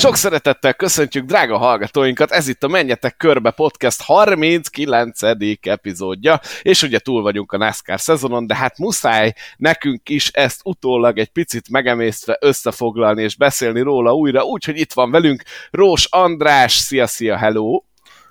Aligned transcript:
Sok 0.00 0.16
szeretettel 0.16 0.74
köszöntjük 0.74 1.24
drága 1.24 1.58
hallgatóinkat, 1.58 2.30
ez 2.30 2.48
itt 2.48 2.62
a 2.62 2.68
Menjetek 2.68 3.16
Körbe 3.16 3.50
Podcast 3.50 4.02
39. 4.02 5.22
epizódja, 5.60 6.40
és 6.62 6.82
ugye 6.82 6.98
túl 6.98 7.22
vagyunk 7.22 7.52
a 7.52 7.56
NASCAR 7.56 8.00
szezonon, 8.00 8.46
de 8.46 8.54
hát 8.54 8.78
muszáj 8.78 9.32
nekünk 9.56 10.08
is 10.08 10.28
ezt 10.28 10.60
utólag 10.64 11.18
egy 11.18 11.28
picit 11.28 11.70
megemésztve 11.70 12.38
összefoglalni 12.40 13.22
és 13.22 13.36
beszélni 13.36 13.80
róla 13.80 14.12
újra, 14.12 14.42
úgyhogy 14.42 14.78
itt 14.78 14.92
van 14.92 15.10
velünk 15.10 15.42
Rós 15.70 16.06
András, 16.10 16.72
szia, 16.72 17.06
szia, 17.06 17.36
hello! 17.36 17.82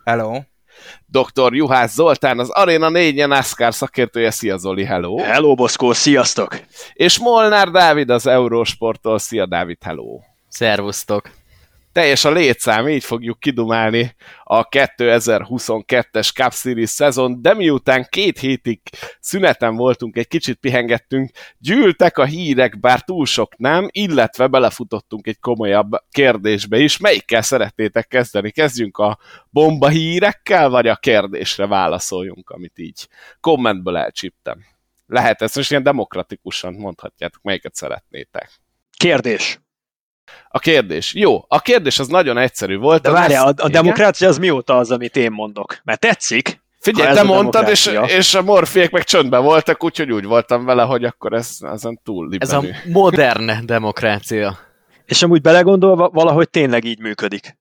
Hello! 0.04 0.40
Dr. 1.06 1.56
Juhász 1.56 1.94
Zoltán, 1.94 2.40
az 2.40 2.50
Arena 2.50 2.90
4 2.90 3.28
NASCAR 3.28 3.74
szakértője. 3.74 4.32
Szia 4.32 4.58
Zoli, 4.58 4.86
hello! 4.86 5.18
Hello, 5.18 5.56
Boszkó, 5.56 5.94
sziasztok! 5.94 6.60
És 6.94 7.20
Molnár 7.20 7.70
Dávid 7.70 8.10
az 8.10 8.28
Eurosporttól. 8.28 9.20
Szia 9.20 9.46
Dávid, 9.46 9.78
hello! 9.84 10.20
Szervusztok! 10.48 11.39
Teljes 11.92 12.26
a 12.26 12.32
létszám, 12.32 12.88
így 12.88 13.04
fogjuk 13.04 13.40
kidumálni 13.40 14.16
a 14.44 14.68
2022-es 14.68 16.34
Cup 16.34 16.54
Series 16.54 16.90
szezon, 16.90 17.42
de 17.42 17.54
miután 17.54 18.08
két 18.10 18.40
hétig 18.40 18.82
szüneten 19.20 19.76
voltunk, 19.76 20.18
egy 20.18 20.28
kicsit 20.28 20.58
pihengettünk, 20.58 21.32
gyűltek 21.58 22.18
a 22.18 22.26
hírek, 22.26 22.80
bár 22.80 23.02
túl 23.02 23.26
sok 23.26 23.58
nem, 23.58 23.88
illetve 23.92 24.48
belefutottunk 24.48 25.28
egy 25.28 25.40
komolyabb 25.40 25.90
kérdésbe 26.12 26.78
is. 26.78 26.98
Melyikkel 26.98 27.42
szeretnétek 27.42 28.08
kezdeni? 28.08 28.52
Kezdjünk 28.52 28.98
a 28.98 29.20
bomba 29.50 29.88
hírekkel, 29.88 30.70
vagy 30.70 30.88
a 30.88 30.96
kérdésre 30.96 31.68
válaszoljunk, 31.68 32.50
amit 32.50 32.80
így 32.80 33.08
kommentből 33.40 33.98
elcsíptem. 33.98 34.66
Lehet 35.06 35.42
ezt 35.42 35.56
most 35.56 35.72
ilyen 35.72 35.84
demokratikusan 35.84 36.74
mondhatjátok, 36.74 37.42
melyiket 37.42 37.76
szeretnétek. 37.76 38.52
Kérdés. 38.98 39.60
A 40.50 40.60
kérdés. 40.60 41.14
Jó, 41.14 41.46
a 41.48 41.60
kérdés 41.60 42.00
az 42.00 42.08
nagyon 42.08 42.38
egyszerű 42.38 42.78
volt. 42.78 43.02
De 43.02 43.12
várjál, 43.12 43.48
a, 43.48 43.54
a 43.56 43.70
demokrácia 43.70 44.28
az 44.28 44.38
mióta 44.38 44.78
az, 44.78 44.92
amit 44.92 45.16
én 45.16 45.32
mondok? 45.32 45.80
Mert 45.84 46.00
tetszik? 46.00 46.62
Figyelj, 46.80 47.14
te 47.14 47.24
mondtad, 47.24 47.70
és, 47.70 47.92
és 48.06 48.34
a 48.34 48.42
morfiek 48.42 48.92
meg 48.92 49.04
csöndben 49.04 49.44
voltak, 49.44 49.84
úgyhogy 49.84 50.12
úgy 50.12 50.24
voltam 50.24 50.66
vele, 50.66 50.84
hogy 50.84 51.04
akkor 51.04 51.34
ez 51.34 51.58
ezen 51.62 52.00
túl 52.04 52.30
libenű. 52.30 52.68
Ez 52.68 52.74
a 52.74 52.90
modern 52.90 53.66
demokrácia. 53.66 54.58
És 55.06 55.24
amúgy 55.24 55.42
belegondolva 55.42 56.10
valahogy 56.10 56.50
tényleg 56.50 56.84
így 56.84 57.00
működik. 57.00 57.58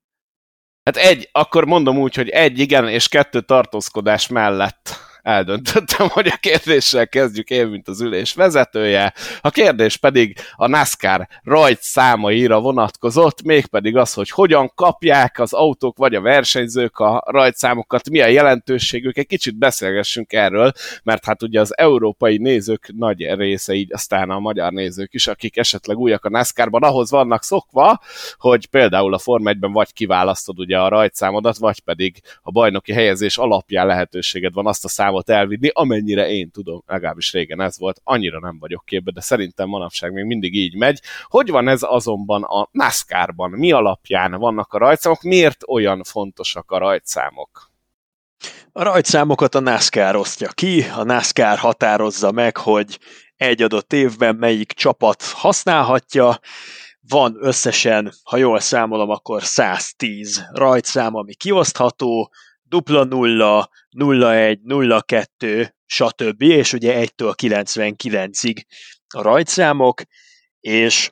Hát 0.84 0.96
egy, 0.96 1.28
akkor 1.32 1.64
mondom 1.64 1.98
úgy, 1.98 2.14
hogy 2.14 2.28
egy 2.28 2.58
igen, 2.58 2.88
és 2.88 3.08
kettő 3.08 3.40
tartózkodás 3.40 4.28
mellett 4.28 5.07
eldöntöttem, 5.22 6.08
hogy 6.18 6.26
a 6.26 6.36
kérdéssel 6.40 7.08
kezdjük 7.08 7.50
én, 7.50 7.66
mint 7.66 7.88
az 7.88 8.00
ülés 8.00 8.34
vezetője. 8.34 9.12
A 9.40 9.50
kérdés 9.50 9.96
pedig 9.96 10.38
a 10.54 10.66
NASCAR 10.66 11.28
rajt 11.42 11.82
számaira 11.82 12.60
vonatkozott, 12.60 13.42
mégpedig 13.42 13.96
az, 13.96 14.12
hogy 14.12 14.30
hogyan 14.30 14.72
kapják 14.74 15.38
az 15.38 15.52
autók 15.52 15.96
vagy 15.96 16.14
a 16.14 16.20
versenyzők 16.20 16.98
a 16.98 17.24
rajtszámokat, 17.26 18.10
milyen 18.10 18.30
jelentőségük, 18.30 19.16
egy 19.16 19.26
kicsit 19.26 19.58
beszélgessünk 19.58 20.32
erről, 20.32 20.72
mert 21.02 21.24
hát 21.24 21.42
ugye 21.42 21.60
az 21.60 21.78
európai 21.78 22.38
nézők 22.38 22.92
nagy 22.96 23.34
része, 23.34 23.74
így 23.74 23.92
aztán 23.92 24.30
a 24.30 24.38
magyar 24.38 24.72
nézők 24.72 25.14
is, 25.14 25.26
akik 25.26 25.56
esetleg 25.56 25.96
újak 25.96 26.24
a 26.24 26.28
NASCAR-ban, 26.28 26.82
ahhoz 26.82 27.10
vannak 27.10 27.42
szokva, 27.42 28.00
hogy 28.38 28.66
például 28.66 29.14
a 29.14 29.18
Form 29.18 29.44
1-ben 29.48 29.72
vagy 29.72 29.92
kiválasztod 29.92 30.58
ugye 30.58 30.78
a 30.78 30.88
rajtszámodat, 30.88 31.56
vagy 31.56 31.80
pedig 31.80 32.20
a 32.42 32.50
bajnoki 32.50 32.92
helyezés 32.92 33.38
alapján 33.38 33.86
lehetőséged 33.86 34.52
van 34.52 34.66
azt 34.66 34.84
a 34.84 34.88
számot 34.88 35.07
számot 35.08 35.30
elvinni, 35.30 35.70
amennyire 35.72 36.28
én 36.28 36.50
tudom, 36.50 36.82
legalábbis 36.86 37.32
régen 37.32 37.60
ez 37.60 37.78
volt, 37.78 38.00
annyira 38.04 38.40
nem 38.40 38.58
vagyok 38.58 38.84
képbe, 38.84 39.10
de 39.10 39.20
szerintem 39.20 39.68
manapság 39.68 40.12
még 40.12 40.24
mindig 40.24 40.54
így 40.54 40.76
megy. 40.76 41.00
Hogy 41.22 41.50
van 41.50 41.68
ez 41.68 41.82
azonban 41.82 42.42
a 42.42 42.68
NASCAR-ban? 42.70 43.50
Mi 43.50 43.72
alapján 43.72 44.32
vannak 44.32 44.72
a 44.72 44.78
rajtszámok? 44.78 45.22
Miért 45.22 45.64
olyan 45.66 46.02
fontosak 46.02 46.70
a 46.70 46.78
rajtszámok? 46.78 47.70
A 48.72 48.82
rajtszámokat 48.82 49.54
a 49.54 49.60
NASCAR 49.60 50.16
osztja 50.16 50.48
ki, 50.48 50.82
a 50.82 51.02
NASCAR 51.02 51.58
határozza 51.58 52.32
meg, 52.32 52.56
hogy 52.56 52.98
egy 53.36 53.62
adott 53.62 53.92
évben 53.92 54.36
melyik 54.36 54.72
csapat 54.72 55.22
használhatja, 55.22 56.38
van 57.08 57.36
összesen, 57.40 58.12
ha 58.22 58.36
jól 58.36 58.60
számolom, 58.60 59.10
akkor 59.10 59.42
110 59.42 60.44
rajtszám, 60.52 61.14
ami 61.14 61.34
kiosztható, 61.34 62.32
dupla 62.68 63.04
nulla, 63.04 63.68
01, 63.90 64.60
02, 65.06 65.74
stb. 65.86 66.42
És 66.42 66.72
ugye 66.72 67.06
1-től 67.06 67.34
99-ig 67.42 68.62
a 69.14 69.22
rajtszámok, 69.22 70.02
és 70.60 71.10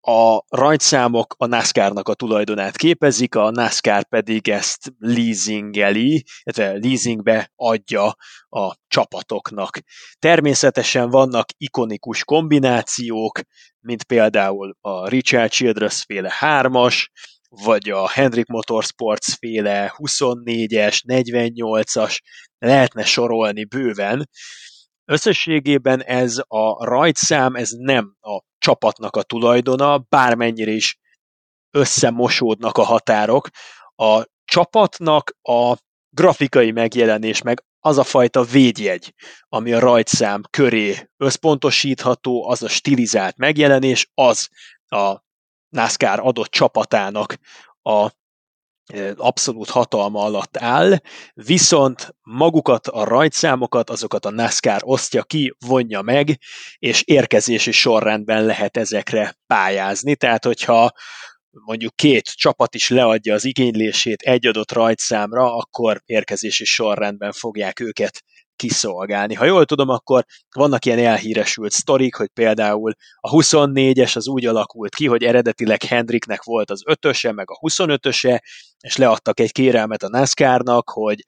a 0.00 0.44
rajtszámok 0.48 1.34
a 1.38 1.46
NASCAR-nak 1.46 2.08
a 2.08 2.14
tulajdonát 2.14 2.76
képezik, 2.76 3.34
a 3.34 3.50
NASCAR 3.50 4.04
pedig 4.04 4.48
ezt 4.48 4.92
leasingeli, 4.98 6.24
illetve 6.42 6.78
leasingbe 6.88 7.52
adja 7.56 8.16
a 8.48 8.76
csapatoknak. 8.86 9.78
Természetesen 10.18 11.10
vannak 11.10 11.48
ikonikus 11.56 12.24
kombinációk, 12.24 13.40
mint 13.80 14.04
például 14.04 14.76
a 14.80 15.08
Richard 15.08 15.50
Childress 15.50 16.04
féle 16.04 16.32
3-as, 16.40 17.06
vagy 17.48 17.90
a 17.90 18.08
Hendrik 18.08 18.46
Motorsports 18.46 19.34
féle 19.38 19.94
24-es, 19.96 21.00
48-as, 21.06 22.18
lehetne 22.58 23.04
sorolni 23.04 23.64
bőven. 23.64 24.28
Összességében 25.04 26.02
ez 26.02 26.38
a 26.46 26.84
rajtszám, 26.84 27.54
ez 27.54 27.70
nem 27.70 28.16
a 28.20 28.42
csapatnak 28.58 29.16
a 29.16 29.22
tulajdona, 29.22 29.98
bármennyire 30.08 30.70
is 30.70 30.98
összemosódnak 31.70 32.76
a 32.78 32.82
határok. 32.82 33.48
A 33.94 34.24
csapatnak 34.44 35.36
a 35.42 35.76
grafikai 36.10 36.70
megjelenés, 36.70 37.42
meg 37.42 37.64
az 37.80 37.98
a 37.98 38.04
fajta 38.04 38.42
védjegy, 38.42 39.14
ami 39.48 39.72
a 39.72 39.78
rajtszám 39.78 40.42
köré 40.50 41.08
összpontosítható, 41.16 42.48
az 42.48 42.62
a 42.62 42.68
stilizált 42.68 43.36
megjelenés, 43.36 44.10
az 44.14 44.48
a 44.86 45.26
NASCAR 45.68 46.20
adott 46.20 46.50
csapatának 46.50 47.38
a 47.82 48.10
abszolút 49.16 49.68
hatalma 49.68 50.22
alatt 50.22 50.56
áll, 50.56 50.96
viszont 51.34 52.14
magukat 52.22 52.86
a 52.86 53.04
rajtszámokat, 53.04 53.90
azokat 53.90 54.24
a 54.24 54.30
NASCAR 54.30 54.80
osztja 54.84 55.22
ki, 55.22 55.54
vonja 55.66 56.02
meg, 56.02 56.38
és 56.78 57.02
érkezési 57.02 57.70
sorrendben 57.72 58.44
lehet 58.44 58.76
ezekre 58.76 59.38
pályázni. 59.46 60.16
Tehát, 60.16 60.44
hogyha 60.44 60.90
mondjuk 61.50 61.96
két 61.96 62.24
csapat 62.24 62.74
is 62.74 62.88
leadja 62.88 63.34
az 63.34 63.44
igénylését 63.44 64.22
egy 64.22 64.46
adott 64.46 64.72
rajtszámra, 64.72 65.56
akkor 65.56 66.02
érkezési 66.04 66.64
sorrendben 66.64 67.32
fogják 67.32 67.80
őket 67.80 68.22
kiszolgálni. 68.58 69.34
Ha 69.34 69.44
jól 69.44 69.64
tudom, 69.64 69.88
akkor 69.88 70.24
vannak 70.56 70.84
ilyen 70.84 70.98
elhíresült 70.98 71.72
sztorik, 71.72 72.14
hogy 72.14 72.28
például 72.28 72.92
a 73.20 73.30
24-es 73.30 74.16
az 74.16 74.28
úgy 74.28 74.46
alakult 74.46 74.94
ki, 74.94 75.06
hogy 75.06 75.22
eredetileg 75.22 75.82
Hendriknek 75.82 76.42
volt 76.42 76.70
az 76.70 76.82
5-öse, 76.86 77.34
meg 77.34 77.50
a 77.50 77.58
25-öse, 77.58 78.40
és 78.80 78.96
leadtak 78.96 79.40
egy 79.40 79.52
kérelmet 79.52 80.02
a 80.02 80.08
NASCAR-nak, 80.08 80.90
hogy 80.90 81.24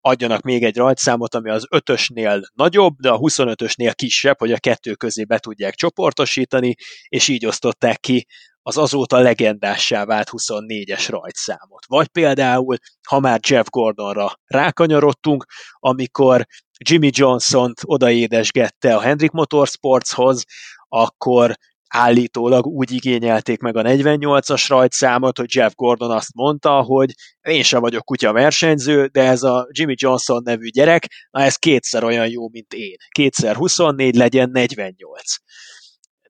adjanak 0.00 0.42
még 0.42 0.64
egy 0.64 0.76
rajtszámot, 0.76 1.34
ami 1.34 1.50
az 1.50 1.66
5-ösnél 1.76 2.42
nagyobb, 2.54 2.96
de 2.96 3.10
a 3.10 3.18
25-ösnél 3.18 3.92
kisebb, 3.94 4.38
hogy 4.38 4.52
a 4.52 4.58
kettő 4.58 4.94
közé 4.94 5.24
be 5.24 5.38
tudják 5.38 5.74
csoportosítani, 5.74 6.74
és 7.08 7.28
így 7.28 7.46
osztották 7.46 8.00
ki 8.00 8.26
az 8.62 8.76
azóta 8.76 9.18
legendássá 9.18 10.04
vált 10.04 10.28
24-es 10.32 11.06
rajtszámot. 11.08 11.86
Vagy 11.86 12.08
például, 12.08 12.76
ha 13.08 13.20
már 13.20 13.40
Jeff 13.48 13.66
Gordonra 13.68 14.32
rákanyarodtunk, 14.46 15.44
amikor 15.78 16.46
Jimmy 16.78 17.10
Johnson-t 17.12 17.80
odaédesgette 17.84 18.96
a 18.96 19.00
Hendrick 19.00 19.32
Motorsportshoz, 19.32 20.44
akkor 20.88 21.54
állítólag 21.88 22.66
úgy 22.66 22.92
igényelték 22.92 23.60
meg 23.60 23.76
a 23.76 23.82
48-as 23.82 24.64
rajtszámot, 24.68 25.38
hogy 25.38 25.54
Jeff 25.54 25.72
Gordon 25.74 26.10
azt 26.10 26.34
mondta, 26.34 26.80
hogy 26.82 27.14
én 27.40 27.62
sem 27.62 27.80
vagyok 27.80 28.04
kutya 28.04 28.32
versenyző, 28.32 29.06
de 29.06 29.22
ez 29.22 29.42
a 29.42 29.68
Jimmy 29.70 29.94
Johnson 29.96 30.42
nevű 30.44 30.68
gyerek, 30.68 31.06
na 31.30 31.42
ez 31.42 31.56
kétszer 31.56 32.04
olyan 32.04 32.28
jó, 32.28 32.48
mint 32.48 32.72
én. 32.72 32.96
Kétszer 33.08 33.56
24 33.56 34.16
legyen 34.16 34.50
48. 34.50 35.22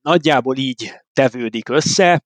Nagyjából 0.02 0.56
így 0.56 0.92
tevődik 1.12 1.68
össze, 1.68 2.22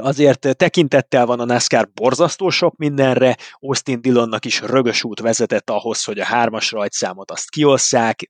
Azért 0.00 0.56
tekintettel 0.56 1.26
van 1.26 1.40
a 1.40 1.44
NASCAR 1.44 1.90
borzasztó 1.94 2.50
sok 2.50 2.76
mindenre, 2.76 3.36
Austin 3.54 4.00
Dillonnak 4.00 4.44
is 4.44 4.60
rögös 4.60 5.04
út 5.04 5.20
vezetett 5.20 5.70
ahhoz, 5.70 6.04
hogy 6.04 6.18
a 6.18 6.24
hármas 6.24 6.70
rajtszámot 6.70 7.30
azt 7.30 7.50
kiosszák, 7.50 8.28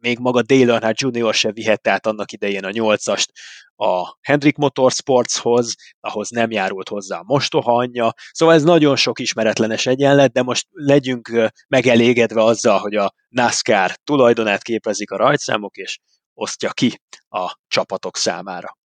még 0.00 0.18
maga 0.18 0.42
Dale 0.42 0.72
Earnhardt 0.72 1.00
Jr. 1.00 1.34
se 1.34 1.52
vihette 1.52 1.90
át 1.90 2.06
annak 2.06 2.32
idején 2.32 2.64
a 2.64 2.70
nyolcast 2.70 3.32
a 3.76 4.18
Hendrick 4.20 4.56
Motorsportshoz, 4.56 5.74
ahhoz 6.00 6.28
nem 6.28 6.50
járult 6.50 6.88
hozzá 6.88 7.18
a 7.18 7.24
mostoha 7.26 7.76
anyja, 7.76 8.14
szóval 8.32 8.54
ez 8.54 8.62
nagyon 8.62 8.96
sok 8.96 9.18
ismeretlenes 9.18 9.86
egyenlet, 9.86 10.32
de 10.32 10.42
most 10.42 10.66
legyünk 10.70 11.50
megelégedve 11.68 12.42
azzal, 12.42 12.78
hogy 12.78 12.94
a 12.94 13.14
NASCAR 13.28 13.96
tulajdonát 14.04 14.62
képezik 14.62 15.10
a 15.10 15.16
rajtszámok, 15.16 15.76
és 15.76 15.98
osztja 16.34 16.70
ki 16.70 17.00
a 17.28 17.58
csapatok 17.68 18.16
számára. 18.16 18.78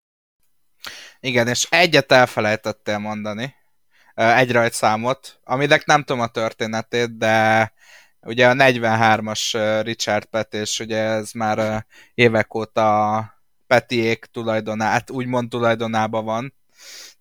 Igen, 1.20 1.48
és 1.48 1.68
egyet 1.70 2.12
elfelejtettél 2.12 2.98
mondani, 2.98 3.56
egy 4.14 4.52
rajtszámot, 4.52 5.40
aminek 5.44 5.86
nem 5.86 6.04
tudom 6.04 6.22
a 6.22 6.28
történetét, 6.28 7.18
de 7.18 7.74
ugye 8.22 8.50
a 8.50 8.54
43-as 8.54 9.80
Richard 9.84 10.26
Pett, 10.26 10.54
és 10.54 10.80
ugye 10.80 10.98
ez 10.98 11.32
már 11.32 11.86
évek 12.14 12.54
óta 12.54 13.36
Petiék 13.68 14.26
tulajdonát, 14.26 15.10
úgymond 15.10 15.50
tulajdonában 15.50 16.26
van. 16.26 16.54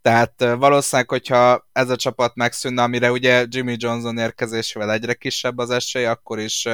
Tehát 0.02 0.32
valószínűleg, 0.38 1.08
hogyha 1.08 1.68
ez 1.72 1.90
a 1.90 1.96
csapat 1.96 2.34
megszűnne, 2.34 2.82
amire 2.82 3.10
ugye 3.10 3.44
Jimmy 3.48 3.76
Johnson 3.78 4.18
érkezésével 4.18 4.92
egyre 4.92 5.14
kisebb 5.14 5.58
az 5.58 5.70
esély, 5.70 6.04
akkor 6.04 6.38
is 6.38 6.66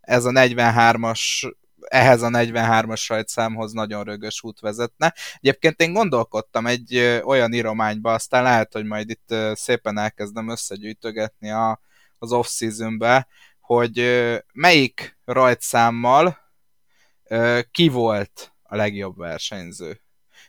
ez 0.00 0.24
a 0.24 0.30
43-as 0.30 1.52
ehhez 1.88 2.22
a 2.22 2.28
43-as 2.28 3.04
rajtszámhoz 3.08 3.72
nagyon 3.72 4.04
rögös 4.04 4.42
út 4.42 4.60
vezetne. 4.60 5.14
Egyébként 5.36 5.80
én 5.80 5.92
gondolkodtam 5.92 6.66
egy 6.66 7.20
olyan 7.24 7.52
írományba, 7.52 8.12
aztán 8.12 8.42
lehet, 8.42 8.72
hogy 8.72 8.84
majd 8.84 9.10
itt 9.10 9.34
szépen 9.52 9.98
elkezdem 9.98 10.48
összegyűjtögetni 10.48 11.50
a, 11.50 11.80
az 12.18 12.32
off-seasonbe, 12.32 13.26
hogy 13.60 14.22
melyik 14.52 15.18
rajtszámmal 15.24 16.38
ki 17.70 17.88
volt 17.88 18.52
a 18.62 18.76
legjobb 18.76 19.16
versenyző. 19.16 20.00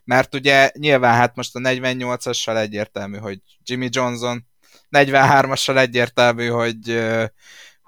Mert 0.03 0.35
ugye 0.35 0.71
nyilván 0.73 1.13
hát 1.13 1.35
most 1.35 1.55
a 1.55 1.59
48-assal 1.59 2.57
egyértelmű, 2.57 3.17
hogy 3.17 3.39
Jimmy 3.63 3.87
Johnson, 3.91 4.45
43-assal 4.91 5.77
egyértelmű, 5.77 6.47
hogy 6.47 6.89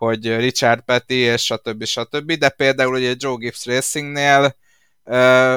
hogy 0.03 0.35
Richard 0.35 0.81
Petty 0.81 1.13
és 1.13 1.43
stb. 1.43 1.83
stb. 1.83 2.31
De 2.31 2.49
például 2.49 2.95
ugye 2.95 3.13
Joe 3.17 3.35
Gibbs 3.35 3.65
Racingnél 3.65 4.55
ö, 5.03 5.55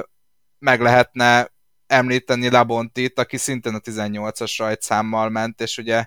meg 0.59 0.81
lehetne 0.81 1.55
említeni 1.87 2.51
Labontit, 2.51 3.19
aki 3.19 3.37
szintén 3.37 3.75
a 3.75 3.79
18-as 3.79 4.55
rajtszámmal 4.59 5.29
ment, 5.29 5.61
és 5.61 5.79
ugye 5.79 6.07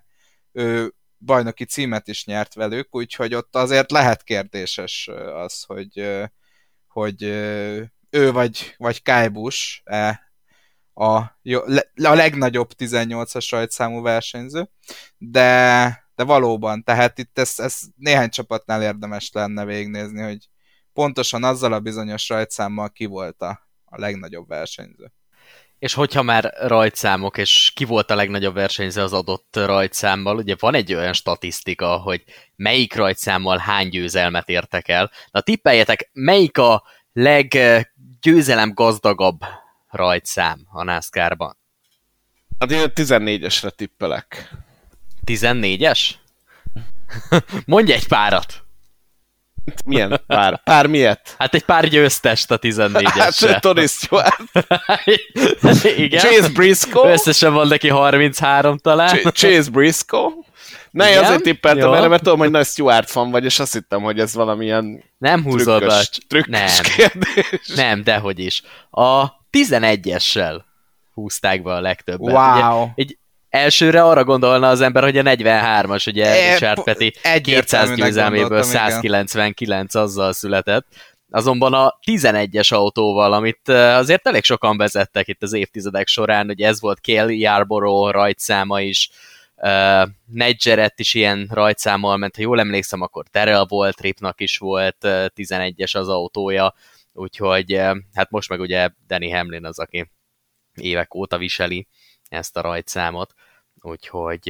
ő 0.52 0.94
bajnoki 1.18 1.66
címet 1.66 2.08
is 2.08 2.26
nyert 2.26 2.54
velük, 2.54 2.96
úgyhogy 2.96 3.34
ott 3.34 3.56
azért 3.56 3.92
lehet 3.92 4.24
kérdéses 4.24 5.10
az, 5.34 5.64
hogy, 5.64 6.28
hogy 6.88 7.24
ő 8.10 8.32
vagy, 8.32 8.76
vagy 8.78 9.02
Busch 9.32 9.82
-e 9.84 10.32
a, 10.94 11.16
a 11.16 12.14
legnagyobb 12.14 12.72
18-as 12.78 13.48
rajtszámú 13.50 14.02
versenyző, 14.02 14.70
de 15.18 16.09
de 16.20 16.26
valóban, 16.26 16.84
tehát 16.84 17.18
itt 17.18 17.40
ez, 17.40 17.54
ez 17.58 17.80
néhány 17.96 18.30
csapatnál 18.30 18.82
érdemes 18.82 19.30
lenne 19.34 19.66
végignézni, 19.66 20.22
hogy 20.22 20.50
pontosan 20.94 21.44
azzal 21.44 21.74
a 21.74 21.80
bizonyos 21.80 22.30
rajtszámmal 22.30 22.90
ki 22.90 23.06
volt 23.06 23.42
a, 23.42 23.70
a 23.86 24.00
legnagyobb 24.00 24.48
versenyző. 24.48 25.12
És 25.78 25.94
hogyha 25.94 26.22
már 26.22 26.54
rajtszámok, 26.62 27.38
és 27.38 27.72
ki 27.76 27.86
volt 27.86 28.12
a 28.12 28.16
legnagyobb 28.16 28.54
versenyző 28.54 29.02
az 29.02 29.14
adott 29.14 29.56
rajtszámmal, 29.56 30.38
ugye 30.38 30.56
van 30.60 30.74
egy 30.74 30.94
olyan 30.94 31.14
statisztika, 31.14 31.98
hogy 31.98 32.24
melyik 32.56 32.96
rajtszámmal 32.96 33.58
hány 33.58 33.90
győzelmet 33.90 34.50
értek 34.50 34.88
el. 34.88 35.12
Na 35.32 35.42
tippeljetek, 35.42 36.10
melyik 36.14 36.58
a 36.58 36.84
leggyőzelem 37.14 38.74
gazdagabb 38.74 39.40
rajtszám 39.88 40.60
a 40.72 40.84
NASCAR-ban? 40.84 41.58
Hát 42.60 42.72
én 42.72 42.92
14-esre 42.96 43.70
tippelek. 43.70 44.52
14-es? 45.34 46.00
Mondj 47.66 47.92
egy 47.92 48.08
párat! 48.08 48.64
Milyen 49.86 50.22
pár? 50.28 50.64
Pár 50.64 50.88
miért? 50.88 51.36
Hát 51.38 51.54
egy 51.54 51.64
pár 51.64 51.88
győztest 51.88 52.52
a 52.52 52.60
14-esre. 52.60 53.48
Hát 53.48 53.62
Tony 53.62 53.88
Stewart. 53.88 54.38
Igen. 55.98 56.20
Chase 56.20 56.50
Briscoe. 56.54 57.12
Összesen 57.12 57.54
van 57.54 57.68
neki 57.68 57.90
33 57.90 58.78
talán. 58.78 59.16
Ch- 59.16 59.34
Chase 59.34 59.70
Briscoe. 59.70 60.30
Ne, 60.92 61.10
Igen? 61.10 61.24
azért 61.24 61.42
tippeltem 61.42 61.94
erre, 61.94 62.08
mert 62.08 62.24
tudom, 62.24 62.40
hogy 62.40 62.52
nagy 62.52 62.66
Stewart 62.66 63.10
fan 63.10 63.32
vagy, 63.32 63.46
és 63.46 63.60
azt 63.60 63.74
hittem, 63.74 64.02
hogy 64.02 64.20
ez 64.20 64.34
valamilyen 64.34 65.04
Nem 65.18 65.44
húzod 65.44 65.78
trükkös, 65.80 66.10
trükkös 66.28 66.52
nem. 66.60 66.84
kérdés. 66.96 67.68
Nem, 67.76 68.04
dehogy 68.04 68.40
is. 68.40 68.62
A 68.90 69.26
11-essel 69.52 70.62
húzták 71.14 71.62
be 71.64 71.74
a 71.74 71.82
legtöbbet. 71.82 72.34
Wow. 72.34 72.82
Ugye, 72.82 72.92
egy 72.96 73.18
elsőre 73.50 74.04
arra 74.04 74.24
gondolna 74.24 74.70
az 74.70 74.82
ember, 74.82 75.04
hogy 75.04 75.18
a 75.18 75.22
43-as, 75.22 76.08
ugye 76.08 76.26
E, 76.26 76.52
Richard 76.52 76.84
Petty 76.84 77.14
200 77.42 77.96
győzelméből 77.96 78.62
199 78.62 79.96
azzal 79.96 80.34
született. 80.34 80.86
Azonban 81.32 81.74
a 81.74 82.00
11-es 82.06 82.74
autóval, 82.74 83.34
amit 83.34 83.70
azért 83.70 84.28
elég 84.28 84.44
sokan 84.44 84.78
vezettek 84.78 85.28
itt 85.28 85.44
az 85.44 85.54
évtizedek 85.54 86.08
során, 86.08 86.46
hogy 86.46 86.62
ez 86.62 86.82
volt 86.82 87.00
Cale 87.00 87.34
Yarborough 87.34 88.12
rajtszáma 88.12 88.82
is, 88.82 89.10
uh, 89.56 90.10
Nedgerett 90.26 91.00
is 91.00 91.14
ilyen 91.14 91.50
rajtszámmal 91.52 92.18
ment, 92.18 92.36
ha 92.36 92.42
jól 92.42 92.60
emlékszem, 92.60 93.02
akkor 93.02 93.26
Terrell 93.32 93.66
volt, 93.68 94.02
Ripnak 94.02 94.42
is 94.42 94.58
volt 94.58 94.98
uh, 95.04 95.26
11-es 95.36 95.96
az 95.96 96.08
autója, 96.08 96.74
úgyhogy 97.14 97.74
uh, 97.74 97.98
hát 98.14 98.30
most 98.30 98.50
meg 98.50 98.60
ugye 98.60 98.90
Danny 99.08 99.34
Hamlin 99.34 99.66
az, 99.66 99.80
aki 99.80 100.12
évek 100.76 101.16
óta 101.16 101.38
viseli 101.38 101.88
ezt 102.30 102.58
a 102.58 102.62
rajtszámot, 102.62 103.34
úgyhogy 103.82 104.50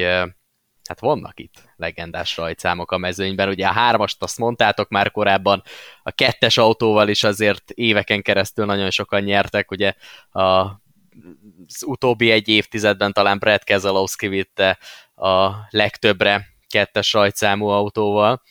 hát 0.90 1.00
vannak 1.00 1.40
itt 1.40 1.64
legendás 1.76 2.38
rajtszámok 2.38 2.92
a 2.92 2.98
mezőnyben. 2.98 3.50
Ugye 3.50 3.68
a 3.68 3.72
hármast 3.72 4.24
azt 4.24 4.38
mondtátok 4.38 4.90
már 4.90 5.12
korábban, 5.12 5.64
a 6.04 6.12
kettes 6.12 6.58
autóval 6.58 7.08
is 7.08 7.24
azért 7.24 7.72
éveken 7.72 8.22
keresztül 8.22 8.66
nagyon 8.66 8.90
sokan 8.90 9.22
nyertek, 9.22 9.72
ugye 9.72 9.94
a, 10.30 10.42
az 10.42 11.84
utóbbi 11.86 12.31
egy 12.31 12.48
évtizedben 12.48 13.14
talán 13.14 13.40
Brad 13.40 13.64
Keselowski 13.64 14.28
vitte 14.28 14.78
a 15.16 15.52
legtöbbre 15.70 16.48
kettes 16.68 17.14
rajtszámú 17.14 17.68
autóval, 17.68 18.42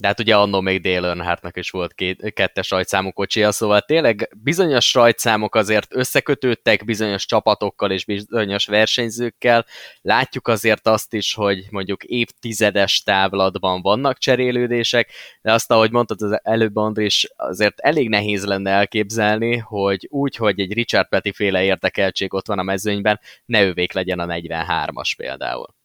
de 0.00 0.06
hát 0.06 0.20
ugye 0.20 0.36
annó 0.36 0.60
még 0.60 0.80
Dale 0.80 1.06
Earnhardtnak 1.06 1.56
is 1.56 1.70
volt 1.70 1.94
két, 1.94 2.32
kettes 2.34 2.70
rajtszámú 2.70 3.10
kocsia, 3.10 3.52
szóval 3.52 3.80
tényleg 3.80 4.30
bizonyos 4.42 4.94
rajtszámok 4.94 5.54
azért 5.54 5.94
összekötődtek 5.94 6.84
bizonyos 6.84 7.26
csapatokkal 7.26 7.90
és 7.90 8.04
bizonyos 8.04 8.66
versenyzőkkel. 8.66 9.66
Látjuk 10.00 10.48
azért 10.48 10.86
azt 10.86 11.14
is, 11.14 11.34
hogy 11.34 11.66
mondjuk 11.70 12.04
évtizedes 12.04 13.02
távlatban 13.02 13.82
vannak 13.82 14.18
cserélődések, 14.18 15.10
de 15.42 15.52
azt, 15.52 15.70
ahogy 15.70 15.90
mondtad 15.90 16.22
az 16.22 16.40
előbb 16.42 16.76
Andris, 16.76 17.28
azért 17.36 17.80
elég 17.80 18.08
nehéz 18.08 18.44
lenne 18.44 18.70
elképzelni, 18.70 19.56
hogy 19.56 20.06
úgy, 20.10 20.36
hogy 20.36 20.60
egy 20.60 20.72
Richard 20.72 21.08
Petty 21.08 21.32
féle 21.32 21.64
érdekeltség 21.64 22.34
ott 22.34 22.46
van 22.46 22.58
a 22.58 22.62
mezőnyben, 22.62 23.20
ne 23.44 23.62
ővék 23.62 23.92
legyen 23.92 24.18
a 24.18 24.26
43-as 24.26 25.12
például. 25.16 25.77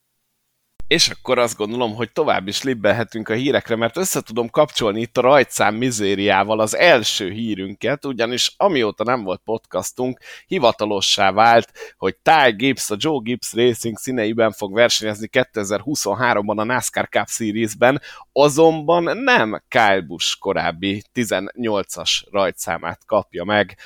És 0.87 1.07
akkor 1.07 1.39
azt 1.39 1.57
gondolom, 1.57 1.95
hogy 1.95 2.11
tovább 2.11 2.47
is 2.47 2.63
libbelhetünk 2.63 3.29
a 3.29 3.33
hírekre, 3.33 3.75
mert 3.75 3.97
össze 3.97 4.21
tudom 4.21 4.49
kapcsolni 4.49 5.01
itt 5.01 5.17
a 5.17 5.21
rajtszám 5.21 5.75
mizériával 5.75 6.59
az 6.59 6.75
első 6.75 7.29
hírünket, 7.29 8.05
ugyanis 8.05 8.53
amióta 8.57 9.03
nem 9.03 9.23
volt 9.23 9.41
podcastunk, 9.45 10.19
hivatalossá 10.47 11.31
vált, 11.31 11.71
hogy 11.97 12.15
Ty 12.15 12.51
Gibbs, 12.55 12.89
a 12.89 12.95
Joe 12.97 13.19
Gibbs 13.23 13.53
Racing 13.53 13.97
színeiben 13.97 14.51
fog 14.51 14.73
versenyezni 14.73 15.29
2023-ban 15.31 16.57
a 16.57 16.63
NASCAR 16.63 17.07
Cup 17.09 17.27
Series-ben, 17.27 18.01
azonban 18.31 19.17
nem 19.17 19.63
Kyle 19.67 20.01
Busch 20.01 20.39
korábbi 20.39 21.03
18-as 21.13 22.21
rajtszámát 22.31 23.05
kapja 23.05 23.43
meg 23.43 23.77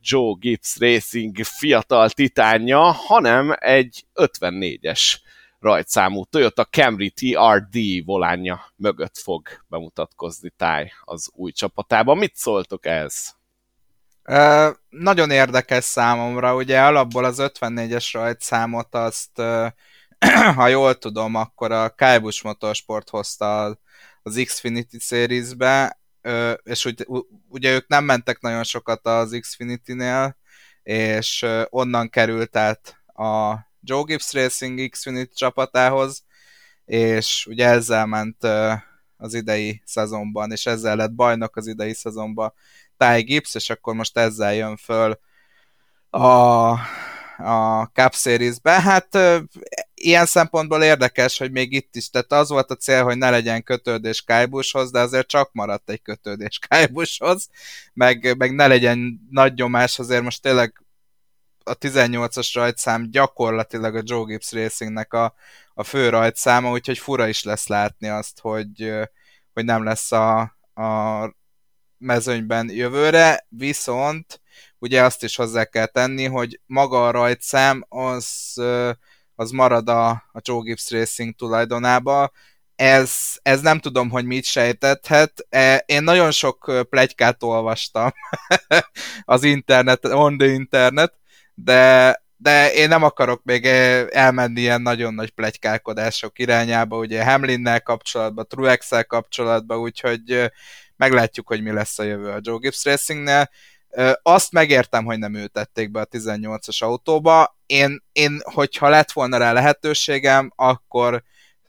Joe 0.00 0.34
Gibbs 0.38 0.76
Racing 0.78 1.36
fiatal 1.42 2.10
titánja, 2.10 2.80
hanem 2.80 3.54
egy 3.58 4.04
54-es 4.14 5.16
rajtszámú 5.60 6.24
Toyota 6.24 6.64
Camry 6.64 7.10
TRD 7.10 8.04
volánja 8.04 8.72
mögött 8.76 9.18
fog 9.18 9.48
bemutatkozni 9.68 10.50
Táj 10.56 10.92
az 11.04 11.30
új 11.34 11.52
csapatában. 11.52 12.18
Mit 12.18 12.36
szóltok 12.36 12.86
ez? 12.86 13.38
Uh, 14.24 14.76
nagyon 14.88 15.30
érdekes 15.30 15.84
számomra, 15.84 16.54
ugye 16.54 16.80
alapból 16.80 17.24
az 17.24 17.38
54-es 17.40 18.08
rajtszámot 18.12 18.94
azt, 18.94 19.38
uh, 19.38 19.66
ha 20.56 20.68
jól 20.68 20.98
tudom, 20.98 21.34
akkor 21.34 21.72
a 21.72 21.88
Kálbus 21.88 22.42
Motorsport 22.42 23.08
hozta 23.08 23.78
az 24.22 24.42
Xfinity 24.44 24.98
Series-be, 24.98 26.00
uh, 26.22 26.52
és 26.62 26.84
ugye, 26.84 27.04
ugye 27.48 27.72
ők 27.72 27.88
nem 27.88 28.04
mentek 28.04 28.40
nagyon 28.40 28.64
sokat 28.64 29.06
az 29.06 29.36
Xfinity-nél, 29.40 30.36
és 30.82 31.46
onnan 31.68 32.08
került 32.08 32.56
át 32.56 32.96
a 33.06 33.54
Joe 33.80 34.02
Gibbs 34.02 34.32
Racing 34.32 34.88
Xfinity 34.88 35.34
csapatához, 35.34 36.24
és 36.84 37.46
ugye 37.46 37.66
ezzel 37.66 38.06
ment 38.06 38.44
az 39.16 39.34
idei 39.34 39.82
szezonban, 39.84 40.52
és 40.52 40.66
ezzel 40.66 40.96
lett 40.96 41.12
bajnok 41.12 41.56
az 41.56 41.66
idei 41.66 41.94
szezonban 41.94 42.52
Ty 42.96 43.22
Gibbs, 43.22 43.54
és 43.54 43.70
akkor 43.70 43.94
most 43.94 44.18
ezzel 44.18 44.54
jön 44.54 44.76
föl 44.76 45.18
a, 46.10 46.70
a 47.42 47.84
Cup 47.92 48.14
Series-be. 48.14 48.80
Hát 48.80 49.18
ilyen 49.94 50.26
szempontból 50.26 50.82
érdekes, 50.82 51.38
hogy 51.38 51.50
még 51.50 51.72
itt 51.72 51.96
is, 51.96 52.10
tehát 52.10 52.32
az 52.32 52.48
volt 52.48 52.70
a 52.70 52.76
cél, 52.76 53.04
hogy 53.04 53.18
ne 53.18 53.30
legyen 53.30 53.62
kötődés 53.62 54.22
Kajbushoz, 54.22 54.90
de 54.90 55.00
azért 55.00 55.28
csak 55.28 55.52
maradt 55.52 55.90
egy 55.90 56.02
kötődés 56.02 56.58
Kajbushoz, 56.68 57.48
meg, 57.92 58.34
meg 58.38 58.54
ne 58.54 58.66
legyen 58.66 59.20
nagy 59.30 59.54
nyomás, 59.54 59.98
azért 59.98 60.22
most 60.22 60.42
tényleg 60.42 60.84
a 61.70 61.74
18-as 61.74 62.50
rajtszám 62.54 63.10
gyakorlatilag 63.10 63.96
a 63.96 64.02
Joe 64.04 64.24
Gibbs 64.24 64.52
Racingnek 64.52 65.12
a, 65.12 65.34
a 65.74 65.84
fő 65.84 66.08
rajtszáma, 66.08 66.70
úgyhogy 66.70 66.98
fura 66.98 67.28
is 67.28 67.42
lesz 67.42 67.66
látni 67.66 68.08
azt, 68.08 68.40
hogy, 68.40 68.92
hogy 69.52 69.64
nem 69.64 69.84
lesz 69.84 70.12
a, 70.12 70.40
a 70.74 71.34
mezőnyben 71.98 72.70
jövőre, 72.70 73.46
viszont 73.48 74.40
ugye 74.78 75.02
azt 75.02 75.22
is 75.22 75.36
hozzá 75.36 75.64
kell 75.64 75.86
tenni, 75.86 76.24
hogy 76.24 76.60
maga 76.66 77.06
a 77.06 77.10
rajtszám 77.10 77.84
az, 77.88 78.54
az 79.34 79.50
marad 79.50 79.88
a, 79.88 80.08
a 80.08 80.40
Joe 80.42 80.62
Gibbs 80.62 80.90
Racing 80.90 81.34
tulajdonába, 81.34 82.30
ez, 82.80 83.12
ez 83.42 83.60
nem 83.60 83.78
tudom, 83.78 84.10
hogy 84.10 84.24
mit 84.24 84.44
sejtethet. 84.44 85.46
E, 85.48 85.82
én 85.86 86.02
nagyon 86.02 86.30
sok 86.30 86.86
plegykát 86.90 87.42
olvastam 87.42 88.12
az 89.24 89.42
internet, 89.42 90.04
on 90.04 90.38
the 90.38 90.48
internet, 90.48 91.14
de, 91.54 92.22
de 92.36 92.72
én 92.72 92.88
nem 92.88 93.02
akarok 93.02 93.42
még 93.44 93.66
elmenni 94.10 94.60
ilyen 94.60 94.82
nagyon 94.82 95.14
nagy 95.14 95.30
plegykálkodások 95.30 96.38
irányába, 96.38 96.98
ugye 96.98 97.24
Hamlinnel 97.24 97.82
kapcsolatban, 97.82 98.46
Truex-el 98.48 99.04
kapcsolatban, 99.04 99.78
úgyhogy 99.78 100.50
meglátjuk, 100.96 101.46
hogy 101.46 101.62
mi 101.62 101.72
lesz 101.72 101.98
a 101.98 102.02
jövő 102.02 102.30
a 102.30 102.38
Joe 102.40 102.58
Gibbs 102.58 102.84
Racingnél. 102.84 103.50
Azt 104.22 104.52
megértem, 104.52 105.04
hogy 105.04 105.18
nem 105.18 105.34
ültették 105.34 105.90
be 105.90 106.00
a 106.00 106.06
18-as 106.06 106.78
autóba. 106.78 107.58
Én, 107.66 108.02
én, 108.12 108.40
hogyha 108.42 108.88
lett 108.88 109.12
volna 109.12 109.36
rá 109.36 109.52
lehetőségem, 109.52 110.52
akkor 110.56 111.22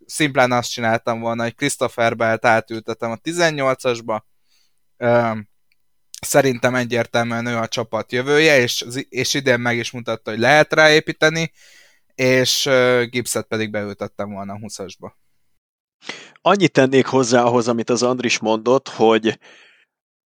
szimplán 0.05 0.51
azt 0.51 0.71
csináltam 0.71 1.19
volna, 1.19 1.43
hogy 1.43 1.55
Christopher 1.55 2.15
Belt 2.15 2.45
átültetem 2.45 3.11
a 3.11 3.15
18-asba. 3.15 4.19
Szerintem 6.25 6.75
egyértelműen 6.75 7.45
ő 7.45 7.57
a 7.57 7.67
csapat 7.67 8.11
jövője, 8.11 8.59
és, 8.59 8.85
és 9.09 9.33
idén 9.33 9.59
meg 9.59 9.77
is 9.77 9.91
mutatta, 9.91 10.29
hogy 10.29 10.39
lehet 10.39 10.73
ráépíteni, 10.73 11.51
és 12.15 12.69
Gibset 13.09 13.47
pedig 13.47 13.71
beültettem 13.71 14.31
volna 14.31 14.53
a 14.53 14.57
20-asba. 14.57 15.11
Annyit 16.41 16.71
tennék 16.71 17.05
hozzá 17.05 17.43
ahhoz, 17.43 17.67
amit 17.67 17.89
az 17.89 18.03
Andris 18.03 18.39
mondott, 18.39 18.87
hogy 18.87 19.39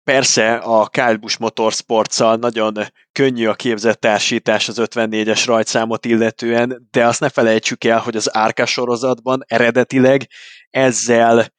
Persze 0.06 0.56
a 0.56 0.88
Kyle 0.88 1.16
Busch 1.16 1.40
motorsports 1.40 2.20
nagyon 2.20 2.74
könnyű 3.12 3.48
a 3.48 3.54
képzett 3.54 4.00
társítás 4.00 4.68
az 4.68 4.78
54-es 4.80 5.44
rajtszámot 5.46 6.06
illetően, 6.06 6.88
de 6.92 7.06
azt 7.06 7.20
ne 7.20 7.30
felejtsük 7.30 7.84
el, 7.84 8.00
hogy 8.00 8.16
az 8.16 8.36
Árka 8.36 8.66
sorozatban 8.66 9.44
eredetileg 9.48 10.28
ezzel 10.70 11.54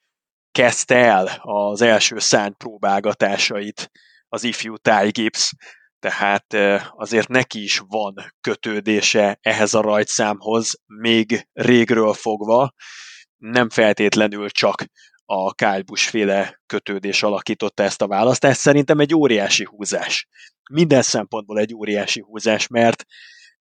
kezdte 0.53 0.97
el 0.97 1.41
az 1.43 1.83
első 1.83 2.19
szány 2.19 2.57
próbálgatásait 2.57 3.91
az 4.29 4.45
ifjú 4.45 4.75
Gibbs, 5.09 5.53
tehát 5.99 6.57
azért 6.97 7.29
neki 7.29 7.63
is 7.63 7.83
van 7.87 8.15
kötődése 8.41 9.39
ehhez 9.41 9.75
a 9.75 9.81
rajtszámhoz, 9.81 10.75
még 10.87 11.49
régről 11.53 12.13
fogva, 12.13 12.73
nem 13.37 13.71
feltétlenül 13.71 14.51
csak 14.51 14.85
a 15.25 15.55
Kyle 15.55 15.83
Busch 15.83 16.09
féle 16.09 16.61
kötődés 16.67 17.23
alakította 17.23 17.83
ezt 17.83 18.03
a 18.03 18.07
választást. 18.07 18.61
Szerintem 18.61 18.99
egy 18.99 19.15
óriási 19.15 19.65
húzás. 19.65 20.27
Minden 20.71 21.03
szempontból 21.03 21.59
egy 21.59 21.75
óriási 21.75 22.21
húzás, 22.21 22.67
mert 22.67 23.05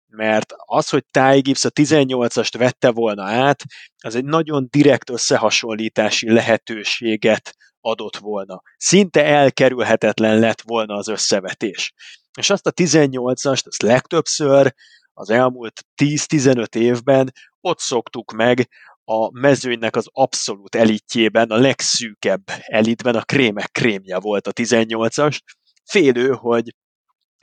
mert 0.06 0.52
az, 0.56 0.88
hogy 0.88 1.04
Ty 1.10 1.40
Gibbs 1.40 1.64
a 1.64 1.70
18-ast 1.70 2.54
vette 2.58 2.90
volna 2.90 3.24
át, 3.24 3.62
az 4.02 4.14
egy 4.14 4.24
nagyon 4.24 4.66
direkt 4.70 5.10
összehasonlítási 5.10 6.30
lehetőséget 6.30 7.56
adott 7.84 8.16
volna. 8.16 8.62
Szinte 8.76 9.24
elkerülhetetlen 9.24 10.38
lett 10.38 10.60
volna 10.60 10.94
az 10.94 11.08
összevetés. 11.08 11.92
És 12.38 12.50
azt 12.50 12.66
a 12.66 12.72
18-ast, 12.72 13.66
azt 13.66 13.82
legtöbbször 13.82 14.74
az 15.12 15.30
elmúlt 15.30 15.84
10-15 16.02 16.74
évben 16.76 17.32
ott 17.60 17.78
szoktuk 17.78 18.32
meg, 18.32 18.68
a 19.04 19.40
mezőnynek 19.40 19.96
az 19.96 20.06
abszolút 20.12 20.74
elitjében, 20.74 21.50
a 21.50 21.56
legszűkebb 21.56 22.42
elitben 22.66 23.14
a 23.14 23.22
krémek 23.22 23.70
krémje 23.70 24.18
volt 24.18 24.46
a 24.46 24.52
18-as. 24.52 25.38
Félő, 25.84 26.28
hogy 26.32 26.74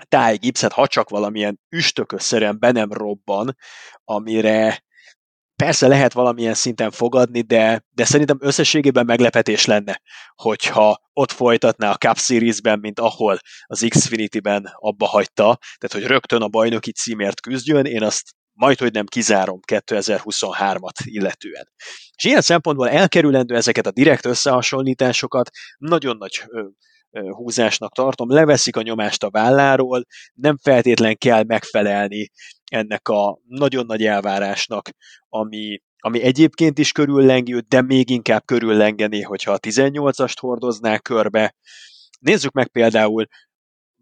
Ty 0.08 0.38
Gibbs, 0.38 0.64
ha 0.64 0.88
csak 0.88 1.10
valamilyen 1.10 1.60
üstökösszerűen 1.70 2.60
be 2.60 2.72
nem 2.72 2.92
robban, 2.92 3.56
amire 4.04 4.84
persze 5.62 5.88
lehet 5.88 6.14
valamilyen 6.14 6.54
szinten 6.54 6.92
fogadni, 6.92 7.42
de, 7.42 7.86
de 7.90 8.06
szerintem 8.06 8.38
összességében 8.40 9.06
meglepetés 9.06 9.66
lenne, 9.66 10.02
hogyha 10.36 11.02
ott 11.14 11.32
folytatná 11.32 11.92
a 11.92 11.96
Cup 11.96 12.18
Series-ben, 12.18 12.80
mint 12.80 13.00
ahol 13.00 13.40
az 13.66 13.86
Xfinity-ben 13.90 14.72
abba 14.74 15.06
hagyta, 15.06 15.58
tehát 15.78 15.92
hogy 15.92 16.04
rögtön 16.04 16.42
a 16.42 16.48
bajnoki 16.48 16.92
címért 16.92 17.42
küzdjön, 17.42 17.86
én 17.86 18.04
azt 18.04 18.24
majd, 18.54 18.80
hogy 18.80 18.92
nem 18.92 19.06
kizárom 19.06 19.60
2023-at 19.72 21.00
illetően. 21.04 21.72
És 22.16 22.24
ilyen 22.24 22.42
szempontból 22.42 22.90
elkerülendő 22.90 23.56
ezeket 23.56 23.88
a 23.88 23.92
direkt 23.92 24.26
összehasonlításokat, 24.26 25.50
nagyon 25.78 26.18
nagy 26.18 26.44
húzásnak 27.12 27.94
tartom, 27.94 28.32
leveszik 28.32 28.76
a 28.76 28.82
nyomást 28.82 29.24
a 29.24 29.30
válláról, 29.30 30.06
nem 30.34 30.58
feltétlen 30.58 31.18
kell 31.18 31.44
megfelelni 31.44 32.32
ennek 32.72 33.08
a 33.08 33.40
nagyon 33.48 33.86
nagy 33.86 34.06
elvárásnak, 34.06 34.90
ami, 35.30 35.82
ami 35.98 36.22
egyébként 36.22 36.80
is 36.80 36.92
körüllengi 36.92 37.60
de 37.68 37.82
még 37.82 38.10
inkább 38.10 38.46
körüllengeni, 38.46 39.22
hogyha 39.22 39.52
a 39.52 39.60
18-ast 39.60 40.36
hordoznák 40.40 41.02
körbe. 41.02 41.56
Nézzük 42.20 42.52
meg 42.52 42.68
például 42.68 43.28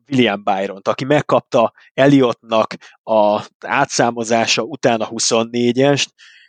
William 0.10 0.44
Byron-t, 0.44 0.88
aki 0.88 1.06
megkapta 1.06 1.74
Elliotnak 1.94 2.76
a 3.04 3.46
átszámozása 3.60 4.62
után 4.62 5.02
a 5.02 5.10
24-est, 5.10 6.08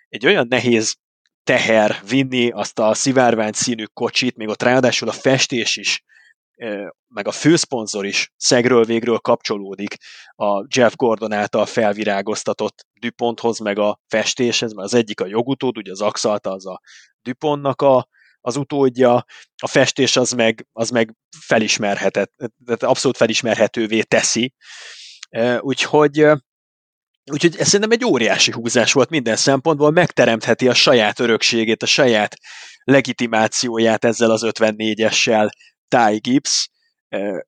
egy 0.09 0.27
olyan 0.27 0.47
nehéz 0.49 0.97
teher 1.45 2.01
vinni 2.09 2.51
azt 2.51 2.79
a 2.79 2.95
szivárvány 2.95 3.53
színű 3.53 3.85
kocsit, 3.85 4.37
még 4.37 4.49
ott 4.49 4.63
ráadásul 4.63 5.09
a 5.09 5.13
festés 5.13 5.77
is, 5.77 6.05
meg 7.09 7.27
a 7.27 7.33
főszponzor 7.33 8.07
is 8.07 8.33
szegről 8.37 8.85
végről 8.85 9.19
kapcsolódik 9.19 9.95
a 10.37 10.67
Jeff 10.69 10.95
Gordon 10.95 11.33
által 11.33 11.67
felvirágoztatott 11.67 12.87
DuPonthoz, 13.01 13.59
meg 13.59 13.79
a 13.79 14.01
festéshez, 14.07 14.73
mert 14.73 14.87
az 14.87 14.95
egyik 14.95 15.21
a 15.21 15.27
jogutód, 15.27 15.77
ugye 15.77 15.91
az 15.91 16.01
Axalta 16.01 16.53
az 16.53 16.67
a 16.67 16.81
DuPontnak 17.23 17.83
a 17.83 18.09
az 18.43 18.57
utódja, 18.57 19.25
a 19.63 19.67
festés 19.67 20.17
az 20.17 20.33
meg, 20.33 20.67
az 20.73 20.91
meg 20.91 21.15
felismerhetett, 21.41 22.33
tehát 22.65 22.83
abszolút 22.83 23.17
felismerhetővé 23.17 24.03
teszi. 24.03 24.55
Úgyhogy 25.61 26.27
Úgyhogy 27.33 27.57
ez 27.59 27.67
szerintem 27.67 27.91
egy 27.91 28.05
óriási 28.05 28.53
húzás 28.53 28.93
volt 28.93 29.11
minden 29.11 29.37
szempontból, 29.37 29.91
megteremtheti 29.91 30.69
a 30.69 30.75
saját 30.75 31.21
örökségét, 31.21 31.83
a 31.83 31.87
saját 31.87 32.37
legitimációját 32.85 34.05
ezzel 34.05 34.31
az 34.31 34.43
54-essel 34.45 35.51
Ty 35.91 36.19
Gibbs. 36.19 36.71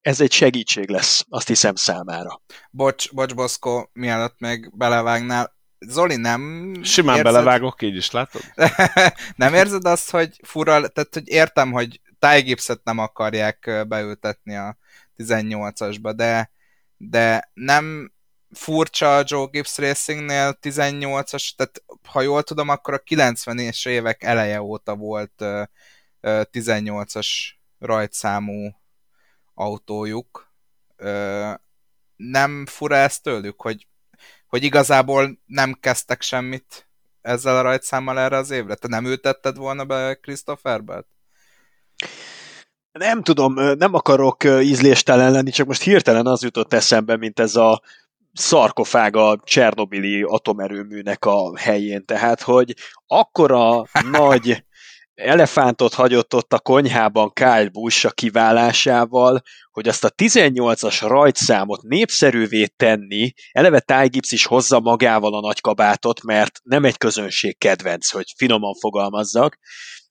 Ez 0.01 0.21
egy 0.21 0.33
segítség 0.33 0.89
lesz, 0.89 1.25
azt 1.29 1.49
hiszem 1.49 1.75
számára. 1.75 2.43
Bocs, 2.71 3.13
bocs 3.13 3.35
Boszko, 3.35 3.87
mielőtt 3.93 4.39
még 4.39 4.77
belevágnál, 4.77 5.61
Zoli, 5.87 6.17
nem 6.17 6.75
Simán 6.83 7.17
érzed... 7.17 7.33
belevágok, 7.33 7.83
így 7.83 7.97
is 7.97 8.11
látod? 8.11 8.43
nem 9.37 9.55
érzed 9.55 9.85
azt, 9.85 10.11
hogy 10.11 10.41
fura, 10.43 10.89
tehát 10.89 11.15
hogy 11.15 11.29
értem, 11.29 11.73
hogy 11.73 12.01
Ty 12.19 12.41
Gibbs-et 12.41 12.81
nem 12.85 12.99
akarják 12.99 13.85
beültetni 13.89 14.57
a 14.57 14.77
18-asba, 15.17 16.13
de, 16.17 16.51
de 16.97 17.51
nem 17.55 18.13
furcsa 18.51 19.17
a 19.17 19.25
Joe 19.27 19.47
Gibbs 19.51 19.79
Racingnél 19.79 20.59
18-as, 20.63 21.51
tehát 21.57 21.83
ha 22.09 22.21
jól 22.21 22.43
tudom, 22.43 22.69
akkor 22.69 22.95
a 22.95 23.03
90-es 23.03 23.89
évek 23.89 24.23
eleje 24.23 24.63
óta 24.63 24.97
volt 24.97 25.45
18-as 26.23 27.29
rajtszámú 27.83 28.71
autójuk. 29.55 30.53
Nem 32.17 32.67
fura 32.67 32.97
ezt 32.97 33.23
tőlük, 33.23 33.61
hogy 33.61 33.87
hogy 34.47 34.65
igazából 34.65 35.39
nem 35.47 35.73
kezdtek 35.81 36.23
semmit 36.23 36.89
ezzel 37.21 37.57
a 37.57 37.63
rajtszámmal 37.63 38.19
erre 38.19 38.37
az 38.37 38.51
évre? 38.51 38.75
Te 38.75 38.89
nem 38.89 39.05
ültetted 39.05 39.57
volna 39.57 39.85
be 39.85 40.15
Christopherbet? 40.15 41.07
Nem 42.93 43.23
tudom, 43.23 43.55
nem 43.55 43.95
akarok 43.95 44.45
ízléstelen 44.45 45.33
lenni, 45.33 45.51
csak 45.51 45.67
most 45.67 45.83
hirtelen 45.83 46.27
az 46.27 46.43
jutott 46.43 46.73
eszembe, 46.73 47.17
mint 47.17 47.41
ez 47.41 47.57
a 47.57 47.83
szarkofág 48.33 49.17
a 49.17 49.41
Csernobili 49.45 50.23
atomerőműnek 50.23 51.25
a 51.25 51.59
helyén. 51.59 52.05
Tehát, 52.05 52.43
hogy 52.43 52.75
akkora 53.07 53.85
nagy 54.21 54.65
elefántot 55.23 55.95
hagyott 55.95 56.35
ott 56.35 56.53
a 56.53 56.59
konyhában 56.59 57.33
Kyle 57.33 57.69
Busch 57.69 58.07
a 58.07 58.11
kiválásával, 58.11 59.43
hogy 59.71 59.89
azt 59.89 60.05
a 60.05 60.11
18-as 60.11 60.99
rajtszámot 61.01 61.83
népszerűvé 61.83 62.67
tenni, 62.67 63.33
eleve 63.53 63.81
Ty 63.81 64.09
Gibbs 64.09 64.33
is 64.33 64.47
hozza 64.47 64.81
magával 64.81 65.35
a 65.35 65.41
nagy 65.41 65.61
kabátot, 65.61 66.23
mert 66.23 66.61
nem 66.63 66.85
egy 66.85 66.97
közönség 66.97 67.59
kedvenc, 67.59 68.11
hogy 68.11 68.33
finoman 68.37 68.75
fogalmazzak, 68.75 69.59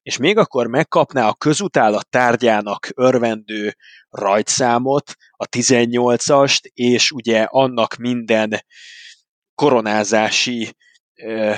és 0.01 0.17
még 0.17 0.37
akkor 0.37 0.67
megkapná 0.67 1.27
a 1.27 1.33
közutálat 1.33 2.09
tárgyának 2.09 2.87
örvendő 2.95 3.75
rajtszámot, 4.09 5.15
a 5.31 5.47
18-ast, 5.47 6.59
és 6.73 7.11
ugye 7.11 7.43
annak 7.43 7.95
minden 7.95 8.65
koronázási 9.55 10.75
ö, 11.15 11.53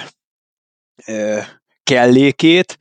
ö, 1.05 1.39
kellékét, 1.83 2.77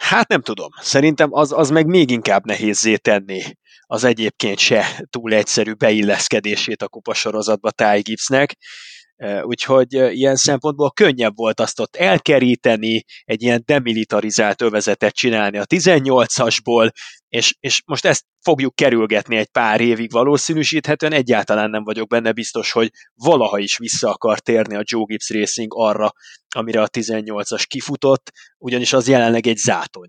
hát 0.00 0.28
nem 0.28 0.40
tudom. 0.40 0.68
Szerintem 0.80 1.28
az, 1.32 1.52
az 1.52 1.70
meg 1.70 1.86
még 1.86 2.10
inkább 2.10 2.44
nehézé 2.44 2.96
tenni 2.96 3.42
az 3.86 4.04
egyébként 4.04 4.58
se 4.58 5.04
túl 5.10 5.32
egyszerű 5.32 5.72
beilleszkedését 5.72 6.82
a 6.82 6.88
kupasorozatba 6.88 7.70
Ty 7.70 8.00
Gibbsnek, 8.00 8.56
Úgyhogy 9.42 9.92
ilyen 9.92 10.36
szempontból 10.36 10.90
könnyebb 10.90 11.36
volt 11.36 11.60
azt 11.60 11.80
ott 11.80 11.96
elkeríteni, 11.96 13.04
egy 13.24 13.42
ilyen 13.42 13.62
demilitarizált 13.64 14.62
övezetet 14.62 15.14
csinálni 15.14 15.58
a 15.58 15.66
18-asból, 15.66 16.90
és, 17.28 17.54
és 17.60 17.82
most 17.86 18.04
ezt 18.04 18.24
fogjuk 18.42 18.74
kerülgetni 18.74 19.36
egy 19.36 19.48
pár 19.48 19.80
évig 19.80 20.10
valószínűsíthetően, 20.10 21.12
egyáltalán 21.12 21.70
nem 21.70 21.84
vagyok 21.84 22.08
benne 22.08 22.32
biztos, 22.32 22.72
hogy 22.72 22.90
valaha 23.14 23.58
is 23.58 23.78
vissza 23.78 24.10
akar 24.10 24.38
térni 24.38 24.74
a 24.74 24.82
Joe 24.84 25.04
Gibbs 25.06 25.30
Racing 25.30 25.72
arra, 25.74 26.12
amire 26.54 26.82
a 26.82 26.88
18-as 26.88 27.64
kifutott, 27.66 28.32
ugyanis 28.58 28.92
az 28.92 29.08
jelenleg 29.08 29.46
egy 29.46 29.56
zátony. 29.56 30.08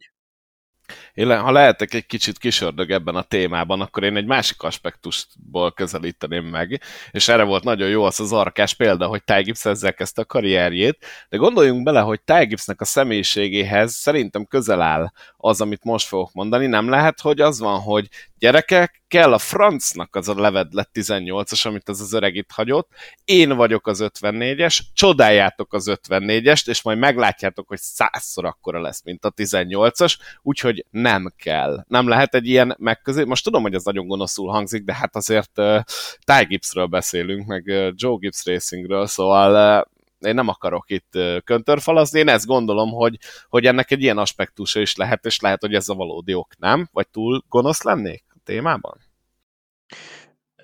Én, 1.13 1.39
ha 1.39 1.51
lehetek 1.51 1.93
egy 1.93 2.05
kicsit 2.05 2.37
kisördög 2.37 2.91
ebben 2.91 3.15
a 3.15 3.21
témában, 3.21 3.81
akkor 3.81 4.03
én 4.03 4.15
egy 4.15 4.25
másik 4.25 4.61
aspektusból 4.61 5.71
közelíteném 5.71 6.45
meg, 6.45 6.81
és 7.11 7.27
erre 7.27 7.43
volt 7.43 7.63
nagyon 7.63 7.89
jó 7.89 8.03
az 8.03 8.19
az 8.19 8.33
arkás 8.33 8.73
példa, 8.73 9.07
hogy 9.07 9.23
Ty 9.23 9.41
Gibbs 9.41 9.65
ezzel 9.65 9.93
kezdte 9.93 10.21
a 10.21 10.25
karrierjét, 10.25 11.05
de 11.29 11.37
gondoljunk 11.37 11.83
bele, 11.83 11.99
hogy 11.99 12.21
Ty 12.21 12.45
Gibbsnek 12.45 12.81
a 12.81 12.85
személyiségéhez 12.85 13.93
szerintem 13.93 14.45
közel 14.45 14.81
áll 14.81 15.11
az, 15.41 15.61
amit 15.61 15.83
most 15.83 16.07
fogok 16.07 16.33
mondani. 16.33 16.65
Nem 16.65 16.89
lehet, 16.89 17.19
hogy 17.19 17.41
az 17.41 17.59
van, 17.59 17.79
hogy 17.79 18.07
gyerekek, 18.37 19.01
kell 19.07 19.33
a 19.33 19.37
francnak 19.37 20.15
az 20.15 20.27
a 20.27 20.39
levedlet 20.39 20.89
18-as, 20.93 21.65
amit 21.65 21.89
az 21.89 22.01
az 22.01 22.13
öreg 22.13 22.35
itt 22.35 22.51
hagyott, 22.51 22.89
én 23.25 23.55
vagyok 23.55 23.87
az 23.87 24.03
54-es, 24.13 24.79
csodáljátok 24.93 25.73
az 25.73 25.91
54-est, 26.07 26.67
és 26.67 26.81
majd 26.81 26.97
meglátjátok, 26.97 27.67
hogy 27.67 27.79
százszor 27.79 28.45
akkora 28.45 28.81
lesz, 28.81 29.03
mint 29.03 29.25
a 29.25 29.31
18-as, 29.31 30.15
úgyhogy 30.41 30.85
nem 30.89 31.33
kell. 31.37 31.85
Nem 31.87 32.07
lehet 32.07 32.35
egy 32.35 32.47
ilyen 32.47 32.75
megközelítés. 32.77 33.29
Most 33.29 33.43
tudom, 33.43 33.61
hogy 33.61 33.73
ez 33.73 33.83
nagyon 33.83 34.07
gonoszul 34.07 34.49
hangzik, 34.49 34.83
de 34.83 34.95
hát 34.95 35.15
azért 35.15 35.59
uh, 35.59 35.79
Ty 36.23 36.45
Gibbsről 36.45 36.85
beszélünk, 36.85 37.47
meg 37.47 37.63
uh, 37.67 37.89
Joe 37.95 38.17
Gibbs 38.19 38.45
Racingről, 38.45 39.07
szóval 39.07 39.79
uh, 39.79 39.99
én 40.25 40.33
nem 40.33 40.47
akarok 40.47 40.89
itt 40.89 41.17
köntörfalazni, 41.43 42.19
én 42.19 42.27
ezt 42.27 42.45
gondolom, 42.45 42.91
hogy, 42.91 43.17
hogy 43.47 43.65
ennek 43.65 43.91
egy 43.91 44.01
ilyen 44.01 44.17
aspektusa 44.17 44.79
is 44.79 44.95
lehet, 44.95 45.25
és 45.25 45.39
lehet, 45.39 45.61
hogy 45.61 45.73
ez 45.73 45.89
a 45.89 45.93
valódi 45.93 46.33
ok, 46.33 46.57
nem? 46.57 46.89
Vagy 46.91 47.07
túl 47.09 47.43
gonosz 47.49 47.83
lennék 47.83 48.25
a 48.29 48.39
témában? 48.43 48.97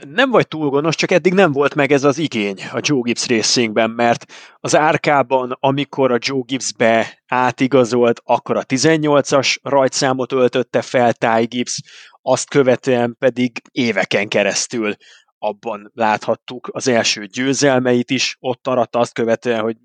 nem 0.05 0.29
vagy 0.29 0.47
túl 0.47 0.69
gonosz, 0.69 0.95
csak 0.95 1.11
eddig 1.11 1.33
nem 1.33 1.51
volt 1.51 1.75
meg 1.75 1.91
ez 1.91 2.03
az 2.03 2.17
igény 2.17 2.61
a 2.71 2.79
Joe 2.81 3.01
Gibbs 3.03 3.27
Racingben, 3.27 3.89
mert 3.89 4.25
az 4.55 4.75
árkában, 4.75 5.57
amikor 5.59 6.11
a 6.11 6.17
Joe 6.19 6.41
Gibbsbe 6.45 7.23
átigazolt, 7.27 8.21
akkor 8.23 8.57
a 8.57 8.63
18-as 8.63 9.57
rajtszámot 9.61 10.31
öltötte 10.31 10.81
fel 10.81 11.13
Ty 11.13 11.45
Gibbs, 11.45 11.81
azt 12.21 12.49
követően 12.49 13.15
pedig 13.19 13.61
éveken 13.71 14.27
keresztül 14.27 14.95
abban 15.38 15.91
láthattuk 15.94 16.70
az 16.72 16.88
első 16.88 17.25
győzelmeit 17.25 18.10
is, 18.10 18.38
ott 18.39 18.67
aradt 18.67 18.96
azt 18.96 19.13
követően, 19.13 19.62
hogy 19.62 19.77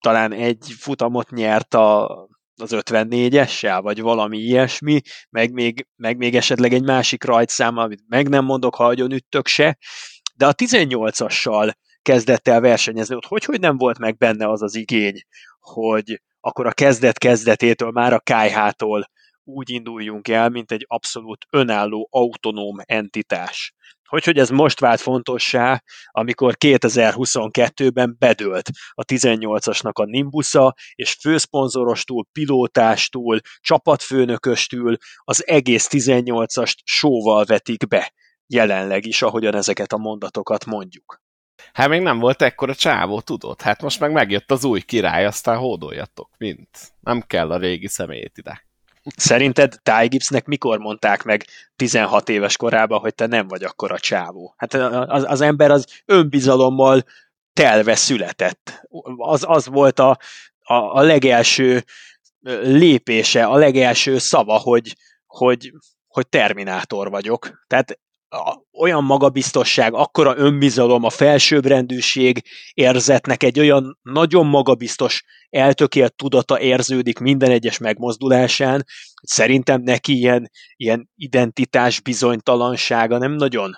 talán 0.00 0.32
egy 0.32 0.74
futamot 0.78 1.30
nyert 1.30 1.74
a, 1.74 2.06
az 2.56 2.70
54-essel, 2.74 3.78
vagy 3.82 4.00
valami 4.00 4.38
ilyesmi, 4.38 5.00
meg 5.30 5.52
még, 5.52 5.86
meg 5.96 6.16
még 6.16 6.36
esetleg 6.36 6.72
egy 6.72 6.84
másik 6.84 7.24
rajtszám, 7.24 7.76
amit 7.76 8.02
meg 8.06 8.28
nem 8.28 8.44
mondok, 8.44 8.74
ha 8.74 8.86
agyon 8.86 9.12
üttök 9.12 9.46
se, 9.46 9.78
de 10.34 10.46
a 10.46 10.54
18-assal 10.54 11.72
kezdett 12.02 12.48
el 12.48 12.60
versenyezni, 12.60 13.14
ott 13.14 13.26
hogy, 13.26 13.44
hogy 13.44 13.60
nem 13.60 13.76
volt 13.76 13.98
meg 13.98 14.16
benne 14.16 14.48
az 14.48 14.62
az 14.62 14.74
igény, 14.74 15.20
hogy 15.60 16.22
akkor 16.40 16.66
a 16.66 16.72
kezdet 16.72 17.18
kezdetétől, 17.18 17.90
már 17.90 18.12
a 18.12 18.20
KH-tól 18.20 19.10
úgy 19.44 19.70
induljunk 19.70 20.28
el, 20.28 20.48
mint 20.48 20.72
egy 20.72 20.84
abszolút 20.88 21.46
önálló, 21.50 22.08
autonóm 22.10 22.76
entitás. 22.84 23.74
Hogy, 24.08 24.24
hogy 24.24 24.38
ez 24.38 24.50
most 24.50 24.80
vált 24.80 25.00
fontossá, 25.00 25.82
amikor 26.10 26.54
2022-ben 26.64 28.16
bedőlt 28.18 28.70
a 28.90 29.04
18-asnak 29.04 29.92
a 29.92 30.04
Nimbusza, 30.04 30.74
és 30.94 31.16
főszponzorostól, 31.20 32.26
pilótástól, 32.32 33.40
csapatfőnököstől 33.60 34.96
az 35.24 35.46
egész 35.46 35.88
18-ast 35.90 36.74
sóval 36.84 37.44
vetik 37.44 37.88
be 37.88 38.12
jelenleg 38.46 39.06
is, 39.06 39.22
ahogyan 39.22 39.54
ezeket 39.54 39.92
a 39.92 39.96
mondatokat 39.98 40.64
mondjuk. 40.64 41.22
Hát 41.72 41.88
még 41.88 42.00
nem 42.00 42.18
volt 42.18 42.42
ekkora 42.42 42.74
csávó, 42.74 43.20
tudod? 43.20 43.60
Hát 43.60 43.82
most 43.82 44.00
meg 44.00 44.12
megjött 44.12 44.50
az 44.50 44.64
új 44.64 44.80
király, 44.80 45.26
aztán 45.26 45.58
hódoljatok, 45.58 46.30
mint. 46.38 46.68
Nem 47.00 47.20
kell 47.20 47.50
a 47.50 47.58
régi 47.58 47.88
személyét 47.88 48.38
ide. 48.38 48.67
Szerinted 49.16 49.74
Ty 49.82 50.06
Gibbsnek 50.06 50.46
mikor 50.46 50.78
mondták 50.78 51.22
meg 51.22 51.44
16 51.76 52.28
éves 52.28 52.56
korában, 52.56 53.00
hogy 53.00 53.14
te 53.14 53.26
nem 53.26 53.48
vagy 53.48 53.62
akkor 53.62 53.92
a 53.92 53.98
csávó? 53.98 54.54
Hát 54.56 54.74
az, 54.74 55.24
az 55.26 55.40
ember 55.40 55.70
az 55.70 55.86
önbizalommal 56.04 57.04
telve 57.52 57.94
született. 57.94 58.82
Az, 59.16 59.44
az 59.46 59.66
volt 59.66 59.98
a, 59.98 60.18
a, 60.60 60.74
a 60.74 61.00
legelső 61.00 61.84
lépése, 62.62 63.44
a 63.44 63.56
legelső 63.56 64.18
szava, 64.18 64.58
hogy, 64.58 64.96
hogy, 65.26 65.72
hogy 66.06 66.28
terminátor 66.28 67.10
vagyok. 67.10 67.64
Tehát 67.66 67.98
olyan 68.72 69.04
magabiztosság, 69.04 69.94
akkora 69.94 70.36
önbizalom, 70.36 71.04
a 71.04 71.10
felsőbbrendűség 71.10 72.42
érzetnek 72.74 73.42
egy 73.42 73.58
olyan 73.58 73.98
nagyon 74.02 74.46
magabiztos, 74.46 75.24
eltökélt 75.50 76.14
tudata 76.14 76.60
érződik 76.60 77.18
minden 77.18 77.50
egyes 77.50 77.78
megmozdulásán, 77.78 78.74
hogy 79.14 79.28
szerintem 79.28 79.80
neki 79.80 80.16
ilyen, 80.16 80.50
ilyen 80.76 81.10
identitás 81.16 82.00
bizonytalansága 82.00 83.18
nem 83.18 83.32
nagyon 83.32 83.70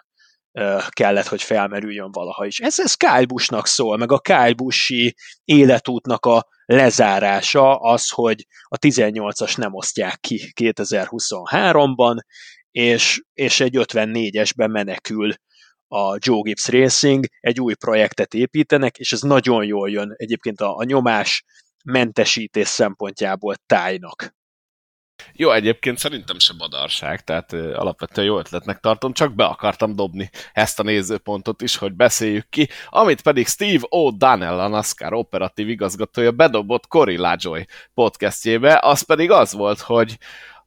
uh, 0.52 0.82
kellett, 0.88 1.26
hogy 1.26 1.42
felmerüljön 1.42 2.12
valaha 2.12 2.46
is. 2.46 2.58
Ez, 2.58 2.78
ez 2.78 2.94
Kyle 2.94 3.24
Busch-nak 3.24 3.66
szól, 3.66 3.96
meg 3.96 4.12
a 4.12 4.18
Kyle 4.18 4.52
Busch-i 4.52 5.14
életútnak 5.44 6.26
a 6.26 6.46
lezárása 6.64 7.74
az, 7.74 8.08
hogy 8.08 8.46
a 8.62 8.78
18-as 8.78 9.56
nem 9.56 9.74
osztják 9.74 10.20
ki 10.20 10.52
2023-ban, 10.60 12.16
és, 12.70 13.22
és 13.32 13.60
egy 13.60 13.74
54-esben 13.78 14.70
menekül 14.70 15.32
a 15.88 16.16
Joe 16.18 16.40
Gibbs 16.42 16.68
Racing, 16.68 17.26
egy 17.40 17.60
új 17.60 17.74
projektet 17.74 18.34
építenek, 18.34 18.98
és 18.98 19.12
ez 19.12 19.20
nagyon 19.20 19.64
jól 19.64 19.90
jön. 19.90 20.14
Egyébként 20.16 20.60
a, 20.60 20.76
a 20.76 20.84
nyomás 20.84 21.44
mentesítés 21.84 22.68
szempontjából 22.68 23.54
tájnak. 23.66 24.38
Jó, 25.32 25.50
egyébként 25.50 25.98
szerintem 25.98 26.38
se 26.38 26.52
badarság, 26.58 27.24
tehát 27.24 27.52
alapvetően 27.52 28.26
jó 28.26 28.38
ötletnek 28.38 28.80
tartom, 28.80 29.12
csak 29.12 29.34
be 29.34 29.44
akartam 29.44 29.96
dobni 29.96 30.30
ezt 30.52 30.80
a 30.80 30.82
nézőpontot 30.82 31.62
is, 31.62 31.76
hogy 31.76 31.92
beszéljük 31.92 32.48
ki, 32.48 32.68
amit 32.88 33.22
pedig 33.22 33.46
Steve 33.46 33.86
O'Donnell, 33.88 34.58
a 34.58 34.68
NASCAR 34.68 35.12
operatív 35.12 35.68
igazgatója 35.68 36.32
bedobott 36.32 36.86
Cory 36.86 37.16
LaJoy 37.16 37.66
podcastjébe, 37.94 38.78
az 38.82 39.02
pedig 39.02 39.30
az 39.30 39.52
volt, 39.52 39.80
hogy 39.80 40.18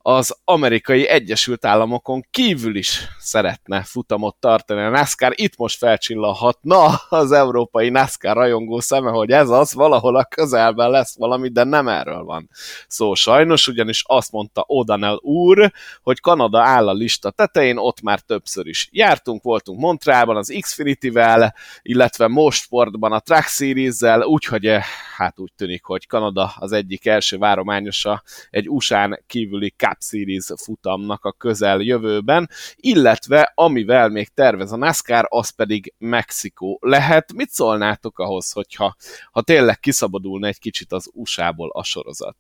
az 0.06 0.38
amerikai 0.44 1.08
Egyesült 1.08 1.66
Államokon 1.66 2.26
kívül 2.32 2.76
is 2.76 3.08
szeretne 3.20 3.84
futamot 3.84 4.36
tartani 4.36 4.82
a 4.82 4.90
NASCAR. 4.90 5.34
Itt 5.36 5.58
most 5.58 5.78
felcsillalhatna 5.78 6.86
az 7.10 7.32
európai 7.32 7.90
NASCAR 7.90 8.36
rajongó 8.36 8.80
szeme, 8.80 9.10
hogy 9.10 9.30
ez 9.30 9.50
az, 9.50 9.74
valahol 9.74 10.16
a 10.16 10.26
közelben 10.26 10.90
lesz 10.90 11.18
valami, 11.18 11.50
de 11.50 11.64
nem 11.64 11.88
erről 11.88 12.24
van 12.24 12.50
szó 12.88 13.14
sajnos, 13.14 13.68
ugyanis 13.68 14.04
azt 14.08 14.32
mondta 14.32 14.66
O'Donnell 14.68 15.20
úr, 15.22 15.72
hogy 16.02 16.20
Kanada 16.20 16.62
áll 16.62 16.88
a 16.88 16.94
lista 16.94 17.32
tetején, 17.32 17.78
ott 17.78 18.02
már 18.02 18.20
többször 18.20 18.68
is 18.68 18.90
jártunk, 18.92 19.44
voltunk 19.44 19.80
Montrealban 19.80 20.36
az 20.36 20.58
Xfinity-vel, 20.60 21.56
illetve 21.82 22.28
most 22.28 22.64
sportban 22.64 23.12
a 23.12 23.20
Track 23.20 23.48
Series-zel, 23.48 24.22
úgyhogy 24.22 24.66
eh, 24.66 24.84
hát 25.18 25.40
úgy 25.40 25.52
tűnik, 25.58 25.84
hogy 25.84 26.08
Kanada 26.08 26.54
az 26.58 26.72
egyik 26.72 27.06
első 27.06 27.38
várományosa 27.38 28.24
egy 28.50 28.70
USA-n 28.70 29.24
kívüli 29.28 29.70
Cup 29.94 30.02
Series 30.02 30.46
futamnak 30.56 31.26
a 31.26 31.32
közel 31.32 31.80
jövőben, 31.80 32.50
illetve 32.76 33.52
amivel 33.56 34.10
még 34.10 34.28
tervez 34.34 34.72
a 34.72 34.76
NASCAR, 34.76 35.26
az 35.30 35.50
pedig 35.50 35.94
Mexikó 35.98 36.80
lehet. 36.82 37.34
Mit 37.34 37.50
szólnátok 37.50 38.20
ahhoz, 38.20 38.52
hogyha 38.52 38.96
ha 39.32 39.42
tényleg 39.42 39.80
kiszabadulna 39.80 40.48
egy 40.48 40.60
kicsit 40.60 40.92
az 40.92 41.10
USA-ból 41.14 41.70
a 41.70 41.84
sorozat? 41.84 42.38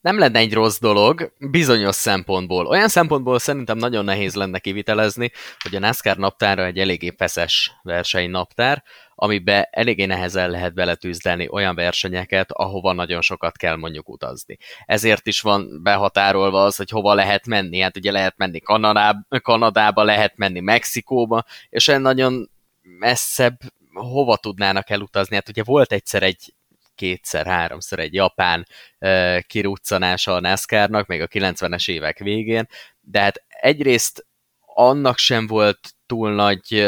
nem 0.00 0.18
lenne 0.18 0.38
egy 0.38 0.52
rossz 0.52 0.78
dolog, 0.78 1.32
bizonyos 1.38 1.94
szempontból. 1.94 2.66
Olyan 2.66 2.88
szempontból 2.88 3.38
szerintem 3.38 3.78
nagyon 3.78 4.04
nehéz 4.04 4.34
lenne 4.34 4.58
kivitelezni, 4.58 5.32
hogy 5.58 5.74
a 5.74 5.78
NASCAR 5.78 6.16
naptára 6.16 6.64
egy 6.64 6.78
eléggé 6.78 7.14
feszes 7.16 7.72
versenynaptár, 7.82 8.82
amiben 9.22 9.66
eléggé 9.70 10.04
nehezen 10.04 10.50
lehet 10.50 10.74
beletűzdelni 10.74 11.48
olyan 11.50 11.74
versenyeket, 11.74 12.52
ahova 12.52 12.92
nagyon 12.92 13.20
sokat 13.20 13.56
kell 13.56 13.76
mondjuk 13.76 14.08
utazni. 14.08 14.56
Ezért 14.84 15.26
is 15.26 15.40
van 15.40 15.82
behatárolva 15.82 16.64
az, 16.64 16.76
hogy 16.76 16.90
hova 16.90 17.14
lehet 17.14 17.46
menni. 17.46 17.80
Hát 17.80 17.96
ugye 17.96 18.12
lehet 18.12 18.36
menni 18.36 18.60
Kanadába, 18.60 19.40
Kanadába 19.40 20.02
lehet 20.02 20.36
menni 20.36 20.60
Mexikóba, 20.60 21.44
és 21.68 21.88
olyan 21.88 22.00
nagyon 22.00 22.50
messzebb 22.82 23.58
hova 23.92 24.36
tudnának 24.36 24.90
elutazni? 24.90 25.34
Hát 25.34 25.48
ugye 25.48 25.62
volt 25.62 25.92
egyszer 25.92 26.22
egy 26.22 26.54
kétszer, 26.94 27.46
háromszor 27.46 27.98
egy 27.98 28.14
japán 28.14 28.66
uh, 29.00 29.38
kiruccanása 29.40 30.34
a 30.34 30.40
NASCAR-nak, 30.40 31.06
még 31.06 31.20
a 31.20 31.28
90-es 31.28 31.90
évek 31.90 32.18
végén, 32.18 32.68
de 33.00 33.20
hát 33.20 33.44
egyrészt 33.48 34.26
annak 34.74 35.18
sem 35.18 35.46
volt 35.46 35.78
túl 36.06 36.32
nagy 36.32 36.84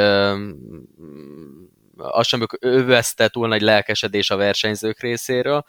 az 1.97 2.27
sem 2.27 2.47
övezte 2.61 3.29
túl 3.29 3.49
nagy 3.49 3.63
lelkesedés 3.63 4.31
a 4.31 4.37
versenyzők 4.37 5.01
részéről, 5.01 5.65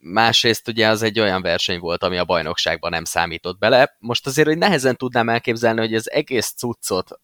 másrészt 0.00 0.68
ugye 0.68 0.88
az 0.88 1.02
egy 1.02 1.20
olyan 1.20 1.42
verseny 1.42 1.78
volt, 1.78 2.02
ami 2.02 2.16
a 2.16 2.24
bajnokságban 2.24 2.90
nem 2.90 3.04
számított 3.04 3.58
bele. 3.58 3.96
Most 3.98 4.26
azért, 4.26 4.48
hogy 4.48 4.58
nehezen 4.58 4.96
tudnám 4.96 5.28
elképzelni, 5.28 5.80
hogy 5.80 5.94
az 5.94 6.10
egész 6.10 6.52
cuccot 6.56 7.20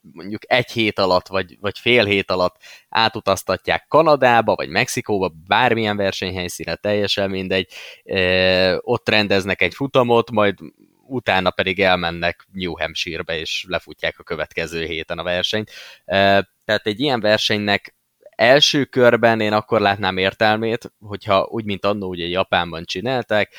mondjuk 0.00 0.42
egy 0.46 0.70
hét 0.70 0.98
alatt, 0.98 1.28
vagy, 1.28 1.56
vagy 1.60 1.78
fél 1.78 2.04
hét 2.04 2.30
alatt 2.30 2.56
átutaztatják 2.88 3.86
Kanadába, 3.88 4.54
vagy 4.54 4.68
Mexikóba, 4.68 5.32
bármilyen 5.46 5.96
versenyhelyszíne, 5.96 6.74
teljesen 6.74 7.30
mindegy, 7.30 7.72
e, 8.04 8.78
ott 8.80 9.08
rendeznek 9.08 9.62
egy 9.62 9.74
futamot, 9.74 10.30
majd 10.30 10.58
utána 11.06 11.50
pedig 11.50 11.80
elmennek 11.80 12.46
New 12.52 12.78
Hampshire-be, 12.78 13.38
és 13.38 13.64
lefutják 13.68 14.18
a 14.18 14.22
következő 14.22 14.84
héten 14.84 15.18
a 15.18 15.22
versenyt. 15.22 15.70
E, 16.04 16.48
tehát 16.70 16.86
egy 16.86 17.00
ilyen 17.00 17.20
versenynek 17.20 17.94
első 18.30 18.84
körben 18.84 19.40
én 19.40 19.52
akkor 19.52 19.80
látnám 19.80 20.16
értelmét, 20.16 20.92
hogyha 21.00 21.46
úgy, 21.50 21.64
mint 21.64 21.84
annó 21.84 22.08
ugye 22.08 22.26
Japánban 22.26 22.84
csinálták, 22.84 23.54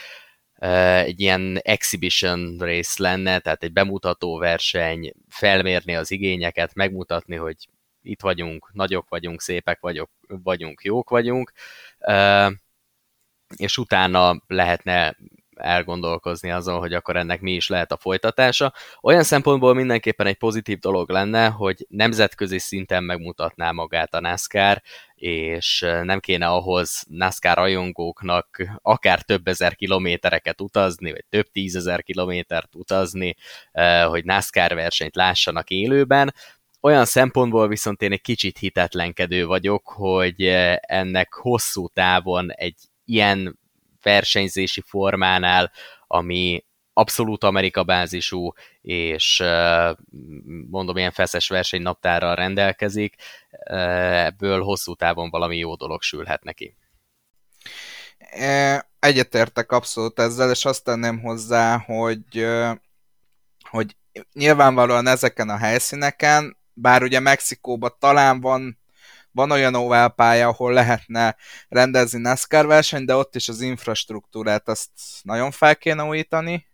egy 1.04 1.20
ilyen 1.20 1.60
exhibition 1.62 2.58
race 2.60 3.04
lenne, 3.04 3.40
tehát 3.40 3.64
egy 3.64 3.74
bemutató 3.74 4.38
verseny, 4.38 5.14
felmérni 5.30 5.96
az 5.96 6.12
igényeket, 6.12 6.74
megmutatni, 6.74 7.36
hogy 7.36 7.56
itt 8.02 8.22
vagyunk, 8.22 8.70
nagyok 8.74 9.10
vagyunk, 9.10 9.42
szépek 9.42 9.80
vagyok, 9.80 10.12
vagyunk, 10.28 10.84
jók 10.84 11.10
vagyunk, 11.10 11.52
és 13.56 13.78
utána 13.78 14.42
lehetne 14.48 15.16
elgondolkozni 15.62 16.52
azon, 16.52 16.80
hogy 16.80 16.94
akkor 16.94 17.16
ennek 17.16 17.42
mi 17.42 17.52
is 17.52 17.68
lehet 17.68 17.92
a 17.92 17.98
folytatása. 17.98 18.74
Olyan 19.02 19.24
szempontból 19.24 19.74
mindenképpen 19.74 20.28
egy 20.28 20.38
pozitív 20.38 20.80
dolog 20.80 21.10
lenne, 21.10 21.48
hogy 21.48 21.86
nemzetközi 21.90 22.60
szinten 22.60 23.04
megmutatná 23.04 23.72
magát 23.72 24.14
a 24.14 24.20
NASCAR, 24.20 24.82
és 25.16 25.86
nem 26.04 26.20
kéne 26.20 26.48
ahhoz 26.48 27.04
NASCAR 27.10 27.58
rajongóknak 27.58 28.80
akár 28.82 29.22
több 29.22 29.48
ezer 29.48 29.76
kilométereket 29.76 30.62
utazni, 30.62 31.12
vagy 31.12 31.26
több 31.30 31.48
tízezer 31.52 32.04
kilométert 32.04 32.76
utazni, 32.76 33.36
hogy 34.08 34.26
NASCAR 34.26 34.74
versenyt 34.74 35.16
lássanak 35.16 35.70
élőben, 35.70 36.34
olyan 36.84 37.06
szempontból 37.06 37.68
viszont 37.68 38.02
én 38.02 38.12
egy 38.12 38.22
kicsit 38.22 38.58
hitetlenkedő 38.58 39.46
vagyok, 39.46 39.88
hogy 39.88 40.46
ennek 40.82 41.34
hosszú 41.34 41.88
távon 41.88 42.52
egy 42.52 42.76
ilyen 43.06 43.60
versenyzési 44.02 44.82
formánál, 44.82 45.72
ami 46.08 46.66
abszolút 46.94 47.44
Amerika 47.44 47.84
bázisú, 47.84 48.54
és 48.82 49.44
mondom, 50.70 50.98
ilyen 50.98 51.12
feszes 51.12 51.48
versenynaptárral 51.48 52.36
rendelkezik, 52.36 53.16
ebből 54.26 54.62
hosszú 54.64 54.96
távon 54.96 55.30
valami 55.30 55.58
jó 55.58 55.76
dolog 55.76 56.02
sülhet 56.02 56.44
neki. 56.44 56.76
Egyetértek 59.00 59.72
abszolút 59.72 60.20
ezzel, 60.20 60.50
és 60.50 60.66
azt 60.66 60.84
tenném 60.84 61.20
hozzá, 61.20 61.78
hogy, 61.78 62.48
hogy 63.70 63.96
nyilvánvalóan 64.34 65.08
ezeken 65.08 65.50
a 65.50 65.58
helyszíneken, 65.58 66.58
bár 66.74 67.04
ugye 67.04 67.20
Mexikóban 67.20 67.96
talán 68.00 68.42
van 68.42 68.81
van 69.32 69.52
olyan 69.52 69.76
oválpálya, 69.76 70.48
ahol 70.48 70.74
lehetne 70.74 71.36
rendezni 71.70 72.20
NASCAR 72.20 72.66
versenyt, 72.66 73.06
de 73.06 73.16
ott 73.16 73.36
is 73.36 73.50
az 73.50 73.62
infrastruktúrát 73.62 74.68
azt 74.70 74.90
nagyon 75.24 75.52
fel 75.52 75.76
kéne 75.76 76.04
újítani. 76.04 76.68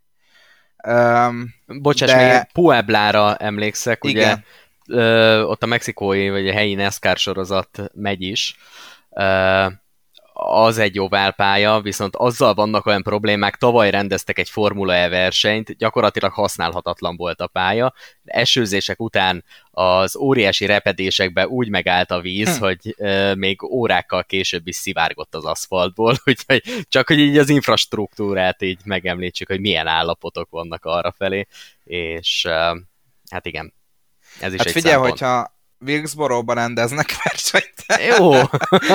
Um, 0.88 1.54
Bocsáss, 1.65 2.12
de... 2.12 2.34
még 2.34 2.52
Pueblára 2.54 3.36
emlékszek, 3.36 4.04
Igen. 4.04 4.15
ugye 4.24 5.00
ö, 5.00 5.41
ott 5.41 5.63
a 5.63 5.65
mexikói, 5.65 6.30
vagy 6.30 6.48
a 6.48 6.54
helyi 6.54 6.74
NASCAR 6.74 7.17
sorozat 7.17 7.82
megy 7.93 8.22
is. 8.22 8.56
Ö, 9.10 9.67
az 10.39 10.78
egy 10.78 11.00
oválpálya, 11.00 11.82
viszont 11.82 12.15
azzal 12.15 12.54
vannak 12.54 12.86
olyan 12.86 13.04
problémák, 13.04 13.56
tavaly 13.56 13.89
rendeztek 13.89 14.39
egy 14.39 14.50
Formula 14.50 14.93
E 14.93 15.10
versenyt, 15.10 15.78
gyakorlatilag 15.78 16.32
használhatatlan 16.32 17.15
volt 17.15 17.41
a 17.41 17.47
pálya, 17.47 17.93
esőzések 18.23 19.02
után 19.02 19.43
az 19.71 20.15
óriási 20.15 20.65
repedésekbe 20.65 21.47
úgy 21.47 21.69
megállt 21.69 22.12
a 22.12 22.21
víz, 22.21 22.58
hm. 22.58 22.63
hogy 22.63 22.95
e, 22.97 23.36
még 23.36 23.63
órákkal 23.63 24.23
később 24.23 24.67
is 24.67 24.76
szivárgott 24.76 25.36
az 25.36 25.45
aszfaltból, 25.45 26.15
úgyhogy 26.26 26.63
csak 26.89 27.08
hogy 27.08 27.19
így 27.19 27.38
az 27.38 27.50
infrastruktúrát 27.50 28.62
így 28.62 28.80
megemlítsük, 28.84 29.47
hogy 29.47 29.60
milyen 29.60 29.88
állapotok 29.88 30.50
vannak 30.50 30.86
arra 30.86 31.12
felé, 31.12 31.47
és 31.84 32.45
e, 32.45 32.78
hát 33.30 33.45
igen, 33.45 33.73
ez 34.39 34.54
is 34.54 34.58
hát 34.58 34.67
egy 34.67 34.73
figyelj, 34.73 34.93
szempont. 34.93 35.19
hogyha 35.19 35.57
Wilkesboro-ban 35.80 36.56
rendeznek 36.56 37.16
versenyt. 37.24 37.74
Jó. 38.18 38.32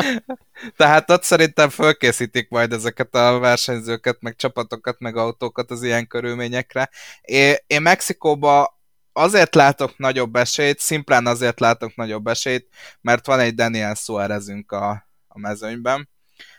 Tehát 0.77 1.11
ott 1.11 1.23
szerintem 1.23 1.69
fölkészítik 1.69 2.49
majd 2.49 2.73
ezeket 2.73 3.15
a 3.15 3.39
versenyzőket, 3.39 4.17
meg 4.21 4.37
csapatokat, 4.37 4.99
meg 4.99 5.17
autókat 5.17 5.71
az 5.71 5.83
ilyen 5.83 6.07
körülményekre. 6.07 6.91
Én, 7.21 7.55
én 7.67 7.83
Mexikóba 7.83 8.81
azért 9.13 9.55
látok 9.55 9.99
nagyobb 9.99 10.37
esélyt, 10.37 10.79
szimplán 10.79 11.27
azért 11.27 11.61
látok 11.61 11.97
nagyobb 11.97 12.27
esélyt, 12.27 12.69
mert 13.01 13.27
van 13.27 13.41
egy 13.41 13.55
Daniel 13.55 13.95
Suárezünk 13.95 14.73
a, 14.73 14.91
a 15.29 15.39
mezőnyben, 15.39 16.09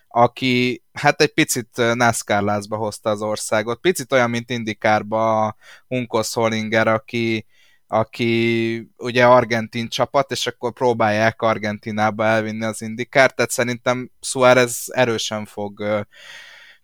aki 0.07 0.83
hát 0.93 1.21
egy 1.21 1.33
picit 1.33 1.69
NASCAR 1.93 2.41
lázba 2.41 2.77
hozta 2.77 3.09
az 3.09 3.21
országot. 3.21 3.79
Picit 3.79 4.11
olyan, 4.11 4.29
mint 4.29 4.49
Indikárba 4.49 5.45
a 5.45 5.55
Hunkos 5.87 6.33
Hollinger, 6.33 6.87
aki 6.87 7.45
aki 7.93 8.91
ugye 8.97 9.25
argentin 9.25 9.87
csapat, 9.87 10.31
és 10.31 10.47
akkor 10.47 10.73
próbálják 10.73 11.41
Argentinába 11.41 12.25
elvinni 12.25 12.63
az 12.65 12.81
indikárt, 12.81 13.35
tehát 13.35 13.51
szerintem 13.51 14.11
Suárez 14.21 14.85
erősen 14.87 15.45
fog 15.45 16.05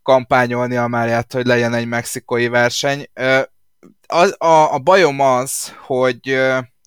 kampányolni 0.03 0.75
a 0.75 0.87
Máriát, 0.87 1.33
hogy 1.33 1.45
legyen 1.45 1.73
egy 1.73 1.87
mexikói 1.87 2.47
verseny. 2.47 3.05
A, 4.07 4.45
a, 4.45 4.73
a 4.73 4.79
bajom 4.79 5.19
az, 5.19 5.73
hogy, 5.85 6.39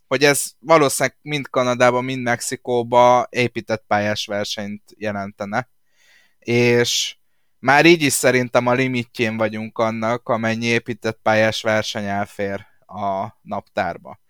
hogy 0.08 0.24
ez 0.24 0.44
valószínűleg 0.58 1.18
mind 1.22 1.48
Kanadában, 1.48 2.04
mind 2.04 2.22
Mexikóba 2.22 3.26
épített 3.30 3.84
pályás 3.86 4.26
versenyt 4.26 4.82
jelentene. 4.96 5.68
És 6.38 7.16
már 7.58 7.86
így 7.86 8.02
is 8.02 8.12
szerintem 8.12 8.66
a 8.66 8.72
limitjén 8.72 9.36
vagyunk 9.36 9.78
annak, 9.78 10.28
amennyi 10.28 10.66
épített 10.66 11.18
pályás 11.22 11.62
verseny 11.62 12.04
elfér 12.04 12.70
a 12.92 13.38
naptárba. 13.42 14.20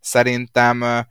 Szerintem 0.00 1.06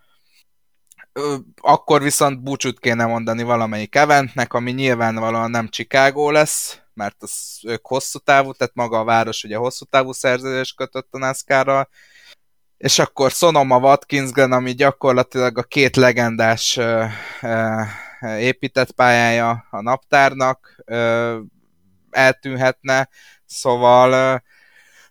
akkor 1.62 2.02
viszont 2.02 2.44
búcsút 2.44 2.80
kéne 2.80 3.06
mondani 3.06 3.44
valamelyik 3.44 3.96
eventnek, 3.96 4.54
ami 4.54 4.72
nyilvánvalóan 4.72 5.50
nem 5.50 5.68
Chicago 5.68 6.32
lesz, 6.32 6.80
mert 6.94 7.16
az 7.20 7.60
ők 7.64 7.88
hosszú 7.88 8.20
távú, 8.20 8.52
tehát 8.52 8.76
maga 8.76 9.00
a 9.00 9.04
város 9.04 9.44
ugye 9.44 9.58
hosszú 9.58 9.86
távú 9.86 10.12
szerződés 10.12 10.74
kötött 10.74 11.08
a 11.12 11.18
NASCAR-ral, 11.18 11.90
és 12.78 13.00
akkor 13.00 13.32
Sonoma 13.32 13.78
Watkinsglen, 13.78 14.52
ami 14.52 14.74
gyakorlatilag 14.74 15.58
a 15.58 15.64
két 15.64 15.96
legendás 15.96 16.80
épített 18.38 18.92
pályája 18.92 19.66
a 19.70 19.82
naptárnak, 19.82 20.84
eltűnhetne, 22.10 23.10
szóval 23.46 24.44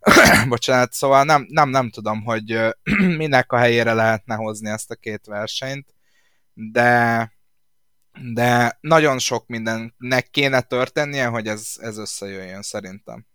bocsánat, 0.48 0.92
szóval 0.92 1.24
nem, 1.24 1.46
nem, 1.48 1.68
nem 1.68 1.90
tudom, 1.90 2.24
hogy 2.24 2.58
minek 3.20 3.52
a 3.52 3.56
helyére 3.56 3.92
lehetne 3.92 4.34
hozni 4.34 4.70
ezt 4.70 4.90
a 4.90 4.94
két 4.94 5.26
versenyt, 5.26 5.94
de, 6.54 7.32
de 8.34 8.78
nagyon 8.80 9.18
sok 9.18 9.46
mindennek 9.46 10.28
kéne 10.30 10.60
történnie, 10.60 11.26
hogy 11.26 11.46
ez, 11.46 11.72
ez 11.76 11.98
összejöjjön 11.98 12.62
szerintem. 12.62 13.26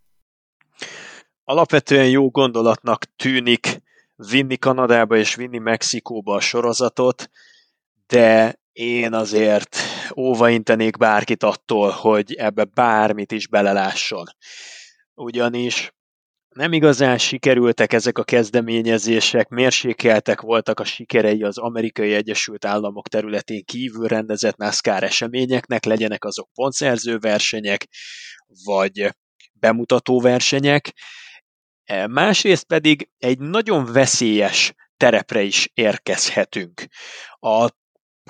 Alapvetően 1.43 2.09
jó 2.09 2.29
gondolatnak 2.29 3.05
tűnik 3.15 3.81
vinni 4.15 4.57
Kanadába 4.57 5.17
és 5.17 5.35
vinni 5.35 5.57
Mexikóba 5.57 6.35
a 6.35 6.39
sorozatot, 6.39 7.29
de 8.07 8.59
én 8.71 9.13
azért 9.13 9.77
óvaintenék 10.15 10.97
bárkit 10.97 11.43
attól, 11.43 11.89
hogy 11.89 12.33
ebbe 12.33 12.63
bármit 12.63 13.31
is 13.31 13.47
belelásson. 13.47 14.25
Ugyanis 15.13 15.93
nem 16.55 16.73
igazán 16.73 17.17
sikerültek 17.17 17.93
ezek 17.93 18.17
a 18.17 18.23
kezdeményezések, 18.23 19.49
mérsékeltek 19.49 20.41
voltak 20.41 20.79
a 20.79 20.83
sikerei 20.83 21.43
az 21.43 21.57
amerikai 21.57 22.13
Egyesült 22.13 22.65
Államok 22.65 23.07
területén 23.07 23.63
kívül 23.65 24.07
rendezett 24.07 24.57
NASCAR 24.57 25.03
eseményeknek, 25.03 25.85
legyenek 25.85 26.25
azok 26.25 26.49
pontszerző 26.53 27.17
versenyek, 27.17 27.87
vagy 28.63 29.09
bemutató 29.53 30.19
versenyek. 30.19 30.93
E, 31.83 32.07
másrészt 32.07 32.63
pedig 32.63 33.09
egy 33.17 33.39
nagyon 33.39 33.85
veszélyes 33.85 34.73
terepre 34.97 35.41
is 35.41 35.69
érkezhetünk. 35.73 36.85
A 37.39 37.69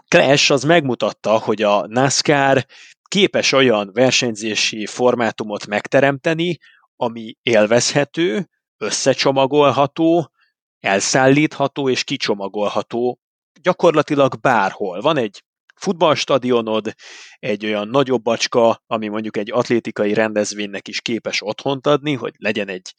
Clash 0.07 0.51
az 0.51 0.63
megmutatta, 0.63 1.37
hogy 1.37 1.61
a 1.61 1.87
NASCAR 1.87 2.65
képes 3.07 3.51
olyan 3.51 3.89
versenyzési 3.93 4.85
formátumot 4.85 5.67
megteremteni, 5.67 6.57
ami 7.01 7.35
élvezhető, 7.41 8.49
összecsomagolható, 8.77 10.31
elszállítható 10.79 11.89
és 11.89 12.03
kicsomagolható 12.03 13.19
gyakorlatilag 13.61 14.39
bárhol. 14.39 15.01
Van 15.01 15.17
egy 15.17 15.43
futballstadionod, 15.75 16.93
egy 17.39 17.65
olyan 17.65 17.87
nagyobb 17.87 18.21
bacska, 18.21 18.83
ami 18.87 19.07
mondjuk 19.07 19.37
egy 19.37 19.51
atlétikai 19.51 20.13
rendezvénynek 20.13 20.87
is 20.87 21.01
képes 21.01 21.41
otthont 21.41 21.87
adni, 21.87 22.13
hogy 22.13 22.33
legyen 22.37 22.67
egy, 22.67 22.93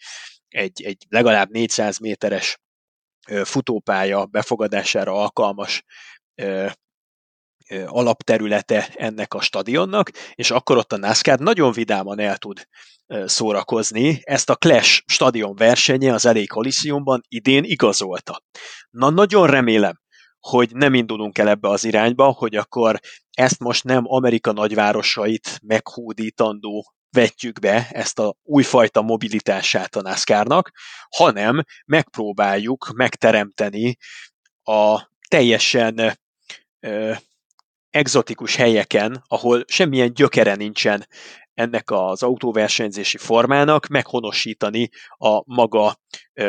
egy, 0.49 0.83
egy 0.83 1.07
legalább 1.09 1.51
400 1.51 1.99
méteres 1.99 2.61
futópálya 3.45 4.27
befogadására 4.27 5.13
alkalmas 5.13 5.85
alapterülete 7.87 8.89
ennek 8.95 9.35
a 9.35 9.41
stadionnak, 9.41 10.11
és 10.35 10.51
akkor 10.51 10.77
ott 10.77 10.93
a 10.93 10.97
NASCAR 10.97 11.39
nagyon 11.39 11.73
vidáman 11.73 12.19
el 12.19 12.37
tud 12.37 12.67
szórakozni. 13.25 14.21
Ezt 14.23 14.51
a 14.51 14.57
Clash 14.57 15.03
stadion 15.07 15.55
versenye 15.55 16.13
az 16.13 16.25
LA 16.25 16.47
Coliseumban 16.47 17.23
idén 17.29 17.65
igazolta. 17.65 18.43
Na 18.91 19.11
nagyon 19.11 19.47
remélem, 19.47 20.01
hogy 20.41 20.71
nem 20.75 20.95
indulunk 20.95 21.39
el 21.39 21.49
ebbe 21.49 21.69
az 21.69 21.85
irányba, 21.85 22.31
hogy 22.31 22.57
akkor 22.57 23.01
ezt 23.31 23.59
most 23.59 23.85
nem 23.85 24.03
Amerika 24.07 24.53
nagyvárosait 24.53 25.59
meghódítandó 25.63 26.93
vetjük 27.11 27.59
be 27.59 27.89
ezt 27.91 28.19
a 28.19 28.37
újfajta 28.43 29.03
mobilitását 29.03 29.97
a 29.97 30.03
NASCAR-nak, 30.03 30.71
hanem 31.17 31.63
megpróbáljuk 31.87 32.91
megteremteni 32.95 33.97
a 34.63 35.11
teljesen 35.29 36.19
egzotikus 37.93 38.57
helyeken, 38.57 39.25
ahol 39.27 39.65
semmilyen 39.67 40.15
gyökere 40.15 40.55
nincsen 40.55 41.07
ennek 41.55 41.91
az 41.91 42.23
autóversenyzési 42.23 43.17
formának, 43.17 43.87
meghonosítani 43.87 44.89
a 45.19 45.55
maga 45.55 46.01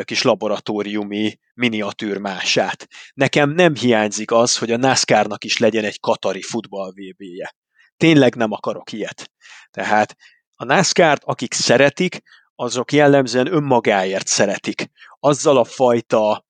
kis 0.03 0.21
laboratóriumi 0.21 1.39
miniatűrmását. 1.53 2.87
Nekem 3.13 3.49
nem 3.49 3.75
hiányzik 3.75 4.31
az, 4.31 4.57
hogy 4.57 4.71
a 4.71 4.77
NASCAR-nak 4.77 5.43
is 5.43 5.57
legyen 5.57 5.83
egy 5.83 5.99
katari 5.99 6.41
futball 6.41 6.91
VB-je. 6.91 7.55
Tényleg 7.97 8.35
nem 8.35 8.51
akarok 8.51 8.91
ilyet. 8.91 9.31
Tehát 9.71 10.15
a 10.55 10.65
NASCAR-t, 10.65 11.23
akik 11.23 11.53
szeretik, 11.53 12.21
azok 12.55 12.91
jellemzően 12.91 13.53
önmagáért 13.53 14.27
szeretik. 14.27 14.89
Azzal 15.19 15.57
a 15.57 15.63
fajta 15.63 16.45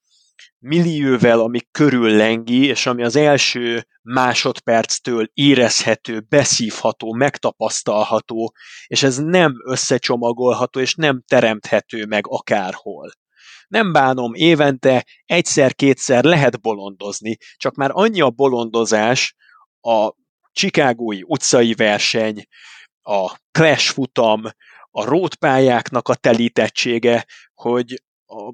millióvel, 0.60 1.40
ami 1.40 1.60
körül 1.72 2.10
lengi, 2.10 2.66
és 2.66 2.86
ami 2.86 3.04
az 3.04 3.16
első 3.16 3.88
másodperctől 4.02 5.30
érezhető, 5.34 6.20
beszívható, 6.20 7.14
megtapasztalható, 7.14 8.54
és 8.88 9.04
ez 9.04 9.18
nem 9.18 9.54
összecsomagolható, 9.66 10.80
és 10.80 10.96
nem 10.96 11.24
teremthető 11.28 12.06
meg 12.06 12.24
akárhol. 12.28 13.12
Nem 13.68 13.92
bánom, 13.92 14.34
évente 14.34 15.06
egyszer-kétszer 15.26 16.24
lehet 16.24 16.62
bolondozni, 16.62 17.38
csak 17.56 17.76
már 17.76 17.90
annyi 17.94 18.22
a 18.22 18.30
bolondozás, 18.30 19.36
a 19.82 20.14
Chicagói 20.52 21.22
utcai 21.26 21.74
verseny, 21.74 22.44
a 23.02 23.38
Clash 23.52 23.94
futam, 23.94 24.42
a 24.92 25.06
rótpályáknak 25.06 26.08
a 26.08 26.16
telítettsége, 26.16 27.26
hogy 27.54 28.02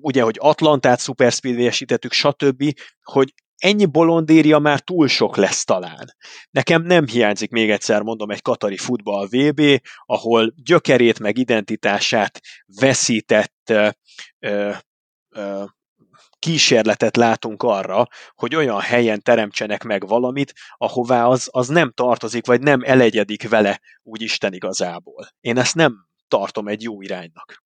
ugye, 0.01 0.21
hogy 0.21 0.35
Atlantát 0.39 0.99
szuperspeedway-esítettük, 0.99 2.11
stb., 2.11 2.63
hogy 3.03 3.33
ennyi 3.59 3.85
bolondéria 3.85 4.59
már 4.59 4.79
túl 4.79 5.07
sok 5.07 5.37
lesz 5.37 5.63
talán. 5.63 6.15
Nekem 6.51 6.81
nem 6.81 7.07
hiányzik 7.07 7.49
még 7.49 7.69
egyszer, 7.69 8.01
mondom, 8.01 8.31
egy 8.31 8.41
katari 8.41 8.77
futball 8.77 9.27
VB, 9.27 9.61
ahol 10.05 10.53
gyökerét 10.63 11.19
meg 11.19 11.37
identitását 11.37 12.39
veszített 12.79 13.69
ö, 13.69 13.89
ö, 14.39 15.63
kísérletet 16.39 17.17
látunk 17.17 17.63
arra, 17.63 18.07
hogy 18.35 18.55
olyan 18.55 18.79
helyen 18.79 19.21
teremtsenek 19.21 19.83
meg 19.83 20.07
valamit, 20.07 20.53
ahová 20.77 21.25
az, 21.25 21.47
az 21.51 21.67
nem 21.67 21.91
tartozik, 21.91 22.45
vagy 22.45 22.61
nem 22.61 22.81
elegyedik 22.83 23.49
vele 23.49 23.79
úgy 24.03 24.21
Isten 24.21 24.53
igazából. 24.53 25.27
Én 25.39 25.57
ezt 25.57 25.75
nem 25.75 26.07
tartom 26.27 26.67
egy 26.67 26.83
jó 26.83 27.01
iránynak 27.01 27.63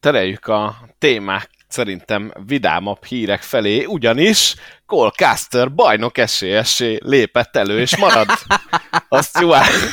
tereljük 0.00 0.46
a 0.46 0.76
témák 0.98 1.50
szerintem 1.68 2.32
vidámabb 2.46 3.04
hírek 3.04 3.42
felé, 3.42 3.84
ugyanis 3.84 4.54
Cole 4.86 5.10
Caster 5.10 5.74
bajnok 5.74 6.18
esélyessé 6.18 6.98
lépett 7.02 7.56
elő, 7.56 7.80
és 7.80 7.96
marad. 7.96 8.28
Azt 9.08 9.40
jó 9.40 9.50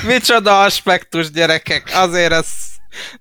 Micsoda 0.08 0.62
aspektus, 0.62 1.32
gyerekek! 1.32 1.92
Azért 1.94 2.32
ez 2.32 2.48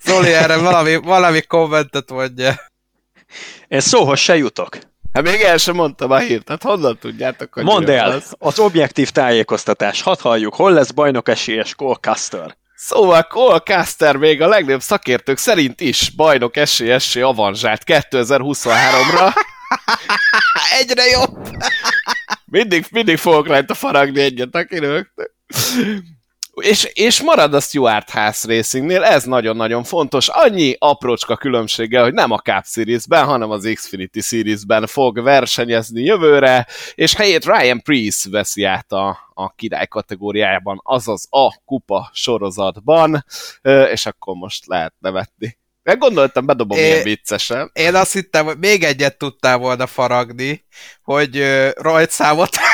Zoli 0.02 0.32
erre 0.32 0.56
valami, 0.56 0.96
valami 0.96 1.42
kommentet 1.42 2.10
mondja. 2.10 2.60
Én 3.68 3.80
szóhoz 3.80 4.18
se 4.18 4.36
jutok. 4.36 4.78
Hát 5.12 5.22
még 5.22 5.40
el 5.40 5.56
sem 5.56 5.74
mondtam 5.74 6.10
a 6.10 6.18
hírt, 6.18 6.48
hát 6.48 6.62
honnan 6.62 6.98
tudjátok, 6.98 7.54
hogy 7.54 7.64
Mondd 7.64 7.90
el, 7.90 8.10
az? 8.10 8.34
az 8.38 8.58
objektív 8.58 9.10
tájékoztatás. 9.10 10.02
Hadd 10.02 10.20
halljuk, 10.20 10.54
hol 10.54 10.72
lesz 10.72 10.90
bajnok 10.90 11.28
esélyes 11.28 11.74
Cole 11.74 11.96
Caster? 12.00 12.56
Szóval 12.86 13.22
Cole 13.22 13.58
Caster 13.58 14.16
még 14.16 14.42
a 14.42 14.48
legnagyobb 14.48 14.82
szakértők 14.82 15.38
szerint 15.38 15.80
is 15.80 16.10
bajnok 16.10 16.56
esélyessé 16.56 17.20
avanzsált 17.20 17.82
2023-ra. 17.86 19.34
Egyre 20.80 21.04
jobb! 21.04 21.48
mindig, 22.44 22.86
mindig 22.90 23.16
fogok 23.16 23.46
rajta 23.46 23.74
faragni 23.74 24.20
egyet, 24.20 24.54
aki 24.54 24.80
és, 26.60 26.90
és 26.92 27.22
marad 27.22 27.54
a 27.54 27.60
Stuart 27.60 28.10
House 28.10 28.48
Racingnél, 28.48 29.02
ez 29.02 29.24
nagyon-nagyon 29.24 29.84
fontos. 29.84 30.28
Annyi 30.28 30.76
aprócska 30.78 31.36
különbséggel, 31.36 32.02
hogy 32.02 32.12
nem 32.12 32.30
a 32.30 32.38
Cup 32.38 32.64
Series-ben, 32.64 33.24
hanem 33.24 33.50
az 33.50 33.70
Xfinity 33.74 34.20
Series-ben 34.20 34.86
fog 34.86 35.22
versenyezni 35.22 36.02
jövőre, 36.02 36.66
és 36.94 37.14
helyét 37.14 37.44
Ryan 37.44 37.82
Priest 37.82 38.28
veszi 38.30 38.64
át 38.64 38.92
a, 38.92 39.18
a 39.34 39.54
király 39.54 39.86
kategóriájában, 39.86 40.80
azaz 40.82 41.26
a 41.30 41.62
kupa 41.64 42.10
sorozatban, 42.12 43.24
és 43.92 44.06
akkor 44.06 44.34
most 44.34 44.66
lehet 44.66 44.94
nevetni. 44.98 45.58
Meg 45.82 45.98
gondoltam, 45.98 46.46
bedobom 46.46 46.78
é, 46.78 46.86
ilyen 46.86 47.02
viccesen. 47.02 47.70
Én 47.72 47.94
azt 47.94 48.12
hittem, 48.12 48.44
hogy 48.44 48.58
még 48.58 48.82
egyet 48.82 49.18
tudtál 49.18 49.58
volna 49.58 49.86
faragni, 49.86 50.63
hogy 51.02 51.44
rajtszámot. 51.76 52.56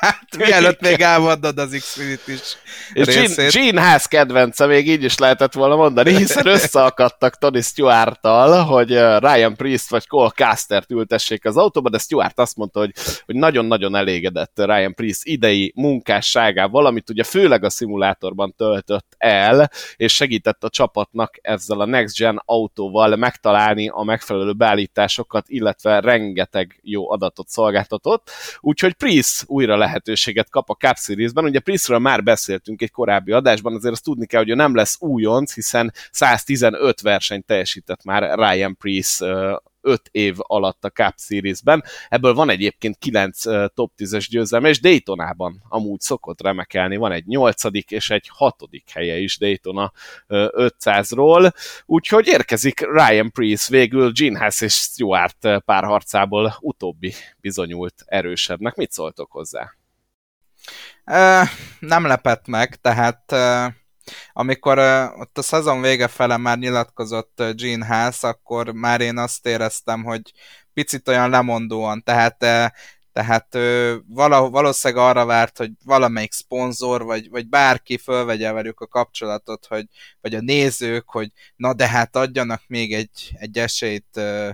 Hát, 0.00 0.36
mielőtt 0.36 0.80
még 0.80 1.00
elmondod 1.00 1.58
az 1.58 1.76
Xfinity 1.78 2.26
is 2.26 2.56
És 2.92 3.06
Gene, 3.06 3.48
Gene 3.48 3.88
Haas 3.88 4.08
kedvence 4.08 4.66
még 4.66 4.88
így 4.88 5.02
is 5.02 5.18
lehetett 5.18 5.52
volna 5.52 5.76
mondani, 5.76 6.16
hiszen 6.16 6.46
összeakadtak 6.46 7.38
Tony 7.38 7.62
stewart 7.62 8.26
hogy 8.66 8.88
Ryan 9.18 9.56
Priest 9.56 9.90
vagy 9.90 10.06
Cole 10.06 10.30
Caster-t 10.30 10.90
ültessék 10.90 11.44
az 11.44 11.56
autóba, 11.56 11.90
de 11.90 11.98
Stewart 11.98 12.38
azt 12.38 12.56
mondta, 12.56 12.78
hogy, 12.78 12.92
hogy 13.24 13.34
nagyon-nagyon 13.34 13.96
elégedett 13.96 14.52
Ryan 14.54 14.94
Priest 14.94 15.24
idei 15.24 15.72
munkásságával, 15.76 16.86
amit 16.86 17.10
ugye 17.10 17.24
főleg 17.24 17.64
a 17.64 17.70
szimulátorban 17.70 18.54
töltött 18.56 19.14
el, 19.18 19.70
és 19.96 20.14
segített 20.14 20.64
a 20.64 20.68
csapatnak 20.68 21.34
ezzel 21.42 21.80
a 21.80 21.86
Next 21.86 22.16
Gen 22.16 22.42
autóval 22.44 23.16
megtalálni 23.16 23.88
a 23.88 24.02
megfelelő 24.02 24.52
beállításokat, 24.52 25.48
illetve 25.48 26.00
rengeteg 26.00 26.80
jó 26.82 27.10
adatot 27.26 27.48
szolgáltatott. 27.48 28.30
Úgyhogy 28.60 28.92
Priest 28.92 29.44
újra 29.46 29.76
lehetőséget 29.76 30.50
kap 30.50 30.70
a 30.70 30.74
Cup 30.74 30.96
Series-ben. 30.96 31.44
Ugye 31.44 31.60
Priestről 31.60 31.98
már 31.98 32.22
beszéltünk 32.22 32.82
egy 32.82 32.90
korábbi 32.90 33.32
adásban, 33.32 33.74
azért 33.74 33.94
azt 33.94 34.04
tudni 34.04 34.26
kell, 34.26 34.40
hogy 34.40 34.50
ő 34.50 34.54
nem 34.54 34.74
lesz 34.74 34.96
újonc, 35.00 35.54
hiszen 35.54 35.92
115 36.10 37.00
versenyt 37.00 37.46
teljesített 37.46 38.04
már 38.04 38.38
Ryan 38.38 38.76
Priest 38.76 39.24
5 39.86 40.08
év 40.10 40.34
alatt 40.38 40.84
a 40.84 40.90
Cup 40.90 41.14
Series-ben. 41.18 41.84
Ebből 42.08 42.34
van 42.34 42.50
egyébként 42.50 42.98
9 42.98 43.42
top 43.74 43.92
10-es 43.96 44.26
győzelme, 44.30 44.68
és 44.68 44.80
Daytonában 44.80 45.62
amúgy 45.68 46.00
szokott 46.00 46.40
remekelni. 46.42 46.96
Van 46.96 47.12
egy 47.12 47.26
8 47.26 47.62
és 47.88 48.10
egy 48.10 48.30
6 48.32 48.56
helye 48.92 49.18
is 49.18 49.38
Daytona 49.38 49.92
500-ról. 50.28 51.52
Úgyhogy 51.86 52.26
érkezik 52.26 52.80
Ryan 52.80 53.30
Priest 53.32 53.68
végül 53.68 54.12
Gene 54.12 54.38
Haas 54.38 54.60
és 54.60 54.74
Stuart 54.74 55.48
párharcából 55.64 56.56
utóbbi 56.60 57.14
bizonyult 57.40 57.94
erősebbnek. 58.06 58.74
Mit 58.74 58.92
szóltok 58.92 59.32
hozzá? 59.32 59.72
Uh, 61.06 61.48
nem 61.78 62.06
lepett 62.06 62.46
meg, 62.46 62.74
tehát 62.74 63.32
uh, 63.32 63.72
amikor 64.32 64.78
uh, 64.78 65.20
ott 65.20 65.38
a 65.38 65.42
szezon 65.42 65.80
vége 65.80 66.08
fele 66.08 66.36
már 66.36 66.58
nyilatkozott 66.58 67.40
uh, 67.40 67.50
Gene 67.54 67.86
Haas, 67.86 68.22
akkor 68.22 68.72
már 68.72 69.00
én 69.00 69.18
azt 69.18 69.46
éreztem, 69.46 70.04
hogy 70.04 70.32
picit 70.72 71.08
olyan 71.08 71.30
lemondóan, 71.30 72.02
tehát 72.02 72.42
uh, 72.42 72.66
tehát 73.16 73.54
ö, 73.54 73.96
vala, 74.08 74.50
valószínűleg 74.50 75.04
arra 75.04 75.24
várt, 75.24 75.58
hogy 75.58 75.70
valamelyik 75.84 76.32
szponzor, 76.32 77.04
vagy, 77.04 77.30
vagy 77.30 77.48
bárki 77.48 77.96
fölvegye 77.96 78.52
velük 78.52 78.80
a 78.80 78.86
kapcsolatot, 78.86 79.66
hogy, 79.66 79.86
vagy 80.20 80.34
a 80.34 80.40
nézők, 80.40 81.10
hogy 81.10 81.32
na 81.56 81.74
de 81.74 81.88
hát 81.88 82.16
adjanak 82.16 82.62
még 82.66 82.94
egy, 82.94 83.30
egy 83.32 83.58
esélyt 83.58 84.16
ö, 84.16 84.50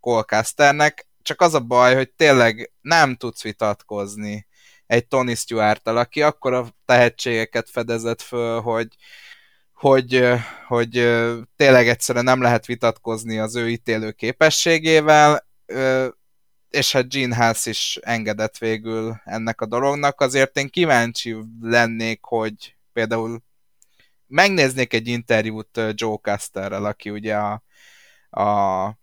Colcasternek. 0.00 1.08
Csak 1.22 1.40
az 1.40 1.54
a 1.54 1.60
baj, 1.60 1.94
hogy 1.94 2.10
tényleg 2.10 2.72
nem 2.80 3.16
tudsz 3.16 3.42
vitatkozni 3.42 4.47
egy 4.88 5.06
Tony 5.06 5.34
stewart 5.34 5.88
aki 5.88 6.22
akkor 6.22 6.52
a 6.52 6.66
tehetségeket 6.84 7.70
fedezett 7.70 8.22
föl, 8.22 8.60
hogy, 8.60 8.88
hogy, 9.72 10.28
hogy 10.66 10.92
tényleg 11.56 11.88
egyszerűen 11.88 12.24
nem 12.24 12.42
lehet 12.42 12.66
vitatkozni 12.66 13.38
az 13.38 13.56
ő 13.56 13.68
ítélő 13.70 14.12
képességével, 14.12 15.46
és 16.70 16.92
hát 16.92 17.08
Gene 17.08 17.36
Haas 17.36 17.66
is 17.66 17.98
engedett 18.02 18.58
végül 18.58 19.20
ennek 19.24 19.60
a 19.60 19.66
dolognak, 19.66 20.20
azért 20.20 20.56
én 20.56 20.68
kíváncsi 20.68 21.36
lennék, 21.60 22.24
hogy 22.24 22.76
például 22.92 23.42
megnéznék 24.26 24.92
egy 24.92 25.08
interjút 25.08 25.80
Joe 25.92 26.16
Casterrel, 26.22 26.84
aki 26.84 27.10
ugye 27.10 27.36
a, 27.36 27.62
a 28.30 28.98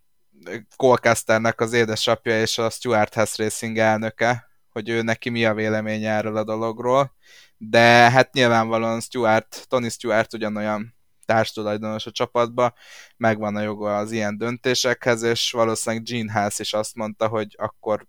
Colcasternek 0.75 1.61
az 1.61 1.73
édesapja 1.73 2.41
és 2.41 2.57
a 2.57 2.69
Stuart 2.69 3.13
Hess 3.13 3.37
Racing 3.37 3.77
elnöke, 3.77 4.53
hogy 4.75 4.89
ő 4.89 5.01
neki 5.01 5.29
mi 5.29 5.45
a 5.45 5.53
véleménye 5.53 6.11
erről 6.11 6.37
a 6.37 6.43
dologról, 6.43 7.15
de 7.57 8.09
hát 8.09 8.33
nyilvánvalóan 8.33 9.01
Stuart, 9.01 9.65
Tony 9.67 9.89
Stuart 9.89 10.33
ugyanolyan 10.33 10.95
társtulajdonos 11.25 12.05
a 12.05 12.11
csapatba, 12.11 12.73
megvan 13.17 13.55
a 13.55 13.61
joga 13.61 13.97
az 13.97 14.11
ilyen 14.11 14.37
döntésekhez, 14.37 15.21
és 15.21 15.51
valószínűleg 15.51 16.05
Gene 16.05 16.31
Haas 16.31 16.59
is 16.59 16.73
azt 16.73 16.95
mondta, 16.95 17.27
hogy 17.27 17.55
akkor 17.57 18.07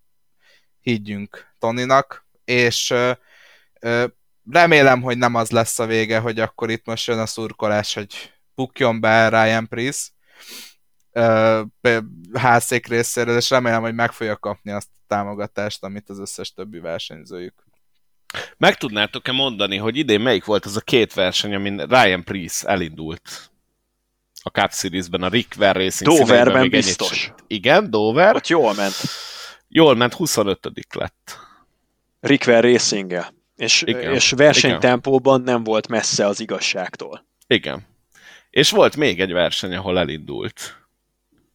higgyünk 0.81 1.55
Toninak, 1.59 2.27
és 2.45 2.91
ö, 2.91 3.13
ö, 3.81 4.07
remélem, 4.51 5.03
hogy 5.03 5.19
nem 5.19 5.35
az 5.35 5.51
lesz 5.51 5.79
a 5.79 5.87
vége, 5.87 6.19
hogy 6.19 6.41
akkor 6.41 6.71
itt 6.71 6.87
most 6.87 7.07
jön 7.07 7.19
a 7.19 7.27
szurkolás, 7.27 7.95
hogy 7.95 8.33
bukjon 8.55 9.01
be 9.01 9.29
Ryan 9.29 9.69
Priest 9.69 10.15
házszék 12.33 12.87
részéről, 12.87 13.37
és 13.37 13.51
remélem, 13.51 13.83
hogy 13.83 13.95
meg 13.95 14.13
fogja 14.13 14.37
kapni 14.37 14.71
azt 14.71 14.89
támogatást, 15.07 15.85
amit 15.85 16.09
az 16.09 16.19
összes 16.19 16.53
többi 16.53 16.79
versenyzőjük. 16.79 17.65
Meg 18.57 18.77
tudnátok-e 18.77 19.33
mondani, 19.33 19.77
hogy 19.77 19.97
idén 19.97 20.21
melyik 20.21 20.45
volt 20.45 20.65
az 20.65 20.77
a 20.77 20.81
két 20.81 21.15
verseny, 21.15 21.55
amin 21.55 21.77
Ryan 21.77 22.25
Priest 22.25 22.65
elindult 22.65 23.51
a 24.43 24.49
Cup 24.49 24.73
Series-ben, 24.73 25.23
a 25.23 25.29
Rick 25.29 25.55
Ver 25.55 25.77
Racing 25.77 26.19
Doverben 26.19 26.69
biztos. 26.69 27.33
Igen, 27.47 27.91
Dover. 27.91 28.35
Ott 28.35 28.47
jól 28.47 28.75
ment. 28.75 28.95
Jól 29.69 29.95
ment, 29.95 30.13
25 30.13 30.59
lett. 30.95 31.39
Rick 32.21 32.45
Ver 32.45 32.65
racing 32.65 33.35
és, 33.57 33.83
Igen. 33.83 34.15
és 34.15 34.31
versenytempóban 34.31 35.41
nem 35.41 35.65
volt 35.65 35.89
messze 35.89 36.27
az 36.27 36.41
igazságtól. 36.41 37.27
Igen. 37.47 37.87
És 38.51 38.71
volt 38.71 38.97
még 38.97 39.21
egy 39.21 39.33
verseny, 39.33 39.75
ahol 39.75 39.99
elindult. 39.99 40.87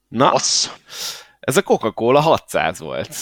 Na, 0.08 0.32
az. 0.32 0.72
Ez 1.41 1.58
a 1.58 1.62
Coca-Cola 1.62 2.19
600 2.19 2.80
volt. 2.80 3.15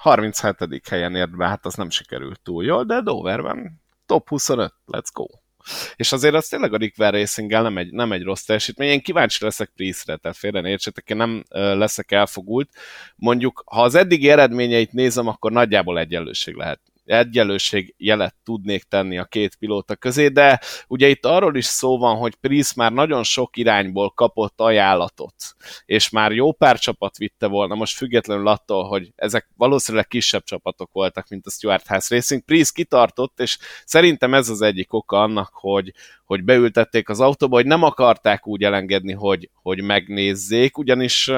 37. 0.00 0.88
helyen 0.88 1.14
ért 1.14 1.36
be, 1.36 1.46
hát 1.46 1.66
az 1.66 1.74
nem 1.74 1.90
sikerült 1.90 2.40
túl 2.40 2.64
jól, 2.64 2.84
de 2.84 3.00
Doverben 3.00 3.80
top 4.06 4.28
25, 4.28 4.74
let's 4.92 5.08
go. 5.12 5.24
És 5.96 6.12
azért 6.12 6.34
az 6.34 6.48
tényleg 6.48 6.72
a 6.72 6.76
Rick 6.76 6.96
racing 6.96 7.50
nem 7.50 7.78
egy, 7.78 7.92
nem 7.92 8.12
egy 8.12 8.22
rossz 8.22 8.42
teljesítmény. 8.42 8.88
Én 8.88 9.00
kíváncsi 9.00 9.44
leszek 9.44 9.70
Price-re, 9.74 10.16
tehát 10.16 10.36
félre 10.36 10.68
értsetek, 10.68 11.10
én 11.10 11.16
nem 11.16 11.44
leszek 11.48 12.12
elfogult. 12.12 12.70
Mondjuk, 13.16 13.62
ha 13.66 13.82
az 13.82 13.94
eddigi 13.94 14.30
eredményeit 14.30 14.92
nézem, 14.92 15.26
akkor 15.26 15.52
nagyjából 15.52 15.98
egyenlőség 15.98 16.54
lehet 16.54 16.80
egyenlőség 17.06 17.94
jelet 17.98 18.34
tudnék 18.44 18.82
tenni 18.82 19.18
a 19.18 19.24
két 19.24 19.56
pilóta 19.56 19.96
közé, 19.96 20.28
de 20.28 20.60
ugye 20.88 21.08
itt 21.08 21.24
arról 21.26 21.56
is 21.56 21.64
szó 21.64 21.98
van, 21.98 22.16
hogy 22.16 22.34
Price 22.34 22.72
már 22.76 22.92
nagyon 22.92 23.22
sok 23.22 23.56
irányból 23.56 24.10
kapott 24.10 24.60
ajánlatot, 24.60 25.34
és 25.84 26.10
már 26.10 26.32
jó 26.32 26.52
pár 26.52 26.78
csapat 26.78 27.16
vitte 27.16 27.46
volna, 27.46 27.74
most 27.74 27.96
függetlenül 27.96 28.48
attól, 28.48 28.84
hogy 28.84 29.12
ezek 29.16 29.48
valószínűleg 29.56 30.06
kisebb 30.06 30.44
csapatok 30.44 30.92
voltak, 30.92 31.28
mint 31.28 31.46
a 31.46 31.50
Stuart 31.50 31.86
House 31.86 32.14
Racing. 32.14 32.44
Price 32.44 32.70
kitartott, 32.74 33.40
és 33.40 33.58
szerintem 33.84 34.34
ez 34.34 34.48
az 34.48 34.60
egyik 34.60 34.92
oka 34.92 35.22
annak, 35.22 35.50
hogy, 35.52 35.92
hogy 36.24 36.44
beültették 36.44 37.08
az 37.08 37.20
autóba, 37.20 37.56
hogy 37.56 37.66
nem 37.66 37.82
akarták 37.82 38.46
úgy 38.46 38.62
elengedni, 38.62 39.12
hogy, 39.12 39.50
hogy 39.62 39.82
megnézzék, 39.82 40.78
ugyanis 40.78 41.30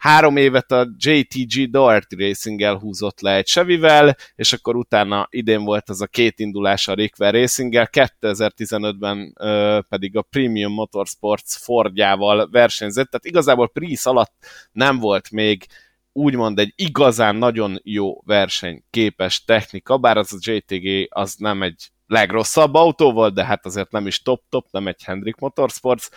három 0.00 0.36
évet 0.36 0.72
a 0.72 0.88
JTG 0.96 1.70
Doherty 1.70 2.14
Racing-el 2.14 2.74
húzott 2.74 3.20
le 3.20 3.34
egy 3.34 3.46
Chevyvel, 3.46 4.16
és 4.34 4.52
akkor 4.52 4.76
utána 4.76 5.26
idén 5.30 5.64
volt 5.64 5.88
az 5.88 6.00
a 6.00 6.06
két 6.06 6.38
indulás 6.38 6.88
a 6.88 6.94
Rickwell 6.94 7.30
Racing-el, 7.30 7.88
2015-ben 7.92 9.34
uh, 9.40 9.78
pedig 9.88 10.16
a 10.16 10.22
Premium 10.22 10.72
Motorsports 10.72 11.56
Fordjával 11.56 12.48
versenyzett, 12.50 13.10
tehát 13.10 13.24
igazából 13.26 13.68
Price 13.68 14.10
alatt 14.10 14.34
nem 14.72 14.98
volt 14.98 15.30
még 15.30 15.66
úgymond 16.12 16.58
egy 16.58 16.72
igazán 16.76 17.36
nagyon 17.36 17.80
jó 17.82 18.20
versenyképes 18.24 19.44
technika, 19.44 19.98
bár 19.98 20.16
az 20.16 20.32
a 20.32 20.38
JTG 20.40 21.06
az 21.08 21.34
nem 21.38 21.62
egy 21.62 21.90
legrosszabb 22.10 22.74
autó 22.74 23.12
volt, 23.12 23.34
de 23.34 23.44
hát 23.44 23.66
azért 23.66 23.90
nem 23.90 24.06
is 24.06 24.22
top-top, 24.22 24.66
nem 24.70 24.86
egy 24.86 25.02
Hendrik 25.04 25.36
Motorsports. 25.36 26.08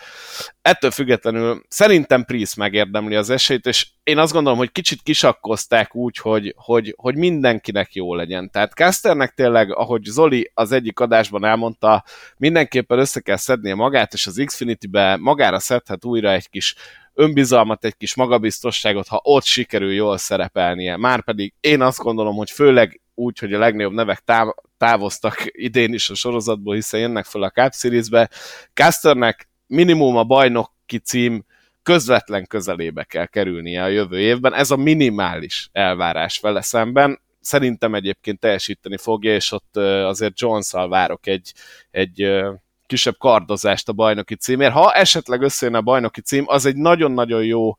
Ettől 0.62 0.90
függetlenül 0.90 1.62
szerintem 1.68 2.24
Prius 2.24 2.54
megérdemli 2.54 3.14
az 3.14 3.30
esélyt, 3.30 3.66
és 3.66 3.86
én 4.02 4.18
azt 4.18 4.32
gondolom, 4.32 4.58
hogy 4.58 4.72
kicsit 4.72 5.02
kisakkozták 5.02 5.94
úgy, 5.94 6.16
hogy, 6.16 6.54
hogy, 6.56 6.94
hogy 6.96 7.16
mindenkinek 7.16 7.94
jó 7.94 8.14
legyen. 8.14 8.50
Tehát 8.50 8.72
Casternek 8.72 9.34
tényleg, 9.34 9.72
ahogy 9.72 10.02
Zoli 10.04 10.50
az 10.54 10.72
egyik 10.72 11.00
adásban 11.00 11.44
elmondta, 11.44 12.04
mindenképpen 12.36 12.98
össze 12.98 13.20
kell 13.20 13.36
szednie 13.36 13.74
magát, 13.74 14.12
és 14.12 14.26
az 14.26 14.42
Xfinity-be 14.44 15.16
magára 15.16 15.58
szedhet 15.58 16.04
újra 16.04 16.32
egy 16.32 16.48
kis 16.48 16.74
önbizalmat, 17.14 17.84
egy 17.84 17.96
kis 17.96 18.14
magabiztosságot, 18.14 19.08
ha 19.08 19.20
ott 19.22 19.44
sikerül 19.44 19.92
jól 19.92 20.18
szerepelnie. 20.18 20.96
Márpedig 20.96 21.54
én 21.60 21.82
azt 21.82 21.98
gondolom, 21.98 22.36
hogy 22.36 22.50
főleg 22.50 23.00
úgy, 23.14 23.38
hogy 23.38 23.52
a 23.52 23.58
legnagyobb 23.58 23.92
nevek 23.92 24.18
táv- 24.18 24.54
távoztak 24.78 25.44
idén 25.46 25.92
is 25.92 26.10
a 26.10 26.14
sorozatból, 26.14 26.74
hiszen 26.74 27.00
jönnek 27.00 27.24
fel 27.24 27.42
a 27.42 27.50
Cup 27.50 27.72
Series-be. 27.72 28.30
Casternek 28.74 29.48
minimum 29.66 30.16
a 30.16 30.24
bajnoki 30.24 30.98
cím 30.98 31.44
közvetlen 31.82 32.46
közelébe 32.46 33.04
kell 33.04 33.26
kerülnie 33.26 33.82
a 33.82 33.88
jövő 33.88 34.18
évben. 34.18 34.54
Ez 34.54 34.70
a 34.70 34.76
minimális 34.76 35.68
elvárás 35.72 36.40
vele 36.40 36.62
szemben. 36.62 37.20
Szerintem 37.40 37.94
egyébként 37.94 38.38
teljesíteni 38.38 38.96
fogja, 38.96 39.34
és 39.34 39.52
ott 39.52 39.76
azért 39.76 40.40
jones 40.40 40.70
várok 40.70 41.26
egy, 41.26 41.52
egy 41.90 42.42
kisebb 42.86 43.16
kardozást 43.18 43.88
a 43.88 43.92
bajnoki 43.92 44.34
címért. 44.34 44.72
Ha 44.72 44.92
esetleg 44.92 45.42
összejön 45.42 45.74
a 45.74 45.80
bajnoki 45.82 46.20
cím, 46.20 46.44
az 46.46 46.66
egy 46.66 46.76
nagyon-nagyon 46.76 47.44
jó 47.44 47.74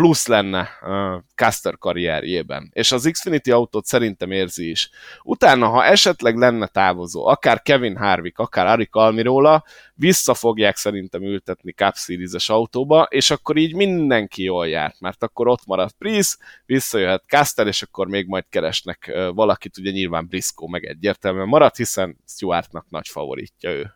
plusz 0.00 0.26
lenne 0.26 0.68
uh, 0.82 1.22
Caster 1.34 1.78
karrierjében. 1.78 2.70
És 2.72 2.92
az 2.92 3.08
Xfinity 3.12 3.50
autót 3.50 3.84
szerintem 3.84 4.30
érzi 4.30 4.70
is. 4.70 4.90
Utána, 5.22 5.68
ha 5.68 5.84
esetleg 5.84 6.36
lenne 6.36 6.66
távozó, 6.66 7.26
akár 7.26 7.62
Kevin 7.62 7.96
Harvick, 7.96 8.38
akár 8.38 8.66
Arik 8.66 8.94
Almirola, 8.94 9.64
vissza 9.94 10.34
fogják 10.34 10.76
szerintem 10.76 11.22
ültetni 11.22 11.72
Cup 11.72 11.94
Series-es 11.96 12.48
autóba, 12.48 13.02
és 13.10 13.30
akkor 13.30 13.56
így 13.56 13.74
mindenki 13.74 14.42
jól 14.42 14.68
járt, 14.68 15.00
mert 15.00 15.22
akkor 15.22 15.48
ott 15.48 15.66
marad 15.66 15.92
Price, 15.92 16.36
visszajöhet 16.66 17.24
Caster, 17.26 17.66
és 17.66 17.82
akkor 17.82 18.06
még 18.06 18.26
majd 18.26 18.44
keresnek 18.48 19.10
uh, 19.14 19.34
valakit, 19.34 19.78
ugye 19.78 19.90
nyilván 19.90 20.26
Briscoe 20.26 20.70
meg 20.70 20.84
egyértelműen 20.84 21.48
marad, 21.48 21.76
hiszen 21.76 22.16
Stewartnak 22.26 22.90
nagy 22.90 23.08
favoritja 23.08 23.70
ő. 23.70 23.92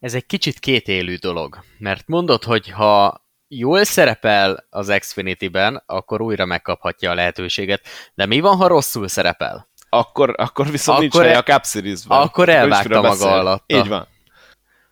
Ez 0.00 0.14
egy 0.14 0.26
kicsit 0.26 0.58
kétélű 0.58 1.14
dolog, 1.14 1.58
mert 1.78 2.06
mondod, 2.06 2.44
hogy 2.44 2.70
ha 2.70 3.26
jól 3.48 3.84
szerepel 3.84 4.66
az 4.70 4.94
Xfinity-ben, 4.98 5.82
akkor 5.86 6.20
újra 6.20 6.44
megkaphatja 6.44 7.10
a 7.10 7.14
lehetőséget. 7.14 7.82
De 8.14 8.26
mi 8.26 8.40
van, 8.40 8.56
ha 8.56 8.66
rosszul 8.66 9.08
szerepel? 9.08 9.68
Akkor, 9.88 10.34
akkor 10.36 10.70
viszont 10.70 10.98
akkor 10.98 11.10
nincs 11.10 11.26
helye 11.26 11.38
a 11.38 11.42
Cup 11.42 11.64
Series-ben. 11.64 12.18
Akkor 12.18 12.48
elvágta 12.48 13.00
maga 13.00 13.32
alatt. 13.32 13.64
Így 13.66 13.88
van. 13.88 14.08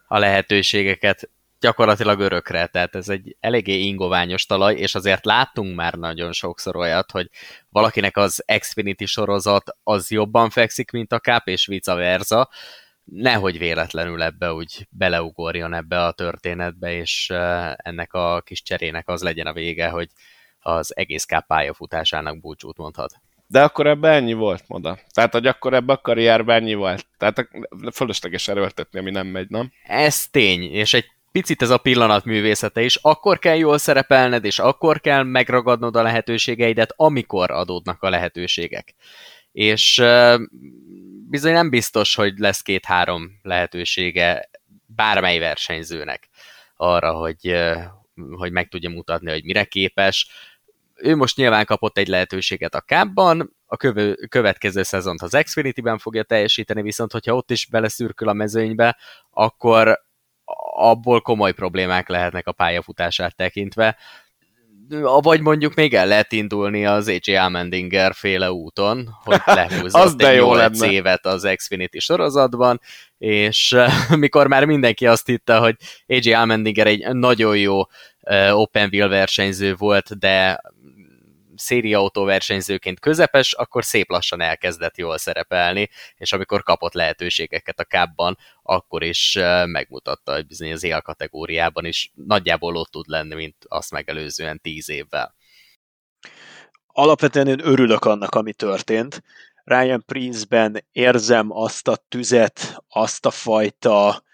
A 0.09 0.19
lehetőségeket 0.19 1.31
gyakorlatilag 1.61 2.21
örökre, 2.21 2.67
tehát 2.67 2.95
ez 2.95 3.09
egy 3.09 3.37
eléggé 3.41 3.79
ingoványos 3.79 4.47
talaj, 4.47 4.75
és 4.75 4.95
azért 4.95 5.25
láttunk 5.25 5.77
már 5.77 5.95
nagyon 5.95 6.33
sokszor 6.33 6.77
olyat, 6.77 7.11
hogy 7.11 7.31
valakinek 7.69 8.17
az 8.17 8.45
Xfinity 8.59 9.05
sorozat 9.05 9.77
az 9.83 10.11
jobban 10.11 10.51
fekszik, 10.51 10.91
mint 10.91 11.13
a 11.13 11.19
Cup, 11.19 11.47
és 11.47 11.67
vice 11.67 11.95
versa, 11.95 12.49
nehogy 13.13 13.59
véletlenül 13.59 14.23
ebbe 14.23 14.53
úgy 14.53 14.87
beleugorjon 14.91 15.75
ebbe 15.75 16.05
a 16.05 16.13
történetbe, 16.13 16.93
és 16.93 17.31
ennek 17.77 18.13
a 18.13 18.41
kis 18.41 18.63
cserének 18.63 19.09
az 19.09 19.23
legyen 19.23 19.47
a 19.47 19.53
vége, 19.53 19.89
hogy 19.89 20.09
az 20.61 20.97
egész 20.97 21.25
K 21.25 21.47
pályafutásának 21.47 22.41
búcsút 22.41 22.77
mondhat. 22.77 23.13
De 23.47 23.63
akkor 23.63 23.87
ebben 23.87 24.13
ennyi 24.13 24.33
volt, 24.33 24.65
moda. 24.67 24.99
Tehát, 25.11 25.33
hogy 25.33 25.47
akkor 25.47 25.75
ebben 25.75 25.97
a 25.97 26.01
karrierben 26.01 26.57
ennyi 26.57 26.75
volt. 26.75 27.07
Tehát 27.19 27.49
fölösleges 27.93 28.49
erőltetni, 28.49 28.99
ami 28.99 29.11
nem 29.11 29.27
megy, 29.27 29.49
nem? 29.49 29.73
Ez 29.87 30.29
tény, 30.29 30.63
és 30.63 30.95
egy 30.95 31.07
picit 31.33 31.63
ez 31.63 31.71
a 31.71 31.79
pillanat 31.79 32.25
művészete 32.25 32.83
is. 32.83 32.97
Akkor 32.97 33.39
kell 33.39 33.57
jól 33.57 33.79
szerepelned, 33.79 34.45
és 34.45 34.59
akkor 34.59 35.01
kell 35.01 35.23
megragadnod 35.23 35.97
a 35.97 36.03
lehetőségeidet, 36.03 36.93
amikor 36.97 37.51
adódnak 37.51 38.03
a 38.03 38.11
lehetőségek. 38.11 38.95
És 39.57 40.03
bizony 41.29 41.53
nem 41.53 41.71
biztos, 41.71 42.15
hogy 42.15 42.39
lesz 42.39 42.63
két-három 42.63 43.31
lehetősége 43.43 44.51
bármely 44.87 45.39
versenyzőnek 45.39 46.29
arra, 46.77 47.13
hogy, 47.13 47.57
hogy 48.31 48.53
meg 48.53 48.69
tudja 48.69 48.91
mutatni, 48.91 49.31
hogy 49.31 49.45
mire 49.45 49.65
képes. 49.65 50.29
Ő 50.95 51.17
most 51.17 51.37
nyilván 51.37 51.65
kapott 51.65 51.99
egy 51.99 52.09
lehetőséget 52.09 52.75
a 52.75 52.81
kábban, 52.81 53.57
a 53.67 53.77
kövő, 53.77 54.15
következő 54.15 54.83
szezont 54.83 55.23
az 55.23 55.39
Xfinity-ben 55.43 55.99
fogja 55.99 56.23
teljesíteni, 56.23 56.83
viszont 56.83 57.13
hogyha 57.13 57.35
ott 57.35 57.51
is 57.51 57.67
beleszürkül 57.67 58.29
a 58.29 58.33
mezőnybe, 58.33 58.99
akkor 59.31 60.05
abból 60.75 61.21
komoly 61.21 61.53
problémák 61.53 62.09
lehetnek 62.09 62.47
a 62.47 62.53
pályafutását 62.53 63.37
tekintve. 63.37 63.97
Vagy 65.21 65.41
mondjuk 65.41 65.75
még 65.75 65.95
el 65.95 66.07
lehet 66.07 66.33
indulni 66.33 66.87
az 66.87 67.09
AJ 67.09 67.37
Almendinger 67.37 68.15
féle 68.15 68.53
úton, 68.53 69.09
hogy 69.25 69.41
lehúzott 69.55 70.03
az 70.03 70.15
egy 70.19 70.37
jó 70.37 70.55
8 70.55 70.81
lenne. 70.81 70.93
évet 70.93 71.27
az 71.27 71.49
Xfinity 71.57 71.99
sorozatban, 71.99 72.81
és 73.19 73.77
mikor 74.17 74.47
már 74.47 74.65
mindenki 74.65 75.07
azt 75.07 75.27
hitte, 75.27 75.57
hogy 75.57 75.77
AJ 76.07 76.33
Almendinger 76.33 76.87
egy 76.87 77.09
nagyon 77.13 77.57
jó 77.57 77.81
open 78.51 78.89
wheel 78.93 79.09
versenyző 79.09 79.75
volt, 79.75 80.19
de 80.19 80.61
szériautó 81.57 82.25
versenyzőként 82.25 83.01
közepes, 83.01 83.53
akkor 83.53 83.85
szép 83.85 84.11
lassan 84.11 84.41
elkezdett 84.41 84.97
jól 84.97 85.19
szerepelni, 85.19 85.89
és 86.17 86.33
amikor 86.33 86.63
kapott 86.63 86.93
lehetőségeket 86.93 87.81
a 87.81 87.85
kábban, 87.85 88.39
akkor 88.63 89.03
is 89.03 89.39
megmutatta, 89.67 90.33
hogy 90.33 90.47
bizony 90.47 90.73
az 90.73 90.85
él 90.85 91.01
kategóriában 91.01 91.85
is 91.85 92.11
nagyjából 92.15 92.77
ott 92.77 92.91
tud 92.91 93.09
lenni, 93.09 93.35
mint 93.35 93.57
azt 93.69 93.91
megelőzően 93.91 94.61
tíz 94.61 94.89
évvel. 94.89 95.35
Alapvetően 96.87 97.49
én 97.49 97.67
örülök 97.67 98.05
annak, 98.05 98.35
ami 98.35 98.53
történt. 98.53 99.23
Ryan 99.65 100.03
Prince-ben 100.07 100.87
érzem 100.93 101.53
azt 101.53 101.89
a 101.89 101.97
tüzet, 102.09 102.83
azt 102.89 103.27
a 103.27 103.31
fajta 103.31 104.25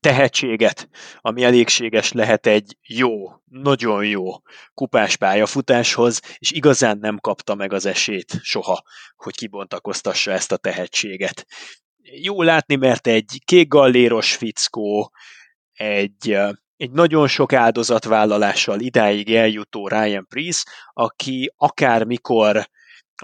tehetséget, 0.00 0.88
ami 1.20 1.42
elégséges 1.42 2.12
lehet 2.12 2.46
egy 2.46 2.76
jó, 2.86 3.10
nagyon 3.44 4.04
jó 4.04 4.24
kupás 4.74 5.16
pályafutáshoz, 5.16 6.20
és 6.38 6.50
igazán 6.50 6.98
nem 6.98 7.18
kapta 7.18 7.54
meg 7.54 7.72
az 7.72 7.86
esélyt 7.86 8.38
soha, 8.42 8.82
hogy 9.16 9.34
kibontakoztassa 9.36 10.32
ezt 10.32 10.52
a 10.52 10.56
tehetséget. 10.56 11.46
Jó 12.02 12.42
látni, 12.42 12.76
mert 12.76 13.06
egy 13.06 13.40
kék 13.44 13.68
galléros 13.68 14.34
fickó, 14.34 15.12
egy, 15.72 16.38
egy 16.76 16.90
nagyon 16.90 17.28
sok 17.28 17.52
áldozatvállalással 17.52 18.80
idáig 18.80 19.34
eljutó 19.34 19.88
Ryan 19.88 20.26
Priest, 20.28 20.68
aki 20.92 21.52
akármikor 21.56 22.68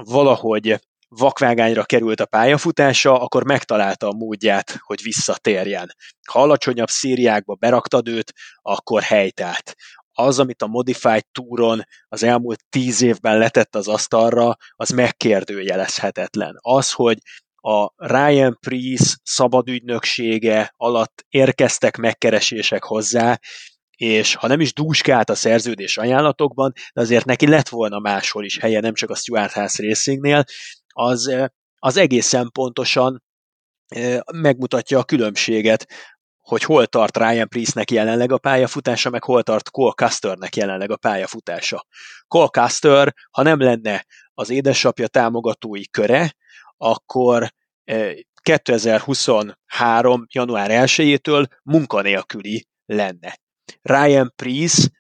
valahogy 0.03 0.81
vakvágányra 1.17 1.85
került 1.85 2.21
a 2.21 2.27
pályafutása, 2.27 3.21
akkor 3.21 3.45
megtalálta 3.45 4.09
a 4.09 4.13
módját, 4.13 4.79
hogy 4.81 5.03
visszatérjen. 5.03 5.95
Ha 6.29 6.43
alacsonyabb 6.43 6.89
szériákba 6.89 7.55
beraktad 7.55 8.09
őt, 8.09 8.33
akkor 8.63 9.03
helytált. 9.03 9.75
Az, 10.13 10.39
amit 10.39 10.63
a 10.63 10.67
Modified 10.67 11.25
Touron 11.33 11.83
az 12.09 12.23
elmúlt 12.23 12.65
tíz 12.69 13.03
évben 13.03 13.39
letett 13.39 13.75
az 13.75 13.89
asztalra, 13.89 14.57
az 14.71 14.91
megkérdőjelezhetetlen. 14.91 16.55
Az, 16.61 16.93
hogy 16.93 17.19
a 17.55 17.93
Ryan 17.97 18.59
Priest 18.61 19.21
szabadügynöksége 19.23 20.75
alatt 20.77 21.25
érkeztek 21.29 21.97
megkeresések 21.97 22.83
hozzá, 22.83 23.39
és 23.97 24.35
ha 24.35 24.47
nem 24.47 24.61
is 24.61 24.73
dúskált 24.73 25.31
a 25.31 25.35
szerződés 25.35 25.99
ajánlatokban, 25.99 26.73
de 26.93 27.01
azért 27.01 27.25
neki 27.25 27.49
lett 27.49 27.69
volna 27.69 27.99
máshol 27.99 28.45
is 28.45 28.59
helye, 28.59 28.81
nem 28.81 28.95
csak 28.95 29.11
a 29.11 29.15
Stuart 29.15 29.53
House 29.53 29.83
Racingnél, 29.83 30.45
az, 30.93 31.35
az 31.79 31.97
egészen 31.97 32.51
pontosan 32.53 33.23
megmutatja 34.33 34.99
a 34.99 35.05
különbséget, 35.05 35.87
hogy 36.41 36.63
hol 36.63 36.87
tart 36.87 37.17
Ryan 37.17 37.49
Priestnek 37.49 37.91
jelenleg 37.91 38.33
a 38.33 38.39
pályafutása, 38.39 39.11
meg 39.11 39.25
hol 39.25 39.43
tart 39.43 39.71
Cole 39.71 39.93
Custernek 39.93 40.57
jelenleg 40.57 40.91
a 40.91 40.97
pályafutása. 40.97 41.87
Cole 42.27 42.49
Custer, 42.49 43.15
ha 43.31 43.43
nem 43.43 43.61
lenne 43.61 44.07
az 44.35 44.51
édesapja 44.51 45.07
támogatói 45.07 45.89
köre, 45.89 46.35
akkor 46.77 47.53
2023. 48.43 50.27
január 50.33 50.71
1-től 50.73 51.47
munkanélküli 51.63 52.67
lenne. 52.87 53.39
Ryan 53.83 54.33
Priest 54.37 54.91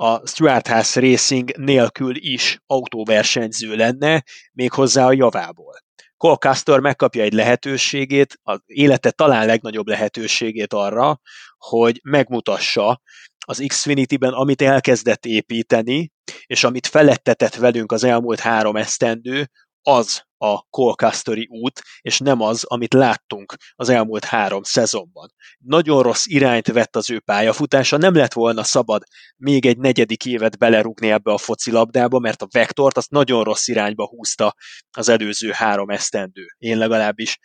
a 0.00 0.26
Stuart 0.26 0.68
House 0.68 1.00
Racing 1.00 1.56
nélkül 1.56 2.16
is 2.16 2.58
autóversenyző 2.66 3.74
lenne, 3.76 4.24
méghozzá 4.52 5.06
a 5.06 5.12
javából. 5.12 5.74
Cole 6.16 6.36
Castor 6.36 6.80
megkapja 6.80 7.22
egy 7.22 7.32
lehetőségét, 7.32 8.38
az 8.42 8.60
élete 8.66 9.10
talán 9.10 9.46
legnagyobb 9.46 9.86
lehetőségét 9.86 10.72
arra, 10.72 11.20
hogy 11.58 12.00
megmutassa 12.02 13.00
az 13.46 13.64
Xfinity-ben, 13.66 14.32
amit 14.32 14.62
elkezdett 14.62 15.26
építeni, 15.26 16.12
és 16.46 16.64
amit 16.64 16.86
felettetett 16.86 17.54
velünk 17.54 17.92
az 17.92 18.04
elmúlt 18.04 18.40
három 18.40 18.76
esztendő, 18.76 19.50
az 19.82 20.26
a 20.36 20.62
Colcasteri 20.70 21.46
út, 21.50 21.82
és 22.00 22.18
nem 22.18 22.40
az, 22.40 22.64
amit 22.64 22.94
láttunk 22.94 23.54
az 23.74 23.88
elmúlt 23.88 24.24
három 24.24 24.62
szezonban. 24.62 25.32
Nagyon 25.58 26.02
rossz 26.02 26.26
irányt 26.26 26.66
vett 26.66 26.96
az 26.96 27.10
ő 27.10 27.20
pályafutása, 27.20 27.96
nem 27.96 28.14
lett 28.14 28.32
volna 28.32 28.62
szabad 28.62 29.02
még 29.36 29.66
egy 29.66 29.78
negyedik 29.78 30.26
évet 30.26 30.58
belerúgni 30.58 31.10
ebbe 31.10 31.32
a 31.32 31.38
focilabdába, 31.38 32.18
mert 32.18 32.42
a 32.42 32.48
vektort 32.50 32.96
azt 32.96 33.10
nagyon 33.10 33.44
rossz 33.44 33.68
irányba 33.68 34.06
húzta 34.06 34.54
az 34.90 35.08
előző 35.08 35.50
három 35.50 35.90
esztendő. 35.90 36.46
Én 36.58 36.78
legalábbis 36.78 37.38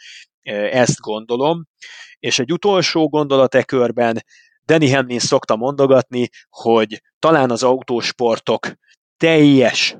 ezt 0.71 0.99
gondolom. 0.99 1.65
És 2.19 2.39
egy 2.39 2.51
utolsó 2.51 3.09
gondolat 3.09 3.55
e 3.55 3.63
körben, 3.63 4.23
Danny 4.65 4.93
Hamlin 4.93 5.19
szokta 5.19 5.55
mondogatni, 5.55 6.29
hogy 6.49 7.01
talán 7.19 7.51
az 7.51 7.63
autósportok 7.63 8.67
teljes 9.17 9.97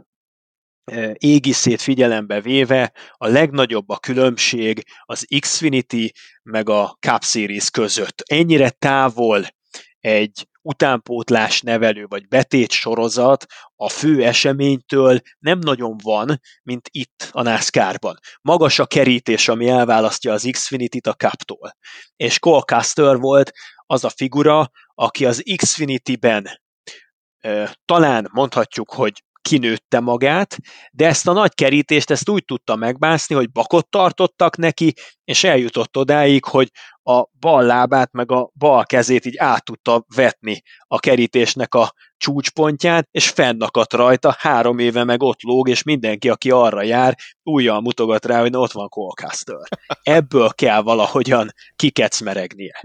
égiszét 1.14 1.82
figyelembe 1.82 2.42
véve 2.42 2.94
a 3.12 3.28
legnagyobb 3.28 3.90
a 3.90 3.98
különbség 3.98 4.84
az 5.02 5.28
Xfinity 5.40 6.12
meg 6.44 6.70
a 6.70 6.98
Cup 7.00 7.24
Series 7.24 7.70
között. 7.70 8.22
Ennyire 8.26 8.70
távol 8.70 9.46
egy 10.00 10.48
utánpótlás 10.62 11.62
nevelő 11.62 12.06
vagy 12.08 12.28
betét 12.28 12.72
sorozat 12.72 13.46
a 13.76 13.90
fő 13.90 14.24
eseménytől 14.24 15.20
nem 15.40 15.60
nagyon 15.60 15.98
van, 16.04 16.40
mint 16.64 16.88
itt 16.92 17.30
a 17.32 17.42
NASCAR-ban. 17.42 18.20
Magas 18.42 18.80
a 18.80 18.86
kerítés, 18.86 19.48
ami 19.48 19.68
elválasztja 19.68 20.34
az 20.34 20.48
Xfinity-t 20.52 21.08
a 21.08 21.14
Cup-tól. 21.14 21.78
És 22.16 22.40
Cole 22.40 22.62
Custer 22.62 23.18
volt 23.18 23.52
az 23.86 24.04
a 24.04 24.10
figura, 24.10 24.72
aki 24.96 25.26
az 25.26 25.44
Xfinity-ben 25.56 26.62
talán 27.86 28.30
mondhatjuk, 28.32 28.92
hogy 28.92 29.24
kinőtte 29.44 30.00
magát, 30.00 30.58
de 30.92 31.08
ezt 31.08 31.28
a 31.28 31.34
nagy 31.34 31.54
kerítést 31.54 32.10
ezt 32.10 32.30
úgy 32.30 32.46
tudta 32.46 32.76
megbászni, 32.76 33.36
hogy 33.36 33.52
bakot 33.52 33.90
tartottak 33.90 34.58
neki, 34.58 34.94
és 35.24 35.44
eljutott 35.44 35.98
odáig, 35.98 36.46
hogy 36.46 36.70
a 37.04 37.26
bal 37.40 37.64
lábát 37.64 38.12
meg 38.12 38.32
a 38.32 38.52
bal 38.54 38.86
kezét 38.86 39.26
így 39.26 39.38
át 39.38 39.66
tudta 39.66 40.06
vetni 40.16 40.62
a 40.88 41.00
kerítésnek 41.00 41.74
a 41.74 41.94
csúcspontján, 42.18 43.08
és 43.12 43.30
fennakadt 43.30 43.94
rajta, 43.94 44.36
három 44.40 44.80
éve 44.80 45.04
meg 45.04 45.22
ott 45.22 45.42
lóg, 45.42 45.70
és 45.70 45.84
mindenki, 45.84 46.30
aki 46.30 46.52
arra 46.52 46.84
jár, 46.84 47.16
újjal 47.44 47.82
mutogat 47.82 48.26
rá, 48.26 48.40
hogy 48.40 48.56
ott 48.56 48.72
van 48.72 48.90
Colcaster. 48.90 49.68
Ebből 50.04 50.50
kell 50.50 50.82
valahogyan 50.82 51.50
kikecmeregnie. 51.76 52.82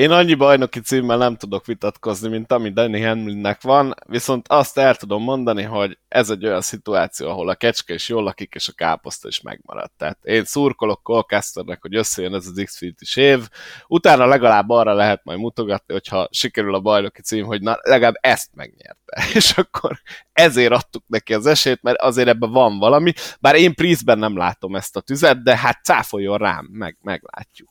Én 0.00 0.10
annyi 0.10 0.34
bajnoki 0.34 0.80
címmel 0.80 1.16
nem 1.16 1.36
tudok 1.36 1.66
vitatkozni, 1.66 2.28
mint 2.28 2.52
ami 2.52 2.72
Danny 2.72 3.04
Hamlinnek 3.06 3.62
van, 3.62 3.94
viszont 4.06 4.48
azt 4.48 4.78
el 4.78 4.94
tudom 4.94 5.22
mondani, 5.22 5.62
hogy 5.62 5.98
ez 6.08 6.30
egy 6.30 6.46
olyan 6.46 6.60
szituáció, 6.60 7.28
ahol 7.28 7.48
a 7.48 7.54
kecske 7.54 7.94
is 7.94 8.08
jól 8.08 8.22
lakik, 8.22 8.54
és 8.54 8.68
a 8.68 8.72
káposzta 8.72 9.28
is 9.28 9.40
megmaradt. 9.40 9.92
Tehát 9.96 10.18
én 10.22 10.44
szurkolok 10.44 11.02
Colcasternek, 11.02 11.82
hogy 11.82 11.94
összejön 11.94 12.34
ez 12.34 12.46
az 12.46 12.62
Xfinity 12.64 13.16
év, 13.16 13.48
utána 13.86 14.26
legalább 14.26 14.68
arra 14.68 14.92
lehet 14.92 15.24
majd 15.24 15.38
mutogatni, 15.38 15.92
hogyha 15.92 16.28
sikerül 16.30 16.74
a 16.74 16.80
bajnoki 16.80 17.22
cím, 17.22 17.44
hogy 17.44 17.62
na, 17.62 17.78
legalább 17.82 18.18
ezt 18.20 18.50
megnyerte. 18.54 19.24
És 19.34 19.50
akkor 19.50 20.00
ezért 20.32 20.72
adtuk 20.72 21.04
neki 21.06 21.34
az 21.34 21.46
esélyt, 21.46 21.82
mert 21.82 22.00
azért 22.00 22.28
ebben 22.28 22.50
van 22.50 22.78
valami, 22.78 23.12
bár 23.40 23.54
én 23.54 23.74
Priestben 23.74 24.18
nem 24.18 24.36
látom 24.36 24.76
ezt 24.76 24.96
a 24.96 25.00
tüzet, 25.00 25.42
de 25.42 25.56
hát 25.56 25.84
cáfoljon 25.84 26.38
rám, 26.38 26.68
meg, 26.70 26.98
meglátjuk 27.00 27.70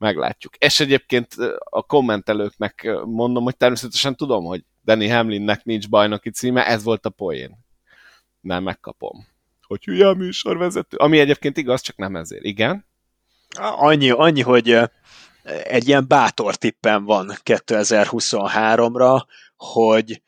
meglátjuk. 0.00 0.56
És 0.56 0.80
egyébként 0.80 1.34
a 1.58 1.82
kommentelőknek 1.82 2.90
mondom, 3.04 3.44
hogy 3.44 3.56
természetesen 3.56 4.16
tudom, 4.16 4.44
hogy 4.44 4.64
Danny 4.84 5.10
Hamlinnek 5.10 5.64
nincs 5.64 5.88
bajnoki 5.88 6.30
címe, 6.30 6.66
ez 6.66 6.82
volt 6.82 7.06
a 7.06 7.10
poén. 7.10 7.58
nem 8.40 8.62
megkapom. 8.62 9.26
Hogy 9.66 9.84
hülye 9.84 10.08
a 10.08 10.14
műsorvezető. 10.14 10.96
Ami 10.96 11.18
egyébként 11.18 11.56
igaz, 11.56 11.80
csak 11.80 11.96
nem 11.96 12.16
ezért. 12.16 12.44
Igen? 12.44 12.86
Annyi, 13.58 14.10
annyi, 14.10 14.40
hogy 14.40 14.78
egy 15.64 15.88
ilyen 15.88 16.04
bátor 16.08 16.56
tippem 16.56 17.04
van 17.04 17.32
2023-ra, 17.44 19.22
hogy 19.56 20.22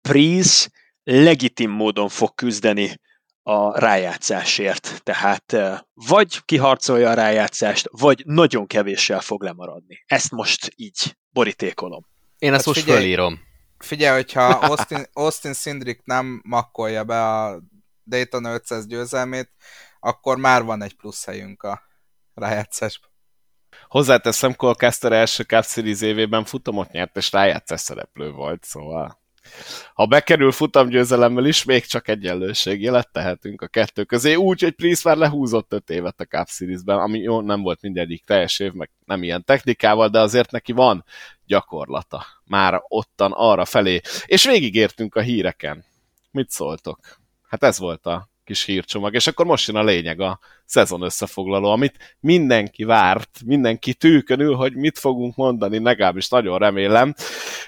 Priz 0.00 0.72
legitim 1.04 1.70
módon 1.70 2.08
fog 2.08 2.34
küzdeni 2.34 3.00
a 3.46 3.78
rájátszásért. 3.78 5.00
Tehát 5.02 5.56
vagy 5.94 6.44
kiharcolja 6.44 7.10
a 7.10 7.14
rájátszást, 7.14 7.88
vagy 7.90 8.22
nagyon 8.26 8.66
kevéssel 8.66 9.20
fog 9.20 9.42
lemaradni. 9.42 10.04
Ezt 10.06 10.30
most 10.30 10.72
így 10.76 11.16
borítékolom. 11.30 12.06
Én 12.38 12.52
ezt 12.52 12.64
hát 12.64 12.74
most 12.74 12.80
figyelj, 12.80 13.00
fölírom. 13.00 13.40
Figyelj, 13.78 14.14
hogyha 14.14 14.42
Austin, 14.68 15.04
Austin 15.12 15.52
Sindrick 15.52 16.04
nem 16.04 16.40
makkolja 16.44 17.04
be 17.04 17.22
a 17.22 17.62
Dayton 18.04 18.44
500 18.44 18.86
győzelmét, 18.86 19.50
akkor 20.00 20.36
már 20.36 20.62
van 20.62 20.82
egy 20.82 20.96
plusz 20.96 21.24
helyünk 21.24 21.62
a 21.62 21.82
rájátszásban. 22.34 23.10
Hozzáteszem, 23.88 24.54
Colcaster 24.54 25.12
első 25.12 25.42
Cup 25.42 25.64
Series 25.64 26.00
évében 26.00 26.44
futamot 26.44 26.90
nyert, 26.90 27.16
és 27.16 27.32
rájátszás 27.32 27.80
szereplő 27.80 28.30
volt, 28.30 28.64
szóval 28.64 29.22
ha 29.94 30.06
bekerül 30.06 30.52
futamgyőzelemmel 30.52 31.44
is, 31.44 31.64
még 31.64 31.84
csak 31.84 32.08
egyenlőség 32.08 32.82
jelet 32.82 33.12
tehetünk 33.12 33.62
a 33.62 33.66
kettő 33.66 34.04
közé, 34.04 34.34
úgy, 34.34 34.60
hogy 34.60 34.74
Priest 34.74 35.04
már 35.04 35.16
lehúzott 35.16 35.72
öt 35.72 35.90
évet 35.90 36.20
a 36.20 36.24
Cup 36.24 36.48
Series-ben, 36.48 36.98
ami 36.98 37.18
jó, 37.18 37.40
nem 37.40 37.62
volt 37.62 37.82
mindegyik 37.82 38.24
teljes 38.24 38.58
év, 38.58 38.72
meg 38.72 38.90
nem 39.04 39.22
ilyen 39.22 39.44
technikával, 39.44 40.08
de 40.08 40.20
azért 40.20 40.50
neki 40.50 40.72
van 40.72 41.04
gyakorlata 41.46 42.26
már 42.44 42.82
ottan 42.88 43.32
arra 43.32 43.64
felé. 43.64 44.00
És 44.24 44.44
végigértünk 44.44 45.14
a 45.14 45.20
híreken. 45.20 45.84
Mit 46.30 46.50
szóltok? 46.50 46.98
Hát 47.48 47.62
ez 47.62 47.78
volt 47.78 48.06
a 48.06 48.28
kis 48.44 48.64
hírcsomag, 48.64 49.14
és 49.14 49.26
akkor 49.26 49.46
most 49.46 49.66
jön 49.66 49.76
a 49.76 49.84
lényeg, 49.84 50.20
a 50.20 50.38
szezon 50.66 51.02
összefoglaló, 51.02 51.70
amit 51.70 52.16
mindenki 52.20 52.84
várt, 52.84 53.40
mindenki 53.44 53.94
tűkönül, 53.94 54.54
hogy 54.54 54.74
mit 54.74 54.98
fogunk 54.98 55.36
mondani, 55.36 55.82
legalábbis 55.82 56.28
nagyon 56.28 56.58
remélem. 56.58 57.14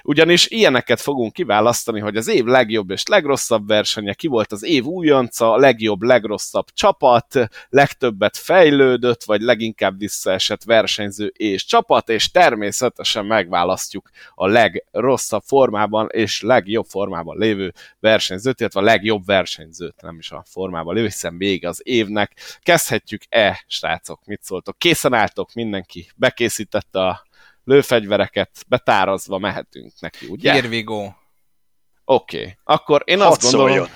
Ugyanis 0.03 0.47
ilyeneket 0.47 1.01
fogunk 1.01 1.33
kiválasztani, 1.33 1.99
hogy 1.99 2.15
az 2.15 2.27
év 2.27 2.45
legjobb 2.45 2.89
és 2.89 3.03
legrosszabb 3.05 3.67
versenye, 3.67 4.13
ki 4.13 4.27
volt 4.27 4.51
az 4.51 4.63
év 4.63 4.85
újonca, 4.85 5.57
legjobb, 5.57 6.01
legrosszabb 6.01 6.65
csapat, 6.73 7.49
legtöbbet 7.69 8.37
fejlődött, 8.37 9.23
vagy 9.23 9.41
leginkább 9.41 9.97
visszaesett 9.97 10.63
versenyző 10.63 11.25
és 11.35 11.65
csapat, 11.65 12.09
és 12.09 12.31
természetesen 12.31 13.25
megválasztjuk 13.25 14.09
a 14.35 14.47
legrosszabb 14.47 15.43
formában 15.45 16.07
és 16.11 16.41
legjobb 16.41 16.85
formában 16.85 17.37
lévő 17.37 17.73
versenyzőt, 17.99 18.59
illetve 18.59 18.79
a 18.79 18.83
legjobb 18.83 19.25
versenyzőt, 19.25 20.01
nem 20.01 20.17
is 20.17 20.31
a 20.31 20.43
formában 20.49 20.93
lévő, 20.93 21.05
hiszen 21.07 21.33
még 21.33 21.65
az 21.65 21.81
évnek. 21.83 22.59
Kezd 22.61 22.86
kezdhetjük-e, 22.87 23.63
srácok? 23.67 24.25
Mit 24.25 24.43
szóltok? 24.43 24.77
Készen 24.77 25.13
álltok 25.13 25.53
mindenki? 25.53 26.11
Bekészítette 26.15 26.99
a 26.99 27.25
lőfegyvereket, 27.63 28.49
betárazva 28.67 29.37
mehetünk 29.37 29.93
neki, 29.99 30.27
ugye? 30.27 30.51
Here 30.51 30.67
we 30.67 30.81
go. 30.81 31.09
Oké, 32.05 32.39
okay. 32.39 32.57
akkor 32.63 33.01
én 33.05 33.19
Hadd 33.19 33.27
azt 33.31 33.41
gondolom, 33.41 33.67
szóljon. 33.67 33.89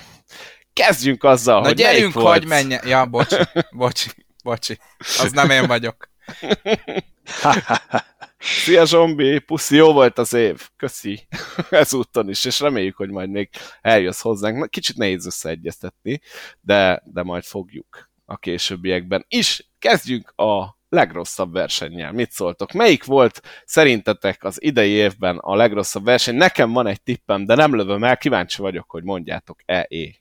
kezdjünk 0.72 1.24
azzal, 1.24 1.60
Na 1.60 1.66
hogy 1.66 1.76
gyerünk, 1.76 2.12
volt... 2.12 2.38
hogy 2.38 2.46
menjen. 2.46 2.86
Ja, 2.86 3.06
bocsi, 3.06 3.36
bocsi, 3.76 4.10
bocsi. 4.44 4.78
Az 4.98 5.32
nem 5.32 5.50
én 5.50 5.66
vagyok. 5.66 6.08
Szia 8.38 8.86
Zsombi, 8.86 9.38
puszi, 9.38 9.76
jó 9.76 9.92
volt 9.92 10.18
az 10.18 10.32
év. 10.32 10.68
Köszi. 10.76 11.26
Ezúttal 11.70 12.28
is, 12.28 12.44
és 12.44 12.60
reméljük, 12.60 12.96
hogy 12.96 13.10
majd 13.10 13.30
még 13.30 13.48
eljössz 13.80 14.20
hozzánk. 14.20 14.70
Kicsit 14.70 14.96
nehéz 14.96 15.26
összeegyeztetni, 15.26 16.20
de, 16.60 17.02
de 17.04 17.22
majd 17.22 17.44
fogjuk 17.44 18.11
a 18.32 18.36
későbbiekben 18.36 19.24
is. 19.28 19.70
Kezdjünk 19.78 20.32
a 20.36 20.78
legrosszabb 20.88 21.52
versennyel. 21.52 22.12
Mit 22.12 22.30
szóltok? 22.30 22.72
Melyik 22.72 23.04
volt 23.04 23.40
szerintetek 23.64 24.44
az 24.44 24.62
idei 24.62 24.90
évben 24.90 25.38
a 25.38 25.54
legrosszabb 25.54 26.04
verseny? 26.04 26.34
Nekem 26.34 26.72
van 26.72 26.86
egy 26.86 27.02
tippem, 27.02 27.44
de 27.44 27.54
nem 27.54 27.74
lövöm 27.74 28.04
el, 28.04 28.16
kíváncsi 28.16 28.62
vagyok, 28.62 28.90
hogy 28.90 29.02
mondjátok 29.02 29.60
e 29.66 29.86
é. 29.88 30.20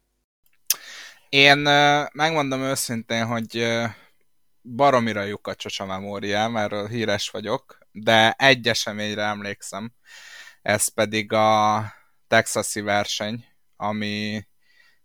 Én 1.30 1.58
megmondom 2.14 2.62
őszintén, 2.62 3.26
hogy 3.26 3.68
baromira 4.62 5.24
lyukacs 5.24 5.80
a 5.80 5.86
memóriám, 5.86 6.58
erről 6.58 6.88
híres 6.88 7.30
vagyok, 7.30 7.78
de 7.92 8.32
egy 8.32 8.68
eseményre 8.68 9.24
emlékszem, 9.24 9.94
ez 10.62 10.88
pedig 10.88 11.34
a 11.34 11.84
texasi 12.28 12.82
verseny, 12.82 13.46
ami 13.76 14.44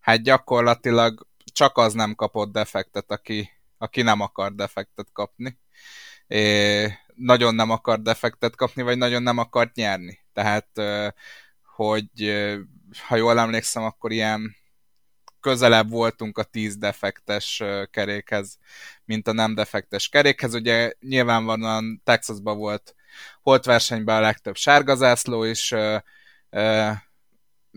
hát 0.00 0.22
gyakorlatilag 0.22 1.26
csak 1.56 1.78
az 1.78 1.92
nem 1.92 2.14
kapott 2.14 2.52
defektet, 2.52 3.10
aki, 3.10 3.50
aki 3.78 4.02
nem 4.02 4.20
akar 4.20 4.54
defektet 4.54 5.08
kapni. 5.12 5.58
É, 6.26 6.92
nagyon 7.14 7.54
nem 7.54 7.70
akar 7.70 8.02
defektet 8.02 8.56
kapni, 8.56 8.82
vagy 8.82 8.98
nagyon 8.98 9.22
nem 9.22 9.38
akart 9.38 9.74
nyerni. 9.74 10.18
Tehát, 10.32 10.68
hogy 11.76 12.08
ha 13.06 13.16
jól 13.16 13.38
emlékszem, 13.38 13.82
akkor 13.82 14.12
ilyen 14.12 14.56
közelebb 15.40 15.90
voltunk 15.90 16.38
a 16.38 16.42
10 16.42 16.76
defektes 16.76 17.62
kerékhez, 17.90 18.58
mint 19.04 19.28
a 19.28 19.32
nem 19.32 19.54
defektes 19.54 20.08
kerékhez. 20.08 20.54
Ugye 20.54 20.92
nyilvánvalóan 21.00 22.00
Texasban 22.04 22.58
volt 22.58 22.94
volt 23.42 23.64
versenyben 23.64 24.16
a 24.16 24.20
legtöbb 24.20 24.56
sárgazászló 24.56 25.44
is, 25.44 25.74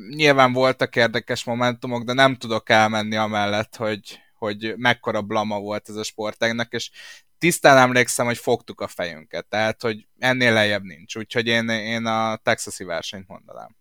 nyilván 0.09 0.53
voltak 0.53 0.95
érdekes 0.95 1.43
momentumok, 1.43 2.03
de 2.03 2.13
nem 2.13 2.35
tudok 2.35 2.69
elmenni 2.69 3.15
amellett, 3.15 3.75
hogy, 3.75 4.19
hogy 4.37 4.73
mekkora 4.75 5.21
blama 5.21 5.59
volt 5.59 5.89
ez 5.89 5.95
a 5.95 6.03
sportágnak, 6.03 6.73
és 6.73 6.89
tisztán 7.37 7.77
emlékszem, 7.77 8.25
hogy 8.25 8.37
fogtuk 8.37 8.81
a 8.81 8.87
fejünket, 8.87 9.45
tehát, 9.45 9.81
hogy 9.81 10.07
ennél 10.19 10.53
lejjebb 10.53 10.83
nincs, 10.83 11.15
úgyhogy 11.15 11.47
én, 11.47 11.69
én 11.69 12.05
a 12.05 12.35
texasi 12.35 12.83
versenyt 12.83 13.27
mondanám. 13.27 13.75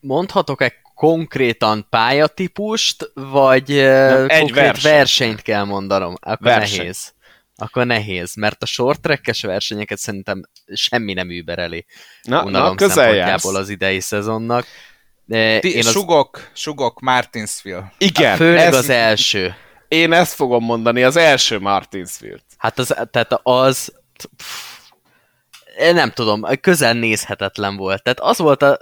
Mondhatok-e 0.00 0.72
konkrétan 0.94 1.86
pályatípust, 1.90 3.10
vagy 3.14 3.68
Nem, 3.68 4.28
egy 4.28 4.40
konkrét 4.40 4.64
verseny. 4.64 4.92
versenyt 4.92 5.42
kell 5.42 5.64
mondanom? 5.64 6.14
Akkor 6.20 6.46
verseny. 6.46 6.78
nehéz. 6.78 7.12
Akkor 7.56 7.86
nehéz, 7.86 8.34
mert 8.34 8.62
a 8.62 8.66
short 8.66 9.00
track 9.00 9.40
versenyeket 9.40 9.98
szerintem 9.98 10.42
semmi 10.72 11.12
nem 11.12 11.30
übereli 11.30 11.86
na, 12.22 12.50
na, 12.50 12.74
szempontjából 12.76 13.56
az 13.56 13.68
idei 13.68 14.00
szezonnak. 14.00 14.66
Ti, 15.30 15.74
én 15.74 15.78
az... 15.78 15.90
Sugok, 15.90 16.50
sugok 16.52 17.00
Martinsville. 17.00 17.92
Igen. 17.98 18.36
Főleg 18.36 18.66
ez... 18.66 18.76
az 18.76 18.88
első. 18.88 19.54
Én 19.88 20.12
ezt 20.12 20.34
fogom 20.34 20.64
mondani, 20.64 21.02
az 21.02 21.16
első 21.16 21.58
Martinsville. 21.58 22.40
Hát 22.56 22.78
az, 22.78 22.94
tehát 23.10 23.40
az... 23.42 23.92
Pff, 24.36 24.68
én 25.78 25.94
nem 25.94 26.10
tudom, 26.10 26.46
közel 26.60 26.92
nézhetetlen 26.92 27.76
volt. 27.76 28.02
Tehát 28.02 28.20
az 28.20 28.38
volt 28.38 28.62
a... 28.62 28.78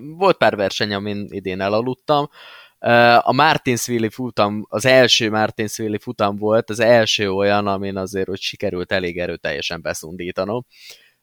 Volt 0.00 0.36
pár 0.36 0.56
verseny, 0.56 0.94
amin 0.94 1.26
idén 1.30 1.60
elaludtam. 1.60 2.30
A 3.18 3.32
Martinsville 3.32 4.10
futam, 4.10 4.66
az 4.68 4.86
első 4.86 5.30
Martinsville 5.30 5.98
futam 5.98 6.36
volt, 6.36 6.70
az 6.70 6.80
első 6.80 7.30
olyan, 7.30 7.66
amin 7.66 7.96
azért 7.96 8.28
hogy 8.28 8.40
sikerült 8.40 8.92
elég 8.92 9.18
erőteljesen 9.18 9.82
beszundítanom. 9.82 10.66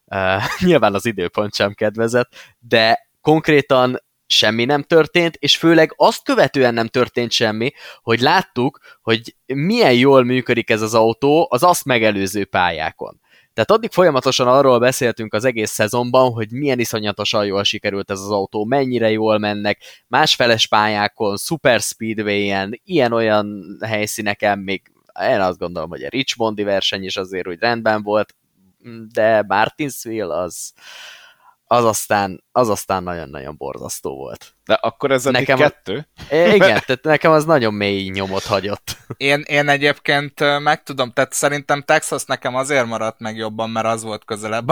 Uh, 0.04 0.42
nyilván 0.66 0.94
az 0.94 1.06
időpont 1.06 1.54
sem 1.54 1.72
kedvezett, 1.72 2.32
de 2.58 3.08
konkrétan 3.20 4.02
semmi 4.32 4.64
nem 4.64 4.82
történt, 4.82 5.36
és 5.38 5.56
főleg 5.56 5.92
azt 5.96 6.24
követően 6.24 6.74
nem 6.74 6.86
történt 6.86 7.30
semmi, 7.30 7.72
hogy 8.02 8.20
láttuk, 8.20 8.78
hogy 9.02 9.36
milyen 9.46 9.94
jól 9.94 10.24
működik 10.24 10.70
ez 10.70 10.82
az 10.82 10.94
autó 10.94 11.46
az 11.50 11.62
azt 11.62 11.84
megelőző 11.84 12.44
pályákon. 12.44 13.20
Tehát 13.54 13.70
addig 13.70 13.90
folyamatosan 13.90 14.48
arról 14.48 14.78
beszéltünk 14.78 15.34
az 15.34 15.44
egész 15.44 15.70
szezonban, 15.70 16.32
hogy 16.32 16.50
milyen 16.50 16.78
iszonyatosan 16.78 17.46
jól 17.46 17.64
sikerült 17.64 18.10
ez 18.10 18.20
az 18.20 18.30
autó, 18.30 18.64
mennyire 18.64 19.10
jól 19.10 19.38
mennek, 19.38 19.82
másfeles 20.06 20.66
pályákon, 20.66 21.36
super 21.36 21.80
speedway-en, 21.80 22.80
ilyen-olyan 22.84 23.78
helyszíneken, 23.80 24.58
még 24.58 24.82
én 25.20 25.40
azt 25.40 25.58
gondolom, 25.58 25.88
hogy 25.88 26.02
a 26.02 26.08
Richmondi 26.08 26.62
verseny 26.62 27.04
is 27.04 27.16
azért 27.16 27.48
úgy 27.48 27.58
rendben 27.58 28.02
volt, 28.02 28.34
de 29.12 29.44
Martinsville 29.46 30.36
az, 30.36 30.72
az 31.72 31.84
aztán, 31.84 32.44
az 32.52 32.68
aztán 32.68 33.02
nagyon-nagyon 33.02 33.56
borzasztó 33.56 34.16
volt. 34.16 34.54
De 34.64 34.74
akkor 34.74 35.10
ez 35.10 35.24
nekem 35.24 35.58
kettő? 35.58 36.08
A... 36.30 36.34
Igen, 36.34 36.58
tehát 36.58 37.02
nekem 37.02 37.32
az 37.32 37.44
nagyon 37.44 37.74
mély 37.74 38.08
nyomot 38.08 38.44
hagyott. 38.44 38.96
Én, 39.16 39.40
én 39.46 39.68
egyébként 39.68 40.58
meg 40.58 40.82
tudom, 40.82 41.12
tehát 41.12 41.32
szerintem 41.32 41.82
Texas 41.82 42.24
nekem 42.24 42.54
azért 42.54 42.86
maradt 42.86 43.18
meg 43.18 43.36
jobban, 43.36 43.70
mert 43.70 43.86
az 43.86 44.02
volt 44.02 44.24
közelebb 44.24 44.68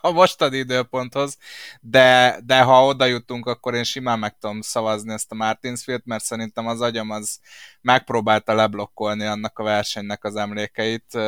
a 0.00 0.10
mostani 0.10 0.56
időponthoz, 0.56 1.36
de, 1.80 2.38
de 2.44 2.60
ha 2.60 2.86
oda 2.86 3.04
jutunk, 3.04 3.46
akkor 3.46 3.74
én 3.74 3.84
simán 3.84 4.18
meg 4.18 4.38
tudom 4.38 4.60
szavazni 4.60 5.12
ezt 5.12 5.32
a 5.32 5.34
Martinsfield, 5.34 6.02
mert 6.04 6.24
szerintem 6.24 6.66
az 6.66 6.80
agyam 6.80 7.10
az 7.10 7.38
megpróbálta 7.80 8.54
leblokkolni 8.54 9.24
annak 9.24 9.58
a 9.58 9.62
versenynek 9.62 10.24
az 10.24 10.36
emlékeit, 10.36 11.18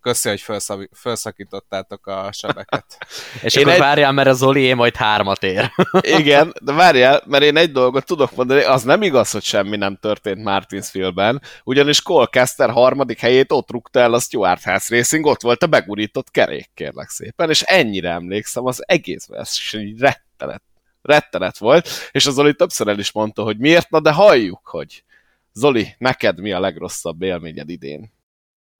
köszi, 0.00 0.28
hogy 0.28 0.88
felszakítottátok 0.92 2.06
a 2.06 2.32
sebeket. 2.32 2.84
És 3.42 3.54
én 3.54 3.62
akkor 3.62 3.74
egy... 3.74 3.80
várjál, 3.80 4.12
mert 4.12 4.28
a 4.28 4.32
Zoli 4.32 4.72
majd 4.72 4.96
hármat 4.96 5.42
ér. 5.42 5.72
Igen, 6.18 6.54
de 6.62 6.72
várjál, 6.72 7.22
mert 7.26 7.42
én 7.42 7.56
egy 7.56 7.72
dolgot 7.72 8.04
tudok 8.04 8.36
mondani, 8.36 8.62
az 8.62 8.82
nem 8.82 9.02
igaz, 9.02 9.30
hogy 9.30 9.42
semmi 9.42 9.76
nem 9.76 9.96
történt 9.96 10.42
Martinsville-ben, 10.42 11.42
ugyanis 11.64 12.02
Colcaster 12.02 12.70
harmadik 12.70 13.18
helyét 13.18 13.52
ott 13.52 13.70
rúgta 13.70 14.00
el 14.00 14.14
a 14.14 14.20
Stuart 14.20 14.62
House 14.62 14.96
Racing, 14.96 15.26
ott 15.26 15.42
volt 15.42 15.62
a 15.62 15.66
begurított 15.66 16.30
kerék, 16.30 16.70
kérlek 16.74 17.08
szépen, 17.08 17.48
és 17.48 17.62
ennyire 17.62 18.10
emlékszem, 18.10 18.66
az 18.66 18.82
egész 18.86 19.26
verseny 19.26 19.96
rettenet, 19.98 20.62
rettenet 21.02 21.58
volt, 21.58 21.88
és 22.10 22.26
az 22.26 22.34
Zoli 22.34 22.54
többször 22.54 22.88
el 22.88 22.98
is 22.98 23.12
mondta, 23.12 23.42
hogy 23.42 23.58
miért, 23.58 23.90
na 23.90 24.00
de 24.00 24.12
halljuk, 24.12 24.66
hogy 24.66 25.04
Zoli, 25.52 25.94
neked 25.98 26.40
mi 26.40 26.52
a 26.52 26.60
legrosszabb 26.60 27.22
élményed 27.22 27.68
idén? 27.68 28.12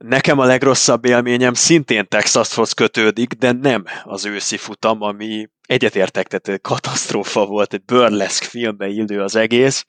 Nekem 0.04 0.38
a 0.38 0.44
legrosszabb 0.44 1.04
élményem 1.04 1.54
szintén 1.54 2.08
Texashoz 2.08 2.72
kötődik, 2.72 3.32
de 3.32 3.52
nem 3.52 3.84
az 4.02 4.24
őszi 4.24 4.56
futam, 4.56 5.02
ami 5.02 5.48
egyetértek, 5.66 6.26
tehát 6.26 6.60
katasztrófa 6.60 7.46
volt, 7.46 7.72
egy 7.72 7.84
burlesque 7.84 8.48
filmbe 8.48 8.86
illő 8.86 9.22
az 9.22 9.36
egész, 9.36 9.86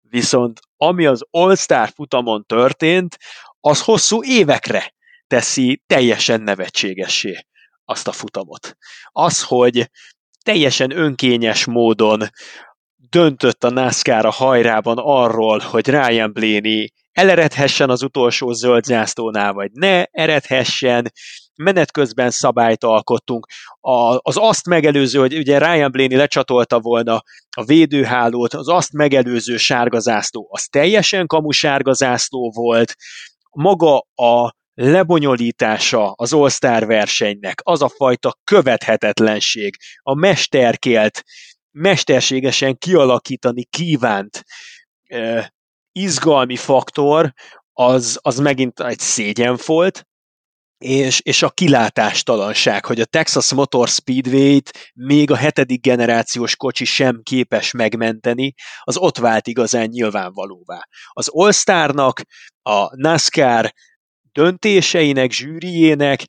viszont 0.00 0.60
ami 0.76 1.06
az 1.06 1.26
All-Star 1.30 1.88
futamon 1.94 2.44
történt, 2.46 3.18
az 3.60 3.82
hosszú 3.82 4.22
évekre 4.22 4.94
teszi 5.26 5.82
teljesen 5.86 6.40
nevetségessé 6.40 7.46
azt 7.84 8.08
a 8.08 8.12
futamot. 8.12 8.76
Az, 9.06 9.42
hogy 9.42 9.90
teljesen 10.44 10.96
önkényes 10.96 11.64
módon 11.64 12.28
döntött 13.10 13.64
a 13.64 13.70
NASCAR 13.70 14.26
a 14.26 14.30
hajrában 14.30 14.98
arról, 14.98 15.58
hogy 15.58 15.88
Ryan 15.88 16.32
Blaney 16.32 16.92
eleredhessen 17.12 17.90
az 17.90 18.02
utolsó 18.02 18.52
zöld 18.52 18.84
zászlónál, 18.84 19.52
vagy 19.52 19.70
ne 19.72 20.04
eredhessen, 20.04 21.12
menet 21.54 21.90
közben 21.90 22.30
szabályt 22.30 22.84
alkottunk. 22.84 23.46
A, 23.80 24.18
az 24.22 24.36
azt 24.36 24.66
megelőző, 24.66 25.18
hogy 25.18 25.36
ugye 25.36 25.58
Ryan 25.58 25.90
Blaney 25.90 26.16
lecsatolta 26.16 26.80
volna 26.80 27.22
a 27.56 27.64
védőhálót, 27.64 28.54
az 28.54 28.68
azt 28.68 28.92
megelőző 28.92 29.56
sárgazászló, 29.56 30.48
az 30.50 30.64
teljesen 30.64 31.26
kamu 31.26 31.50
sárgazászló 31.50 32.50
volt, 32.54 32.94
maga 33.50 34.06
a 34.14 34.54
lebonyolítása 34.74 36.12
az 36.16 36.32
All-Star 36.32 36.86
versenynek, 36.86 37.60
az 37.62 37.82
a 37.82 37.88
fajta 37.88 38.38
követhetetlenség, 38.44 39.76
a 40.02 40.14
mesterkélt, 40.14 41.24
mesterségesen 41.70 42.78
kialakítani 42.78 43.64
kívánt 43.64 44.44
izgalmi 45.92 46.56
faktor, 46.56 47.32
az, 47.72 48.18
az 48.22 48.38
megint 48.38 48.80
egy 48.80 48.98
szégyen 48.98 49.58
volt, 49.66 50.04
és, 50.84 51.20
és 51.20 51.42
a 51.42 51.50
kilátástalanság, 51.50 52.84
hogy 52.84 53.00
a 53.00 53.04
Texas 53.04 53.52
Motor 53.52 53.88
Speedway-t 53.88 54.92
még 54.94 55.30
a 55.30 55.36
hetedik 55.36 55.80
generációs 55.80 56.56
kocsi 56.56 56.84
sem 56.84 57.20
képes 57.22 57.70
megmenteni, 57.70 58.54
az 58.82 58.96
ott 58.96 59.18
vált 59.18 59.46
igazán 59.46 59.88
nyilvánvalóvá. 59.88 60.80
Az 61.08 61.28
All-Starnak, 61.28 62.22
a 62.62 62.96
NASCAR 62.96 63.72
döntéseinek, 64.32 65.32
zsűriének 65.32 66.24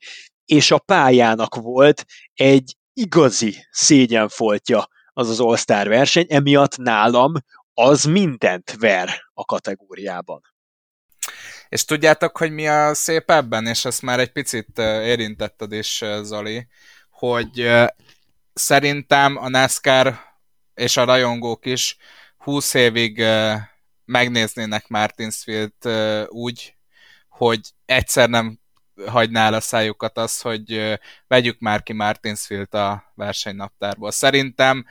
és 0.46 0.72
a 0.72 0.80
pályának 0.80 1.56
volt 1.56 2.06
egy 2.34 2.76
igazi 2.94 3.68
szégyenfoltja 3.70 4.88
az 5.14 5.30
az 5.30 5.40
All-Star 5.40 5.88
verseny, 5.88 6.26
emiatt 6.30 6.78
nálam 6.78 7.34
az 7.74 8.04
mindent 8.04 8.76
ver 8.80 9.10
a 9.34 9.46
kategóriában. 9.46 10.42
És 11.70 11.86
tudjátok, 11.86 12.38
hogy 12.38 12.52
mi 12.52 12.68
a 12.68 12.94
szép 12.94 13.30
ebben, 13.30 13.66
és 13.66 13.86
ezt 13.86 14.02
már 14.02 14.20
egy 14.20 14.32
picit 14.32 14.78
érintetted 14.78 15.72
is, 15.72 16.04
Zoli, 16.22 16.68
hogy 17.10 17.72
szerintem 18.54 19.38
a 19.38 19.50
NASCAR 19.50 20.20
és 20.74 20.98
a 20.98 21.04
rajongók 21.04 21.66
is 21.66 21.98
20 22.38 22.74
évig 22.74 23.24
megnéznének 24.06 24.88
Martinsfield 24.88 25.74
úgy, 26.28 26.76
hogy 27.30 27.60
egyszer 27.86 28.30
nem 28.30 28.60
hagyná 29.06 29.46
el 29.46 29.54
a 29.54 29.60
szájukat 29.60 30.18
az, 30.18 30.42
hogy 30.42 31.00
vegyük 31.28 31.60
már 31.60 31.84
ki 31.84 31.94
Martinsfield 31.94 32.74
a 32.74 33.12
versenynaptárból. 33.16 34.12
Szerintem 34.12 34.86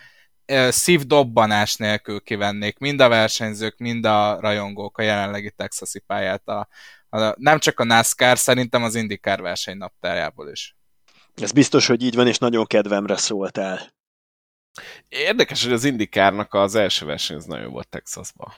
szívdobbanás 0.68 1.76
nélkül 1.76 2.20
kivennék 2.20 2.78
mind 2.78 3.00
a 3.00 3.08
versenyzők, 3.08 3.78
mind 3.78 4.04
a 4.04 4.40
rajongók 4.40 4.98
a 4.98 5.02
jelenlegi 5.02 5.50
texasi 5.50 5.98
pályát. 5.98 6.48
A, 6.48 6.68
a, 7.08 7.34
nem 7.38 7.58
csak 7.58 7.80
a 7.80 7.84
NASCAR, 7.84 8.38
szerintem 8.38 8.82
az 8.82 8.94
IndyCar 8.94 9.40
versenynaptárjából 9.40 10.48
is. 10.48 10.76
Ez 11.34 11.52
biztos, 11.52 11.86
hogy 11.86 12.02
így 12.02 12.14
van, 12.14 12.26
és 12.26 12.38
nagyon 12.38 12.66
kedvemre 12.66 13.16
szóltál. 13.16 13.94
Érdekes, 15.08 15.64
hogy 15.64 15.72
az 15.72 15.84
Indikárnak 15.84 16.54
az 16.54 16.74
első 16.74 17.06
verseny 17.06 17.36
az 17.36 17.44
nagyon 17.44 17.70
volt 17.70 17.88
Texasban. 17.88 18.54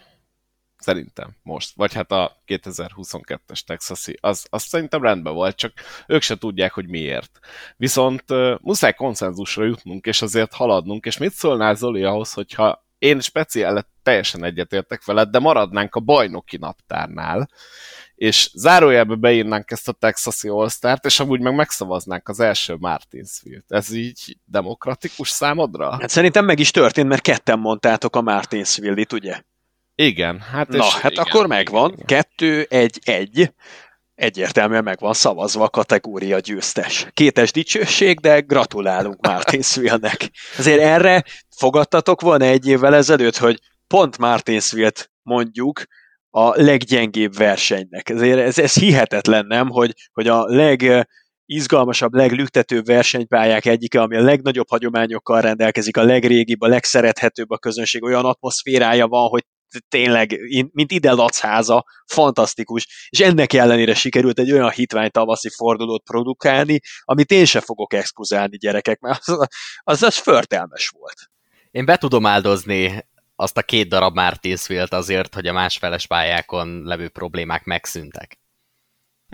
Szerintem 0.82 1.30
most. 1.42 1.72
Vagy 1.74 1.92
hát 1.92 2.12
a 2.12 2.42
2022-es 2.46 3.60
Texasi. 3.66 4.18
Az, 4.20 4.46
az 4.50 4.62
szerintem 4.62 5.02
rendben 5.02 5.34
volt, 5.34 5.56
csak 5.56 5.72
ők 6.06 6.22
se 6.22 6.36
tudják, 6.36 6.72
hogy 6.72 6.88
miért. 6.88 7.38
Viszont 7.76 8.30
uh, 8.30 8.58
muszáj 8.60 8.94
konszenzusra 8.94 9.64
jutnunk, 9.64 10.06
és 10.06 10.22
azért 10.22 10.52
haladnunk. 10.52 11.06
És 11.06 11.18
mit 11.18 11.32
szólnál 11.32 11.74
Zoli 11.74 12.02
ahhoz, 12.02 12.32
hogyha 12.32 12.86
én 13.02 13.20
speciál 13.20 13.86
teljesen 14.02 14.44
egyetértek 14.44 15.04
veled, 15.04 15.28
de 15.28 15.38
maradnánk 15.38 15.94
a 15.94 16.00
bajnoki 16.00 16.56
naptárnál, 16.56 17.48
és 18.14 18.50
zárójelbe 18.54 19.14
beírnánk 19.14 19.70
ezt 19.70 19.88
a 19.88 19.92
Texasi 19.92 20.48
all 20.48 20.68
és 21.02 21.20
amúgy 21.20 21.40
meg 21.40 21.54
megszavaznánk 21.54 22.28
az 22.28 22.40
első 22.40 22.76
Martinsville-t. 22.78 23.72
Ez 23.72 23.92
így 23.92 24.38
demokratikus 24.44 25.28
számodra? 25.28 25.90
Hát 26.00 26.08
szerintem 26.08 26.44
meg 26.44 26.58
is 26.58 26.70
történt, 26.70 27.08
mert 27.08 27.22
ketten 27.22 27.58
mondtátok 27.58 28.16
a 28.16 28.22
Martinsville-it, 28.22 29.12
ugye? 29.12 29.42
Igen. 29.94 30.40
Hát 30.40 30.68
Na, 30.68 30.76
és, 30.76 30.94
hát 30.94 31.12
igen, 31.12 31.24
akkor 31.24 31.46
megvan. 31.46 31.92
Igen, 31.92 32.04
igen. 32.04 32.06
Kettő, 32.06 32.66
egy, 32.68 32.98
egy. 33.04 33.52
Egyértelműen 34.14 34.84
meg 34.84 34.98
van 34.98 35.14
szavazva 35.14 35.64
a 35.64 35.68
kategória 35.68 36.38
győztes. 36.38 37.06
Kétes 37.12 37.52
dicsőség, 37.52 38.18
de 38.20 38.40
gratulálunk 38.40 39.26
Martinsville-nek. 39.26 40.30
Azért 40.58 40.80
erre 40.80 41.24
fogadtatok 41.56 42.20
volna 42.20 42.44
egy 42.44 42.66
évvel 42.66 42.94
ezelőtt, 42.94 43.36
hogy 43.36 43.58
pont 43.86 44.18
Martinsville-t 44.18 45.10
mondjuk 45.22 45.82
a 46.30 46.62
leggyengébb 46.62 47.36
versenynek. 47.36 48.08
Ezért 48.08 48.38
ez, 48.38 48.58
ez 48.58 48.74
hihetetlen, 48.74 49.46
nem, 49.46 49.68
hogy, 49.68 49.92
hogy 50.12 50.28
a 50.28 50.44
leg 50.46 51.06
izgalmasabb, 51.46 52.14
leglüktetőbb 52.14 52.86
versenypályák 52.86 53.64
egyike, 53.64 54.00
ami 54.00 54.16
a 54.16 54.22
legnagyobb 54.22 54.68
hagyományokkal 54.68 55.40
rendelkezik, 55.40 55.96
a 55.96 56.02
legrégibb, 56.02 56.60
a 56.60 56.68
legszerethetőbb 56.68 57.50
a 57.50 57.58
közönség, 57.58 58.02
olyan 58.02 58.24
atmoszférája 58.24 59.06
van, 59.06 59.28
hogy 59.28 59.44
tényleg, 59.88 60.38
mint 60.72 60.92
ide 60.92 61.14
háza, 61.40 61.84
fantasztikus, 62.06 63.08
és 63.08 63.20
ennek 63.20 63.52
ellenére 63.52 63.94
sikerült 63.94 64.38
egy 64.38 64.52
olyan 64.52 64.70
hitvány 64.70 65.10
tavaszi 65.10 65.48
fordulót 65.56 66.02
produkálni, 66.02 66.80
amit 67.00 67.30
én 67.30 67.44
se 67.44 67.60
fogok 67.60 67.92
exkluzálni 67.92 68.56
gyerekek, 68.56 69.00
mert 69.00 69.20
az, 69.24 69.48
az, 69.82 70.02
az 70.02 70.16
förtelmes 70.16 70.88
volt. 70.88 71.30
Én 71.70 71.84
be 71.84 71.96
tudom 71.96 72.26
áldozni 72.26 73.04
azt 73.36 73.56
a 73.56 73.62
két 73.62 73.88
darab 73.88 74.14
Martinsville-t 74.14 74.92
azért, 74.92 75.34
hogy 75.34 75.46
a 75.46 75.52
másfeles 75.52 76.06
pályákon 76.06 76.82
levő 76.82 77.08
problémák 77.08 77.64
megszűntek. 77.64 78.41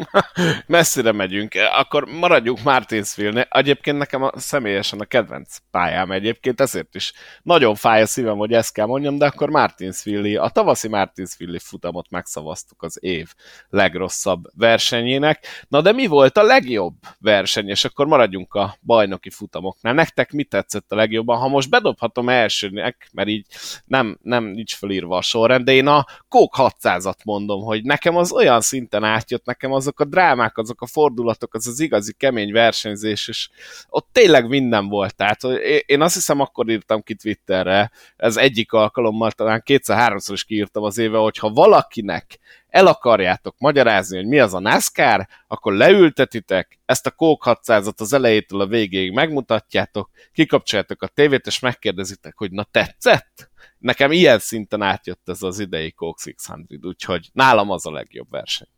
Messzire 0.67 1.13
megyünk. 1.13 1.53
Akkor 1.73 2.05
maradjunk 2.05 2.63
Martinsville-nél. 2.63 3.47
Egyébként 3.51 3.99
nekem 3.99 4.23
a, 4.23 4.31
személyesen 4.35 5.01
a 5.01 5.05
kedvenc 5.05 5.57
pályám 5.71 6.11
egyébként, 6.11 6.61
ezért 6.61 6.95
is 6.95 7.13
nagyon 7.43 7.75
fáj 7.75 8.03
a 8.03 8.07
szívem, 8.07 8.37
hogy 8.37 8.53
ezt 8.53 8.73
kell 8.73 8.87
mondjam, 8.87 9.19
de 9.19 9.27
akkor 9.27 9.51
Martinsville, 9.51 10.41
a 10.41 10.51
tavaszi 10.51 10.89
Martinsville 10.89 11.59
futamot 11.59 12.11
megszavaztuk 12.11 12.83
az 12.83 12.99
év 13.01 13.35
legrosszabb 13.69 14.45
versenyének. 14.55 15.47
Na 15.69 15.81
de 15.81 15.93
mi 15.93 16.07
volt 16.07 16.37
a 16.37 16.43
legjobb 16.43 16.95
verseny? 17.19 17.69
És 17.69 17.85
akkor 17.85 18.07
maradjunk 18.07 18.55
a 18.55 18.77
bajnoki 18.83 19.31
futamoknál. 19.31 19.95
Nektek 19.95 20.33
mi 20.33 20.45
tetszett 20.45 20.93
a 20.93 20.97
legjobban? 20.97 21.39
Ha 21.39 21.49
most 21.49 21.71
bedobhatom 21.71 22.29
elsőnek, 22.29 23.09
mert 23.13 23.29
így 23.29 23.47
nem, 23.85 24.19
nem 24.23 24.45
nincs 24.45 24.75
felírva 24.75 25.17
a 25.17 25.23
sorrend, 25.23 25.65
de 25.65 25.73
én 25.73 25.87
a 25.87 26.07
Coke 26.29 26.73
600-at 26.81 27.25
mondom, 27.25 27.63
hogy 27.63 27.83
nekem 27.83 28.17
az 28.17 28.33
olyan 28.33 28.61
szinten 28.61 29.05
átjött, 29.05 29.45
nekem 29.45 29.73
az 29.73 29.88
azok 29.89 30.01
a 30.01 30.05
drámák, 30.05 30.59
azok 30.59 30.83
a 30.83 30.87
fordulatok, 30.87 31.55
az 31.55 31.67
az 31.67 31.81
igazi 31.81 32.13
kemény 32.13 32.53
versenyzés, 32.53 33.29
és 33.29 33.49
ott 33.89 34.09
tényleg 34.13 34.49
minden 34.49 34.89
volt. 34.89 35.17
Tehát 35.17 35.43
én 35.87 36.01
azt 36.01 36.15
hiszem, 36.15 36.41
akkor 36.41 36.71
írtam 36.71 37.03
ki 37.03 37.15
Twitterre, 37.15 37.91
ez 38.17 38.37
egyik 38.37 38.73
alkalommal, 38.73 39.31
talán 39.31 39.63
kétszer-háromszor 39.65 40.35
is 40.35 40.45
kiírtam 40.45 40.83
az 40.83 40.99
éve, 40.99 41.19
hogyha 41.19 41.51
valakinek 41.51 42.39
el 42.69 42.87
akarjátok 42.87 43.55
magyarázni, 43.59 44.17
hogy 44.17 44.27
mi 44.27 44.39
az 44.39 44.55
a 44.55 44.59
NASCAR, 44.59 45.27
akkor 45.47 45.73
leültetitek, 45.73 46.79
ezt 46.85 47.07
a 47.07 47.11
Coke 47.11 47.51
600 47.51 47.93
az 47.97 48.13
elejétől 48.13 48.61
a 48.61 48.67
végéig 48.67 49.13
megmutatjátok, 49.13 50.11
kikapcsoljátok 50.33 51.03
a 51.03 51.07
tévét, 51.07 51.47
és 51.47 51.59
megkérdezitek, 51.59 52.37
hogy 52.37 52.51
na 52.51 52.65
tetszett? 52.71 53.51
Nekem 53.79 54.13
ilyen 54.13 54.39
szinten 54.39 54.83
átjött 54.83 55.29
ez 55.29 55.43
az 55.43 55.59
idei 55.59 55.93
Coke 55.93 56.23
600, 56.25 56.59
úgyhogy 56.83 57.29
nálam 57.33 57.71
az 57.71 57.87
a 57.87 57.91
legjobb 57.91 58.31
verseny. 58.31 58.69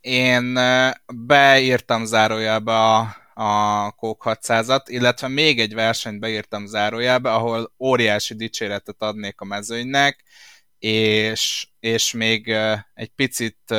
Én 0.00 0.58
beírtam 1.14 2.04
zárójelbe 2.04 2.72
a, 2.72 3.16
a 3.34 3.90
Coke 3.90 4.38
600-at, 4.42 4.82
illetve 4.86 5.28
még 5.28 5.60
egy 5.60 5.74
versenyt 5.74 6.20
beírtam 6.20 6.66
zárójelbe, 6.66 7.32
ahol 7.32 7.74
óriási 7.78 8.34
dicséretet 8.34 9.02
adnék 9.02 9.40
a 9.40 9.44
mezőnynek, 9.44 10.24
és, 10.78 11.68
és 11.80 12.12
még 12.12 12.48
egy 12.94 13.10
picit 13.14 13.74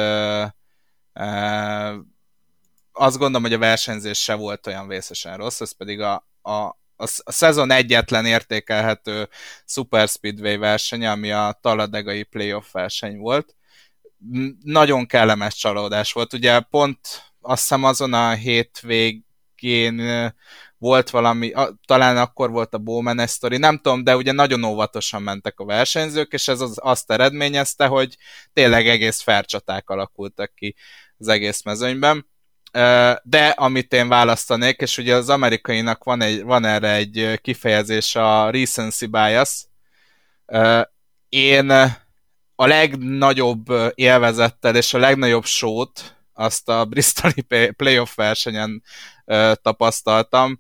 azt 2.92 3.18
gondolom, 3.18 3.42
hogy 3.42 3.54
a 3.54 3.58
versenyzés 3.58 4.24
se 4.24 4.34
volt 4.34 4.68
olyan 4.68 4.88
vészesen 4.88 5.38
rossz, 5.38 5.62
ez 5.62 5.72
pedig 5.72 6.02
a, 6.02 6.28
a, 6.42 6.52
a, 6.96 7.08
szezon 7.26 7.72
egyetlen 7.72 8.26
értékelhető 8.26 9.30
Super 9.66 10.08
Speedway 10.08 10.58
verseny, 10.58 11.06
ami 11.06 11.32
a 11.32 11.60
Taladegai 11.62 12.24
playoff 12.24 12.72
verseny 12.72 13.18
volt. 13.18 13.56
Nagyon 14.64 15.06
kellemes 15.06 15.56
csalódás 15.56 16.14
volt. 16.14 16.34
Ugye 16.34 16.60
pont 16.60 17.00
azt 17.42 17.62
hiszem 17.62 17.84
azon 17.84 18.14
a 18.14 18.32
hétvégén 18.32 20.02
volt 20.78 21.10
valami, 21.10 21.54
talán 21.86 22.18
akkor 22.18 22.50
volt 22.50 22.74
a 22.74 22.78
Bowman 22.78 23.28
sztori, 23.28 23.58
nem 23.58 23.76
tudom, 23.76 24.04
de 24.04 24.16
ugye 24.16 24.32
nagyon 24.32 24.64
óvatosan 24.64 25.22
mentek 25.22 25.60
a 25.60 25.66
versenyzők, 25.66 26.34
és 26.34 26.48
ez 26.48 26.62
az, 26.62 26.78
azt 26.82 27.12
eredményezte, 27.12 27.86
hogy 27.86 28.18
tényleg 28.54 28.88
egész 28.88 29.22
fercsaták 29.22 29.90
alakultak 29.90 30.56
ki 30.56 30.76
az 31.18 31.28
egész 31.28 31.64
mezőnyben. 31.64 32.28
De 33.24 33.48
amit 33.56 33.94
én 33.94 34.08
választanék, 34.08 34.80
és 34.80 34.98
ugye 34.98 35.16
az 35.16 35.30
amerikainak 35.30 36.04
van, 36.04 36.22
egy, 36.22 36.44
van 36.44 36.66
erre 36.66 36.94
egy 36.94 37.40
kifejezés, 37.42 38.16
a 38.16 38.50
recency 38.50 39.06
bias. 39.06 39.66
Én 41.30 41.74
a 42.62 42.68
legnagyobb 42.68 43.66
élvezettel 43.94 44.76
és 44.76 44.94
a 44.94 44.98
legnagyobb 44.98 45.46
sót 45.46 46.18
azt 46.34 46.70
a 46.70 46.86
Bristoli 46.86 47.46
playoff 47.76 48.16
versenyen 48.16 48.84
tapasztaltam. 49.62 50.60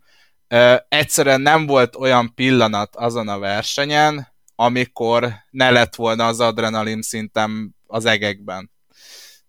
Egyszerűen 0.87 1.41
nem 1.41 1.65
volt 1.65 1.95
olyan 1.95 2.33
pillanat 2.35 2.95
azon 2.95 3.27
a 3.27 3.39
versenyen, 3.39 4.27
amikor 4.55 5.33
ne 5.49 5.69
lett 5.69 5.95
volna 5.95 6.27
az 6.27 6.39
adrenalin 6.39 7.01
szintem 7.01 7.75
az 7.87 8.05
egekben. 8.05 8.71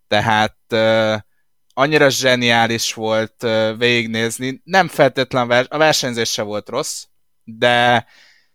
Tehát 0.08 0.56
annyira 1.74 2.08
zseniális 2.08 2.94
volt 2.94 3.46
végignézni. 3.76 4.60
Nem 4.64 4.88
feltétlen 4.88 5.48
vers- 5.48 5.72
a 5.72 5.78
versenyzés 5.78 6.30
se 6.30 6.42
volt 6.42 6.68
rossz, 6.68 7.04
de, 7.44 8.06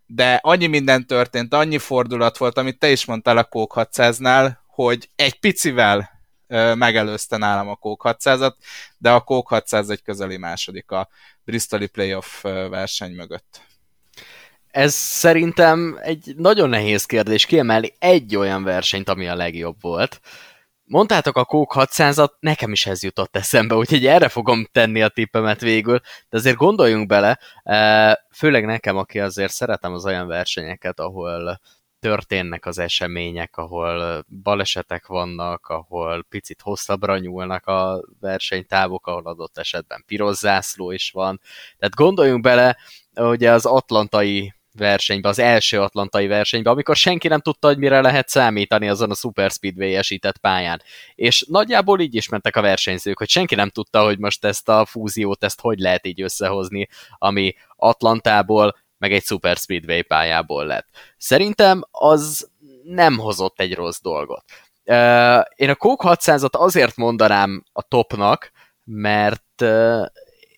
de 0.05 0.39
annyi 0.43 0.67
minden 0.67 1.07
történt, 1.07 1.53
annyi 1.53 1.77
fordulat 1.77 2.37
volt, 2.37 2.57
amit 2.57 2.79
te 2.79 2.91
is 2.91 3.05
mondtál 3.05 3.37
a 3.37 3.43
Coke 3.43 3.87
600-nál, 3.91 4.57
hogy 4.67 5.09
egy 5.15 5.39
picivel 5.39 6.09
megelőzte 6.75 7.37
nálam 7.37 7.69
a 7.69 7.75
Coke 7.75 8.15
600-at, 8.19 8.53
de 8.97 9.11
a 9.11 9.21
Coke 9.21 9.55
600 9.55 9.89
egy 9.89 10.01
közeli 10.01 10.37
második 10.37 10.91
a 10.91 11.09
Bristoli 11.43 11.87
Playoff 11.87 12.41
verseny 12.69 13.11
mögött. 13.11 13.61
Ez 14.71 14.93
szerintem 14.93 15.99
egy 16.01 16.33
nagyon 16.37 16.69
nehéz 16.69 17.05
kérdés 17.05 17.45
kiemelni 17.45 17.93
egy 17.99 18.35
olyan 18.35 18.63
versenyt, 18.63 19.09
ami 19.09 19.27
a 19.27 19.35
legjobb 19.35 19.81
volt. 19.81 20.21
Mondtátok 20.87 21.37
a 21.37 21.45
Coke 21.45 21.85
600-at, 21.89 22.31
nekem 22.39 22.71
is 22.71 22.85
ez 22.85 23.03
jutott 23.03 23.35
eszembe, 23.35 23.75
úgyhogy 23.75 24.05
erre 24.05 24.29
fogom 24.29 24.65
tenni 24.71 25.01
a 25.01 25.07
tippemet 25.07 25.61
végül, 25.61 25.99
de 26.29 26.37
azért 26.37 26.55
gondoljunk 26.55 27.07
bele, 27.07 27.39
főleg 28.31 28.65
nekem, 28.65 28.97
aki 28.97 29.19
azért 29.19 29.51
szeretem 29.51 29.93
az 29.93 30.05
olyan 30.05 30.27
versenyeket, 30.27 30.99
ahol 30.99 31.59
történnek 31.99 32.65
az 32.65 32.77
események, 32.77 33.57
ahol 33.57 34.25
balesetek 34.43 35.07
vannak, 35.07 35.67
ahol 35.67 36.25
picit 36.29 36.61
hosszabbra 36.61 37.17
nyúlnak 37.17 37.65
a 37.65 38.01
versenytávok, 38.19 39.07
ahol 39.07 39.25
adott 39.25 39.57
esetben 39.57 40.03
piros 40.07 40.35
zászló 40.35 40.91
is 40.91 41.11
van. 41.11 41.41
Tehát 41.77 41.95
gondoljunk 41.95 42.41
bele, 42.41 42.77
ugye 43.15 43.51
az 43.51 43.65
atlantai 43.65 44.54
versenybe, 44.77 45.29
az 45.29 45.39
első 45.39 45.81
atlantai 45.81 46.27
versenybe, 46.27 46.69
amikor 46.69 46.95
senki 46.95 47.27
nem 47.27 47.39
tudta, 47.39 47.67
hogy 47.67 47.77
mire 47.77 48.01
lehet 48.01 48.29
számítani 48.29 48.89
azon 48.89 49.11
a 49.11 49.15
Super 49.15 49.51
Speedway 49.51 49.95
esített 49.95 50.37
pályán. 50.37 50.81
És 51.15 51.45
nagyjából 51.49 51.99
így 51.99 52.15
is 52.15 52.29
mentek 52.29 52.55
a 52.55 52.61
versenyzők, 52.61 53.17
hogy 53.17 53.29
senki 53.29 53.55
nem 53.55 53.69
tudta, 53.69 54.03
hogy 54.03 54.19
most 54.19 54.45
ezt 54.45 54.69
a 54.69 54.85
fúziót, 54.85 55.43
ezt 55.43 55.61
hogy 55.61 55.79
lehet 55.79 56.07
így 56.07 56.21
összehozni, 56.21 56.87
ami 57.17 57.55
Atlantából 57.75 58.75
meg 58.97 59.13
egy 59.13 59.23
Super 59.23 59.57
Speedway 59.57 60.01
pályából 60.01 60.65
lett. 60.65 60.87
Szerintem 61.17 61.83
az 61.91 62.49
nem 62.83 63.17
hozott 63.17 63.59
egy 63.59 63.75
rossz 63.75 63.99
dolgot. 64.01 64.43
Én 65.55 65.69
a 65.69 65.75
Coke 65.75 66.07
600-at 66.09 66.51
azért 66.51 66.95
mondanám 66.95 67.63
a 67.73 67.81
topnak, 67.81 68.51
mert 68.83 69.61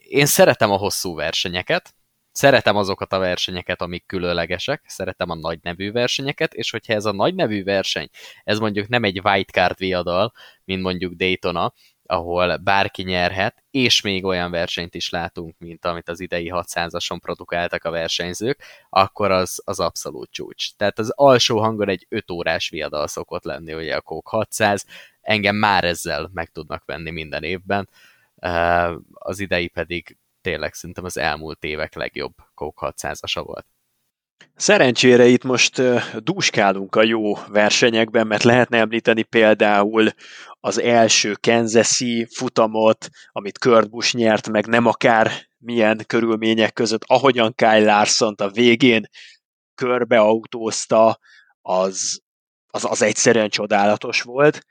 én 0.07 0.25
szeretem 0.25 0.71
a 0.71 0.77
hosszú 0.77 1.15
versenyeket, 1.15 1.95
szeretem 2.37 2.75
azokat 2.75 3.13
a 3.13 3.19
versenyeket, 3.19 3.81
amik 3.81 4.05
különlegesek, 4.05 4.81
szeretem 4.85 5.29
a 5.29 5.35
nagy 5.35 5.59
nevű 5.61 5.91
versenyeket, 5.91 6.53
és 6.53 6.71
hogyha 6.71 6.93
ez 6.93 7.05
a 7.05 7.11
nagy 7.11 7.35
nevű 7.35 7.63
verseny, 7.63 8.09
ez 8.43 8.59
mondjuk 8.59 8.87
nem 8.87 9.03
egy 9.03 9.21
wildcard 9.23 9.77
viadal, 9.77 10.33
mint 10.63 10.81
mondjuk 10.81 11.13
Daytona, 11.13 11.73
ahol 12.05 12.57
bárki 12.57 13.03
nyerhet, 13.03 13.63
és 13.71 14.01
még 14.01 14.25
olyan 14.25 14.51
versenyt 14.51 14.95
is 14.95 15.09
látunk, 15.09 15.55
mint 15.57 15.85
amit 15.85 16.09
az 16.09 16.19
idei 16.19 16.51
600-ason 16.53 17.17
produkáltak 17.21 17.83
a 17.83 17.91
versenyzők, 17.91 18.63
akkor 18.89 19.31
az, 19.31 19.61
az 19.65 19.79
abszolút 19.79 20.31
csúcs. 20.31 20.75
Tehát 20.75 20.99
az 20.99 21.11
alsó 21.15 21.59
hangon 21.59 21.89
egy 21.89 22.05
5 22.09 22.31
órás 22.31 22.69
viadal 22.69 23.07
szokott 23.07 23.43
lenni, 23.43 23.73
ugye 23.73 23.95
a 23.95 24.01
Coke 24.01 24.29
600, 24.29 24.85
engem 25.21 25.55
már 25.55 25.83
ezzel 25.83 26.29
meg 26.33 26.49
tudnak 26.49 26.85
venni 26.85 27.11
minden 27.11 27.43
évben, 27.43 27.89
az 29.13 29.39
idei 29.39 29.67
pedig 29.67 30.17
tényleg 30.47 30.73
szerintem 30.73 31.05
az 31.05 31.17
elmúlt 31.17 31.63
évek 31.63 31.95
legjobb 31.95 32.33
Coke 32.53 32.93
600-asa 32.97 33.41
volt. 33.45 33.65
Szerencsére 34.55 35.25
itt 35.25 35.43
most 35.43 35.81
dúskálunk 36.23 36.95
a 36.95 37.03
jó 37.03 37.33
versenyekben, 37.35 38.27
mert 38.27 38.43
lehetne 38.43 38.77
említeni 38.77 39.23
például 39.23 40.09
az 40.59 40.79
első 40.79 41.33
Kansas-i 41.39 42.27
futamot, 42.29 43.09
amit 43.31 43.57
Kurt 43.57 43.89
Busch 43.89 44.15
nyert 44.15 44.49
meg 44.49 44.65
nem 44.65 44.85
akár 44.85 45.31
milyen 45.57 46.03
körülmények 46.05 46.73
között, 46.73 47.03
ahogyan 47.05 47.53
Kyle 47.53 47.79
larson 47.83 48.33
a 48.37 48.49
végén 48.49 49.05
körbeautózta, 49.75 51.19
az, 51.61 52.21
az, 52.67 52.85
az 52.85 53.01
egyszerűen 53.01 53.49
csodálatos 53.49 54.21
volt. 54.21 54.65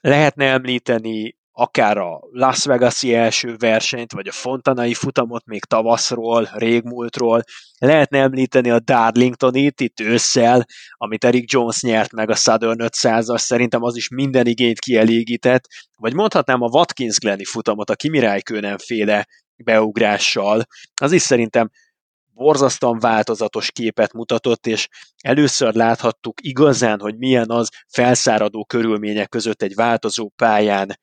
Lehetne 0.00 0.44
említeni 0.44 1.36
akár 1.52 1.96
a 1.98 2.20
Las 2.30 2.64
Vegas-i 2.64 3.14
első 3.14 3.56
versenyt, 3.56 4.12
vagy 4.12 4.28
a 4.28 4.32
Fontanai 4.32 4.94
futamot 4.94 5.44
még 5.44 5.64
tavaszról, 5.64 6.50
régmúltról. 6.52 7.42
Lehetne 7.78 8.18
említeni 8.18 8.70
a 8.70 8.80
Darlingtonit 8.80 9.80
itt 9.80 10.00
ősszel, 10.00 10.66
amit 10.96 11.24
Eric 11.24 11.52
Jones 11.52 11.82
nyert 11.82 12.12
meg 12.12 12.30
a 12.30 12.34
Southern 12.34 12.78
500-as, 12.82 13.38
szerintem 13.38 13.82
az 13.82 13.96
is 13.96 14.08
minden 14.08 14.46
igényt 14.46 14.78
kielégített. 14.78 15.64
Vagy 15.98 16.14
mondhatnám 16.14 16.62
a 16.62 16.68
Watkins 16.68 17.18
Gleni 17.18 17.44
futamot, 17.44 17.90
a 17.90 17.94
Kimi 17.94 18.18
Räikkönen 18.18 18.78
féle 18.78 19.26
beugrással. 19.56 20.66
Az 21.00 21.12
is 21.12 21.22
szerintem 21.22 21.70
borzasztóan 22.34 22.98
változatos 22.98 23.70
képet 23.70 24.12
mutatott, 24.12 24.66
és 24.66 24.88
először 25.22 25.74
láthattuk 25.74 26.38
igazán, 26.42 27.00
hogy 27.00 27.16
milyen 27.16 27.50
az 27.50 27.68
felszáradó 27.88 28.64
körülmények 28.64 29.28
között 29.28 29.62
egy 29.62 29.74
változó 29.74 30.28
pályán 30.36 30.98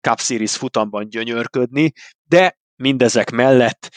Cup 0.00 0.20
Series 0.20 0.56
futamban 0.56 1.08
gyönyörködni, 1.08 1.92
de 2.24 2.58
mindezek 2.76 3.30
mellett 3.30 3.90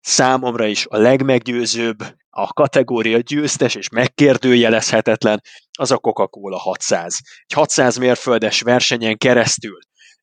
számomra 0.00 0.66
is 0.66 0.86
a 0.88 0.96
legmeggyőzőbb, 0.96 1.98
a 2.30 2.52
kategória 2.52 3.18
győztes 3.18 3.74
és 3.74 3.88
megkérdőjelezhetetlen 3.88 5.42
az 5.78 5.90
a 5.90 5.98
Coca-Cola 5.98 6.58
600. 6.58 7.18
Egy 7.46 7.52
600 7.52 7.96
mérföldes 7.96 8.60
versenyen 8.60 9.16
keresztül, 9.16 9.78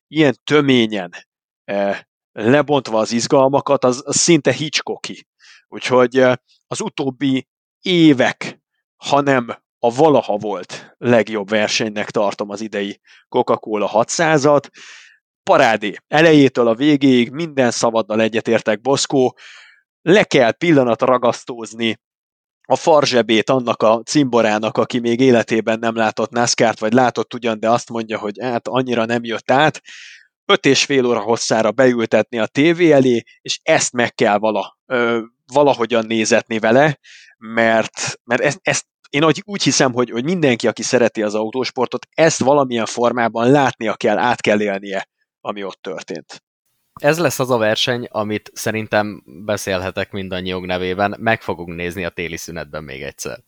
ilyen 0.06 0.34
töményen, 0.44 1.10
lebontva 2.32 2.98
az 2.98 3.12
izgalmakat, 3.12 3.84
az, 3.84 4.02
az 4.04 4.16
szinte 4.16 4.52
Hitchcocki. 4.52 5.26
Úgyhogy 5.68 6.16
az 6.66 6.80
utóbbi 6.80 7.48
évek, 7.80 8.60
hanem 8.96 9.62
a 9.82 9.94
valaha 9.94 10.36
volt 10.36 10.94
legjobb 10.98 11.48
versenynek 11.48 12.10
tartom 12.10 12.50
az 12.50 12.60
idei 12.60 13.00
Coca-Cola 13.28 13.90
600-at. 13.92 14.64
Parádé, 15.42 15.94
elejétől 16.08 16.68
a 16.68 16.74
végéig 16.74 17.30
minden 17.30 17.70
szabadnal 17.70 18.20
egyetértek 18.20 18.80
Boszkó, 18.80 19.36
le 20.02 20.24
kell 20.24 20.52
pillanat 20.52 21.02
ragasztózni 21.02 21.98
a 22.66 22.76
farzsebét 22.76 23.50
annak 23.50 23.82
a 23.82 24.02
cimborának, 24.04 24.78
aki 24.78 24.98
még 24.98 25.20
életében 25.20 25.78
nem 25.78 25.94
látott 25.94 26.30
NASCAR-t, 26.30 26.78
vagy 26.78 26.92
látott 26.92 27.34
ugyan, 27.34 27.60
de 27.60 27.70
azt 27.70 27.90
mondja, 27.90 28.18
hogy 28.18 28.34
hát 28.40 28.68
annyira 28.68 29.04
nem 29.04 29.24
jött 29.24 29.50
át, 29.50 29.80
öt 30.44 30.66
és 30.66 30.84
fél 30.84 31.06
óra 31.06 31.20
hosszára 31.20 31.72
beültetni 31.72 32.38
a 32.38 32.46
tévé 32.46 32.90
elé, 32.90 33.22
és 33.40 33.60
ezt 33.62 33.92
meg 33.92 34.14
kell 34.14 34.38
vala, 34.38 34.78
ö, 34.86 35.22
valahogyan 35.52 36.06
nézetni 36.06 36.58
vele, 36.58 36.98
mert, 37.38 38.20
mert 38.24 38.42
ezt, 38.42 38.58
ezt 38.62 38.86
én 39.10 39.24
úgy, 39.44 39.62
hiszem, 39.62 39.92
hogy, 39.92 40.10
hogy 40.10 40.24
mindenki, 40.24 40.66
aki 40.68 40.82
szereti 40.82 41.22
az 41.22 41.34
autósportot, 41.34 42.06
ezt 42.10 42.40
valamilyen 42.40 42.86
formában 42.86 43.50
látnia 43.50 43.94
kell, 43.94 44.18
át 44.18 44.40
kell 44.40 44.60
élnie, 44.60 45.08
ami 45.40 45.64
ott 45.64 45.78
történt. 45.80 46.42
Ez 47.00 47.18
lesz 47.18 47.38
az 47.38 47.50
a 47.50 47.56
verseny, 47.56 48.08
amit 48.10 48.50
szerintem 48.54 49.22
beszélhetek 49.44 50.12
mindannyiunk 50.12 50.66
nevében, 50.66 51.16
meg 51.18 51.42
fogunk 51.42 51.76
nézni 51.76 52.04
a 52.04 52.10
téli 52.10 52.36
szünetben 52.36 52.84
még 52.84 53.02
egyszer. 53.02 53.38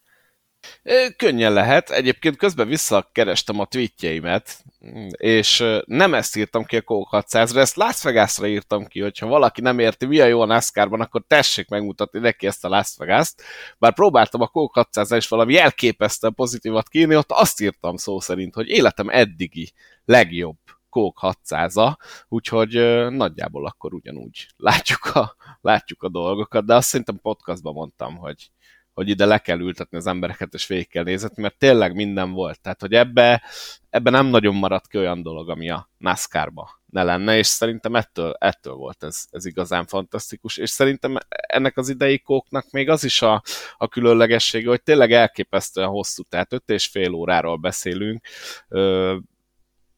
Könnyen 1.16 1.52
lehet. 1.52 1.90
Egyébként 1.90 2.36
közben 2.36 2.68
visszakerestem 2.68 3.60
a 3.60 3.64
tweetjeimet, 3.64 4.64
és 5.10 5.64
nem 5.86 6.14
ezt 6.14 6.36
írtam 6.36 6.64
ki 6.64 6.76
a 6.76 6.82
Coke 6.82 7.24
600-ra, 7.28 7.56
ezt 7.56 7.76
Las 7.76 8.02
Vegas-ra 8.02 8.46
írtam 8.46 8.86
ki, 8.86 9.00
hogyha 9.00 9.26
valaki 9.26 9.60
nem 9.60 9.78
érti, 9.78 10.06
mi 10.06 10.20
a 10.20 10.26
jó 10.26 10.40
a 10.40 10.46
NASCAR-ban, 10.46 11.00
akkor 11.00 11.24
tessék 11.26 11.68
megmutatni 11.68 12.18
neki 12.18 12.46
ezt 12.46 12.64
a 12.64 12.68
Las 12.68 12.94
Vegas-t. 12.96 13.42
Bár 13.78 13.94
próbáltam 13.94 14.40
a 14.40 14.46
Coke 14.46 14.80
600 14.80 15.10
is 15.10 15.28
valami 15.28 15.58
elképesztően 15.58 16.34
pozitívat 16.34 16.88
kírni, 16.88 17.16
ott 17.16 17.30
azt 17.30 17.60
írtam 17.60 17.96
szó 17.96 18.20
szerint, 18.20 18.54
hogy 18.54 18.68
életem 18.68 19.08
eddigi 19.08 19.72
legjobb 20.04 20.56
Coke 20.88 21.36
600-a, 21.44 21.96
úgyhogy 22.28 22.72
nagyjából 23.10 23.66
akkor 23.66 23.94
ugyanúgy 23.94 24.46
látjuk 24.56 25.04
a, 25.04 25.36
látjuk 25.60 26.02
a 26.02 26.08
dolgokat, 26.08 26.64
de 26.64 26.74
azt 26.74 26.88
szerintem 26.88 27.20
podcastban 27.22 27.72
mondtam, 27.72 28.16
hogy, 28.16 28.50
hogy 28.95 29.09
ide 29.09 29.26
le 29.26 29.38
kell 29.38 29.61
ültetni 29.61 29.97
az 29.97 30.07
embereket, 30.07 30.55
és 30.55 30.66
végig 30.66 30.88
kell 30.88 31.05
nézni, 31.05 31.28
mert 31.36 31.59
tényleg 31.59 31.95
minden 31.95 32.32
volt. 32.32 32.61
Tehát, 32.61 32.80
hogy 32.80 32.93
ebbe, 32.93 33.43
ebbe 33.90 34.11
nem 34.11 34.26
nagyon 34.26 34.55
maradt 34.55 34.88
ki 34.88 34.99
olyan 34.99 35.22
dolog, 35.22 35.51
ami 35.51 35.70
a 35.70 35.90
NASCAR-ba 35.99 36.82
ne 36.86 37.03
lenne, 37.03 37.36
és 37.38 37.47
szerintem 37.47 37.95
ettől, 37.95 38.36
ettől 38.38 38.74
volt 38.74 39.03
ez, 39.03 39.24
ez 39.30 39.45
igazán 39.45 39.86
fantasztikus, 39.86 40.57
és 40.57 40.70
szerintem 40.70 41.16
ennek 41.28 41.76
az 41.76 41.88
idei 41.88 42.18
kóknak 42.18 42.70
még 42.70 42.88
az 42.88 43.05
is 43.05 43.22
a, 43.22 43.43
a 43.76 43.88
különlegessége, 43.88 44.68
hogy 44.68 44.82
tényleg 44.82 45.12
elképesztően 45.12 45.88
hosszú, 45.88 46.22
tehát 46.22 46.53
öt 46.53 46.70
és 46.70 46.86
fél 46.86 47.12
óráról 47.12 47.57
beszélünk, 47.57 48.26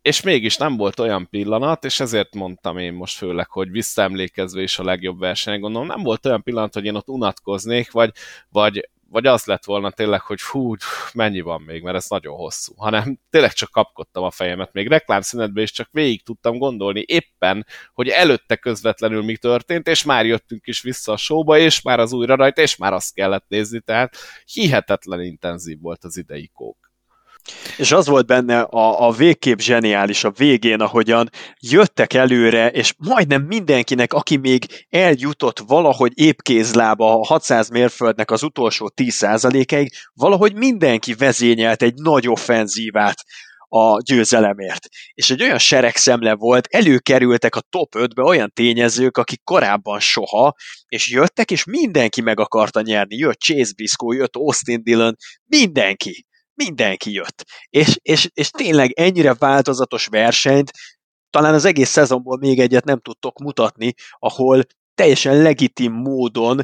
és 0.04 0.22
mégis 0.22 0.56
nem 0.56 0.76
volt 0.76 1.00
olyan 1.00 1.28
pillanat, 1.30 1.84
és 1.84 2.00
ezért 2.00 2.34
mondtam 2.34 2.78
én 2.78 2.92
most 2.92 3.16
főleg, 3.16 3.50
hogy 3.50 3.70
visszaemlékezve 3.70 4.62
is 4.62 4.78
a 4.78 4.84
legjobb 4.84 5.18
verseny, 5.18 5.60
gondolom 5.60 5.86
nem 5.86 6.02
volt 6.02 6.26
olyan 6.26 6.42
pillanat, 6.42 6.74
hogy 6.74 6.84
én 6.84 6.94
ott 6.94 7.08
unatkoznék, 7.08 7.90
vagy, 7.90 8.10
vagy, 8.48 8.88
vagy 9.08 9.26
az 9.26 9.44
lett 9.44 9.64
volna 9.64 9.90
tényleg, 9.90 10.20
hogy 10.20 10.40
fú, 10.40 10.74
mennyi 11.14 11.40
van 11.40 11.62
még, 11.62 11.82
mert 11.82 11.96
ez 11.96 12.06
nagyon 12.08 12.36
hosszú, 12.36 12.74
hanem 12.76 13.18
tényleg 13.30 13.52
csak 13.52 13.70
kapkodtam 13.70 14.24
a 14.24 14.30
fejemet, 14.30 14.72
még 14.72 14.88
reklámszünetben 14.88 15.62
is 15.62 15.70
csak 15.70 15.88
végig 15.92 16.22
tudtam 16.22 16.58
gondolni 16.58 17.04
éppen, 17.06 17.66
hogy 17.92 18.08
előtte 18.08 18.56
közvetlenül 18.56 19.22
mi 19.22 19.36
történt, 19.36 19.86
és 19.88 20.04
már 20.04 20.26
jöttünk 20.26 20.66
is 20.66 20.82
vissza 20.82 21.12
a 21.12 21.16
showba, 21.16 21.58
és 21.58 21.82
már 21.82 22.00
az 22.00 22.12
újra 22.12 22.34
rajta, 22.34 22.62
és 22.62 22.76
már 22.76 22.92
azt 22.92 23.14
kellett 23.14 23.44
nézni, 23.48 23.80
tehát 23.80 24.16
hihetetlen 24.52 25.20
intenzív 25.20 25.80
volt 25.80 26.04
az 26.04 26.16
idei. 26.16 26.50
És 27.76 27.92
az 27.92 28.06
volt 28.06 28.26
benne 28.26 28.60
a, 28.60 29.06
a 29.06 29.12
végkép 29.12 29.60
zseniális 29.60 30.24
a 30.24 30.30
végén, 30.30 30.80
ahogyan 30.80 31.30
jöttek 31.60 32.12
előre, 32.12 32.70
és 32.70 32.94
majdnem 32.98 33.42
mindenkinek, 33.42 34.12
aki 34.12 34.36
még 34.36 34.86
eljutott 34.90 35.58
valahogy 35.58 36.12
épkézlába 36.14 37.20
a 37.20 37.24
600 37.24 37.68
mérföldnek 37.68 38.30
az 38.30 38.42
utolsó 38.42 38.92
10%-ig, 38.96 39.92
valahogy 40.12 40.54
mindenki 40.54 41.14
vezényelt 41.14 41.82
egy 41.82 41.94
nagy 41.94 42.28
offenzívát 42.28 43.24
a 43.68 44.02
győzelemért. 44.02 44.88
És 45.14 45.30
egy 45.30 45.42
olyan 45.42 45.58
seregszemle 45.58 46.34
volt, 46.34 46.66
előkerültek 46.70 47.54
a 47.54 47.60
top 47.70 47.94
5-be 47.98 48.22
olyan 48.22 48.50
tényezők, 48.54 49.16
akik 49.16 49.40
korábban 49.44 50.00
soha, 50.00 50.54
és 50.88 51.10
jöttek, 51.10 51.50
és 51.50 51.64
mindenki 51.64 52.20
meg 52.20 52.40
akarta 52.40 52.80
nyerni. 52.80 53.16
Jött 53.16 53.40
Chase 53.40 53.72
Briscoe, 53.76 54.16
jött 54.16 54.36
Austin 54.36 54.82
Dillon, 54.82 55.16
mindenki 55.46 56.26
mindenki 56.54 57.12
jött. 57.12 57.44
És, 57.68 57.98
és, 58.02 58.28
és 58.34 58.50
tényleg 58.50 58.92
ennyire 58.92 59.34
változatos 59.34 60.06
versenyt 60.06 60.70
talán 61.34 61.54
az 61.54 61.64
egész 61.64 61.90
szezonból 61.90 62.38
még 62.38 62.60
egyet 62.60 62.84
nem 62.84 63.00
tudtok 63.00 63.38
mutatni, 63.38 63.94
ahol 64.18 64.64
teljesen 64.94 65.36
legitim 65.36 65.92
módon 65.92 66.62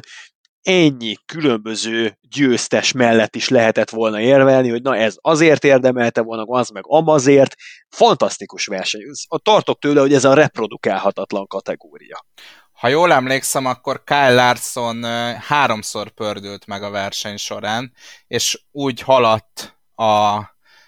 ennyi 0.61 1.15
különböző 1.25 2.17
győztes 2.29 2.91
mellett 2.91 3.35
is 3.35 3.49
lehetett 3.49 3.89
volna 3.89 4.19
érvelni, 4.19 4.69
hogy 4.69 4.81
na 4.81 4.95
ez 4.95 5.15
azért 5.21 5.63
érdemelte 5.63 6.21
volna, 6.21 6.43
az 6.43 6.69
meg 6.69 6.83
amazért. 6.87 7.55
Fantasztikus 7.89 8.65
verseny. 8.65 9.01
Tartok 9.43 9.79
tőle, 9.79 9.99
hogy 9.99 10.13
ez 10.13 10.25
a 10.25 10.33
reprodukálhatatlan 10.33 11.47
kategória. 11.47 12.25
Ha 12.71 12.87
jól 12.87 13.11
emlékszem, 13.13 13.65
akkor 13.65 14.03
Kyle 14.03 14.33
Larson 14.33 15.03
háromszor 15.39 16.09
pördült 16.09 16.65
meg 16.65 16.83
a 16.83 16.89
verseny 16.89 17.37
során, 17.37 17.93
és 18.27 18.63
úgy 18.71 19.01
haladt 19.01 19.80
a, 20.01 20.35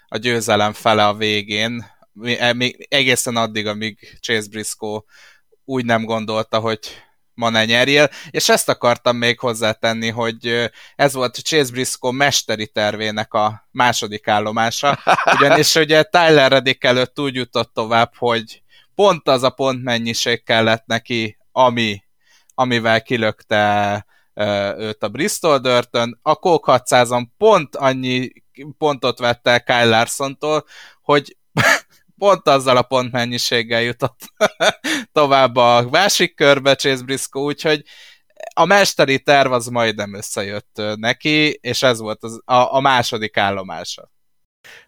a 0.07 0.18
győzelem 0.18 0.74
fele 0.74 1.07
a 1.07 1.14
végén, 1.14 1.86
e, 2.24 2.53
még 2.53 2.88
egészen 2.89 3.36
addig, 3.36 3.68
amíg 3.68 4.18
Chase 4.22 4.49
Briscoe 4.49 5.01
úgy 5.66 5.86
nem 5.86 6.05
gondolta, 6.05 6.59
hogy 6.59 6.80
ma 7.34 7.49
ne 7.49 7.66
nyerjél, 7.66 8.09
és 8.30 8.49
ezt 8.49 8.70
akartam 8.70 9.18
még 9.18 9.39
hozzátenni, 9.39 10.09
hogy 10.09 10.72
ez 10.95 11.14
volt 11.14 11.41
Chase 11.41 11.72
Briscoe 11.72 12.11
mesteri 12.11 12.68
tervének 12.68 13.34
a 13.34 13.68
második 13.72 14.28
állomása, 14.28 14.99
ugyanis 15.38 15.76
ugye 15.76 16.03
Tyler 16.03 16.51
Reddick 16.51 16.84
előtt 16.84 17.20
úgy 17.20 17.36
jutott 17.36 17.74
tovább, 17.74 18.11
hogy 18.18 18.61
pont 18.95 19.28
az 19.28 19.43
a 19.43 19.49
pont 19.49 19.84
mennyiség 19.84 20.43
kellett 20.43 20.86
neki, 20.86 21.38
ami, 21.51 22.03
amivel 22.55 23.01
kilökte 23.01 24.05
őt 24.78 25.03
a 25.03 25.09
Bristol 25.09 25.59
Dörtön, 25.59 26.20
a 26.22 26.36
Coke 26.36 26.84
600-on 26.89 27.26
pont 27.38 27.76
annyi 27.76 28.43
pontot 28.78 29.20
vett 29.20 29.47
el 29.47 29.64
Kyle 29.64 29.86
Larson-tól, 29.86 30.66
hogy 31.01 31.38
pont 32.18 32.47
azzal 32.47 32.78
a 32.78 32.82
pont 32.82 33.12
mennyiséggel 33.12 33.82
jutott 33.82 34.20
tovább 35.12 35.56
a 35.56 35.88
másik 35.91 36.36
körbe 36.36 36.76
Chase 36.76 37.04
Briscoe, 37.04 37.43
úgyhogy 37.43 37.84
a 38.54 38.66
mesteri 38.66 39.20
terv 39.20 39.51
az 39.51 39.68
majdnem 39.68 40.16
összejött 40.16 40.82
neki, 40.95 41.60
és 41.62 41.84
ez 41.84 41.99
volt 41.99 42.24
az, 42.24 42.41
a, 42.45 42.76
a 42.76 42.80
második 42.80 43.38
állomása. 43.38 44.12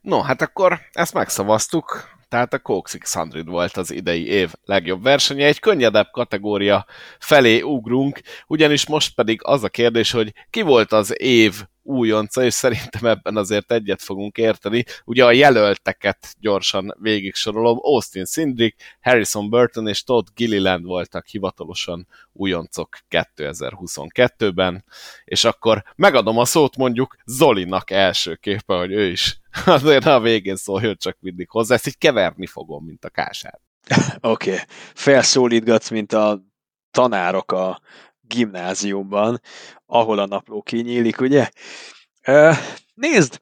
No, 0.02 0.22
hát 0.22 0.42
akkor 0.42 0.80
ezt 0.92 1.14
megszavaztuk, 1.14 2.16
tehát 2.28 2.54
a 2.54 2.60
Coke 2.60 2.92
600 2.92 3.46
volt 3.46 3.78
az 3.78 3.92
idei 3.92 4.28
év 4.28 4.54
legjobb 4.64 5.04
versenye. 5.04 5.46
Egy 5.46 5.60
könnyedebb 5.60 6.08
kategória 6.12 6.86
felé 7.20 7.62
ugrunk, 7.62 8.22
ugyanis 8.48 8.88
most 8.88 9.16
pedig 9.16 9.40
az 9.44 9.64
a 9.64 9.70
kérdés, 9.70 10.12
hogy 10.12 10.34
ki 10.50 10.62
volt 10.62 10.92
az 10.92 11.22
év 11.22 11.64
újonca, 11.86 12.44
és 12.44 12.54
szerintem 12.54 13.06
ebben 13.06 13.38
azért 13.38 13.72
egyet 13.72 14.02
fogunk 14.02 14.38
érteni. 14.38 14.84
Ugye 15.06 15.26
a 15.26 15.32
jelölteket 15.32 16.36
gyorsan 16.40 16.96
végig 17.00 17.36
sorolom. 17.36 17.78
Austin 17.82 18.26
Sindrick, 18.26 18.82
Harrison 19.02 19.50
Burton 19.50 19.88
és 19.88 20.04
Todd 20.04 20.26
Gilliland 20.36 20.86
voltak 20.86 21.26
hivatalosan 21.26 22.08
újoncok 22.34 22.98
2022-ben, 23.10 24.84
és 25.24 25.44
akkor 25.44 25.84
megadom 25.96 26.38
a 26.38 26.46
szót 26.46 26.78
mondjuk 26.78 27.16
Zolinak 27.26 27.92
elsőképpen, 27.92 28.78
hogy 28.78 28.92
ő 28.92 29.10
is 29.10 29.40
azért 29.66 30.06
a 30.06 30.20
végén 30.20 30.56
szóljon 30.56 30.96
csak 30.98 31.18
mindig 31.20 31.50
hozzá, 31.50 31.76
ezt 31.76 31.88
így 31.88 31.98
keverni 31.98 32.46
fogom, 32.46 32.86
mint 32.86 33.06
a 33.06 33.10
kását. 33.10 33.62
Oké, 34.22 34.52
okay. 34.52 34.64
felszólítgatsz, 34.94 35.90
mint 35.90 36.14
a 36.14 36.42
tanárok 36.92 37.52
a 37.52 37.82
gimnáziumban, 38.28 39.42
ahol 39.86 40.20
a 40.20 40.26
napló 40.26 40.62
kinyílik, 40.62 41.22
ugye? 41.22 41.50
Nézd, 42.94 43.42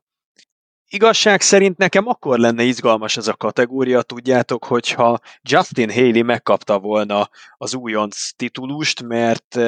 igazság 0.88 1.41
szerint 1.41 1.77
nekem 1.77 2.07
akkor 2.07 2.39
lenne 2.39 2.63
izgalmas 2.63 3.17
ez 3.17 3.27
a 3.27 3.34
kategória, 3.34 4.01
tudjátok, 4.01 4.65
hogyha 4.65 5.19
Justin 5.41 5.91
Haley 5.91 6.23
megkapta 6.23 6.79
volna 6.79 7.29
az 7.57 7.73
újonc 7.75 8.29
titulust, 8.36 9.03
mert 9.03 9.59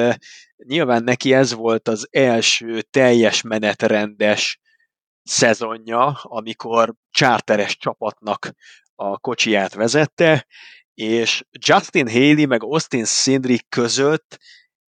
nyilván 0.56 1.04
neki 1.04 1.32
ez 1.32 1.54
volt 1.54 1.88
az 1.88 2.08
első 2.10 2.82
teljes 2.82 3.42
menetrendes 3.42 4.60
szezonja, 5.22 6.06
amikor 6.22 6.94
csárteres 7.10 7.76
csapatnak 7.76 8.50
a 8.94 9.18
kocsiját 9.18 9.74
vezette, 9.74 10.46
és 10.94 11.44
Justin 11.50 12.08
Haley 12.08 12.46
meg 12.46 12.62
Austin 12.62 13.04
Sindrick 13.04 13.68
között 13.68 14.38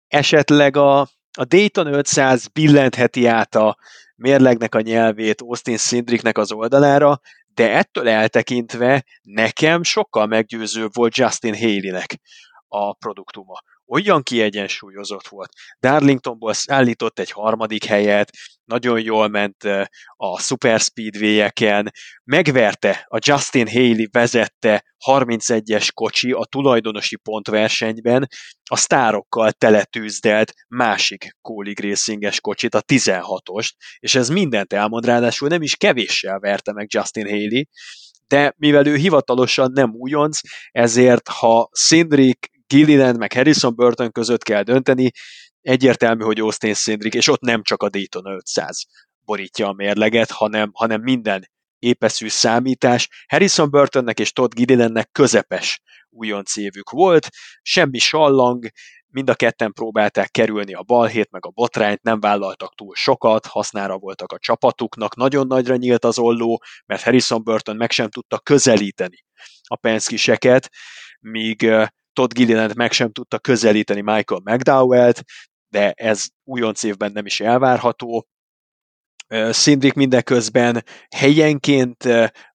esetleg 0.08 0.76
a, 0.76 1.00
a 1.38 1.44
Dayton 1.44 1.86
500 1.86 2.46
billentheti 2.46 3.26
át 3.26 3.54
a 3.54 3.76
mérlegnek 4.16 4.74
a 4.74 4.80
nyelvét 4.80 5.40
Austin 5.40 5.76
Sindricknek 5.76 6.38
az 6.38 6.52
oldalára, 6.52 7.20
de 7.54 7.72
ettől 7.72 8.08
eltekintve 8.08 9.04
nekem 9.22 9.82
sokkal 9.82 10.26
meggyőzőbb 10.26 10.90
volt 10.94 11.16
Justin 11.16 11.54
Haley-nek 11.54 12.20
a 12.68 12.94
produktuma 12.94 13.60
olyan 13.88 14.22
kiegyensúlyozott 14.22 15.28
volt. 15.28 15.50
Darlingtonból 15.80 16.54
állított 16.66 17.18
egy 17.18 17.30
harmadik 17.30 17.84
helyet, 17.84 18.30
nagyon 18.64 19.00
jól 19.00 19.28
ment 19.28 19.64
a 20.16 20.40
Super 20.40 20.80
Speedway-eken, 20.80 21.90
megverte 22.24 23.06
a 23.08 23.18
Justin 23.20 23.68
Haley 23.68 24.06
vezette 24.10 24.84
31-es 25.06 25.88
kocsi 25.94 26.32
a 26.32 26.44
tulajdonosi 26.44 27.16
pontversenyben, 27.16 28.28
a 28.70 28.76
sztárokkal 28.76 29.52
teletűzdelt 29.52 30.52
másik 30.68 31.36
Kólig 31.40 31.80
Racinges 31.80 32.40
kocsit, 32.40 32.74
a 32.74 32.82
16-ost, 32.82 33.70
és 33.98 34.14
ez 34.14 34.28
mindent 34.28 34.72
elmond, 34.72 35.04
ráadásul 35.04 35.48
nem 35.48 35.62
is 35.62 35.76
kevéssel 35.76 36.38
verte 36.38 36.72
meg 36.72 36.86
Justin 36.90 37.26
Haley, 37.26 37.64
de 38.26 38.54
mivel 38.56 38.86
ő 38.86 38.96
hivatalosan 38.96 39.70
nem 39.72 39.90
újonc, 39.94 40.40
ezért 40.70 41.28
ha 41.28 41.68
Cindric 41.72 42.38
Gilliland 42.68 43.18
meg 43.18 43.32
Harrison 43.32 43.74
Burton 43.74 44.12
között 44.12 44.42
kell 44.42 44.62
dönteni, 44.62 45.10
egyértelmű, 45.60 46.24
hogy 46.24 46.40
Austin 46.40 46.74
Cindric, 46.74 47.14
és 47.14 47.28
ott 47.28 47.40
nem 47.40 47.62
csak 47.62 47.82
a 47.82 47.88
Daytona 47.88 48.34
500 48.34 48.84
borítja 49.24 49.68
a 49.68 49.72
mérleget, 49.72 50.30
hanem, 50.30 50.70
hanem 50.72 51.00
minden 51.00 51.50
épeszű 51.78 52.28
számítás. 52.28 53.08
Harrison 53.28 53.70
Burtonnek 53.70 54.18
és 54.20 54.32
Todd 54.32 54.50
Gillilandnek 54.54 55.10
közepes 55.12 55.82
újonc 56.10 56.56
évük 56.56 56.90
volt, 56.90 57.28
semmi 57.62 57.98
sallang, 57.98 58.66
mind 59.10 59.30
a 59.30 59.34
ketten 59.34 59.72
próbálták 59.72 60.30
kerülni 60.30 60.74
a 60.74 60.82
balhét 60.82 61.30
meg 61.30 61.46
a 61.46 61.50
botrányt, 61.50 62.02
nem 62.02 62.20
vállaltak 62.20 62.74
túl 62.74 62.94
sokat, 62.94 63.46
hasznára 63.46 63.98
voltak 63.98 64.32
a 64.32 64.38
csapatuknak, 64.38 65.16
nagyon 65.16 65.46
nagyra 65.46 65.76
nyílt 65.76 66.04
az 66.04 66.18
olló, 66.18 66.62
mert 66.86 67.02
Harrison 67.02 67.42
Burton 67.42 67.76
meg 67.76 67.90
sem 67.90 68.08
tudta 68.08 68.38
közelíteni 68.38 69.24
a 69.62 69.76
penszkiseket, 69.76 70.70
míg 71.20 71.70
Todd 72.18 72.34
Gilliland 72.34 72.76
meg 72.76 72.92
sem 72.92 73.12
tudta 73.12 73.38
közelíteni 73.38 74.00
Michael 74.00 74.40
McDowell-t, 74.44 75.24
de 75.68 75.90
ez 75.90 76.26
újonc 76.44 76.82
évben 76.82 77.12
nem 77.12 77.26
is 77.26 77.40
elvárható. 77.40 78.26
Szindrik 79.50 79.92
mindeközben 79.92 80.84
helyenként 81.16 82.08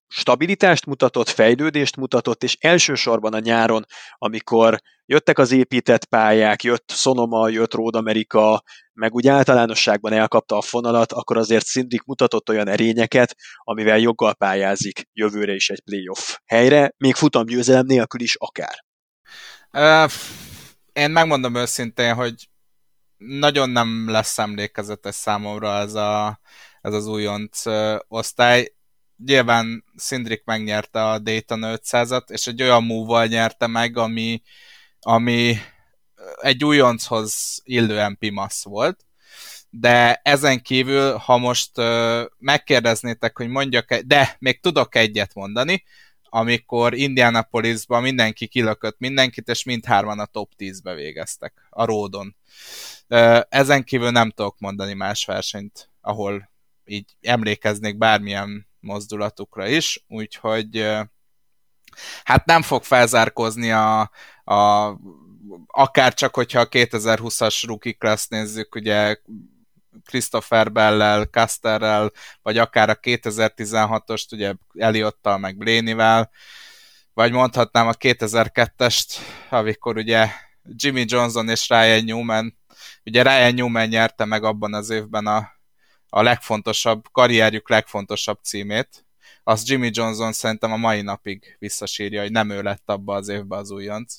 stabilitást 0.08 0.86
mutatott, 0.86 1.30
fejlődést 1.30 1.96
mutatott, 1.96 2.44
és 2.44 2.58
elsősorban 2.60 3.34
a 3.34 3.40
nyáron, 3.40 3.86
amikor 4.18 4.80
jöttek 5.06 5.38
az 5.38 5.52
épített 5.52 6.06
pályák, 6.06 6.64
jött 6.64 6.92
Sonoma, 6.92 7.50
jött 7.50 7.74
Road 7.74 7.96
America, 7.96 8.64
meg 8.94 9.14
úgy 9.14 9.28
általánosságban 9.28 10.14
elkapta 10.14 10.58
a 10.58 10.62
fonalat, 10.62 11.12
akkor 11.12 11.38
azért 11.38 11.66
Szindrik 11.66 12.04
mutatott 12.04 12.50
olyan 12.50 12.68
erényeket, 12.68 13.36
amivel 13.58 13.98
joggal 13.98 14.34
pályázik 14.34 15.10
jövőre 15.14 15.54
is 15.54 15.70
egy 15.70 15.82
playoff 15.84 16.38
helyre, 16.46 16.94
még 16.98 17.16
futamgyőzelem 17.16 17.86
nélkül 17.86 18.22
is 18.22 18.36
akár. 18.36 18.92
Én 20.94 21.12
megmondom 21.12 21.56
őszintén, 21.56 22.14
hogy 22.14 22.50
nagyon 23.18 23.70
nem 23.70 24.10
lesz 24.10 24.38
emlékezetes 24.38 25.16
számomra 25.16 25.78
ez, 25.78 25.94
a, 25.94 26.40
ez 26.82 26.94
az 26.94 27.08
újonc 27.08 27.62
osztály. 28.08 28.76
Nyilván 29.26 29.84
Szindrik 29.96 30.44
megnyerte 30.46 31.04
a 31.04 31.20
Dayton 31.20 31.62
500-at, 31.64 32.30
és 32.30 32.48
egy 32.48 32.62
olyan 32.62 32.84
move 32.84 33.28
nyerte 33.28 33.68
meg, 33.68 33.98
ami, 33.98 34.42
ami 35.00 35.58
egy 36.42 36.66
újonchoz 36.66 37.62
illően 37.64 38.18
pimasz 38.18 38.64
volt, 38.64 39.06
de 39.70 40.22
ezen 40.24 40.62
kívül, 40.62 41.16
ha 41.16 41.38
most 41.38 41.78
uh, 41.78 42.22
megkérdeznétek, 42.38 43.38
hogy 43.38 43.48
mondjak, 43.48 43.96
de 43.96 44.36
még 44.40 44.62
tudok 44.62 44.96
egyet 44.96 45.34
mondani, 45.34 45.84
amikor 46.36 46.94
Indianapolisban 46.94 48.02
mindenki 48.02 48.48
kilökött 48.48 49.00
mindenkit, 49.00 49.48
és 49.48 49.64
mindhárman 49.64 50.20
a 50.20 50.26
top 50.26 50.52
10-be 50.58 50.94
végeztek 50.94 51.68
a 51.70 51.86
ródon. 51.86 52.36
Ezen 53.50 53.84
kívül 53.84 54.12
nem 54.12 54.30
tudok 54.30 54.60
mondani 54.60 54.94
más 54.94 55.26
versenyt, 55.26 55.90
ahol 56.02 56.52
így 56.86 57.16
emlékeznék 57.22 57.98
bármilyen 57.98 58.68
mozdulatukra 58.80 59.68
is, 59.68 60.04
úgyhogy 60.08 60.90
hát 62.24 62.46
nem 62.46 62.62
fog 62.62 62.84
felzárkozni 62.84 63.72
a, 63.72 64.00
a 64.44 64.98
akár 65.68 66.14
csak, 66.14 66.36
hogyha 66.36 66.60
a 66.60 66.70
2020-as 66.70 67.64
rookie 67.66 67.94
class 67.94 68.28
nézzük, 68.28 68.76
ugye 68.76 69.18
Christopher 70.06 70.72
Bellel, 70.72 71.26
Casterrel, 71.26 72.12
vagy 72.42 72.58
akár 72.58 72.90
a 72.90 73.00
2016-ost, 73.00 74.32
ugye 74.32 74.54
Eliottal, 74.74 75.38
meg 75.38 75.58
Blénivel, 75.58 76.32
vagy 77.14 77.32
mondhatnám 77.32 77.88
a 77.88 77.94
2002-est, 77.94 79.16
amikor 79.50 79.98
ugye 79.98 80.30
Jimmy 80.64 81.04
Johnson 81.08 81.50
és 81.50 81.70
Ryan 81.70 82.04
Newman, 82.04 82.58
ugye 83.06 83.24
Ryan 83.24 83.54
Newman 83.54 83.88
nyerte 83.88 84.26
meg 84.26 84.44
abban 84.44 84.74
az 84.74 84.90
évben 84.90 85.28
a, 85.28 85.50
a 86.10 86.22
legfontosabb, 86.22 87.06
karrierjük 87.12 87.70
legfontosabb 87.70 88.40
címét, 88.44 89.06
azt 89.44 89.68
Jimmy 89.68 89.90
Johnson 89.94 90.32
szerintem 90.32 90.72
a 90.72 90.78
mai 90.78 91.02
napig 91.02 91.56
visszasírja, 91.60 92.22
hogy 92.22 92.32
nem 92.32 92.50
ő 92.50 92.62
lett 92.62 92.90
abba 92.90 93.16
az 93.16 93.28
évben 93.28 93.60
az 93.60 93.72
újonc. 93.72 94.16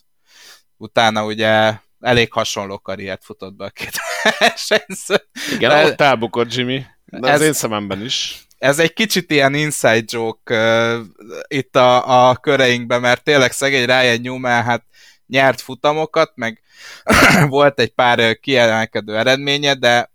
Utána 0.76 1.24
ugye 1.24 1.78
elég 2.04 2.32
hasonló 2.32 2.78
karriert 2.78 3.24
futott 3.24 3.54
be 3.54 3.64
a 3.64 3.70
két 3.70 3.92
versenyző. 4.38 5.28
Igen, 5.52 5.70
de, 5.70 5.84
ott 5.84 6.00
elbukott 6.00 6.54
Jimmy, 6.54 6.84
de 7.04 7.28
ez, 7.28 7.40
az 7.40 7.46
én 7.46 7.52
szememben 7.52 8.02
is. 8.02 8.46
Ez 8.58 8.78
egy 8.78 8.92
kicsit 8.92 9.30
ilyen 9.30 9.54
inside 9.54 10.04
joke 10.06 10.54
uh, 10.54 11.04
itt 11.48 11.76
a, 11.76 12.28
a 12.28 12.36
köreinkben, 12.36 13.00
mert 13.00 13.24
tényleg 13.24 13.52
szegény 13.52 13.84
Ryan 13.84 14.20
Newman 14.20 14.62
hát 14.62 14.84
nyert 15.26 15.60
futamokat, 15.60 16.32
meg 16.34 16.62
volt 17.48 17.80
egy 17.80 17.94
pár 17.94 18.38
kiemelkedő 18.38 19.16
eredménye, 19.16 19.74
de 19.74 20.12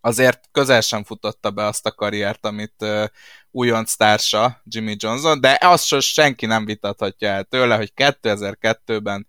azért 0.00 0.40
közel 0.52 0.80
sem 0.80 1.04
futotta 1.04 1.50
be 1.50 1.64
azt 1.64 1.86
a 1.86 1.92
karriert, 1.92 2.46
amit 2.46 2.74
uh, 2.78 3.04
újonc 3.50 3.94
társa 3.94 4.62
Jimmy 4.64 4.96
Johnson, 4.98 5.40
de 5.40 5.58
azt 5.60 6.00
senki 6.00 6.46
nem 6.46 6.64
vitathatja 6.64 7.28
el 7.28 7.44
tőle, 7.44 7.76
hogy 7.76 7.92
2002-ben 7.96 9.26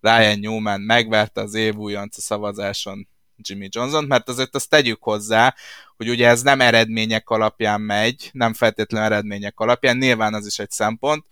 Ryan 0.00 0.38
Newman 0.38 0.80
megverte 0.80 1.40
az 1.40 1.54
év 1.54 1.76
újonc 1.76 2.16
a 2.16 2.20
szavazáson 2.20 3.08
Jimmy 3.36 3.68
Johnson, 3.70 4.04
mert 4.04 4.28
azért 4.28 4.54
azt 4.54 4.68
tegyük 4.68 5.02
hozzá, 5.02 5.54
hogy 5.96 6.08
ugye 6.08 6.28
ez 6.28 6.42
nem 6.42 6.60
eredmények 6.60 7.30
alapján 7.30 7.80
megy, 7.80 8.30
nem 8.32 8.52
feltétlenül 8.52 9.06
eredmények 9.12 9.60
alapján, 9.60 9.96
nyilván 9.96 10.34
az 10.34 10.46
is 10.46 10.58
egy 10.58 10.70
szempont, 10.70 11.24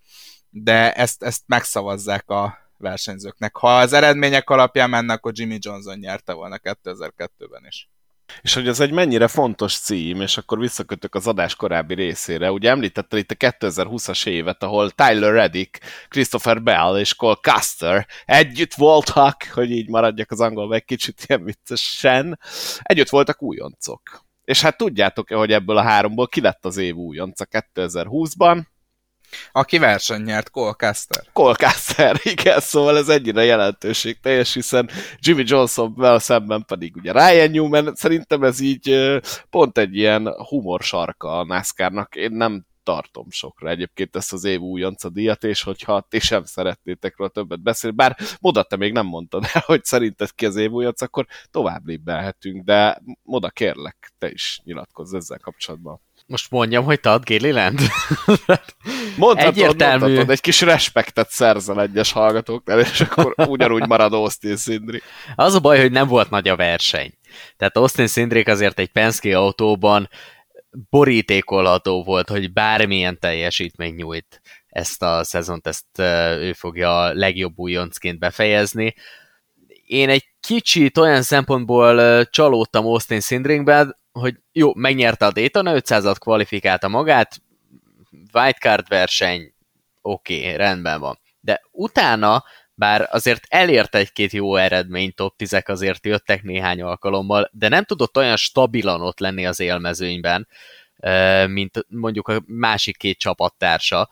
de 0.50 0.92
ezt, 0.92 1.22
ezt 1.22 1.42
megszavazzák 1.46 2.28
a 2.30 2.58
versenyzőknek. 2.78 3.56
Ha 3.56 3.78
az 3.78 3.92
eredmények 3.92 4.50
alapján 4.50 4.90
mennek, 4.90 5.16
akkor 5.16 5.32
Jimmy 5.34 5.58
Johnson 5.60 5.98
nyerte 5.98 6.32
volna 6.32 6.58
2002-ben 6.62 7.64
is. 7.66 7.88
És 8.42 8.54
hogy 8.54 8.68
ez 8.68 8.80
egy 8.80 8.92
mennyire 8.92 9.28
fontos 9.28 9.78
cím, 9.78 10.20
és 10.20 10.36
akkor 10.36 10.58
visszakötök 10.58 11.14
az 11.14 11.26
adás 11.26 11.54
korábbi 11.54 11.94
részére. 11.94 12.52
Ugye 12.52 12.70
említetted 12.70 13.18
itt 13.18 13.30
a 13.30 13.34
2020-as 13.34 14.26
évet, 14.26 14.62
ahol 14.62 14.90
Tyler 14.90 15.32
Reddick, 15.32 15.80
Christopher 16.08 16.62
Bell 16.62 16.98
és 16.98 17.14
Cole 17.14 17.38
Custer 17.40 18.06
együtt 18.24 18.74
voltak, 18.74 19.42
hogy 19.52 19.70
így 19.70 19.88
maradjak 19.88 20.30
az 20.30 20.40
angolba 20.40 20.74
egy 20.74 20.84
kicsit 20.84 21.24
ilyen 21.26 21.44
viccesen, 21.44 22.38
együtt 22.82 23.08
voltak 23.08 23.42
újoncok. 23.42 24.24
És 24.44 24.60
hát 24.62 24.76
tudjátok-e, 24.76 25.36
hogy 25.36 25.52
ebből 25.52 25.76
a 25.76 25.82
háromból 25.82 26.28
ki 26.28 26.40
lett 26.40 26.64
az 26.64 26.76
év 26.76 26.94
újonca 26.94 27.46
2020-ban? 27.50 28.62
Aki 29.52 29.78
verseny 29.78 30.22
nyert, 30.22 30.50
Colcaster. 30.50 31.24
Colcaster, 31.32 32.20
igen, 32.34 32.60
szóval 32.60 32.96
ez 32.96 33.08
ennyire 33.08 33.44
jelentőség 33.44 34.20
teljes, 34.20 34.54
hiszen 34.54 34.90
Jimmy 35.18 35.42
Johnson 35.46 36.18
szemben 36.18 36.64
pedig 36.66 36.96
ugye 36.96 37.12
Ryan 37.12 37.50
Newman, 37.50 37.94
szerintem 37.94 38.42
ez 38.42 38.60
így 38.60 39.18
pont 39.50 39.78
egy 39.78 39.96
ilyen 39.96 40.32
humor 40.48 40.82
sarka 40.82 41.38
a 41.38 41.44
NASCAR-nak. 41.44 42.14
Én 42.14 42.32
nem 42.32 42.66
tartom 42.86 43.30
sokra 43.30 43.68
egyébként 43.68 44.16
ezt 44.16 44.32
az 44.32 44.44
év 44.44 44.60
újonca 44.60 45.08
díjat, 45.08 45.44
és 45.44 45.62
hogyha 45.62 46.06
ti 46.08 46.18
sem 46.18 46.44
szeretnétek 46.44 47.16
róla 47.16 47.30
többet 47.30 47.62
beszélni, 47.62 47.96
bár 47.96 48.16
Moda, 48.40 48.62
te 48.62 48.76
még 48.76 48.92
nem 48.92 49.06
mondtad 49.06 49.44
el, 49.52 49.62
hogy 49.66 49.84
szerinted 49.84 50.30
ki 50.30 50.46
az 50.46 50.56
év 50.56 50.70
újonc, 50.70 51.00
akkor 51.00 51.26
tovább 51.50 51.86
lépelhetünk, 51.86 52.64
de 52.64 53.02
Moda, 53.22 53.50
kérlek, 53.50 54.12
te 54.18 54.30
is 54.30 54.60
nyilatkozz 54.64 55.14
ezzel 55.14 55.38
kapcsolatban. 55.38 56.00
Most 56.26 56.50
mondjam, 56.50 56.84
hogy 56.84 57.00
te 57.00 57.10
ad 57.10 57.24
Gilliland? 57.24 57.78
Mondhatod, 59.16 59.52
Egyértelmű. 59.52 60.04
mondhatod, 60.04 60.30
egy 60.30 60.40
kis 60.40 60.60
respektet 60.60 61.30
szerzel 61.30 61.80
egyes 61.80 62.12
hallgatóknál, 62.12 62.80
és 62.80 63.00
akkor 63.00 63.34
ugyanúgy 63.36 63.86
marad 63.86 64.12
Austin 64.12 64.56
Szindri. 64.56 65.02
Az 65.34 65.54
a 65.54 65.60
baj, 65.60 65.80
hogy 65.80 65.90
nem 65.90 66.08
volt 66.08 66.30
nagy 66.30 66.48
a 66.48 66.56
verseny. 66.56 67.12
Tehát 67.56 67.76
Austin 67.76 68.06
Szindrik 68.06 68.48
azért 68.48 68.78
egy 68.78 68.92
Penske 68.92 69.38
autóban 69.38 70.08
borítékolható 70.90 72.04
volt, 72.04 72.28
hogy 72.28 72.52
bármilyen 72.52 73.18
teljesítmény 73.18 73.94
nyújt 73.94 74.40
ezt 74.68 75.02
a 75.02 75.24
szezont, 75.24 75.66
ezt 75.66 75.98
ő 76.38 76.52
fogja 76.52 77.00
a 77.00 77.12
legjobb 77.12 77.58
újoncként 77.58 78.18
befejezni. 78.18 78.94
Én 79.86 80.08
egy 80.08 80.24
kicsit 80.40 80.98
olyan 80.98 81.22
szempontból 81.22 82.24
csalódtam 82.24 82.86
Austin 82.86 83.20
Sindringben, 83.20 83.96
hogy 84.20 84.34
jó, 84.52 84.74
megnyerte 84.74 85.26
a 85.26 85.32
Daytona 85.32 85.72
500-at, 85.74 86.16
kvalifikálta 86.18 86.88
magát, 86.88 87.42
wildcard 88.32 88.88
verseny, 88.88 89.54
oké, 90.00 90.38
okay, 90.38 90.56
rendben 90.56 91.00
van. 91.00 91.18
De 91.40 91.62
utána 91.70 92.44
bár 92.74 93.08
azért 93.10 93.44
elért 93.48 93.94
egy-két 93.94 94.32
jó 94.32 94.56
eredmény, 94.56 95.12
top 95.14 95.36
10 95.36 95.62
azért 95.64 96.06
jöttek 96.06 96.42
néhány 96.42 96.82
alkalommal, 96.82 97.50
de 97.52 97.68
nem 97.68 97.84
tudott 97.84 98.16
olyan 98.16 98.36
stabilan 98.36 99.02
ott 99.02 99.18
lenni 99.18 99.46
az 99.46 99.60
élmezőnyben, 99.60 100.48
mint 101.46 101.84
mondjuk 101.88 102.28
a 102.28 102.42
másik 102.46 102.96
két 102.96 103.18
csapattársa. 103.18 104.10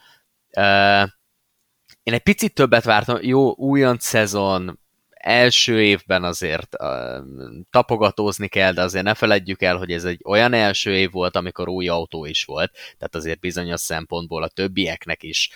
Én 2.03 2.13
egy 2.13 2.23
picit 2.23 2.55
többet 2.55 2.85
vártam, 2.85 3.19
jó, 3.21 3.55
újonc 3.55 4.05
szezon, 4.05 4.81
első 5.25 5.83
évben 5.83 6.25
azért 6.25 6.77
tapogatózni 7.71 8.49
kell, 8.49 8.73
de 8.73 8.83
azért 8.83 9.05
ne 9.05 9.15
feledjük 9.15 9.63
el, 9.63 9.77
hogy 9.77 9.91
ez 9.91 10.05
egy 10.05 10.21
olyan 10.25 10.53
első 10.53 10.97
év 10.97 11.11
volt, 11.11 11.37
amikor 11.37 11.69
új 11.69 11.89
autó 11.89 12.25
is 12.25 12.45
volt, 12.45 12.73
tehát 12.73 13.15
azért 13.15 13.41
bizonyos 13.41 13.81
szempontból 13.81 14.43
a 14.43 14.49
többieknek 14.49 15.23
is 15.23 15.51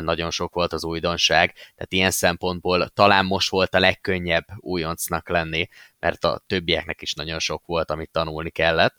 nagyon 0.00 0.30
sok 0.30 0.54
volt 0.54 0.72
az 0.72 0.84
újdonság, 0.84 1.52
tehát 1.52 1.92
ilyen 1.92 2.10
szempontból 2.10 2.88
talán 2.88 3.26
most 3.26 3.50
volt 3.50 3.74
a 3.74 3.78
legkönnyebb 3.78 4.44
újoncnak 4.56 5.28
lenni, 5.28 5.68
mert 5.98 6.24
a 6.24 6.42
többieknek 6.46 7.02
is 7.02 7.14
nagyon 7.14 7.38
sok 7.38 7.66
volt, 7.66 7.90
amit 7.90 8.10
tanulni 8.10 8.50
kellett. 8.50 8.94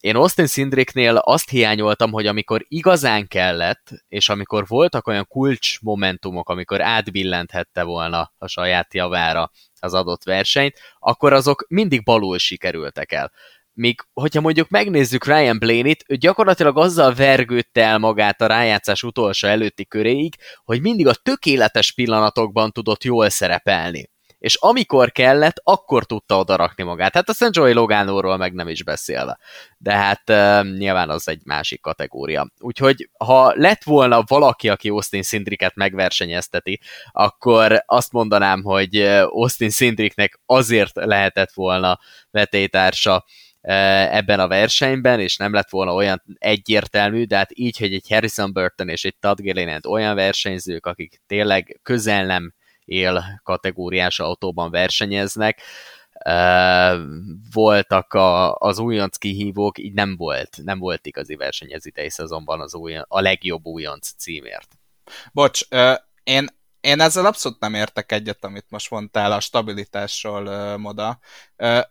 Én 0.00 0.16
Austin 0.16 0.46
Sindriknél 0.46 1.16
azt 1.16 1.50
hiányoltam, 1.50 2.12
hogy 2.12 2.26
amikor 2.26 2.64
igazán 2.68 3.28
kellett, 3.28 3.90
és 4.08 4.28
amikor 4.28 4.66
voltak 4.66 5.06
olyan 5.06 5.26
kulcs 5.28 5.80
momentumok, 5.80 6.48
amikor 6.48 6.80
átbillenthette 6.80 7.82
volna 7.82 8.32
a 8.38 8.46
saját 8.46 8.94
javára 8.94 9.50
az 9.80 9.94
adott 9.94 10.24
versenyt, 10.24 10.78
akkor 10.98 11.32
azok 11.32 11.64
mindig 11.68 12.04
balul 12.04 12.38
sikerültek 12.38 13.12
el 13.12 13.32
míg 13.74 14.00
hogyha 14.12 14.40
mondjuk 14.40 14.68
megnézzük 14.68 15.26
Ryan 15.26 15.58
Blaney-t, 15.58 16.04
ő 16.08 16.16
gyakorlatilag 16.16 16.78
azzal 16.78 17.14
vergődte 17.14 17.82
el 17.82 17.98
magát 17.98 18.40
a 18.40 18.46
rájátszás 18.46 19.02
utolsó 19.02 19.48
előtti 19.48 19.86
köréig, 19.86 20.34
hogy 20.64 20.80
mindig 20.80 21.06
a 21.06 21.14
tökéletes 21.14 21.92
pillanatokban 21.92 22.70
tudott 22.70 23.04
jól 23.04 23.28
szerepelni. 23.28 24.10
És 24.38 24.54
amikor 24.54 25.12
kellett, 25.12 25.60
akkor 25.62 26.04
tudta 26.04 26.38
odarakni 26.38 26.84
magát. 26.84 27.14
Hát 27.14 27.28
a 27.28 27.48
Joey 27.50 27.72
Logánóról 27.72 28.36
meg 28.36 28.52
nem 28.52 28.68
is 28.68 28.84
beszélve. 28.84 29.38
De 29.78 29.92
hát 29.92 30.22
uh, 30.30 30.76
nyilván 30.76 31.10
az 31.10 31.28
egy 31.28 31.40
másik 31.44 31.80
kategória. 31.80 32.46
Úgyhogy 32.58 33.10
ha 33.18 33.52
lett 33.54 33.82
volna 33.82 34.22
valaki, 34.26 34.68
aki 34.68 34.88
Austin 34.88 35.22
Sindriket 35.22 35.74
megversenyezteti, 35.74 36.80
akkor 37.12 37.82
azt 37.86 38.12
mondanám, 38.12 38.62
hogy 38.62 38.96
Austin 39.26 39.70
Sindriknek 39.70 40.40
azért 40.46 40.94
lehetett 40.94 41.52
volna 41.52 41.98
vetétársa, 42.30 43.24
ebben 43.62 44.40
a 44.40 44.48
versenyben, 44.48 45.20
és 45.20 45.36
nem 45.36 45.52
lett 45.52 45.70
volna 45.70 45.94
olyan 45.94 46.22
egyértelmű, 46.38 47.24
de 47.24 47.36
hát 47.36 47.50
így, 47.54 47.78
hogy 47.78 47.94
egy 47.94 48.08
Harrison 48.08 48.52
Burton 48.52 48.88
és 48.88 49.04
egy 49.04 49.16
Todd 49.20 49.36
Gilliland 49.40 49.86
olyan 49.86 50.14
versenyzők, 50.14 50.86
akik 50.86 51.20
tényleg 51.26 51.80
közel 51.82 52.26
nem 52.26 52.52
él 52.84 53.40
kategóriás 53.42 54.18
autóban 54.18 54.70
versenyeznek, 54.70 55.60
voltak 57.52 58.12
a, 58.12 58.54
az 58.54 58.78
újonc 58.78 59.16
kihívók, 59.16 59.78
így 59.78 59.92
nem 59.92 60.16
volt, 60.16 60.58
nem 60.62 60.78
volt 60.78 61.06
igazi 61.06 61.34
verseny 61.34 61.72
ez 61.72 61.86
idei 61.86 62.10
szezonban 62.10 62.60
az 62.60 62.74
újon, 62.74 63.04
a 63.08 63.20
legjobb 63.20 63.66
újonc 63.66 64.08
címért. 64.08 64.68
Bocs, 65.32 65.60
én 66.22 66.46
én 66.82 67.00
ezzel 67.00 67.26
abszolút 67.26 67.60
nem 67.60 67.74
értek 67.74 68.12
egyet, 68.12 68.44
amit 68.44 68.66
most 68.68 68.90
mondtál 68.90 69.32
a 69.32 69.40
stabilitásról, 69.40 70.76
Moda. 70.76 71.18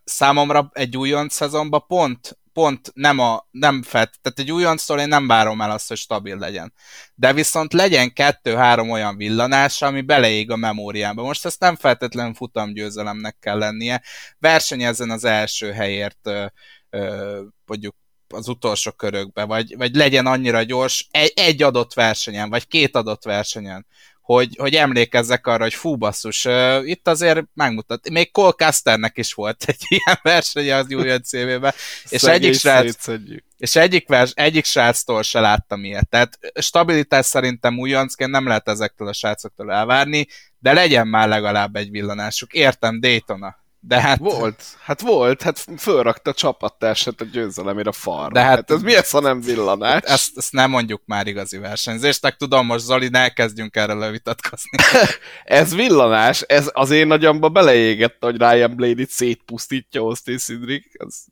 Számomra 0.04 0.70
egy 0.74 0.98
újonc 0.98 1.34
szezonban 1.34 1.84
pont, 1.88 2.40
pont 2.54 2.92
nem, 2.94 3.20
a, 3.20 3.48
nem 3.52 3.84
fett, 3.84 4.14
tehát 4.22 4.40
egy 4.40 4.52
újonctól 4.52 5.00
én 5.00 5.08
nem 5.08 5.28
várom 5.28 5.62
el 5.62 5.72
azt, 5.72 5.88
hogy 5.88 5.98
stabil 5.98 6.38
legyen. 6.38 6.74
De 7.16 7.34
viszont 7.34 7.74
legyen 7.74 8.14
kettő-három 8.14 8.90
olyan 8.90 9.18
villanás, 9.18 9.82
ami 9.82 10.02
beleég 10.02 10.52
a 10.52 10.56
memóriába. 10.56 11.24
Most 11.24 11.46
ezt 11.46 11.60
nem 11.60 11.76
feltétlenül 11.76 12.34
futamgyőzelemnek 12.34 13.38
kell 13.40 13.58
lennie. 13.58 14.04
Versenyezzen 14.40 15.10
az 15.10 15.24
első 15.24 15.72
helyért 15.72 16.30
mondjuk 17.66 17.96
az 18.28 18.48
utolsó 18.48 18.92
körökbe, 18.92 19.44
vagy, 19.44 19.78
vagy 19.78 19.96
legyen 19.96 20.26
annyira 20.26 20.64
gyors 20.64 21.08
egy, 21.12 21.32
egy 21.36 21.64
adott 21.64 21.94
versenyen, 21.94 22.50
vagy 22.50 22.68
két 22.68 22.96
adott 22.96 23.24
versenyen, 23.24 23.86
hogy, 24.22 24.56
hogy 24.58 24.74
emlékezzek 24.74 25.48
arra, 25.48 25.64
hogy 25.64 25.74
fú 25.74 25.96
basszus, 25.96 26.46
uh, 26.46 26.88
itt 26.88 27.08
azért 27.08 27.44
megmutat. 27.54 28.10
Még 28.10 28.32
Cole 28.32 28.52
Casternek 28.52 29.18
is 29.18 29.34
volt 29.34 29.64
egy 29.68 29.86
ilyen 29.88 30.20
verseny 30.22 30.72
az 30.72 30.94
új 30.94 31.18
CV-ben, 31.24 31.74
és 32.10 32.24
egyik 32.24 32.54
srác, 32.54 33.08
és 33.58 33.76
egyik, 33.76 34.08
vers, 34.08 34.32
egyik 34.34 34.66
sráctól 34.66 35.24
se 35.24 35.40
láttam 35.40 35.84
ilyet. 35.84 36.10
Tehát 36.10 36.40
stabilitás 36.60 37.26
szerintem 37.26 37.80
újoncként 37.80 38.32
nem 38.32 38.48
lehet 38.48 38.68
ezektől 38.68 39.08
a 39.08 39.14
srácoktól 39.14 39.72
elvárni, 39.72 40.28
de 40.60 40.74
legyen 40.74 41.08
már 41.08 41.28
legalább 41.28 41.76
egy 41.76 41.90
villanásuk. 41.90 42.54
Értem, 42.54 43.00
Daytona. 43.00 43.61
De 43.84 44.02
hát... 44.02 44.18
Volt, 44.18 44.64
hát 44.84 45.02
volt, 45.02 45.42
hát 45.42 45.66
fölrakta 45.78 46.30
a 46.30 46.34
csapattársát 46.34 47.22
a 47.22 47.26
győzelemére 47.26 47.90
a 47.90 47.92
farra. 47.92 48.32
De 48.32 48.40
hát, 48.40 48.50
hát 48.50 48.72
ez 48.72 48.82
mi 48.82 48.96
ez, 48.96 49.10
ha 49.10 49.20
nem 49.20 49.42
villanás? 49.42 50.02
Ezt, 50.04 50.38
ezt 50.38 50.52
nem 50.52 50.70
mondjuk 50.70 51.02
már 51.06 51.28
igazi 51.28 51.58
versenyzésnek, 51.58 52.36
tudom, 52.36 52.66
most 52.66 52.84
Zoli, 52.84 53.08
ne 53.08 53.30
kezdjünk 53.30 53.76
erről 53.76 54.12
vitatkozni. 54.12 54.78
ez 55.44 55.76
villanás, 55.76 56.42
ez 56.42 56.70
az 56.74 56.92
én 56.92 57.08
nagyamba 57.08 57.50
beleégett, 57.50 58.18
hogy 58.20 58.38
Ryan 58.38 58.76
Blaney-t 58.76 59.10
szétpusztítja 59.10 60.02
Austin 60.02 60.38
Cindric, 60.38 61.02
az 61.04 61.26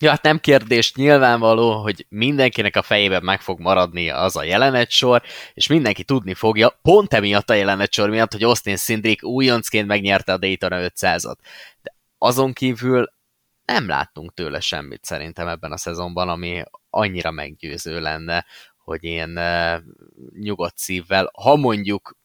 Ja, 0.00 0.10
hát 0.10 0.22
nem 0.22 0.38
kérdés, 0.38 0.94
nyilvánvaló, 0.94 1.82
hogy 1.82 2.06
mindenkinek 2.08 2.76
a 2.76 2.82
fejében 2.82 3.24
meg 3.24 3.40
fog 3.40 3.60
maradni 3.60 4.10
az 4.10 4.36
a 4.36 4.42
jelenetsor, 4.42 5.22
és 5.54 5.66
mindenki 5.66 6.04
tudni 6.04 6.34
fogja, 6.34 6.78
pont 6.82 7.14
emiatt 7.14 7.50
a 7.50 7.54
jelenetsor 7.54 8.10
miatt, 8.10 8.32
hogy 8.32 8.42
Austin 8.42 8.76
Szindrik 8.76 9.24
újoncként 9.24 9.86
megnyerte 9.86 10.32
a 10.32 10.38
Daytona 10.38 10.76
500-at. 10.80 11.36
De 11.82 11.94
azon 12.18 12.52
kívül 12.52 13.12
nem 13.64 13.88
láttunk 13.88 14.34
tőle 14.34 14.60
semmit 14.60 15.04
szerintem 15.04 15.48
ebben 15.48 15.72
a 15.72 15.76
szezonban, 15.76 16.28
ami 16.28 16.62
annyira 16.90 17.30
meggyőző 17.30 18.00
lenne, 18.00 18.46
hogy 18.84 19.04
én 19.04 19.38
uh, 19.38 19.78
nyugodt 20.32 20.78
szívvel, 20.78 21.30
ha 21.42 21.56
mondjuk 21.56 22.16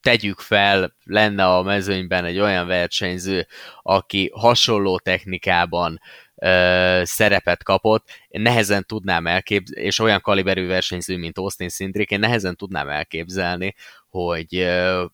tegyük 0.00 0.40
fel, 0.40 0.96
lenne 1.04 1.46
a 1.46 1.62
mezőnyben 1.62 2.24
egy 2.24 2.38
olyan 2.38 2.66
versenyző, 2.66 3.46
aki 3.82 4.30
hasonló 4.34 4.98
technikában 4.98 6.00
ö, 6.38 7.00
szerepet 7.04 7.62
kapott, 7.62 8.08
én 8.28 8.40
nehezen 8.40 8.86
tudnám 8.86 9.26
elképzelni, 9.26 9.86
és 9.86 9.98
olyan 9.98 10.20
kaliberű 10.20 10.66
versenyző, 10.66 11.16
mint 11.16 11.38
Austin 11.38 11.68
Szindrik, 11.68 12.10
én 12.10 12.18
nehezen 12.18 12.56
tudnám 12.56 12.88
elképzelni, 12.88 13.74
hogy 14.08 14.56
ö, 14.56 15.04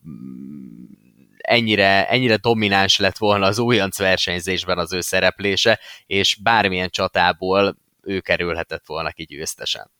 ennyire, 1.37 2.09
ennyire 2.09 2.37
domináns 2.37 2.99
lett 2.99 3.18
volna 3.18 3.47
az 3.47 3.59
újonc 3.59 3.99
versenyzésben 3.99 4.79
az 4.79 4.93
ő 4.93 5.01
szereplése, 5.01 5.81
és 6.07 6.39
bármilyen 6.43 6.89
csatából 6.89 7.77
ő 8.03 8.20
kerülhetett 8.20 8.87
volna 8.87 9.11
ki 9.11 9.25
győztesen. 9.25 9.91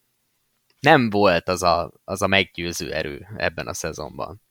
Nem 0.79 1.09
volt 1.09 1.47
az 1.47 1.63
a, 1.63 1.91
az 2.03 2.21
a 2.21 2.27
meggyőző 2.27 2.93
erő 2.93 3.27
ebben 3.37 3.67
a 3.67 3.73
szezonban. 3.73 4.41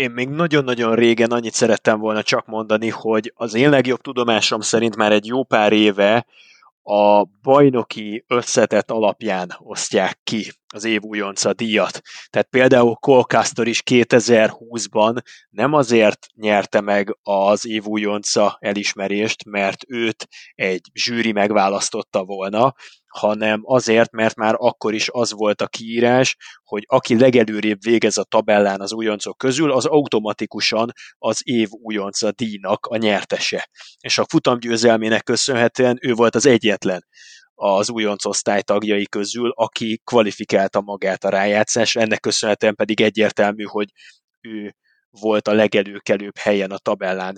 Én 0.00 0.10
még 0.10 0.28
nagyon-nagyon 0.28 0.94
régen 0.94 1.30
annyit 1.30 1.54
szerettem 1.54 1.98
volna 1.98 2.22
csak 2.22 2.46
mondani, 2.46 2.88
hogy 2.88 3.32
az 3.34 3.54
én 3.54 3.70
legjobb 3.70 4.00
tudomásom 4.00 4.60
szerint 4.60 4.96
már 4.96 5.12
egy 5.12 5.26
jó 5.26 5.44
pár 5.44 5.72
éve 5.72 6.26
a 6.82 7.24
bajnoki 7.42 8.24
összetett 8.28 8.90
alapján 8.90 9.56
osztják 9.58 10.20
ki 10.22 10.52
az 10.74 10.84
év 10.84 11.02
újonca 11.02 11.52
díjat. 11.52 12.00
Tehát 12.30 12.48
például 12.50 12.94
Colcaster 12.94 13.66
is 13.66 13.82
2020-ban 13.90 15.22
nem 15.50 15.72
azért 15.72 16.26
nyerte 16.34 16.80
meg 16.80 17.18
az 17.22 17.66
év 17.66 17.84
újonca 17.84 18.56
elismerést, 18.60 19.44
mert 19.44 19.84
őt 19.88 20.28
egy 20.54 20.90
zsűri 20.92 21.32
megválasztotta 21.32 22.24
volna, 22.24 22.74
hanem 23.10 23.60
azért, 23.62 24.10
mert 24.10 24.36
már 24.36 24.54
akkor 24.58 24.94
is 24.94 25.08
az 25.12 25.32
volt 25.32 25.60
a 25.60 25.66
kiírás, 25.66 26.36
hogy 26.64 26.84
aki 26.86 27.18
legelőrébb 27.18 27.82
végez 27.82 28.16
a 28.16 28.24
tabellán 28.24 28.80
az 28.80 28.92
újoncok 28.92 29.38
közül, 29.38 29.72
az 29.72 29.84
automatikusan 29.84 30.92
az 31.18 31.40
év 31.44 31.68
újonca 31.70 32.30
díjnak 32.32 32.86
a 32.86 32.96
nyertese. 32.96 33.68
És 33.98 34.18
a 34.18 34.26
futamgyőzelmének 34.28 35.22
köszönhetően 35.22 35.98
ő 36.00 36.12
volt 36.12 36.34
az 36.34 36.46
egyetlen 36.46 37.06
az 37.54 37.90
újonc 37.90 38.24
osztály 38.24 38.62
tagjai 38.62 39.06
közül, 39.06 39.50
aki 39.50 40.00
kvalifikálta 40.04 40.80
magát 40.80 41.24
a 41.24 41.28
rájátszásra, 41.28 42.00
ennek 42.00 42.20
köszönhetően 42.20 42.74
pedig 42.74 43.00
egyértelmű, 43.00 43.64
hogy 43.64 43.88
ő 44.40 44.74
volt 45.10 45.48
a 45.48 45.52
legelőkelőbb 45.52 46.36
helyen 46.36 46.70
a 46.70 46.78
tabellán 46.78 47.34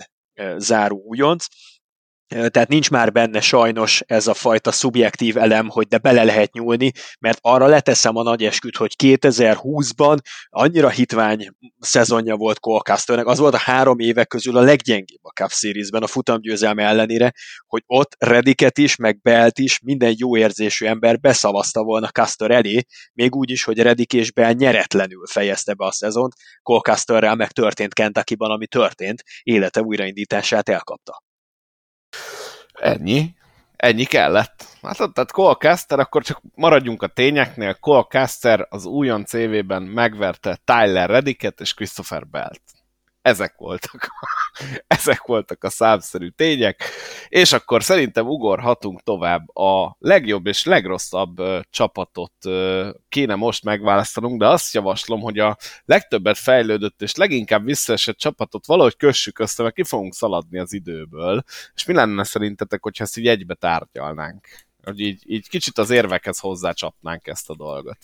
záró 0.57 1.03
újonc, 1.05 1.45
tehát 2.27 2.67
nincs 2.67 2.89
már 2.89 3.11
benne 3.11 3.41
sajnos 3.41 4.03
ez 4.05 4.27
a 4.27 4.33
fajta 4.33 4.71
szubjektív 4.71 5.37
elem, 5.37 5.69
hogy 5.69 5.87
de 5.87 5.97
bele 5.97 6.23
lehet 6.23 6.53
nyúlni, 6.53 6.91
mert 7.19 7.37
arra 7.41 7.65
leteszem 7.65 8.15
a 8.15 8.23
nagy 8.23 8.43
esküt, 8.43 8.75
hogy 8.75 8.93
2020-ban 9.03 10.17
annyira 10.49 10.89
hitvány 10.89 11.47
szezonja 11.79 12.35
volt 12.35 12.59
Colcasternek, 12.59 13.25
az 13.25 13.37
volt 13.37 13.53
a 13.53 13.57
három 13.57 13.99
évek 13.99 14.27
közül 14.27 14.57
a 14.57 14.61
leggyengébb 14.61 15.23
a 15.23 15.29
Cup 15.29 15.51
Series-ben 15.51 16.03
a 16.03 16.07
futamgyőzelme 16.07 16.83
ellenére, 16.83 17.33
hogy 17.67 17.83
ott 17.85 18.15
Rediket 18.19 18.77
is, 18.77 18.95
meg 18.95 19.21
Belt 19.21 19.59
is, 19.59 19.79
minden 19.79 20.15
jó 20.17 20.37
érzésű 20.37 20.85
ember 20.85 21.19
beszavazta 21.19 21.83
volna 21.83 22.07
Caster 22.07 22.51
elé, 22.51 22.81
még 23.13 23.35
úgy 23.35 23.49
is, 23.49 23.63
hogy 23.63 23.79
Redik 23.79 24.13
és 24.13 24.31
Bell 24.31 24.53
nyeretlenül 24.53 25.25
fejezte 25.25 25.73
be 25.73 25.85
a 25.85 25.91
szezont, 25.91 26.33
Colcasterrel 26.61 27.35
meg 27.35 27.51
történt 27.51 27.93
Kentucky-ban, 27.93 28.51
ami 28.51 28.67
történt, 28.67 29.23
élete 29.43 29.81
újraindítását 29.81 30.69
elkapta. 30.69 31.22
Ennyi. 32.73 33.35
Ennyi 33.75 34.03
kellett. 34.03 34.65
Hát 34.81 34.97
tehát 34.97 35.31
Cole 35.31 35.53
Caster, 35.53 35.99
akkor 35.99 36.23
csak 36.23 36.41
maradjunk 36.55 37.01
a 37.03 37.07
tényeknél. 37.07 37.73
Cole 37.73 38.05
Caster 38.09 38.67
az 38.69 38.85
újon 38.85 39.25
CV-ben 39.25 39.83
megverte 39.83 40.59
Tyler 40.63 41.09
Redicket 41.09 41.59
és 41.59 41.73
Christopher 41.73 42.27
Belt. 42.27 42.61
Ezek 43.23 43.53
voltak, 43.57 44.11
ezek 44.87 45.21
voltak 45.25 45.63
a 45.63 45.69
számszerű 45.69 46.29
tények, 46.29 46.83
és 47.27 47.53
akkor 47.53 47.83
szerintem 47.83 48.27
ugorhatunk 48.27 49.03
tovább. 49.03 49.55
A 49.55 49.95
legjobb 49.99 50.47
és 50.47 50.65
legrosszabb 50.65 51.41
csapatot 51.69 52.33
kéne 53.09 53.35
most 53.35 53.63
megválasztanunk, 53.63 54.39
de 54.39 54.47
azt 54.47 54.73
javaslom, 54.73 55.21
hogy 55.21 55.39
a 55.39 55.57
legtöbbet 55.85 56.37
fejlődött 56.37 57.01
és 57.01 57.15
leginkább 57.15 57.65
visszaesett 57.65 58.17
csapatot 58.17 58.65
valahogy 58.65 58.97
kössük 58.97 59.39
össze, 59.39 59.63
mert 59.63 59.75
ki 59.75 59.83
fogunk 59.83 60.13
szaladni 60.13 60.59
az 60.59 60.73
időből. 60.73 61.43
És 61.75 61.85
mi 61.85 61.93
lenne 61.93 62.23
szerintetek, 62.23 62.83
hogyha 62.83 63.03
ezt 63.03 63.17
így 63.17 63.27
egybe 63.27 63.53
tárgyalnánk? 63.53 64.47
Hogy 64.83 64.99
így, 64.99 65.23
így 65.25 65.49
kicsit 65.49 65.77
az 65.77 65.89
érvekhez 65.89 66.39
hozzácsapnánk 66.39 67.27
ezt 67.27 67.49
a 67.49 67.55
dolgot. 67.55 67.97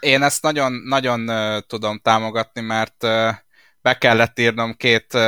Én 0.00 0.22
ezt 0.22 0.42
nagyon, 0.42 0.72
nagyon 0.72 1.28
uh, 1.28 1.60
tudom 1.66 1.98
támogatni, 1.98 2.60
mert 2.60 3.02
uh, 3.02 3.34
be 3.86 3.98
kellett 3.98 4.38
írnom 4.38 4.74
két, 4.74 5.18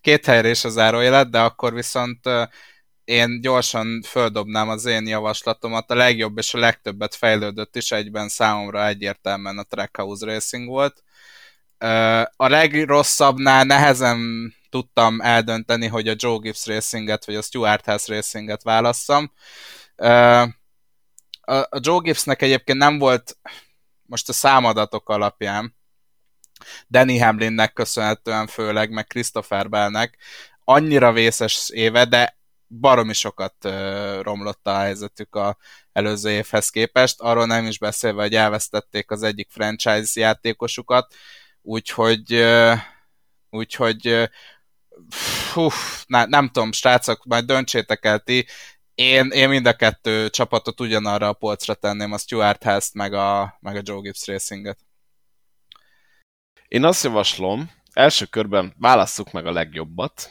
két 0.00 0.26
helyre 0.26 0.48
is 0.48 0.64
az 0.64 0.72
zárójelet, 0.72 1.30
de 1.30 1.40
akkor 1.40 1.74
viszont 1.74 2.20
én 3.04 3.40
gyorsan 3.40 4.02
földobnám 4.02 4.68
az 4.68 4.84
én 4.84 5.06
javaslatomat. 5.06 5.90
A 5.90 5.94
legjobb 5.94 6.38
és 6.38 6.54
a 6.54 6.58
legtöbbet 6.58 7.14
fejlődött 7.14 7.76
is 7.76 7.90
egyben 7.90 8.28
számomra 8.28 8.86
egyértelműen 8.86 9.58
a 9.58 9.62
Trackhouse 9.62 10.26
Racing 10.26 10.68
volt. 10.68 11.02
A 12.36 12.48
legrosszabbnál 12.48 13.64
nehezen 13.64 14.18
tudtam 14.70 15.20
eldönteni, 15.20 15.86
hogy 15.86 16.08
a 16.08 16.14
Joe 16.16 16.38
Gibbs 16.38 16.66
Racinget 16.66 17.24
vagy 17.24 17.34
a 17.34 17.42
Stuart 17.42 17.84
House 17.84 18.14
Racinget 18.14 18.62
válasszam. 18.62 19.32
A 21.70 21.78
Joe 21.80 22.00
Gibbsnek 22.02 22.42
egyébként 22.42 22.78
nem 22.78 22.98
volt 22.98 23.36
most 24.02 24.28
a 24.28 24.32
számadatok 24.32 25.08
alapján, 25.08 25.75
Danny 26.88 27.22
Hamlinnek 27.22 27.72
köszönhetően 27.72 28.46
főleg, 28.46 28.90
meg 28.90 29.06
Christopher 29.06 29.68
Bellnek. 29.68 30.16
Annyira 30.64 31.12
vészes 31.12 31.70
éve, 31.70 32.04
de 32.04 32.38
baromi 32.68 33.12
sokat 33.12 33.54
romlott 34.22 34.66
a 34.66 34.76
helyzetük 34.78 35.34
a 35.34 35.56
előző 35.92 36.30
évhez 36.30 36.68
képest, 36.68 37.20
arról 37.20 37.46
nem 37.46 37.66
is 37.66 37.78
beszélve, 37.78 38.22
hogy 38.22 38.34
elvesztették 38.34 39.10
az 39.10 39.22
egyik 39.22 39.48
franchise 39.50 40.20
játékosukat, 40.20 41.14
úgyhogy 41.62 42.44
úgyhogy 43.50 44.08
uh, 44.08 44.28
hú, 45.52 45.68
ne, 46.06 46.24
nem 46.24 46.46
tudom, 46.46 46.72
srácok, 46.72 47.24
majd 47.24 47.44
döntsétek 47.44 48.04
el 48.04 48.18
ti, 48.18 48.46
én, 48.94 49.30
én 49.30 49.48
mind 49.48 49.66
a 49.66 49.72
kettő 49.72 50.28
csapatot 50.28 50.80
ugyanarra 50.80 51.28
a 51.28 51.32
polcra 51.32 51.74
tenném, 51.74 52.12
a 52.12 52.18
Stuart 52.18 52.62
House-t, 52.62 52.94
meg 52.94 53.12
a, 53.12 53.56
meg 53.60 53.76
a 53.76 53.80
Joe 53.82 54.00
Gibbs 54.00 54.26
Racinget. 54.26 54.78
Én 56.68 56.84
azt 56.84 57.04
javaslom, 57.04 57.70
első 57.92 58.24
körben 58.24 58.74
válasszuk 58.78 59.32
meg 59.32 59.46
a 59.46 59.52
legjobbat, 59.52 60.30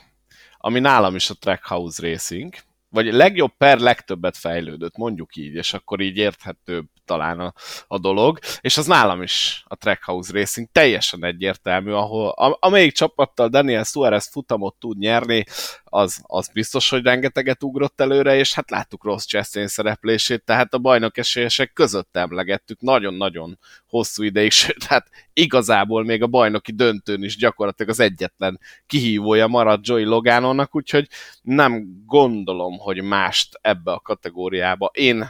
ami 0.57 0.79
nálam 0.79 1.15
is 1.15 1.29
a 1.29 1.33
Trackhouse 1.33 2.09
Racing, 2.09 2.55
vagy 2.89 3.13
legjobb 3.13 3.51
per 3.57 3.79
legtöbbet 3.79 4.37
fejlődött, 4.37 4.97
mondjuk 4.97 5.35
így, 5.35 5.53
és 5.53 5.73
akkor 5.73 6.01
így 6.01 6.17
érthetőbb 6.17 6.85
talán 7.05 7.39
a, 7.39 7.53
a 7.87 7.99
dolog, 7.99 8.39
és 8.61 8.77
az 8.77 8.85
nálam 8.85 9.21
is 9.21 9.63
a 9.67 9.75
Trackhouse 9.75 10.33
Racing 10.33 10.67
teljesen 10.71 11.25
egyértelmű, 11.25 11.91
ahol 11.91 12.29
a, 12.29 12.57
amelyik 12.59 12.93
csapattal 12.93 13.47
Daniel 13.47 13.83
Suarez 13.83 14.29
futamot 14.31 14.75
tud 14.79 14.97
nyerni, 14.97 15.43
az, 15.83 16.21
az 16.23 16.49
biztos, 16.53 16.89
hogy 16.89 17.03
rengeteget 17.03 17.63
ugrott 17.63 18.01
előre, 18.01 18.35
és 18.35 18.53
hát 18.53 18.69
láttuk 18.69 19.03
Ross 19.03 19.25
Chastain 19.25 19.67
szereplését, 19.67 20.43
tehát 20.43 20.73
a 20.73 20.77
bajnok 20.77 21.17
esélyesek 21.17 21.73
között 21.73 22.17
emlegettük 22.17 22.81
nagyon-nagyon 22.81 23.59
hosszú 23.87 24.23
ideig, 24.23 24.51
sőt, 24.51 24.83
hát 24.83 25.09
igazából 25.33 26.03
még 26.03 26.21
a 26.23 26.27
bajnoki 26.27 26.71
döntőn 26.71 27.23
is 27.23 27.37
gyakorlatilag 27.37 27.91
az 27.91 27.99
egyetlen 27.99 28.59
kihívója 28.87 29.47
maradt 29.47 29.87
Joey 29.87 30.03
Logánonnak, 30.03 30.75
úgyhogy 30.75 31.07
nem 31.41 32.03
gondolom, 32.05 32.77
hogy 32.77 33.01
mást 33.01 33.59
ebbe 33.61 33.91
a 33.91 33.99
kategóriába. 33.99 34.91
Én 34.93 35.29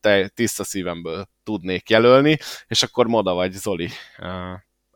te, 0.00 0.28
tiszta 0.28 0.64
szívemből 0.64 1.28
tudnék 1.42 1.90
jelölni, 1.90 2.38
és 2.66 2.82
akkor 2.82 3.06
Moda 3.06 3.34
vagy 3.34 3.52
Zoli 3.52 3.90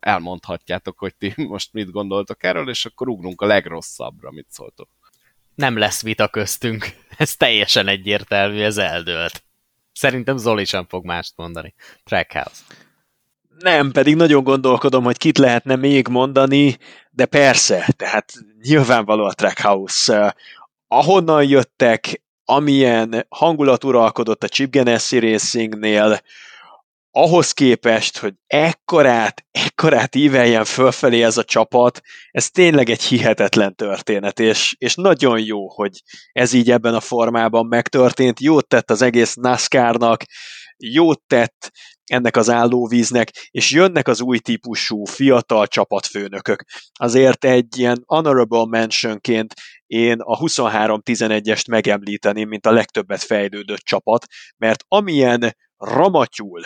elmondhatjátok, 0.00 0.98
hogy 0.98 1.14
ti 1.14 1.34
most 1.48 1.72
mit 1.72 1.90
gondoltok 1.90 2.42
erről, 2.42 2.68
és 2.68 2.84
akkor 2.84 3.08
ugrunk 3.08 3.40
a 3.40 3.46
legrosszabbra, 3.46 4.30
mit 4.30 4.46
szóltok. 4.50 4.88
Nem 5.54 5.78
lesz 5.78 6.02
vita 6.02 6.28
köztünk. 6.28 6.86
Ez 7.18 7.36
teljesen 7.36 7.88
egyértelmű, 7.88 8.60
ez 8.60 8.76
eldőlt. 8.76 9.42
Szerintem 9.92 10.36
Zoli 10.36 10.64
sem 10.64 10.86
fog 10.88 11.04
mást 11.04 11.32
mondani. 11.36 11.74
Trackhouse. 12.04 12.62
Nem, 13.58 13.92
pedig 13.92 14.14
nagyon 14.16 14.42
gondolkodom, 14.42 15.04
hogy 15.04 15.16
kit 15.16 15.38
lehetne 15.38 15.76
még 15.76 16.08
mondani, 16.08 16.78
de 17.10 17.26
persze, 17.26 17.88
tehát 17.96 18.32
nyilvánvaló 18.62 19.24
a 19.24 19.32
Trackhouse. 19.32 20.36
Ahonnan 20.88 21.44
jöttek, 21.44 22.22
amilyen 22.44 23.26
hangulat 23.28 23.84
uralkodott 23.84 24.44
a 24.44 24.48
Chip 24.48 24.72
Ganassi 24.72 25.18
Racingnél, 25.18 26.20
ahhoz 27.16 27.52
képest, 27.52 28.18
hogy 28.18 28.34
ekkorát, 28.46 29.44
ekkorát 29.50 30.14
íveljen 30.14 30.64
fölfelé 30.64 31.22
ez 31.22 31.36
a 31.36 31.44
csapat, 31.44 32.00
ez 32.30 32.50
tényleg 32.50 32.90
egy 32.90 33.02
hihetetlen 33.02 33.74
történet, 33.74 34.40
és, 34.40 34.74
és 34.78 34.94
nagyon 34.94 35.40
jó, 35.40 35.68
hogy 35.68 36.02
ez 36.32 36.52
így 36.52 36.70
ebben 36.70 36.94
a 36.94 37.00
formában 37.00 37.66
megtörtént. 37.66 38.40
Jót 38.40 38.68
tett 38.68 38.90
az 38.90 39.02
egész 39.02 39.34
NASCAR-nak, 39.34 40.24
jót 40.76 41.20
tett 41.26 41.70
ennek 42.06 42.36
az 42.36 42.50
állóvíznek, 42.50 43.30
és 43.50 43.70
jönnek 43.70 44.08
az 44.08 44.20
új 44.20 44.38
típusú 44.38 45.04
fiatal 45.04 45.66
csapatfőnökök. 45.66 46.64
Azért 46.92 47.44
egy 47.44 47.78
ilyen 47.78 48.02
honorable 48.06 48.66
mentionként 48.68 49.54
én 49.86 50.20
a 50.20 50.38
23-11-est 50.38 51.68
megemlíteném, 51.68 52.48
mint 52.48 52.66
a 52.66 52.72
legtöbbet 52.72 53.22
fejlődött 53.22 53.78
csapat, 53.78 54.26
mert 54.56 54.84
amilyen 54.88 55.56
ramatyul 55.76 56.62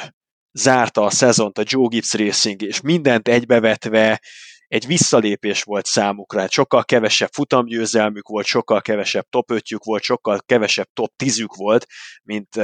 zárta 0.53 1.03
a 1.03 1.11
szezont 1.11 1.59
a 1.59 1.63
Joe 1.65 1.87
Gibbs 1.89 2.15
Racing, 2.15 2.63
és 2.63 2.81
mindent 2.81 3.29
egybevetve 3.29 4.21
egy 4.69 4.87
visszalépés 4.87 5.63
volt 5.63 5.87
számukra, 5.87 6.41
hát 6.41 6.51
sokkal 6.51 6.85
kevesebb 6.85 7.29
futamgyőzelmük 7.33 8.29
volt, 8.29 8.47
sokkal 8.47 8.81
kevesebb 8.81 9.27
top 9.31 9.51
5 9.51 9.63
volt, 9.85 10.03
sokkal 10.03 10.41
kevesebb 10.47 10.89
top 10.93 11.13
10 11.17 11.45
volt, 11.57 11.87
mint 12.23 12.57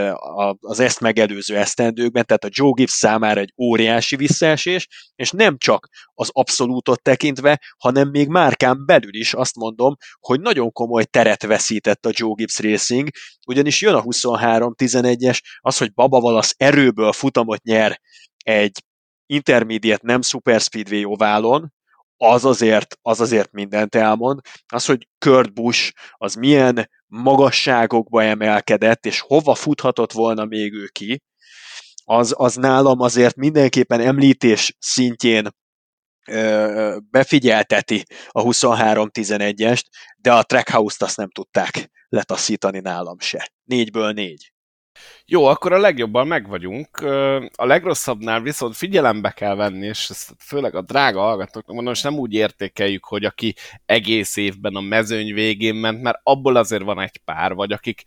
az 0.60 0.80
ezt 0.80 1.00
megelőző 1.00 1.56
esztendőkben, 1.56 2.24
tehát 2.24 2.44
a 2.44 2.48
Joe 2.50 2.72
Gibbs 2.74 2.92
számára 2.92 3.40
egy 3.40 3.52
óriási 3.56 4.16
visszaesés, 4.16 4.88
és 5.14 5.30
nem 5.30 5.58
csak 5.58 5.88
az 6.14 6.28
abszolútot 6.32 7.02
tekintve, 7.02 7.60
hanem 7.78 8.08
még 8.08 8.28
márkán 8.28 8.86
belül 8.86 9.14
is 9.14 9.34
azt 9.34 9.56
mondom, 9.56 9.96
hogy 10.18 10.40
nagyon 10.40 10.72
komoly 10.72 11.04
teret 11.04 11.42
veszített 11.42 12.06
a 12.06 12.10
Joe 12.12 12.32
Gibbs 12.34 12.58
Racing, 12.58 13.08
ugyanis 13.46 13.80
jön 13.80 13.94
a 13.94 14.02
23-11-es, 14.02 15.40
az, 15.60 15.78
hogy 15.78 15.92
Baba 15.92 16.20
Valasz 16.20 16.54
erőből 16.56 17.12
futamot 17.12 17.62
nyer 17.62 18.00
egy 18.44 18.82
intermediate 19.26 20.02
nem 20.06 20.22
super 20.22 20.60
speedway 20.60 21.04
oválon, 21.04 21.72
az 22.16 22.44
azért, 22.44 22.98
az 23.02 23.20
azért 23.20 23.52
mindent 23.52 23.94
elmond. 23.94 24.40
Az, 24.66 24.84
hogy 24.84 25.08
Kurt 25.18 25.54
Busch 25.54 25.92
az 26.12 26.34
milyen 26.34 26.90
magasságokba 27.06 28.22
emelkedett, 28.22 29.06
és 29.06 29.20
hova 29.20 29.54
futhatott 29.54 30.12
volna 30.12 30.44
még 30.44 30.72
ő 30.72 30.86
ki, 30.92 31.22
az, 32.04 32.34
az 32.36 32.54
nálam 32.54 33.00
azért 33.00 33.36
mindenképpen 33.36 34.00
említés 34.00 34.76
szintjén 34.78 35.48
ö, 36.26 36.96
befigyelteti 37.10 38.04
a 38.28 38.42
23-11-est, 38.42 39.84
de 40.16 40.32
a 40.32 40.42
Trackhouse-t 40.42 41.02
azt 41.02 41.16
nem 41.16 41.30
tudták 41.30 41.90
letaszítani 42.08 42.80
nálam 42.80 43.18
se. 43.18 43.50
Négyből 43.64 44.12
négy. 44.12 44.53
Jó, 45.26 45.44
akkor 45.44 45.72
a 45.72 45.78
legjobban 45.78 46.26
meg 46.26 46.48
vagyunk. 46.48 47.00
A 47.56 47.66
legrosszabbnál 47.66 48.40
viszont 48.40 48.76
figyelembe 48.76 49.30
kell 49.30 49.54
venni, 49.54 49.86
és 49.86 50.10
ezt 50.10 50.34
főleg 50.38 50.74
a 50.74 50.82
drága 50.82 51.20
hallgatóknak 51.20 51.74
mondom, 51.74 51.92
és 51.92 52.02
nem 52.02 52.18
úgy 52.18 52.32
értékeljük, 52.32 53.04
hogy 53.04 53.24
aki 53.24 53.54
egész 53.86 54.36
évben 54.36 54.74
a 54.74 54.80
mezőny 54.80 55.34
végén 55.34 55.74
ment, 55.74 56.02
mert 56.02 56.20
abból 56.22 56.56
azért 56.56 56.82
van 56.82 57.00
egy 57.00 57.20
pár, 57.24 57.54
vagy 57.54 57.72
akik 57.72 58.04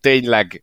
tényleg 0.00 0.62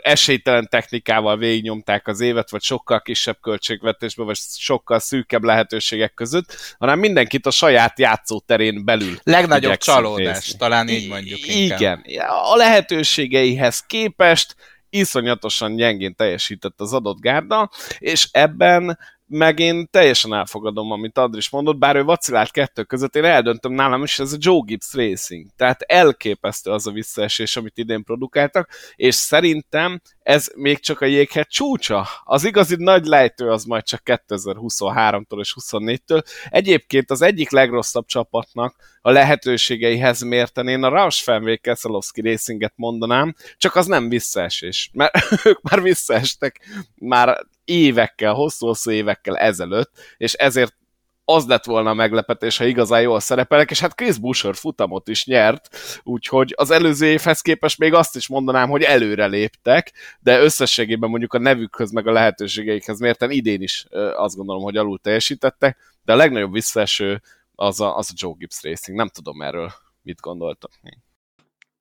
esélytelen 0.00 0.68
technikával 0.70 1.36
végignyomták 1.36 2.06
az 2.06 2.20
évet, 2.20 2.50
vagy 2.50 2.62
sokkal 2.62 3.02
kisebb 3.02 3.38
költségvetésben, 3.40 4.26
vagy 4.26 4.38
sokkal 4.56 4.98
szűkebb 4.98 5.42
lehetőségek 5.42 6.14
között, 6.14 6.76
hanem 6.78 6.98
mindenkit 6.98 7.46
a 7.46 7.50
saját 7.50 7.98
játszóterén 7.98 8.84
belül. 8.84 9.18
Legnagyobb 9.22 9.76
csalódás, 9.76 10.44
nézni. 10.44 10.58
talán 10.58 10.88
így 10.88 11.08
mondjuk. 11.08 11.46
Inkább. 11.46 12.00
Igen, 12.04 12.28
a 12.52 12.56
lehetőségeihez 12.56 13.80
képest 13.80 14.56
iszonyatosan 14.90 15.76
gyengén 15.76 16.14
teljesített 16.14 16.80
az 16.80 16.92
adott 16.92 17.20
gárda, 17.20 17.70
és 17.98 18.28
ebben 18.32 18.98
meg 19.28 19.58
én 19.58 19.88
teljesen 19.90 20.34
elfogadom, 20.34 20.90
amit 20.90 21.18
Adris 21.18 21.50
mondott, 21.50 21.78
bár 21.78 21.96
ő 21.96 22.02
vacilált 22.02 22.50
kettő 22.50 22.82
között, 22.82 23.16
én 23.16 23.24
eldöntöm 23.24 23.72
nálam 23.72 24.02
is, 24.02 24.18
ez 24.18 24.32
a 24.32 24.36
Joe 24.40 24.60
Gibbs 24.64 24.92
Racing. 24.92 25.46
Tehát 25.56 25.82
elképesztő 25.82 26.70
az 26.70 26.86
a 26.86 26.90
visszaesés, 26.90 27.56
amit 27.56 27.78
idén 27.78 28.04
produkáltak, 28.04 28.68
és 28.96 29.14
szerintem 29.14 30.00
ez 30.22 30.48
még 30.54 30.80
csak 30.80 31.00
a 31.00 31.04
jéghegy 31.04 31.46
csúcsa. 31.46 32.08
Az 32.24 32.44
igazi 32.44 32.74
nagy 32.78 33.04
lejtő 33.04 33.50
az 33.50 33.64
majd 33.64 33.84
csak 33.84 34.00
2023-tól 34.04 35.38
és 35.38 35.54
24-től. 35.60 36.22
Egyébként 36.48 37.10
az 37.10 37.22
egyik 37.22 37.50
legrosszabb 37.50 38.06
csapatnak 38.06 38.76
a 39.00 39.10
lehetőségeihez 39.10 40.20
mérten 40.20 40.68
én 40.68 40.82
a 40.82 40.88
Roush 40.88 41.22
Fenway 41.22 41.58
Kesselowski 41.60 42.20
Racinget 42.20 42.72
mondanám, 42.76 43.34
csak 43.56 43.74
az 43.74 43.86
nem 43.86 44.08
visszaesés, 44.08 44.90
mert 44.92 45.14
ők 45.46 45.60
már 45.62 45.82
visszaestek 45.82 46.60
már 46.94 47.46
évekkel, 47.68 48.32
hosszú-hosszú 48.32 48.90
évekkel 48.90 49.36
ezelőtt, 49.36 49.90
és 50.16 50.32
ezért 50.32 50.76
az 51.24 51.46
lett 51.46 51.64
volna 51.64 51.90
a 51.90 51.94
meglepetés, 51.94 52.56
ha 52.56 52.64
igazán 52.64 53.00
jól 53.00 53.20
szerepelek, 53.20 53.70
és 53.70 53.80
hát 53.80 53.94
Chris 53.94 54.18
Busher 54.18 54.54
futamot 54.54 55.08
is 55.08 55.26
nyert, 55.26 55.68
úgyhogy 56.02 56.54
az 56.56 56.70
előző 56.70 57.06
évhez 57.06 57.40
képest 57.40 57.78
még 57.78 57.94
azt 57.94 58.16
is 58.16 58.28
mondanám, 58.28 58.68
hogy 58.68 58.82
előre 58.82 59.26
léptek, 59.26 59.92
de 60.20 60.40
összességében 60.40 61.10
mondjuk 61.10 61.34
a 61.34 61.38
nevükhöz 61.38 61.90
meg 61.90 62.06
a 62.06 62.12
lehetőségeikhez 62.12 63.00
mérten 63.00 63.30
idén 63.30 63.62
is 63.62 63.86
azt 64.16 64.36
gondolom, 64.36 64.62
hogy 64.62 64.76
alul 64.76 64.98
teljesítettek, 64.98 65.78
de 66.04 66.12
a 66.12 66.16
legnagyobb 66.16 66.52
visszaeső 66.52 67.22
az 67.54 67.80
a, 67.80 67.96
az 67.96 68.08
a 68.10 68.14
Joe 68.16 68.34
Gibbs 68.38 68.62
Racing. 68.62 68.96
Nem 68.96 69.08
tudom 69.08 69.42
erről 69.42 69.72
mit 70.02 70.20
gondoltak. 70.20 70.70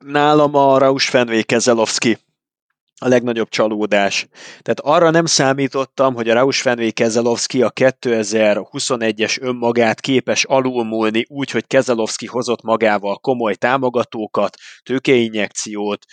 Nálam 0.05 0.55
a 0.55 0.77
Rausch 0.77 1.09
Fenway 1.09 1.43
Kezelowski 1.43 2.18
a 2.99 3.07
legnagyobb 3.07 3.49
csalódás. 3.49 4.28
Tehát 4.61 4.80
arra 4.80 5.10
nem 5.10 5.26
számítottam, 5.26 6.14
hogy 6.14 6.30
a 6.30 6.34
Rausch 6.34 6.61
Fenway 6.61 6.91
Kezelowski 6.91 7.61
a 7.61 7.72
2021-es 7.72 9.41
önmagát 9.41 9.99
képes 9.99 10.44
alulmúlni 10.44 11.26
úgy, 11.28 11.52
hogy 11.52 11.68
Kezelowski 11.68 12.26
hozott 12.26 12.61
magával 12.61 13.18
komoly 13.18 13.56
támogatókat, 13.56 14.57
tőkeinjekciót, 14.84 16.06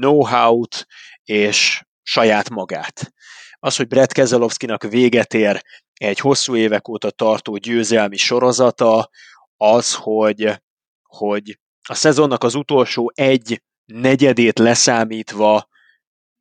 know-how-t 0.00 0.86
és 1.24 1.82
saját 2.02 2.50
magát. 2.50 3.12
Az, 3.58 3.76
hogy 3.76 3.88
Brett 3.88 4.12
Kezelowskinak 4.12 4.82
véget 4.82 5.34
ér 5.34 5.62
egy 5.94 6.18
hosszú 6.18 6.56
évek 6.56 6.88
óta 6.88 7.10
tartó 7.10 7.56
győzelmi 7.56 8.16
sorozata, 8.16 9.10
az, 9.56 9.94
hogy, 9.94 10.62
hogy 11.02 11.58
a 11.88 11.94
szezonnak 11.94 12.44
az 12.44 12.54
utolsó 12.54 13.12
egy 13.14 13.62
negyedét 13.84 14.58
leszámítva 14.58 15.68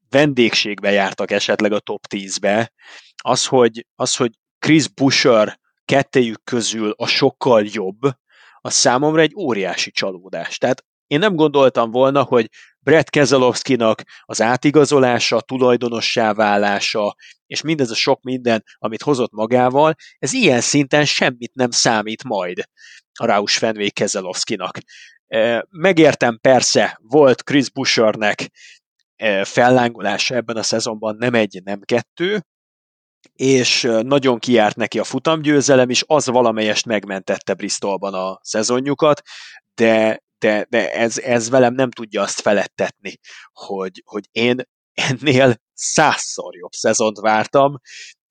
vendégségbe 0.10 0.92
jártak 0.92 1.32
esetleg 1.32 1.72
a 1.72 1.80
top 1.80 2.06
10-be, 2.10 2.72
az, 3.24 3.46
hogy, 3.46 3.86
az, 3.96 4.16
hogy 4.16 4.32
Chris 4.60 4.88
Busher 4.88 5.60
kettejük 5.86 6.44
közül 6.44 6.94
a 6.98 7.08
sokkal 7.08 7.66
jobb, 7.66 8.00
az 8.62 8.74
számomra 8.74 9.22
egy 9.22 9.34
óriási 9.36 9.92
csalódás. 9.92 10.58
Tehát 10.58 10.86
én 11.08 11.20
nem 11.20 11.36
gondoltam 11.36 11.92
volna, 11.92 12.24
hogy 12.24 12.50
Brett 12.80 13.10
Keselowski-nak 13.10 14.02
az 14.22 14.42
átigazolása, 14.42 15.42
tulajdonossá 15.42 16.34
válása, 16.34 17.16
és 17.48 17.62
mindez 17.62 17.92
a 17.92 17.96
sok 17.96 18.22
minden, 18.22 18.64
amit 18.78 19.02
hozott 19.02 19.32
magával, 19.32 19.96
ez 20.18 20.34
ilyen 20.34 20.62
szinten 20.62 21.06
semmit 21.06 21.54
nem 21.54 21.72
számít 21.72 22.24
majd 22.24 22.64
a 23.20 23.26
Rausch 23.26 23.58
Fenway 23.58 23.90
Keselowski-nak. 23.92 24.78
Megértem 25.70 26.40
persze, 26.42 27.00
volt 27.02 27.44
Chris 27.44 27.70
Bushernek 27.70 28.50
fellángolása 29.44 30.36
ebben 30.36 30.56
a 30.56 30.64
szezonban 30.64 31.16
nem 31.16 31.34
egy, 31.34 31.62
nem 31.64 31.80
kettő, 31.82 32.42
és 33.34 33.82
nagyon 34.02 34.40
kiárt 34.40 34.76
neki 34.76 35.00
a 35.00 35.04
futamgyőzelem, 35.04 35.90
és 35.90 36.04
az 36.08 36.26
valamelyest 36.28 36.86
megmentette 36.86 37.54
Bristolban 37.54 38.14
a 38.14 38.40
szezonjukat, 38.42 39.22
de, 39.76 40.24
de, 40.40 40.66
de 40.70 40.94
ez, 40.94 41.18
ez 41.18 41.50
velem 41.50 41.74
nem 41.74 41.92
tudja 41.92 42.22
azt 42.22 42.42
felettetni, 42.42 43.20
hogy, 43.52 44.02
hogy 44.06 44.28
én 44.32 44.62
ennél 44.94 45.56
százszor 45.74 46.56
jobb 46.56 46.72
szezont 46.72 47.20
vártam, 47.20 47.80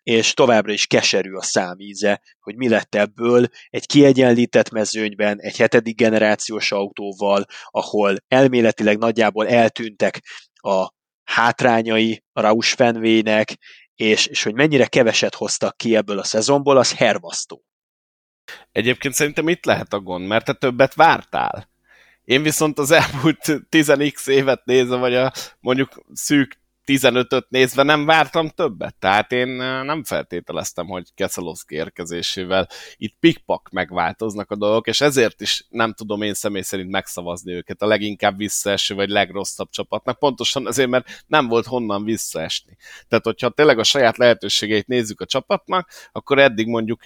és 0.02 0.34
továbbra 0.34 0.72
is 0.72 0.86
keserű 0.86 1.32
a 1.32 1.42
számíze, 1.42 2.20
hogy 2.40 2.56
mi 2.56 2.68
lett 2.68 2.94
ebből 2.94 3.46
egy 3.68 3.86
kiegyenlített 3.86 4.70
mezőnyben, 4.70 5.40
egy 5.40 5.56
hetedik 5.56 5.96
generációs 5.96 6.72
autóval, 6.72 7.44
ahol 7.70 8.16
elméletileg 8.28 8.98
nagyjából 8.98 9.48
eltűntek 9.48 10.22
a 10.64 10.94
hátrányai 11.24 12.24
a 12.32 12.40
Rausch 12.40 12.76
Fenwaynek, 12.76 13.58
és, 13.94 14.26
és 14.26 14.42
hogy 14.42 14.54
mennyire 14.54 14.86
keveset 14.86 15.34
hoztak 15.34 15.76
ki 15.76 15.96
ebből 15.96 16.18
a 16.18 16.24
szezonból, 16.24 16.76
az 16.76 16.94
hervasztó. 16.94 17.64
Egyébként 18.72 19.14
szerintem 19.14 19.48
itt 19.48 19.64
lehet 19.64 19.92
a 19.92 20.00
gond, 20.00 20.26
mert 20.26 20.44
te 20.44 20.52
többet 20.52 20.94
vártál. 20.94 21.68
Én 22.24 22.42
viszont 22.42 22.78
az 22.78 22.90
elmúlt 22.90 23.44
10x 23.70 24.28
évet 24.28 24.64
nézve, 24.64 24.96
vagy 24.96 25.14
a 25.14 25.32
mondjuk 25.60 26.04
szűk 26.12 26.58
15-öt 26.86 27.46
nézve 27.48 27.82
nem 27.82 28.04
vártam 28.04 28.48
többet. 28.48 28.94
Tehát 28.98 29.32
én 29.32 29.48
nem 29.84 30.04
feltételeztem, 30.04 30.86
hogy 30.86 31.14
Keszelowski 31.14 31.74
érkezésével 31.74 32.68
itt 32.96 33.16
pikpak 33.20 33.68
megváltoznak 33.70 34.50
a 34.50 34.56
dolgok, 34.56 34.86
és 34.86 35.00
ezért 35.00 35.40
is 35.40 35.66
nem 35.68 35.92
tudom 35.92 36.22
én 36.22 36.34
személy 36.34 36.62
szerint 36.62 36.90
megszavazni 36.90 37.52
őket 37.52 37.82
a 37.82 37.86
leginkább 37.86 38.36
visszaeső 38.36 38.94
vagy 38.94 39.08
legrosszabb 39.08 39.70
csapatnak, 39.70 40.18
pontosan 40.18 40.66
azért, 40.66 40.88
mert 40.88 41.24
nem 41.26 41.48
volt 41.48 41.66
honnan 41.66 42.04
visszaesni. 42.04 42.76
Tehát, 43.08 43.24
hogyha 43.24 43.50
tényleg 43.50 43.78
a 43.78 43.84
saját 43.84 44.16
lehetőségeit 44.16 44.86
nézzük 44.86 45.20
a 45.20 45.26
csapatnak, 45.26 45.88
akkor 46.12 46.38
eddig 46.38 46.66
mondjuk 46.66 47.00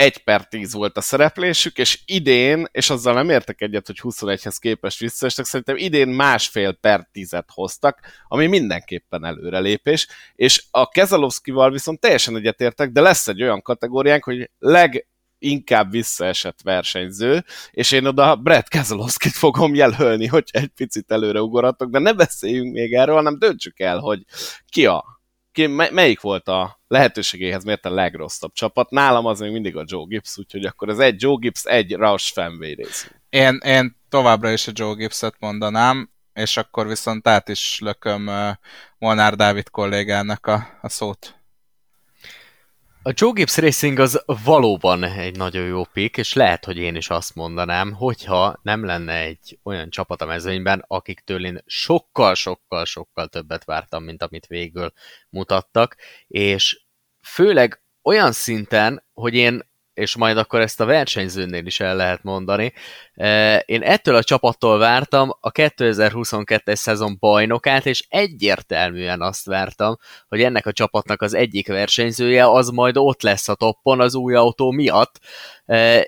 1 0.00 0.18
per 0.18 0.48
10 0.48 0.72
volt 0.72 0.96
a 0.96 1.00
szereplésük, 1.00 1.78
és 1.78 2.00
idén, 2.04 2.66
és 2.70 2.90
azzal 2.90 3.14
nem 3.14 3.30
értek 3.30 3.60
egyet, 3.60 3.86
hogy 3.86 4.00
21-hez 4.02 4.56
képest 4.58 4.98
visszaestek, 4.98 5.44
szerintem 5.44 5.76
idén 5.76 6.08
másfél 6.08 6.72
per 6.72 7.08
10-et 7.12 7.44
hoztak, 7.46 8.00
ami 8.28 8.46
mindenképpen 8.46 9.24
előrelépés, 9.24 10.08
és 10.34 10.64
a 10.70 10.88
Kezalovszkival 10.88 11.70
viszont 11.70 12.00
teljesen 12.00 12.36
egyetértek, 12.36 12.90
de 12.90 13.00
lesz 13.00 13.28
egy 13.28 13.42
olyan 13.42 13.62
kategóriánk, 13.62 14.24
hogy 14.24 14.50
leg 14.58 15.06
inkább 15.38 15.90
visszaesett 15.90 16.60
versenyző, 16.62 17.44
és 17.70 17.92
én 17.92 18.06
oda 18.06 18.36
Brett 18.36 18.68
Keselowskit 18.68 19.32
fogom 19.32 19.74
jelölni, 19.74 20.26
hogy 20.26 20.48
egy 20.50 20.70
picit 20.76 21.10
előre 21.10 21.42
ugoratok, 21.42 21.90
de 21.90 21.98
ne 21.98 22.12
beszéljünk 22.12 22.72
még 22.72 22.94
erről, 22.94 23.14
hanem 23.14 23.38
döntsük 23.38 23.80
el, 23.80 23.98
hogy 23.98 24.22
ki 24.68 24.86
a 24.86 25.20
ki, 25.52 25.66
melyik 25.66 26.20
volt 26.20 26.48
a 26.48 26.79
lehetőségéhez 26.90 27.64
miért 27.64 27.84
a 27.84 27.90
legrosszabb 27.90 28.52
csapat? 28.52 28.90
Nálam 28.90 29.26
az 29.26 29.40
még 29.40 29.50
mindig 29.50 29.76
a 29.76 29.84
Joe 29.86 30.04
Gibbs, 30.08 30.38
úgyhogy 30.38 30.64
akkor 30.64 30.88
ez 30.88 30.98
egy 30.98 31.22
Joe 31.22 31.36
Gibbs, 31.38 31.64
egy 31.64 31.92
Roush 31.92 32.32
Fenway 32.32 32.74
Racing. 32.74 33.12
Én, 33.28 33.58
én 33.64 33.96
továbbra 34.08 34.50
is 34.50 34.68
a 34.68 34.72
Joe 34.74 34.94
Gibbs-et 34.94 35.34
mondanám, 35.38 36.10
és 36.32 36.56
akkor 36.56 36.86
viszont 36.86 37.28
át 37.28 37.48
is 37.48 37.78
lököm 37.80 38.30
Molnár 38.98 39.34
Dávid 39.34 39.70
kollégának 39.70 40.46
a, 40.46 40.78
a 40.80 40.88
szót. 40.88 41.39
A 43.02 43.12
Joe 43.14 43.32
Gibbs 43.32 43.56
Racing 43.56 43.98
az 43.98 44.24
valóban 44.44 45.04
egy 45.04 45.36
nagyon 45.36 45.66
jó 45.66 45.84
pick, 45.84 46.16
és 46.16 46.32
lehet, 46.32 46.64
hogy 46.64 46.76
én 46.76 46.94
is 46.94 47.10
azt 47.10 47.34
mondanám, 47.34 47.92
hogyha 47.92 48.58
nem 48.62 48.84
lenne 48.84 49.18
egy 49.20 49.58
olyan 49.62 49.90
csapat 49.90 50.22
a 50.22 50.26
mezőnyben, 50.26 50.84
akiktől 50.86 51.44
én 51.44 51.62
sokkal-sokkal-sokkal 51.66 53.28
többet 53.28 53.64
vártam, 53.64 54.04
mint 54.04 54.22
amit 54.22 54.46
végül 54.46 54.92
mutattak, 55.30 55.96
és 56.26 56.82
főleg 57.26 57.82
olyan 58.02 58.32
szinten, 58.32 59.04
hogy 59.12 59.34
én 59.34 59.69
és 60.00 60.16
majd 60.16 60.36
akkor 60.36 60.60
ezt 60.60 60.80
a 60.80 60.84
versenyzőnél 60.84 61.66
is 61.66 61.80
el 61.80 61.96
lehet 61.96 62.22
mondani. 62.22 62.72
Én 63.64 63.82
ettől 63.82 64.14
a 64.14 64.22
csapattól 64.22 64.78
vártam 64.78 65.36
a 65.40 65.52
2022-es 65.52 66.74
szezon 66.74 67.16
bajnokát, 67.18 67.86
és 67.86 68.04
egyértelműen 68.08 69.22
azt 69.22 69.46
vártam, 69.46 69.96
hogy 70.28 70.42
ennek 70.42 70.66
a 70.66 70.72
csapatnak 70.72 71.22
az 71.22 71.34
egyik 71.34 71.68
versenyzője 71.68 72.50
az 72.50 72.68
majd 72.68 72.96
ott 72.96 73.22
lesz 73.22 73.48
a 73.48 73.54
toppon 73.54 74.00
az 74.00 74.14
új 74.14 74.34
autó 74.34 74.70
miatt. 74.70 75.20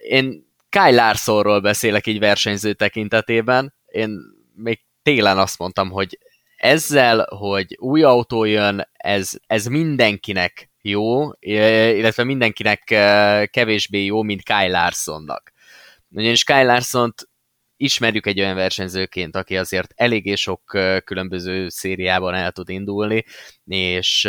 Én 0.03 0.51
Kyle 0.69 0.91
Larsonról 0.91 1.61
beszélek 1.61 2.07
így 2.07 2.19
versenyző 2.19 2.73
tekintetében. 2.73 3.75
Én 3.87 4.19
még 4.55 4.81
télen 5.03 5.39
azt 5.39 5.59
mondtam, 5.59 5.91
hogy 5.91 6.19
ezzel, 6.57 7.27
hogy 7.39 7.77
új 7.81 8.03
autó 8.03 8.45
jön, 8.45 8.89
ez, 8.93 9.31
ez 9.47 9.67
mindenkinek 9.67 10.72
jó, 10.83 11.31
illetve 11.41 12.25
mindenkinek 12.25 12.83
kevésbé 13.51 14.05
jó, 14.05 14.23
mint 14.23 14.43
Kyle 14.43 14.69
Larsonnak. 14.69 15.53
Ugyanis 16.11 16.45
Kyle 16.45 16.63
larson 16.63 17.15
ismerjük 17.77 18.27
egy 18.27 18.41
olyan 18.41 18.55
versenyzőként, 18.55 19.37
aki 19.37 19.57
azért 19.57 19.93
eléggé 19.95 20.35
sok 20.35 20.63
különböző 21.05 21.69
szériában 21.69 22.35
el 22.35 22.53
tud 22.53 22.69
indulni, 22.69 23.25
és 23.65 24.29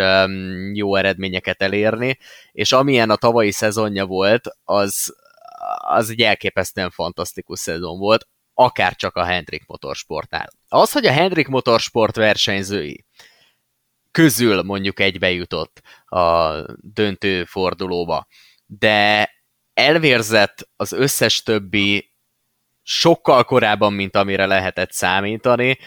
jó 0.74 0.96
eredményeket 0.96 1.62
elérni, 1.62 2.18
és 2.52 2.72
amilyen 2.72 3.10
a 3.10 3.16
tavalyi 3.16 3.52
szezonja 3.52 4.06
volt, 4.06 4.48
az, 4.64 5.16
az 5.78 6.10
egy 6.10 6.22
elképesztően 6.22 6.90
fantasztikus 6.90 7.60
szezon 7.60 8.00
volt, 8.00 8.28
akár 8.54 8.96
csak 8.96 9.16
a 9.16 9.24
Hendrik 9.24 9.66
Motorsportnál. 9.66 10.50
Az, 10.68 10.92
hogy 10.92 11.06
a 11.06 11.12
Hendrik 11.12 11.48
Motorsport 11.48 12.16
versenyzői 12.16 13.06
közül 14.14 14.61
mondjuk 14.61 14.99
egybe 14.99 15.31
jutott 15.31 15.81
a 16.06 16.52
döntő 16.77 17.44
fordulóba, 17.45 18.27
de 18.65 19.30
elvérzett 19.73 20.69
az 20.76 20.91
összes 20.91 21.44
többi 21.44 22.11
sokkal 22.84 23.44
korábban, 23.44 23.94
mint 23.94 24.15
amire 24.15 24.45
lehetett 24.45 24.91
számítani. 24.91 25.77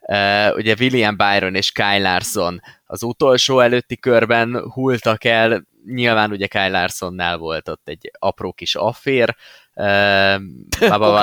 Uh, 0.00 0.56
ugye 0.56 0.74
William 0.78 1.16
Byron 1.16 1.54
és 1.54 1.72
Kyle 1.72 1.98
Larson 1.98 2.60
az 2.84 3.02
utolsó 3.02 3.60
előtti 3.60 3.98
körben 3.98 4.70
hultak 4.72 5.24
el, 5.24 5.66
nyilván 5.86 6.30
ugye 6.30 6.46
Kyle 6.46 6.68
Larsonnál 6.68 7.36
volt 7.36 7.68
ott 7.68 7.88
egy 7.88 8.10
apró 8.18 8.52
kis 8.52 8.74
affér, 8.74 9.36
uh, 9.74 10.34
Baba 10.88 11.20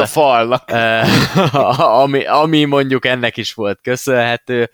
a 0.00 0.06
falnak. 0.06 0.70
Uh, 0.72 2.00
ami, 2.02 2.24
ami 2.26 2.64
mondjuk 2.64 3.06
ennek 3.06 3.36
is 3.36 3.52
volt 3.52 3.80
köszönhető, 3.82 4.70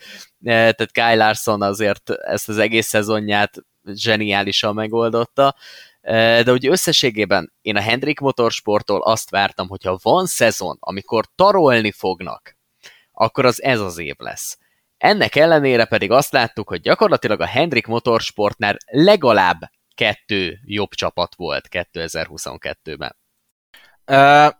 tehát 0.47 0.93
Kyle 0.93 1.15
Larson 1.15 1.63
azért 1.63 2.11
ezt 2.11 2.49
az 2.49 2.59
egész 2.59 2.87
szezonját 2.87 3.55
zseniálisan 3.85 4.75
megoldotta, 4.75 5.55
de 6.45 6.53
úgy 6.53 6.67
összességében 6.67 7.53
én 7.61 7.77
a 7.77 7.81
Hendrik 7.81 8.21
Motorsporttól 8.21 9.03
azt 9.03 9.31
vártam, 9.31 9.69
hogyha 9.69 9.99
van 10.03 10.27
szezon, 10.27 10.77
amikor 10.81 11.25
tarolni 11.35 11.93
fognak, 11.93 12.57
akkor 13.13 13.45
az 13.45 13.63
ez 13.63 13.81
az 13.81 13.99
év 13.99 14.15
lesz. 14.19 14.59
Ennek 14.99 15.37
ellenére 15.37 15.85
pedig 15.85 16.11
azt 16.11 16.33
láttuk, 16.33 16.69
hogy 16.69 16.81
gyakorlatilag 16.81 17.41
a 17.41 17.47
Hendrik 17.47 17.87
Motorsportnál 17.87 18.77
legalább 18.87 19.61
kettő 19.95 20.59
jobb 20.65 20.91
csapat 20.91 21.35
volt 21.35 21.69
2022-ben. 21.71 23.17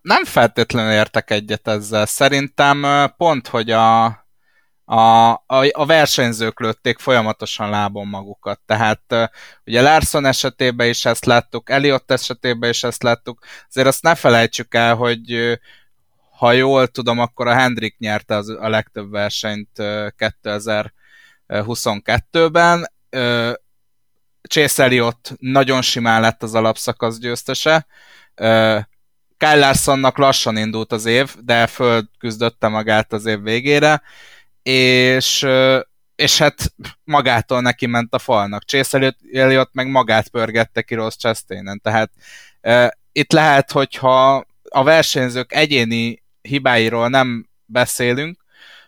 Nem 0.03 0.25
feltétlenül 0.25 0.93
értek 0.93 1.31
egyet 1.31 1.69
ezzel. 1.69 2.07
Szerintem 2.07 2.87
pont, 3.17 3.49
hogy 3.49 3.71
a, 3.71 4.26
a, 4.89 5.31
a, 5.31 5.69
a 5.73 5.87
versenyzők 5.87 6.61
lőtték 6.61 6.99
folyamatosan 6.99 7.71
lábon 7.71 8.07
magukat. 8.07 8.61
Tehát 8.67 9.31
ugye 9.65 9.83
Larson 9.83 10.25
esetében 10.25 10.89
is 10.89 11.05
ezt 11.05 11.25
láttuk, 11.25 11.71
Eliott 11.71 12.11
esetében 12.11 12.71
is 12.71 12.83
ezt 12.83 13.03
láttuk. 13.03 13.45
Azért 13.69 13.87
azt 13.87 14.03
ne 14.03 14.15
felejtsük 14.15 14.75
el, 14.75 14.95
hogy 14.95 15.59
ha 16.39 16.53
jól 16.53 16.87
tudom, 16.87 17.19
akkor 17.19 17.47
a 17.47 17.55
Hendrik 17.55 17.99
nyerte 17.99 18.35
az, 18.35 18.49
a 18.49 18.69
legtöbb 18.69 19.11
versenyt 19.11 19.69
2022-ben. 21.23 22.91
Chase 24.49 24.83
Elliott 24.83 25.35
nagyon 25.39 25.83
simán 25.83 26.21
lett 26.21 26.43
az 26.43 26.55
alapszakasz 26.55 27.19
győztese. 27.19 27.87
Kyle 29.37 29.57
Larsonnak 29.57 30.19
lassan 30.19 30.57
indult 30.57 30.93
az 30.93 31.05
év, 31.05 31.35
de 31.41 31.67
földküzdötte 31.67 32.69
magát 32.69 33.13
az 33.13 33.27
év 33.27 33.43
végére 33.43 34.03
és, 34.69 35.47
és 36.17 36.39
hát 36.39 36.75
magától 37.05 37.61
neki 37.61 37.87
ment 37.87 38.15
a 38.15 38.19
falnak. 38.19 38.65
Chase 38.65 39.17
Elliot 39.33 39.71
meg 39.73 39.89
magát 39.89 40.29
pörgette 40.29 40.83
ki 40.83 40.95
Ross 40.95 41.17
chastain 41.17 41.81
tehát 41.83 42.11
uh, 42.63 42.89
itt 43.13 43.33
lehet, 43.33 43.73
hogyha 43.73 44.45
a 44.69 44.83
versenyzők 44.83 45.53
egyéni 45.55 46.23
hibáiról 46.43 47.09
nem 47.09 47.49
beszélünk, 47.65 48.45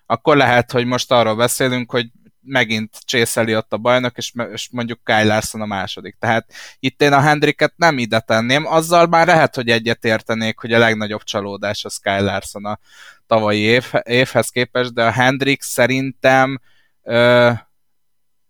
akkor 0.07 0.37
lehet, 0.37 0.71
hogy 0.71 0.85
most 0.85 1.13
arról 1.13 1.37
beszélünk, 1.37 1.91
hogy 1.91 2.07
megint 2.41 2.99
Chase 3.07 3.41
Elliott 3.41 3.73
a 3.73 3.77
bajnok, 3.77 4.17
és, 4.17 4.33
és 4.53 4.69
mondjuk 4.73 5.05
Kyle 5.05 5.25
Larson 5.25 5.61
a 5.61 5.67
második. 5.67 6.17
Tehát 6.19 6.53
itt 6.79 7.03
én 7.03 7.13
a 7.13 7.21
Hendriket 7.21 7.73
nem 7.77 7.99
ide 7.99 8.21
tenném, 8.21 8.67
azzal 8.67 9.07
már 9.07 9.27
lehet, 9.27 9.55
hogy 9.55 9.69
egyet 9.69 10.05
értenék, 10.05 10.59
hogy 10.59 10.73
a 10.73 10.79
legnagyobb 10.79 11.23
csalódás 11.23 11.85
az 11.85 11.97
Kyle 11.97 12.21
Larson 12.21 12.65
a 12.65 12.79
tavalyi 13.27 13.61
év, 13.61 13.93
évhez 14.03 14.49
képest, 14.49 14.95
de 14.95 15.05
a 15.05 15.11
Hendrik 15.11 15.63
szerintem 15.63 16.61
ö, 17.03 17.51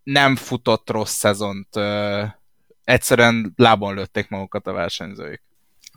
nem 0.02 0.36
futott 0.36 0.90
rossz 0.90 1.14
szezont. 1.14 1.76
Ö, 1.76 2.24
egyszerűen 2.84 3.52
lábon 3.56 3.94
lőtték 3.94 4.28
magukat 4.28 4.66
a 4.66 4.72
versenyzőik. 4.72 5.42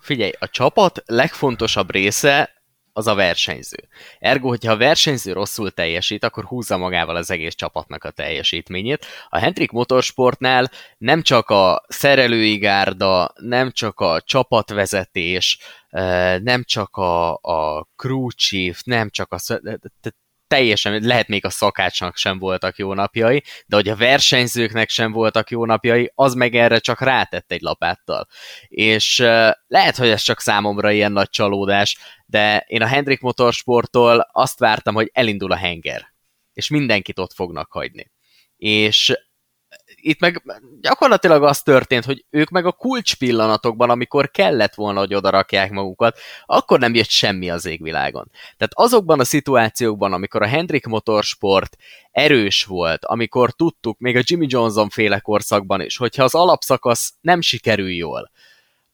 Figyelj, 0.02 0.32
a 0.40 0.50
csapat 0.50 1.04
legfontosabb 1.06 1.92
része 1.92 2.61
az 2.94 3.08
a 3.08 3.16
versenyző. 3.16 3.88
Ergo, 4.20 4.48
hogyha 4.48 4.72
a 4.72 4.78
versenyző 4.78 5.34
rosszul 5.34 5.72
teljesít, 5.72 6.24
akkor 6.24 6.44
húzza 6.44 6.78
magával 6.78 7.16
az 7.16 7.32
egész 7.32 7.56
csapatnak 7.56 8.04
a 8.04 8.12
teljesítményét. 8.12 9.06
A 9.30 9.38
Hendrik 9.38 9.72
Motorsportnál 9.72 10.72
nem 10.98 11.22
csak 11.22 11.50
a 11.50 11.86
szerelői 11.88 12.58
gárda, 12.58 13.34
nem 13.36 13.72
csak 13.72 14.00
a 14.00 14.22
csapatvezetés, 14.22 15.60
nem 16.42 16.64
csak 16.64 16.96
a, 16.96 17.34
a 17.34 17.88
crew 17.96 18.32
chief, 18.32 18.82
nem 18.84 19.10
csak 19.10 19.34
a 19.34 19.38
teljesen, 20.52 21.02
lehet 21.02 21.28
még 21.28 21.46
a 21.46 21.50
szakácsnak 21.50 22.18
sem 22.18 22.40
voltak 22.40 22.78
jó 22.78 22.94
napjai, 22.94 23.44
de 23.66 23.76
hogy 23.76 23.90
a 23.90 23.96
versenyzőknek 23.96 24.90
sem 24.90 25.12
voltak 25.12 25.50
jó 25.50 25.66
napjai, 25.66 26.12
az 26.16 26.34
meg 26.34 26.56
erre 26.56 26.80
csak 26.80 27.02
rátett 27.02 27.52
egy 27.52 27.62
lapáttal. 27.62 28.28
És 28.68 29.18
lehet, 29.68 29.96
hogy 29.98 30.10
ez 30.10 30.22
csak 30.22 30.40
számomra 30.40 30.92
ilyen 30.92 31.12
nagy 31.12 31.30
csalódás, 31.30 31.98
de 32.26 32.64
én 32.68 32.82
a 32.82 32.88
Hendrik 32.88 33.22
Motorsporttól 33.22 34.30
azt 34.32 34.60
vártam, 34.60 34.94
hogy 34.94 35.10
elindul 35.14 35.52
a 35.52 35.56
henger, 35.58 36.14
és 36.54 36.70
mindenkit 36.70 37.20
ott 37.20 37.34
fognak 37.34 37.72
hagyni. 37.72 38.12
És 38.58 39.14
itt 40.02 40.20
meg 40.20 40.44
gyakorlatilag 40.82 41.44
az 41.44 41.62
történt, 41.62 42.06
hogy 42.06 42.26
ők 42.30 42.50
meg 42.50 42.66
a 42.66 42.72
kulcs 42.72 43.16
pillanatokban, 43.16 43.90
amikor 43.90 44.32
kellett 44.32 44.74
volna, 44.74 45.00
hogy 45.00 45.14
odarakják 45.14 45.72
magukat, 45.72 46.20
akkor 46.46 46.80
nem 46.80 46.94
jött 46.94 47.10
semmi 47.10 47.50
az 47.50 47.66
égvilágon. 47.66 48.32
Tehát 48.32 48.72
azokban 48.74 49.20
a 49.20 49.24
szituációkban, 49.24 50.14
amikor 50.14 50.42
a 50.42 50.48
Hendrik 50.48 50.86
Motorsport 50.86 51.78
erős 52.12 52.64
volt, 52.66 53.06
amikor 53.06 53.52
tudtuk, 53.52 54.00
még 54.00 54.16
a 54.16 54.22
Jimmy 54.24 54.46
Johnson 54.50 54.90
féle 54.90 55.20
korszakban 55.20 55.82
is, 55.82 55.98
hogyha 55.98 56.24
az 56.24 56.36
alapszakasz 56.36 57.14
nem 57.22 57.42
sikerül 57.42 57.92
jól, 57.92 58.32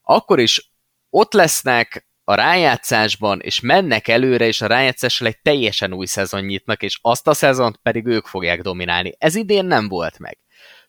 akkor 0.01 0.39
is 0.39 0.71
ott 1.09 1.34
lesznek 1.34 2.07
a 2.29 2.35
rájátszásban, 2.35 3.39
és 3.39 3.59
mennek 3.59 4.07
előre, 4.07 4.45
és 4.45 4.61
a 4.61 4.67
rájátszással 4.67 5.27
egy 5.27 5.39
teljesen 5.41 5.93
új 5.93 6.05
szezon 6.05 6.41
nyitnak, 6.41 6.84
és 6.84 6.99
azt 7.01 7.27
a 7.27 7.34
szezont 7.34 7.77
pedig 7.77 8.05
ők 8.05 8.25
fogják 8.25 8.61
dominálni. 8.61 9.13
Ez 9.17 9.35
idén 9.35 9.65
nem 9.65 9.88
volt 9.88 10.19
meg. 10.19 10.38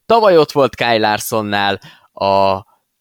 Tavaly 0.08 0.36
ott 0.36 0.52
volt 0.52 0.74
Kyle 0.74 0.98
Larsonnál 0.98 1.80
a, 2.12 2.26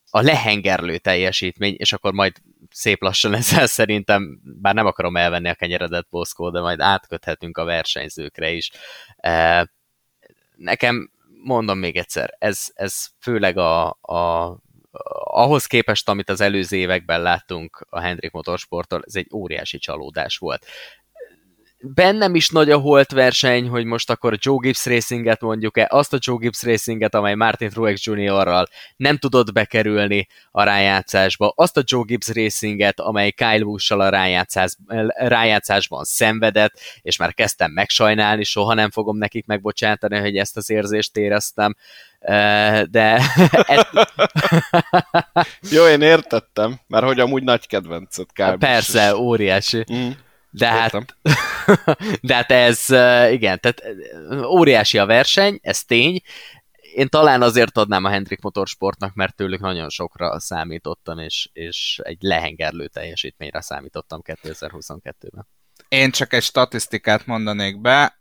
a 0.10 0.22
lehengerlő 0.22 0.98
teljesítmény, 0.98 1.76
és 1.78 1.94
akkor 1.94 2.14
majd 2.14 2.34
szép 2.70 3.02
lassan 3.02 3.34
ezzel 3.40 3.68
szerintem, 3.68 4.40
bár 4.44 4.74
nem 4.74 4.86
akarom 4.86 5.18
elvenni 5.18 5.50
a 5.50 5.56
kenyeredet, 5.56 6.08
Boszkó, 6.10 6.50
de 6.50 6.60
majd 6.60 6.80
átköthetünk 6.80 7.58
a 7.58 7.64
versenyzőkre 7.64 8.52
is. 8.52 8.72
E, 9.18 9.70
nekem, 10.56 11.12
mondom 11.44 11.78
még 11.78 11.98
egyszer, 11.98 12.36
ez, 12.40 12.66
ez 12.74 13.06
főleg 13.20 13.58
a, 13.58 13.88
a 13.90 14.56
ahhoz 15.24 15.66
képest, 15.66 16.10
amit 16.10 16.30
az 16.30 16.42
előző 16.42 16.78
években 16.78 17.22
láttunk 17.22 17.86
a 17.90 18.00
Hendrik 18.00 18.32
Motorsporttól, 18.32 19.02
ez 19.06 19.16
egy 19.16 19.28
óriási 19.34 19.78
csalódás 19.78 20.38
volt 20.38 20.66
bennem 21.80 22.36
is 22.36 22.50
nagy 22.50 22.72
a 22.72 22.78
holt 22.78 23.12
verseny, 23.12 23.68
hogy 23.68 23.86
most 23.86 24.10
akkor 24.10 24.38
Joe 24.40 24.58
Gibbs 24.62 24.86
Racinget 24.86 25.42
mondjuk-e, 25.42 25.88
azt 25.90 26.14
a 26.14 26.18
Joe 26.22 26.38
Gibbs 26.38 26.64
Racinget, 26.64 27.16
amely 27.16 27.36
Martin 27.36 27.70
Truex 27.70 28.06
Jr.-ral 28.06 28.68
nem 28.96 29.18
tudott 29.18 29.54
bekerülni 29.54 30.28
a 30.52 30.64
rájátszásba, 30.64 31.54
azt 31.56 31.78
a 31.78 31.82
Joe 31.86 32.04
Gibbs 32.06 32.28
Racinget, 32.34 33.00
amely 33.00 33.32
Kyle 33.32 33.64
Busch-sal 33.64 34.02
a 34.02 34.10
rájátszás, 34.10 34.76
rájátszásban 35.16 36.04
szenvedett, 36.04 36.80
és 37.02 37.18
már 37.18 37.34
kezdtem 37.34 37.72
megsajnálni, 37.72 38.44
soha 38.44 38.74
nem 38.74 38.92
fogom 38.92 39.18
nekik 39.18 39.46
megbocsátani, 39.46 40.18
hogy 40.18 40.38
ezt 40.38 40.58
az 40.58 40.70
érzést 40.70 41.18
éreztem, 41.18 41.76
de... 42.90 43.22
Jó, 45.72 45.88
én 45.88 46.02
értettem, 46.02 46.80
mert 46.88 47.06
hogy 47.06 47.20
amúgy 47.20 47.44
nagy 47.44 47.68
kedvenced 47.68 48.26
Kyle 48.34 48.56
Persze, 48.60 49.16
óriási. 49.16 49.86
Mm. 49.94 50.10
De 50.58 50.68
hát, 50.68 51.06
de 52.28 52.36
hát 52.36 52.52
ez, 52.52 52.90
igen, 53.32 53.60
tehát 53.60 53.84
óriási 54.46 54.98
a 54.98 55.06
verseny, 55.06 55.60
ez 55.62 55.84
tény. 55.84 56.22
Én 56.94 57.08
talán 57.10 57.42
azért 57.42 57.78
adnám 57.78 58.04
a 58.04 58.10
Hendrik 58.10 58.42
Motorsportnak, 58.42 59.14
mert 59.14 59.36
tőlük 59.36 59.60
nagyon 59.60 59.90
sokra 59.90 60.40
számítottam, 60.40 61.20
és, 61.20 61.50
és 61.54 62.00
egy 62.04 62.18
lehengerlő 62.20 62.88
teljesítményre 62.88 63.62
számítottam 63.62 64.22
2022-ben. 64.24 65.48
Én 65.88 66.12
csak 66.12 66.34
egy 66.34 66.44
statisztikát 66.44 67.26
mondanék 67.26 67.82
be. 67.82 68.20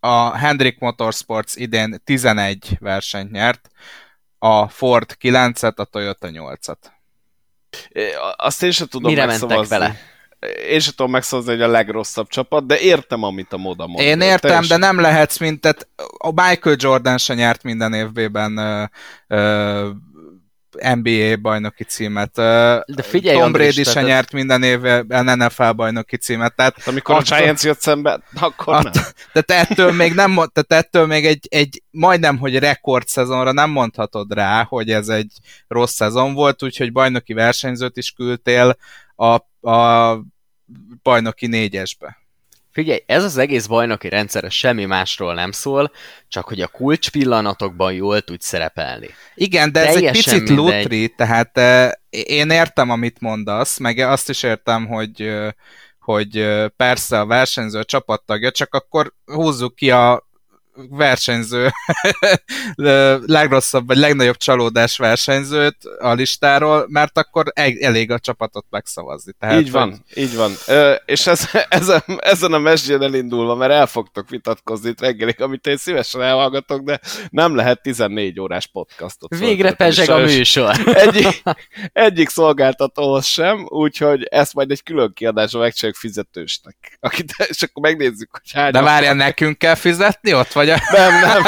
a 0.00 0.36
Hendrick 0.36 0.80
Motorsports 0.80 1.56
idén 1.56 2.00
11 2.04 2.76
versenyt 2.80 3.30
nyert, 3.30 3.68
a 4.38 4.68
Ford 4.68 5.16
9-et, 5.20 5.74
a 5.74 5.84
Toyota 5.84 6.28
8-at. 6.30 6.76
Azt 8.36 8.62
én 8.62 8.70
sem 8.70 8.86
tudom 8.86 9.12
Mire 9.12 9.26
mentek 9.26 9.66
vele? 9.66 9.96
Én 10.68 10.80
sem 10.80 10.92
tudom 10.96 11.12
megszavazni, 11.12 11.50
hogy 11.52 11.62
a 11.62 11.68
legrosszabb 11.68 12.28
csapat, 12.28 12.66
de 12.66 12.78
értem, 12.78 13.22
amit 13.22 13.52
a 13.52 13.56
Moda 13.56 13.86
mond. 13.86 14.00
Én 14.00 14.20
értem, 14.20 14.50
Teljesen... 14.50 14.80
de 14.80 14.86
nem 14.86 15.00
lehetsz, 15.00 15.38
mint 15.38 15.60
tehát 15.60 15.88
a 16.18 16.30
Michael 16.30 16.76
Jordan 16.78 17.18
se 17.18 17.34
nyert 17.34 17.62
minden 17.62 17.92
évben 17.92 18.58
uh, 18.58 19.38
uh, 19.38 19.88
NBA 20.94 21.36
bajnoki 21.42 21.84
címet. 21.84 22.32
De 22.34 23.02
figyelj, 23.02 23.38
Tom 23.38 23.52
Brady 23.52 23.84
se 23.84 24.02
nyert 24.02 24.32
minden 24.32 24.62
évben 24.62 25.38
NFL 25.38 25.70
bajnoki 25.70 26.16
címet. 26.16 26.54
Tehát 26.54 26.74
hát 26.76 26.86
amikor 26.86 27.14
attól, 27.14 27.36
a 27.36 27.40
Giants 27.40 27.62
jött 27.62 27.80
szembe, 27.80 28.20
akkor 28.40 28.74
att, 28.74 28.82
nem. 28.82 29.04
Tehát 29.32 29.66
ettől 29.68 29.92
még, 29.92 30.14
nem, 30.14 30.34
tehát 30.34 30.84
ettől 30.84 31.06
még 31.06 31.26
egy, 31.26 31.46
egy 31.50 31.82
majdnem, 31.90 32.38
hogy 32.38 32.58
rekordszezonra 32.58 33.52
nem 33.52 33.70
mondhatod 33.70 34.32
rá, 34.32 34.66
hogy 34.68 34.90
ez 34.90 35.08
egy 35.08 35.32
rossz 35.68 35.94
szezon 35.94 36.34
volt, 36.34 36.62
úgyhogy 36.62 36.92
bajnoki 36.92 37.32
versenyzőt 37.32 37.96
is 37.96 38.10
küldtél 38.10 38.76
a, 39.14 39.40
a 39.70 40.18
bajnoki 41.02 41.46
négyesbe. 41.46 42.22
Figyelj, 42.72 43.02
ez 43.06 43.24
az 43.24 43.36
egész 43.36 43.66
bajnoki 43.66 44.08
rendszer 44.08 44.50
semmi 44.50 44.84
másról 44.84 45.34
nem 45.34 45.50
szól, 45.52 45.92
csak 46.28 46.48
hogy 46.48 46.60
a 46.60 46.66
kulcs 46.66 47.10
pillanatokban 47.10 47.92
jól 47.92 48.20
tudj 48.20 48.44
szerepelni. 48.44 49.08
Igen, 49.34 49.72
de 49.72 49.80
ez 49.86 49.94
Teljesen 49.94 50.34
egy 50.34 50.40
picit 50.40 50.56
mindegy. 50.56 50.82
lutri, 50.82 51.08
tehát 51.08 51.58
uh, 51.58 51.90
én 52.10 52.50
értem, 52.50 52.90
amit 52.90 53.20
mondasz, 53.20 53.78
meg 53.78 53.98
azt 53.98 54.28
is 54.28 54.42
értem, 54.42 54.86
hogy, 54.86 55.22
uh, 55.22 55.48
hogy 56.00 56.38
uh, 56.38 56.66
persze 56.66 57.20
a 57.20 57.26
versenyző 57.26 57.78
a 57.78 57.84
csapattagja, 57.84 58.50
csak 58.50 58.74
akkor 58.74 59.12
húzzuk 59.24 59.74
ki 59.74 59.90
a 59.90 60.30
versenyző, 60.74 61.70
legrosszabb 63.26 63.86
vagy 63.86 63.96
legnagyobb 63.96 64.36
csalódás 64.36 64.96
versenyzőt 64.96 65.76
a 65.98 66.12
listáról, 66.12 66.86
mert 66.88 67.18
akkor 67.18 67.52
elég 67.54 68.10
a 68.10 68.18
csapatot 68.18 68.66
megszavazni. 68.70 69.32
Tehát, 69.38 69.60
így 69.60 69.70
van, 69.70 69.90
hogy... 69.90 70.22
így 70.22 70.36
van. 70.36 70.52
Ö, 70.66 70.94
és 71.04 71.26
ez, 71.26 71.50
ezen, 71.68 72.02
ezen 72.18 72.52
a 72.52 72.58
mesdjén 72.58 73.02
elindulva, 73.02 73.54
mert 73.54 73.72
el 73.72 73.86
fogtok 73.86 74.28
vitatkozni 74.28 74.88
itt 74.88 75.00
reggelig, 75.00 75.40
amit 75.40 75.66
én 75.66 75.76
szívesen 75.76 76.22
elhallgatok, 76.22 76.82
de 76.82 77.00
nem 77.30 77.54
lehet 77.54 77.82
14 77.82 78.40
órás 78.40 78.66
podcastot. 78.66 79.38
Végre 79.38 79.72
pezseg 79.72 80.08
a 80.08 80.18
műsor. 80.18 80.76
Egyik, 81.06 81.42
egyik 81.92 82.28
szolgáltatóhoz 82.28 83.26
sem, 83.26 83.66
úgyhogy 83.68 84.22
ezt 84.22 84.54
majd 84.54 84.70
egy 84.70 84.82
külön 84.82 85.12
kiadásra 85.14 85.58
megcsináljuk 85.58 86.00
fizetősnek. 86.00 86.98
Akit, 87.00 87.32
és 87.48 87.62
akkor 87.62 87.82
megnézzük, 87.82 88.28
hogy 88.30 88.52
hány... 88.52 88.72
De 88.72 88.80
várja, 88.80 89.12
nekünk 89.12 89.58
kell 89.58 89.74
fizetni 89.74 90.34
ott? 90.34 90.52
Vagy 90.52 90.61
a... 90.70 90.80
Nem, 90.90 91.20
nem. 91.20 91.42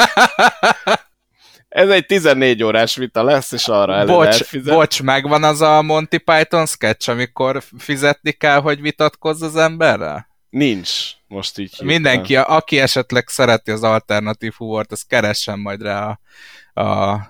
Ez 1.75 1.89
egy 1.89 2.05
14 2.05 2.63
órás 2.63 2.95
vita 2.95 3.23
lesz, 3.23 3.51
és 3.51 3.67
arra 3.67 3.93
elő 3.95 4.05
bocs, 4.05 4.23
lehet 4.25 4.45
fizetni. 4.45 4.75
Bocs, 4.75 5.01
megvan 5.01 5.43
az 5.43 5.61
a 5.61 5.81
Monty 5.81 6.17
Python 6.17 6.65
sketch, 6.65 7.09
amikor 7.09 7.63
fizetni 7.77 8.31
kell, 8.31 8.59
hogy 8.59 8.81
vitatkozz 8.81 9.41
az 9.41 9.55
emberrel? 9.55 10.27
Nincs, 10.49 10.91
most 11.27 11.57
így 11.57 11.69
hívtam. 11.69 11.87
Mindenki, 11.87 12.35
aki 12.35 12.79
esetleg 12.79 13.27
szereti 13.27 13.71
az 13.71 13.83
alternatív 13.83 14.53
humort, 14.57 14.91
az 14.91 15.01
keressen 15.01 15.59
majd 15.59 15.81
rá 15.81 16.19
a, 16.73 16.81
a 16.81 17.21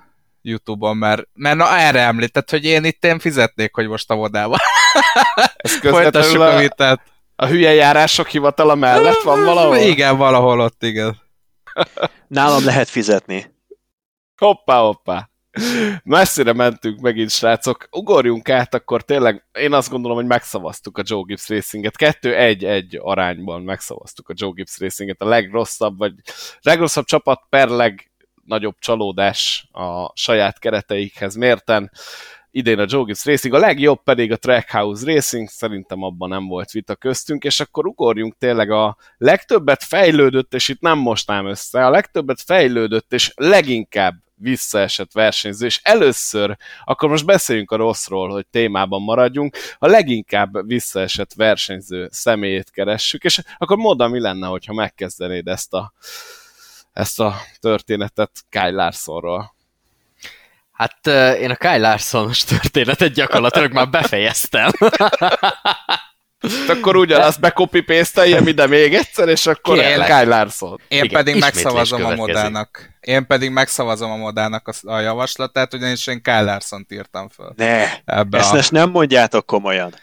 Youtube-on, 0.41 0.97
mert, 0.97 1.27
mert 1.33 1.57
na 1.57 1.77
erre 1.77 2.01
említett, 2.01 2.49
hogy 2.49 2.65
én 2.65 2.83
itt 2.83 3.05
én 3.05 3.19
fizetnék, 3.19 3.73
hogy 3.73 3.87
most 3.87 4.11
a 4.11 4.15
vodában. 4.15 4.59
Folytassuk 5.81 6.41
a, 6.41 6.55
a 6.55 6.59
vitát. 6.59 7.01
A 7.35 7.45
hülye 7.45 7.73
járások 7.73 8.27
hivatala 8.27 8.75
mellett 8.75 9.21
van 9.21 9.43
valahol? 9.43 9.77
Igen, 9.77 10.17
valahol 10.17 10.59
ott, 10.59 10.83
igen. 10.83 11.23
Nálam 12.27 12.65
lehet 12.65 12.89
fizetni. 12.89 13.53
Hoppá, 14.37 14.79
hoppá. 14.79 15.29
Messzire 16.03 16.53
mentünk 16.53 16.99
megint, 16.99 17.29
srácok. 17.29 17.87
Ugorjunk 17.91 18.49
át, 18.49 18.73
akkor 18.73 19.03
tényleg 19.03 19.45
én 19.59 19.73
azt 19.73 19.89
gondolom, 19.89 20.17
hogy 20.17 20.25
megszavaztuk 20.25 20.97
a 20.97 21.03
Joe 21.05 21.23
Gibbs 21.25 21.49
Racinget. 21.49 21.95
Kettő-egy-egy 21.95 22.99
arányban 23.01 23.61
megszavaztuk 23.61 24.29
a 24.29 24.33
Joe 24.35 24.51
Gibbs 24.53 24.79
Racinget. 24.79 25.21
A 25.21 25.27
legrosszabb, 25.27 25.97
vagy 25.97 26.13
legrosszabb 26.61 27.05
csapat 27.05 27.41
per 27.49 27.67
legnagyobb 27.67 28.75
csalódás 28.79 29.67
a 29.71 30.11
saját 30.15 30.59
kereteikhez 30.59 31.35
mérten 31.35 31.91
idén 32.55 32.79
a 32.79 32.85
Joe 32.87 33.03
Gibbs 33.03 33.25
Racing, 33.25 33.53
a 33.53 33.57
legjobb 33.57 34.03
pedig 34.03 34.31
a 34.31 34.37
Trackhouse 34.37 35.05
Racing, 35.13 35.49
szerintem 35.49 36.03
abban 36.03 36.29
nem 36.29 36.47
volt 36.47 36.71
vita 36.71 36.95
köztünk, 36.95 37.43
és 37.43 37.59
akkor 37.59 37.87
ugorjunk 37.87 38.37
tényleg 38.37 38.71
a 38.71 38.97
legtöbbet 39.17 39.83
fejlődött, 39.83 40.53
és 40.53 40.67
itt 40.67 40.81
nem 40.81 40.97
mostám 40.97 41.45
össze, 41.45 41.85
a 41.85 41.89
legtöbbet 41.89 42.41
fejlődött, 42.41 43.13
és 43.13 43.31
leginkább 43.35 44.15
visszaesett 44.35 45.11
versenyző, 45.11 45.65
és 45.65 45.79
először, 45.83 46.57
akkor 46.83 47.09
most 47.09 47.25
beszéljünk 47.25 47.71
a 47.71 47.75
rosszról, 47.75 48.29
hogy 48.29 48.47
témában 48.47 49.01
maradjunk, 49.01 49.57
a 49.77 49.87
leginkább 49.87 50.67
visszaesett 50.67 51.33
versenyző 51.33 52.07
személyét 52.11 52.71
keressük, 52.71 53.23
és 53.23 53.41
akkor 53.57 53.77
moda 53.77 54.07
mi 54.07 54.19
lenne, 54.19 54.47
hogyha 54.47 54.73
megkezdenéd 54.73 55.47
ezt 55.47 55.73
a, 55.73 55.93
ezt 56.91 57.19
a 57.19 57.35
történetet 57.59 58.31
Kyle 58.49 58.69
Larsonról? 58.69 59.54
Hát 60.75 61.07
én 61.37 61.49
a 61.49 61.55
Kyle 61.55 61.77
Larson-os 61.77 62.43
történetet 62.43 63.13
gyakorlatilag 63.13 63.71
már 63.71 63.89
befejeztem. 63.89 64.71
akkor 66.67 66.95
ugyanazt 66.95 67.39
bekopi 67.39 67.81
paste 67.81 68.27
ide 68.27 68.67
még 68.67 68.93
egyszer, 68.93 69.27
és 69.27 69.47
akkor 69.47 69.77
Kérlek. 69.77 70.07
Kyle 70.07 70.23
Larson. 70.23 70.79
Én 70.87 71.03
Igen, 71.03 71.23
pedig 71.23 71.39
megszavazom 71.39 72.05
a 72.05 72.15
modának. 72.15 72.89
Én 72.99 73.25
pedig 73.25 73.49
megszavazom 73.49 74.11
a 74.11 74.15
modának 74.15 74.67
a, 74.67 74.91
a 74.91 74.99
javaslatát, 74.99 75.73
ugyanis 75.73 76.07
én 76.07 76.21
Kyle 76.21 76.41
Larson-t 76.41 76.91
írtam 76.91 77.29
föl. 77.29 77.53
Ne, 77.55 77.85
Ebbe 78.05 78.37
ezt 78.37 78.53
a... 78.53 78.75
nem 78.75 78.89
mondjátok 78.89 79.45
komolyan. 79.45 79.93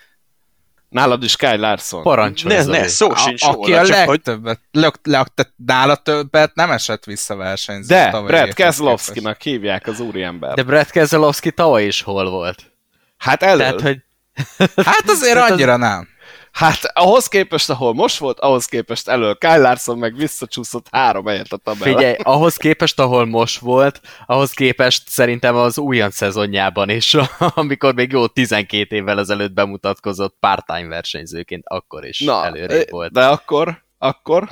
Nálad 0.93 1.23
is 1.23 1.36
Kyle 1.36 1.56
Larson. 1.56 2.02
Parancsolj, 2.02 2.55
Ne, 2.55 2.64
ne, 2.64 2.89
szó 2.89 3.14
sincs 3.14 3.43
a, 3.43 3.51
Aki 3.51 3.74
a 3.74 3.82
legtöbbet, 3.82 4.60
hogy... 4.73 4.93
le, 5.02 5.24
nála 5.56 5.97
többet 5.97 6.55
nem 6.55 6.70
esett 6.70 7.05
vissza 7.05 7.36
versenyző. 7.36 7.94
De, 7.94 8.23
Brad 8.27 8.55
Keselowski-nak 8.55 9.40
hívják 9.40 9.86
az 9.86 10.01
úriember. 10.01 10.55
De 10.55 10.62
Brad 10.62 10.90
Keselowski 10.90 11.51
tavaly 11.51 11.85
is 11.86 12.02
hol 12.02 12.31
volt? 12.31 12.73
Hát 13.16 13.43
elő. 13.43 13.59
Tehát, 13.59 13.81
hogy... 13.81 13.98
Hát 14.85 15.05
azért 15.06 15.39
annyira 15.51 15.77
nem. 15.77 16.09
Hát 16.52 16.84
ahhoz 16.94 17.26
képest, 17.26 17.70
ahol 17.70 17.94
most 17.94 18.18
volt, 18.18 18.40
ahhoz 18.40 18.64
képest 18.64 19.08
elő 19.08 19.34
Kyle 19.34 19.56
Larson 19.56 19.98
meg 19.98 20.14
visszacsúszott 20.16 20.86
három 20.90 21.26
helyet 21.26 21.52
a 21.52 21.56
tabellán. 21.56 21.94
Figyelj, 21.94 22.16
ahhoz 22.22 22.56
képest, 22.56 23.00
ahol 23.00 23.26
most 23.26 23.58
volt, 23.58 24.00
ahhoz 24.26 24.50
képest 24.50 25.08
szerintem 25.08 25.56
az 25.56 25.78
újon 25.78 26.10
szezonjában 26.10 26.88
is, 26.88 27.16
amikor 27.54 27.94
még 27.94 28.12
jó 28.12 28.26
12 28.26 28.96
évvel 28.96 29.18
ezelőtt 29.18 29.52
bemutatkozott 29.52 30.36
part-time 30.40 30.88
versenyzőként, 30.88 31.62
akkor 31.66 32.04
is 32.04 32.20
Na, 32.20 32.44
előrébb 32.44 32.90
volt. 32.90 33.12
De 33.12 33.26
akkor, 33.26 33.82
akkor 33.98 34.48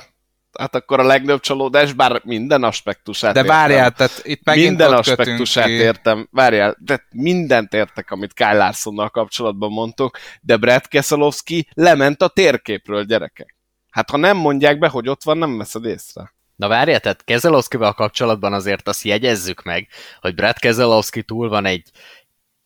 hát 0.59 0.75
akkor 0.75 0.99
a 0.99 1.03
legnagyobb 1.03 1.39
csalódás, 1.39 1.93
bár 1.93 2.21
minden 2.23 2.63
aspektusát 2.63 3.33
De 3.33 3.43
várjál, 3.43 3.91
tehát 3.91 4.21
itt 4.23 4.43
megint 4.43 4.67
Minden 4.67 4.93
aspektusát 4.93 5.65
ki. 5.65 5.71
értem, 5.71 6.27
várjál, 6.31 6.75
de 6.79 7.07
mindent 7.11 7.73
értek, 7.73 8.11
amit 8.11 8.33
Kyle 8.33 8.57
Larsonnal 8.57 9.09
kapcsolatban 9.09 9.71
mondtok, 9.71 10.17
de 10.41 10.57
Brad 10.57 10.87
Keselowski 10.87 11.67
lement 11.73 12.21
a 12.21 12.27
térképről, 12.27 13.03
gyerekek. 13.03 13.55
Hát 13.89 14.09
ha 14.09 14.17
nem 14.17 14.37
mondják 14.37 14.79
be, 14.79 14.87
hogy 14.87 15.09
ott 15.09 15.23
van, 15.23 15.37
nem 15.37 15.57
veszed 15.57 15.85
észre. 15.85 16.33
Na 16.55 16.67
várjál, 16.67 16.99
tehát 16.99 17.23
Keselowski-val 17.23 17.93
kapcsolatban 17.93 18.53
azért 18.53 18.87
azt 18.87 19.03
jegyezzük 19.03 19.63
meg, 19.63 19.87
hogy 20.19 20.35
Brad 20.35 20.57
Keselowski 20.57 21.23
túl 21.23 21.49
van 21.49 21.65
egy 21.65 21.89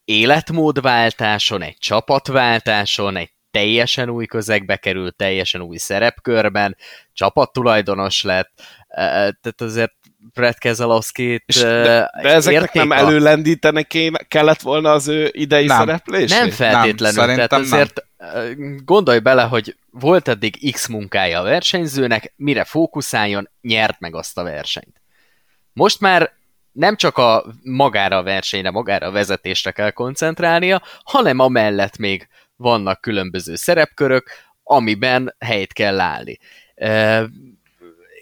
életmódváltáson, 0.06 1.62
egy 1.62 1.78
csapatváltáson, 1.78 3.18
egy 3.18 3.32
teljesen 3.56 4.10
új 4.10 4.26
közegbe 4.26 4.78
került, 4.78 5.16
teljesen 5.16 5.62
új 5.62 5.78
szerepkörben, 5.78 6.78
csapattulajdonos 7.14 8.24
lett, 8.24 8.52
tehát 8.88 9.56
azért 9.62 9.94
Brett 10.34 10.58
keselowski 10.58 11.44
de, 11.62 12.10
de 12.22 12.30
ezeknek 12.30 12.74
nem 12.74 12.90
a... 12.90 12.96
előlendíteni 12.96 13.84
kéne, 13.84 14.18
kellett 14.18 14.62
volna 14.62 14.92
az 14.92 15.08
ő 15.08 15.30
idei 15.32 15.66
nem. 15.66 15.78
szereplés? 15.78 16.32
Nem 16.32 16.50
feltétlenül, 16.50 17.26
nem, 17.26 17.36
tehát 17.36 17.54
azért 17.54 18.04
nem. 18.18 18.82
gondolj 18.86 19.20
bele, 19.20 19.44
hogy 19.44 19.76
volt 19.92 20.28
eddig 20.28 20.72
X 20.72 20.88
munkája 20.88 21.40
a 21.40 21.44
versenyzőnek, 21.44 22.34
mire 22.36 22.64
fókuszáljon, 22.64 23.50
nyert 23.62 24.00
meg 24.00 24.16
azt 24.16 24.38
a 24.38 24.44
versenyt. 24.44 25.02
Most 25.74 26.00
már 26.00 26.32
nem 26.72 26.96
csak 26.96 27.18
a 27.18 27.46
magára 27.64 28.18
a 28.18 28.24
versenyre, 28.24 28.72
magára 28.72 29.08
a 29.08 29.12
vezetésre 29.12 29.72
kell 29.72 29.92
koncentrálnia, 29.92 30.82
hanem 31.04 31.40
amellett 31.40 31.98
még 31.98 32.28
vannak 32.56 33.02
különböző 33.02 33.56
szerepkörök, 33.56 34.30
amiben 34.64 35.36
helyt 35.40 35.74
kell 35.74 36.00
állni. 36.00 36.40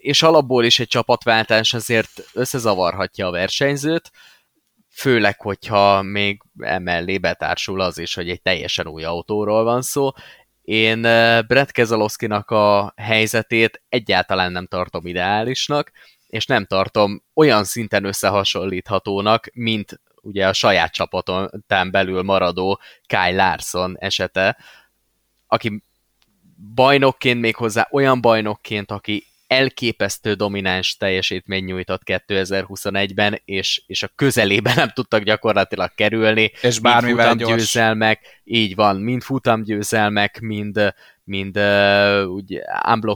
És 0.02 0.24
alapból 0.24 0.66
is 0.66 0.80
egy 0.80 0.88
csapatváltás 0.88 1.74
azért 1.74 2.10
összezavarhatja 2.34 3.28
a 3.28 3.32
versenyzőt, 3.32 4.12
főleg, 4.90 5.42
hogyha 5.42 6.02
még 6.02 6.42
emellé 6.60 7.18
betársul 7.18 7.82
az 7.82 7.98
is, 7.98 8.14
hogy 8.14 8.30
egy 8.30 8.42
teljesen 8.42 8.88
új 8.88 9.04
autóról 9.04 9.64
van 9.64 9.82
szó. 9.82 10.10
Én 10.62 11.02
Brett 11.48 11.72
Keselowski-nak 11.72 12.50
a 12.52 12.94
helyzetét 12.96 13.84
egyáltalán 13.90 14.52
nem 14.52 14.68
tartom 14.68 15.06
ideálisnak, 15.06 15.92
és 16.28 16.46
nem 16.46 16.66
tartom 16.66 17.24
olyan 17.34 17.64
szinten 17.64 18.06
összehasonlíthatónak, 18.06 19.50
mint 19.54 20.02
ugye 20.24 20.48
a 20.48 20.54
saját 20.54 20.94
csapaton 20.94 21.64
belül 21.92 22.22
maradó 22.22 22.80
Kyle 23.08 23.32
Larson 23.32 23.96
esete, 24.00 24.58
aki 25.48 25.84
bajnokként 26.76 27.40
még 27.40 27.56
hozzá 27.56 27.88
olyan 27.92 28.22
bajnokként, 28.22 28.92
aki 28.92 29.28
elképesztő 29.48 30.34
domináns 30.34 30.98
teljesítmény 30.98 31.64
nyújtott 31.64 32.02
2021-ben, 32.06 33.42
és, 33.46 33.84
és 33.88 34.04
a 34.04 34.12
közelébe 34.16 34.74
nem 34.76 34.90
tudtak 34.90 35.24
gyakorlatilag 35.24 35.94
kerülni. 35.96 36.52
És 36.62 36.80
bármivel 36.80 37.36
gyors. 37.36 37.52
győzelmek, 37.52 38.42
így 38.44 38.76
van, 38.76 38.96
mind 38.96 39.22
futamgyőzelmek, 39.22 40.40
mind, 40.40 40.94
mind 41.24 41.58
uh, 41.58 42.28
úgy 42.28 42.60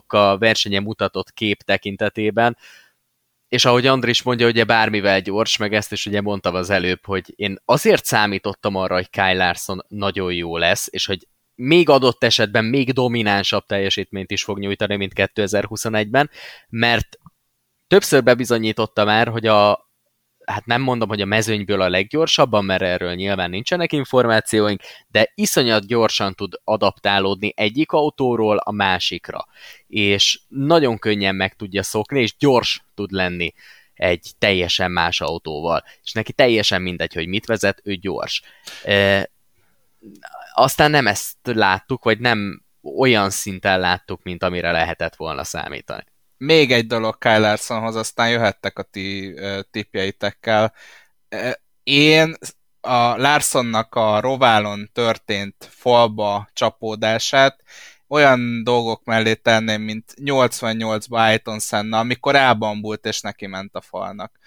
a 0.07 0.37
versenye 0.37 0.79
mutatott 0.79 1.33
kép 1.33 1.61
tekintetében. 1.61 2.57
És 3.47 3.65
ahogy 3.65 3.87
Andris 3.87 4.21
mondja, 4.21 4.47
ugye 4.47 4.63
bármivel 4.63 5.21
gyors, 5.21 5.57
meg 5.57 5.73
ezt 5.73 5.91
is 5.91 6.05
ugye 6.05 6.21
mondtam 6.21 6.55
az 6.55 6.69
előbb, 6.69 7.05
hogy 7.05 7.33
én 7.35 7.57
azért 7.65 8.05
számítottam 8.05 8.75
arra, 8.75 8.95
hogy 8.95 9.09
Kyle 9.09 9.33
Larson 9.33 9.85
nagyon 9.87 10.33
jó 10.33 10.57
lesz, 10.57 10.87
és 10.89 11.05
hogy 11.05 11.27
még 11.55 11.89
adott 11.89 12.23
esetben 12.23 12.65
még 12.65 12.91
dominánsabb 12.91 13.65
teljesítményt 13.65 14.31
is 14.31 14.43
fog 14.43 14.59
nyújtani, 14.59 14.95
mint 14.95 15.11
2021-ben, 15.15 16.29
mert 16.69 17.17
többször 17.87 18.23
bebizonyította 18.23 19.05
már, 19.05 19.27
hogy 19.27 19.47
a 19.47 19.86
hát 20.47 20.65
nem 20.65 20.81
mondom, 20.81 21.07
hogy 21.07 21.21
a 21.21 21.25
mezőnyből 21.25 21.81
a 21.81 21.89
leggyorsabban, 21.89 22.65
mert 22.65 22.81
erről 22.81 23.13
nyilván 23.13 23.49
nincsenek 23.49 23.91
információink, 23.91 24.81
de 25.07 25.31
iszonyat 25.35 25.87
gyorsan 25.87 26.33
tud 26.33 26.53
adaptálódni 26.63 27.53
egyik 27.55 27.91
autóról 27.91 28.57
a 28.57 28.71
másikra, 28.71 29.45
és 29.87 30.39
nagyon 30.47 30.97
könnyen 30.97 31.35
meg 31.35 31.55
tudja 31.55 31.83
szokni, 31.83 32.21
és 32.21 32.35
gyors 32.37 32.83
tud 32.95 33.11
lenni 33.11 33.53
egy 33.93 34.31
teljesen 34.37 34.91
más 34.91 35.21
autóval, 35.21 35.83
és 36.03 36.11
neki 36.11 36.33
teljesen 36.33 36.81
mindegy, 36.81 37.13
hogy 37.13 37.27
mit 37.27 37.45
vezet, 37.45 37.81
ő 37.83 37.95
gyors. 37.95 38.41
Aztán 40.53 40.91
nem 40.91 41.07
ezt 41.07 41.37
láttuk, 41.43 42.03
vagy 42.03 42.19
nem 42.19 42.63
olyan 42.97 43.29
szinten 43.29 43.79
láttuk, 43.79 44.23
mint 44.23 44.43
amire 44.43 44.71
lehetett 44.71 45.15
volna 45.15 45.43
számítani. 45.43 46.03
Még 46.37 46.71
egy 46.71 46.87
dolog 46.87 47.17
Kyle 47.17 47.37
Larsonhoz, 47.37 47.95
aztán 47.95 48.29
jöhettek 48.29 48.79
a 48.79 48.83
ti 48.83 49.35
tippjeitekkel. 49.71 50.73
Uh, 51.35 51.51
én 51.83 52.35
a 52.81 53.17
Larsonnak 53.17 53.95
a 53.95 54.19
Roválon 54.19 54.89
történt 54.93 55.67
falba 55.69 56.49
csapódását 56.53 57.63
olyan 58.07 58.63
dolgok 58.63 59.03
mellé 59.03 59.33
tenném, 59.33 59.81
mint 59.81 60.13
88-ban 60.15 61.17
Ayton 61.17 61.59
Senna, 61.59 61.99
amikor 61.99 62.35
elbambult 62.35 63.05
és 63.05 63.21
neki 63.21 63.45
ment 63.45 63.75
a 63.75 63.81
falnak. 63.81 64.39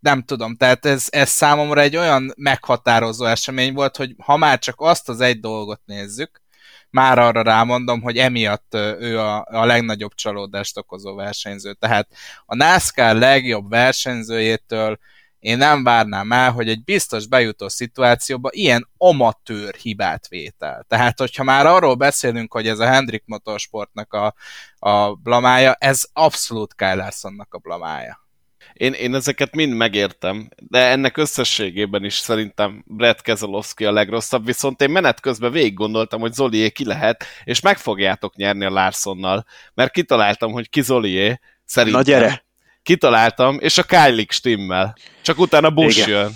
Nem 0.00 0.22
tudom, 0.24 0.56
tehát 0.56 0.86
ez, 0.86 1.06
ez 1.10 1.28
számomra 1.28 1.80
egy 1.80 1.96
olyan 1.96 2.32
meghatározó 2.36 3.24
esemény 3.24 3.74
volt, 3.74 3.96
hogy 3.96 4.14
ha 4.18 4.36
már 4.36 4.58
csak 4.58 4.74
azt 4.80 5.08
az 5.08 5.20
egy 5.20 5.40
dolgot 5.40 5.80
nézzük, 5.84 6.42
már 6.90 7.18
arra 7.18 7.42
rámondom, 7.42 8.00
hogy 8.00 8.16
emiatt 8.16 8.74
ő 8.98 9.18
a, 9.18 9.46
a 9.50 9.64
legnagyobb 9.64 10.14
csalódást 10.14 10.78
okozó 10.78 11.14
versenyző. 11.14 11.72
Tehát 11.72 12.08
a 12.46 12.54
NASCAR 12.54 13.16
legjobb 13.16 13.68
versenyzőjétől 13.68 14.98
én 15.40 15.58
nem 15.58 15.84
várnám 15.84 16.32
el, 16.32 16.50
hogy 16.50 16.68
egy 16.68 16.84
biztos 16.84 17.26
bejutó 17.26 17.68
szituációba 17.68 18.48
ilyen 18.52 18.88
amatőr 18.96 19.74
hibát 19.74 20.28
vétel. 20.28 20.84
Tehát, 20.88 21.18
hogyha 21.18 21.44
már 21.44 21.66
arról 21.66 21.94
beszélünk, 21.94 22.52
hogy 22.52 22.68
ez 22.68 22.78
a 22.78 22.86
Hendrik 22.86 23.22
Motorsportnak 23.26 24.12
a, 24.12 24.34
a 24.78 25.14
blamája, 25.14 25.72
ez 25.72 26.04
abszolút 26.12 26.74
Kyle 26.74 26.94
Larsonnak 26.94 27.54
a 27.54 27.58
blamája. 27.58 28.28
Én, 28.72 28.92
én 28.92 29.14
ezeket 29.14 29.54
mind 29.54 29.72
megértem, 29.72 30.48
de 30.56 30.78
ennek 30.78 31.16
összességében 31.16 32.04
is 32.04 32.14
szerintem 32.14 32.84
Brett 32.86 33.20
Keselowski 33.22 33.84
a 33.84 33.92
legrosszabb, 33.92 34.44
viszont 34.44 34.80
én 34.82 34.90
menet 34.90 35.20
közben 35.20 35.52
végig 35.52 35.74
gondoltam, 35.74 36.20
hogy 36.20 36.32
Zolié 36.32 36.70
ki 36.70 36.84
lehet, 36.84 37.24
és 37.44 37.60
meg 37.60 37.78
fogjátok 37.78 38.36
nyerni 38.36 38.64
a 38.64 38.70
Larsonnal, 38.70 39.44
mert 39.74 39.92
kitaláltam, 39.92 40.52
hogy 40.52 40.68
ki 40.68 40.82
Zolié, 40.82 41.40
szerintem. 41.64 42.00
Na 42.00 42.06
gyere! 42.06 42.44
Kitaláltam, 42.82 43.58
és 43.60 43.78
a 43.78 43.82
Kylie 43.82 44.26
stimmel. 44.28 44.96
Csak 45.22 45.38
utána 45.38 45.70
Bush 45.70 46.08
Igen. 46.08 46.08
jön. 46.08 46.34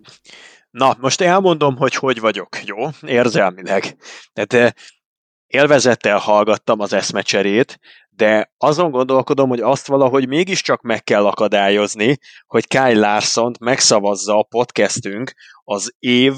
Na, 0.70 0.96
most 1.00 1.20
elmondom, 1.20 1.76
hogy 1.76 1.94
hogy 1.94 2.20
vagyok, 2.20 2.64
jó? 2.64 2.88
Érzelmileg. 3.00 3.96
Tehát 4.32 4.74
élvezettel 5.46 6.18
hallgattam 6.18 6.80
az 6.80 6.92
eszmecserét, 6.92 7.78
de 8.18 8.52
azon 8.56 8.90
gondolkodom, 8.90 9.48
hogy 9.48 9.60
azt 9.60 9.86
valahogy 9.86 10.28
mégiscsak 10.28 10.80
meg 10.80 11.02
kell 11.04 11.26
akadályozni, 11.26 12.18
hogy 12.46 12.66
Kyle 12.66 12.92
larson 12.92 13.52
megszavazza 13.60 14.38
a 14.38 14.42
podcastünk 14.42 15.32
az 15.64 15.94
év 15.98 16.34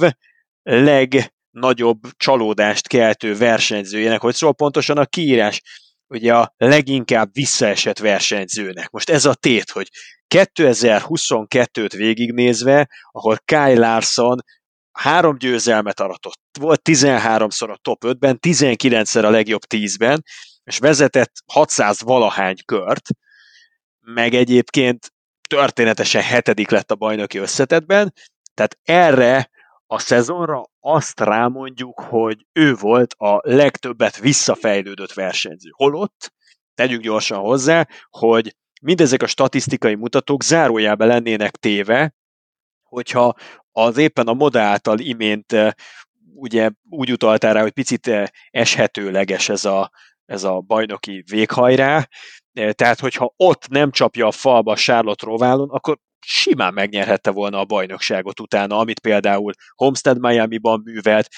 legnagyobb 0.62 2.01
csalódást 2.16 2.86
keltő 2.86 3.36
versenyzőjének, 3.36 4.20
hogy 4.20 4.35
szól 4.35 4.55
pontosan 4.55 4.98
a 4.98 5.07
kiírás, 5.07 5.62
ugye 6.07 6.35
a 6.35 6.55
leginkább 6.57 7.28
visszaesett 7.32 7.98
versenyzőnek. 7.98 8.90
Most 8.90 9.11
ez 9.11 9.24
a 9.24 9.35
tét, 9.35 9.70
hogy 9.70 9.89
2022-t 10.35 11.93
végignézve, 11.97 12.89
ahol 13.11 13.39
Kyle 13.44 13.78
Larson 13.78 14.40
három 14.93 15.39
győzelmet 15.39 16.01
aratott. 16.01 16.40
Volt 16.59 16.81
13-szor 16.85 17.70
a 17.70 17.78
top 17.82 18.02
5-ben, 18.07 18.39
19-szer 18.47 19.24
a 19.24 19.31
legjobb 19.31 19.62
10-ben, 19.69 20.24
és 20.71 20.79
vezetett 20.79 21.33
600 21.53 22.03
valahány 22.03 22.57
kört, 22.65 23.09
meg 24.01 24.35
egyébként 24.35 25.13
történetesen 25.49 26.23
hetedik 26.23 26.71
lett 26.71 26.91
a 26.91 26.95
bajnoki 26.95 27.39
összetetben, 27.39 28.13
tehát 28.55 28.79
erre 28.83 29.51
a 29.87 29.99
szezonra 29.99 30.65
azt 30.81 31.21
rámondjuk, 31.21 32.01
hogy 32.01 32.47
ő 32.53 32.75
volt 32.75 33.15
a 33.19 33.41
legtöbbet 33.43 34.19
visszafejlődött 34.19 35.13
versenyző. 35.13 35.69
Holott, 35.73 36.33
tegyük 36.75 37.01
gyorsan 37.01 37.39
hozzá, 37.39 37.87
hogy 38.11 38.57
mindezek 38.83 39.23
a 39.23 39.27
statisztikai 39.27 39.95
mutatók 39.95 40.43
zárójelbe 40.43 41.05
lennének 41.05 41.57
téve, 41.57 42.15
hogyha 42.83 43.35
az 43.73 43.97
éppen 43.97 44.27
a 44.27 44.33
moda 44.33 44.61
által 44.61 44.99
imént 44.99 45.53
eh, 45.53 45.73
ugye 46.35 46.71
úgy 46.89 47.13
utaltál 47.13 47.55
rá, 47.55 47.61
hogy 47.61 47.73
picit 47.73 48.07
eh, 48.07 48.27
eshetőleges 48.51 49.49
ez 49.49 49.65
a, 49.65 49.91
ez 50.31 50.44
a 50.44 50.61
bajnoki 50.61 51.24
véghajrá, 51.31 52.09
tehát 52.70 53.01
hogyha 53.01 53.32
ott 53.36 53.69
nem 53.69 53.90
csapja 53.90 54.27
a 54.27 54.31
falba 54.31 54.77
Charlotte 54.77 55.27
Roválon, 55.27 55.70
akkor 55.70 55.98
simán 56.27 56.74
megnyerhette 56.74 57.31
volna 57.31 57.59
a 57.59 57.65
bajnokságot 57.65 58.40
utána, 58.40 58.78
amit 58.78 59.01
például 59.01 59.52
Homestead 59.74 60.19
Miami-ban 60.19 60.81
művelt, 60.85 61.28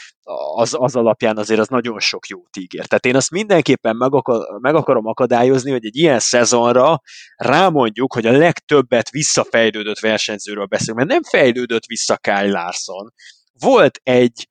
az, 0.54 0.74
az 0.78 0.96
alapján 0.96 1.36
azért 1.36 1.60
az 1.60 1.68
nagyon 1.68 2.00
sok 2.00 2.26
jó 2.26 2.38
ígér. 2.58 2.86
Tehát 2.86 3.06
én 3.06 3.16
azt 3.16 3.30
mindenképpen 3.30 3.96
meg, 3.96 4.14
akar, 4.14 4.60
meg 4.60 4.74
akarom 4.74 5.06
akadályozni, 5.06 5.70
hogy 5.70 5.84
egy 5.84 5.96
ilyen 5.96 6.18
szezonra 6.18 7.00
rámondjuk, 7.36 8.12
hogy 8.12 8.26
a 8.26 8.36
legtöbbet 8.36 9.10
visszafejlődött 9.10 9.98
versenyzőről 9.98 10.66
beszélünk, 10.66 10.98
mert 10.98 11.10
nem 11.10 11.22
fejlődött 11.22 11.84
vissza 11.84 12.16
Kyle 12.16 12.50
Larson. 12.50 13.12
Volt 13.58 14.00
egy 14.02 14.48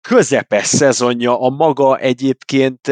közepes 0.00 0.66
szezonja 0.66 1.40
a 1.40 1.48
maga 1.48 1.98
egyébként 1.98 2.90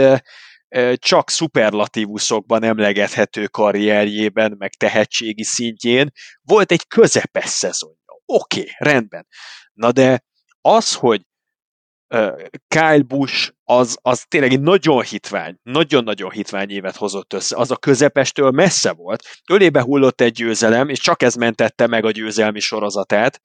csak 0.94 1.30
szuperlatívuszokban 1.30 2.62
emlegethető 2.62 3.46
karrierjében, 3.46 4.54
meg 4.58 4.70
tehetségi 4.74 5.44
szintjén 5.44 6.10
volt 6.42 6.72
egy 6.72 6.86
közepes 6.86 7.48
szezonja. 7.48 7.96
Oké, 8.26 8.60
okay, 8.60 8.72
rendben. 8.78 9.26
Na 9.72 9.92
de 9.92 10.24
az, 10.60 10.94
hogy 10.94 11.22
Kyle 12.68 13.02
Busch 13.06 13.52
az, 13.64 13.98
az 14.02 14.24
tényleg 14.28 14.52
egy 14.52 14.60
nagyon 14.60 15.02
hitvány, 15.02 15.58
nagyon-nagyon 15.62 16.30
hitvány 16.30 16.70
évet 16.70 16.96
hozott 16.96 17.32
össze. 17.32 17.56
Az 17.56 17.70
a 17.70 17.76
közepestől 17.76 18.50
messze 18.50 18.92
volt. 18.92 19.22
Ölébe 19.50 19.82
hullott 19.82 20.20
egy 20.20 20.32
győzelem, 20.32 20.88
és 20.88 20.98
csak 20.98 21.22
ez 21.22 21.34
mentette 21.34 21.86
meg 21.86 22.04
a 22.04 22.10
győzelmi 22.10 22.60
sorozatát 22.60 23.40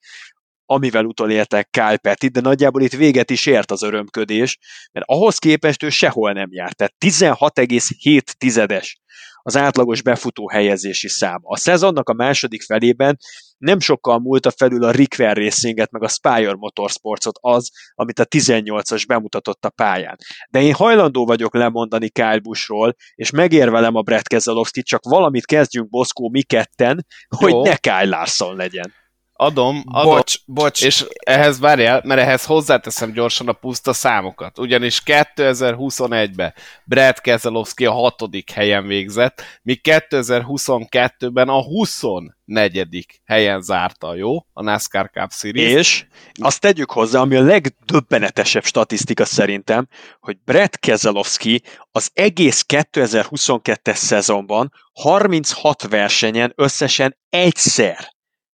amivel 0.66 1.04
utolértek 1.04 1.70
Kyle 1.70 1.96
Pettit, 1.96 2.32
de 2.32 2.40
nagyjából 2.40 2.82
itt 2.82 2.92
véget 2.92 3.30
is 3.30 3.46
ért 3.46 3.70
az 3.70 3.82
örömködés, 3.82 4.58
mert 4.92 5.06
ahhoz 5.08 5.38
képest 5.38 5.82
ő 5.82 5.88
sehol 5.88 6.32
nem 6.32 6.48
járt. 6.50 6.76
Tehát 6.76 6.94
16,7 6.98 8.20
tizedes 8.20 8.98
az 9.46 9.56
átlagos 9.56 10.02
befutó 10.02 10.48
helyezési 10.48 11.08
szám. 11.08 11.40
A 11.42 11.56
szezonnak 11.56 12.08
a 12.08 12.12
második 12.12 12.62
felében 12.62 13.18
nem 13.58 13.80
sokkal 13.80 14.18
múlta 14.18 14.50
felül 14.50 14.84
a 14.84 14.90
Rickwer 14.90 15.36
Racinget, 15.36 15.90
meg 15.90 16.02
a 16.02 16.08
Spire 16.08 16.54
Motorsportsot 16.54 17.38
az, 17.40 17.70
amit 17.94 18.18
a 18.18 18.26
18-as 18.26 19.04
bemutatott 19.06 19.64
a 19.64 19.70
pályán. 19.70 20.16
De 20.50 20.62
én 20.62 20.74
hajlandó 20.74 21.26
vagyok 21.26 21.54
lemondani 21.54 22.08
Kyle 22.08 22.38
Buschról, 22.38 22.94
és 23.14 23.30
megérvelem 23.30 23.94
a 23.94 24.02
Brett 24.02 24.26
Keselowski, 24.26 24.82
csak 24.82 25.04
valamit 25.04 25.46
kezdjünk 25.46 25.88
Boszkó 25.88 26.28
mi 26.28 26.42
ketten, 26.42 27.06
hogy 27.36 27.50
Jó. 27.50 27.62
ne 27.62 27.76
Kyle 27.76 28.04
Larson 28.04 28.56
legyen. 28.56 28.92
Adom, 29.36 29.82
adom. 29.86 30.14
Bocs, 30.14 30.38
bocs. 30.46 30.84
És 30.84 31.04
ehhez 31.24 31.58
várjál, 31.58 32.00
mert 32.04 32.20
ehhez 32.20 32.44
hozzáteszem 32.44 33.12
gyorsan 33.12 33.48
a 33.48 33.52
puszta 33.52 33.92
számokat. 33.92 34.58
Ugyanis 34.58 35.02
2021-ben 35.04 36.54
Brad 36.84 37.20
Keselowski 37.20 37.86
a 37.86 37.92
hatodik 37.92 38.50
helyen 38.50 38.86
végzett, 38.86 39.42
míg 39.62 39.80
2022-ben 39.82 41.48
a 41.48 41.62
24. 41.62 43.06
helyen 43.24 43.62
zárta, 43.62 44.14
jó? 44.14 44.36
A 44.52 44.62
NASCAR 44.62 45.10
Cup 45.10 45.32
Series. 45.32 45.72
És 45.72 46.06
azt 46.34 46.60
tegyük 46.60 46.90
hozzá, 46.90 47.20
ami 47.20 47.36
a 47.36 47.42
legdöbbenetesebb 47.42 48.64
statisztika 48.64 49.24
szerintem, 49.24 49.88
hogy 50.20 50.38
Brad 50.44 50.78
Keselowski 50.78 51.62
az 51.92 52.10
egész 52.12 52.64
2022-es 52.68 53.94
szezonban 53.94 54.72
36 54.92 55.82
versenyen 55.82 56.52
összesen 56.56 57.16
egyszer 57.30 58.13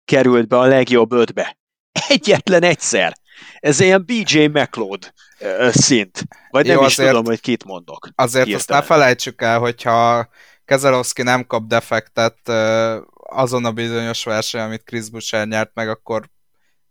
került 0.08 0.48
be 0.48 0.58
a 0.58 0.66
legjobb 0.66 1.12
ötbe. 1.12 1.58
Egyetlen 2.08 2.64
egyszer. 2.64 3.14
Ez 3.60 3.80
ilyen 3.80 4.06
BJ 4.06 4.46
McLeod 4.46 5.14
szint. 5.70 6.24
Vagy 6.50 6.66
nem 6.66 6.76
Jó, 6.76 6.86
is 6.86 6.92
azért, 6.92 7.10
tudom, 7.10 7.26
hogy 7.26 7.40
kit 7.40 7.64
mondok. 7.64 8.10
Azért 8.16 8.46
hirtelen. 8.46 8.80
azt 8.80 8.90
ne 8.90 8.96
felejtsük 8.96 9.42
el, 9.42 9.60
hogyha 9.60 10.30
Kezelowski 10.66 11.24
nem 11.24 11.46
kap 11.46 11.68
defektet 11.68 12.50
azon 13.30 13.66
a 13.66 13.72
bizonyos 13.72 14.24
verseny, 14.24 14.62
amit 14.62 14.84
Chris 14.84 15.10
Buescher 15.10 15.48
nyert 15.48 15.72
meg, 15.74 15.90
akkor 15.90 16.30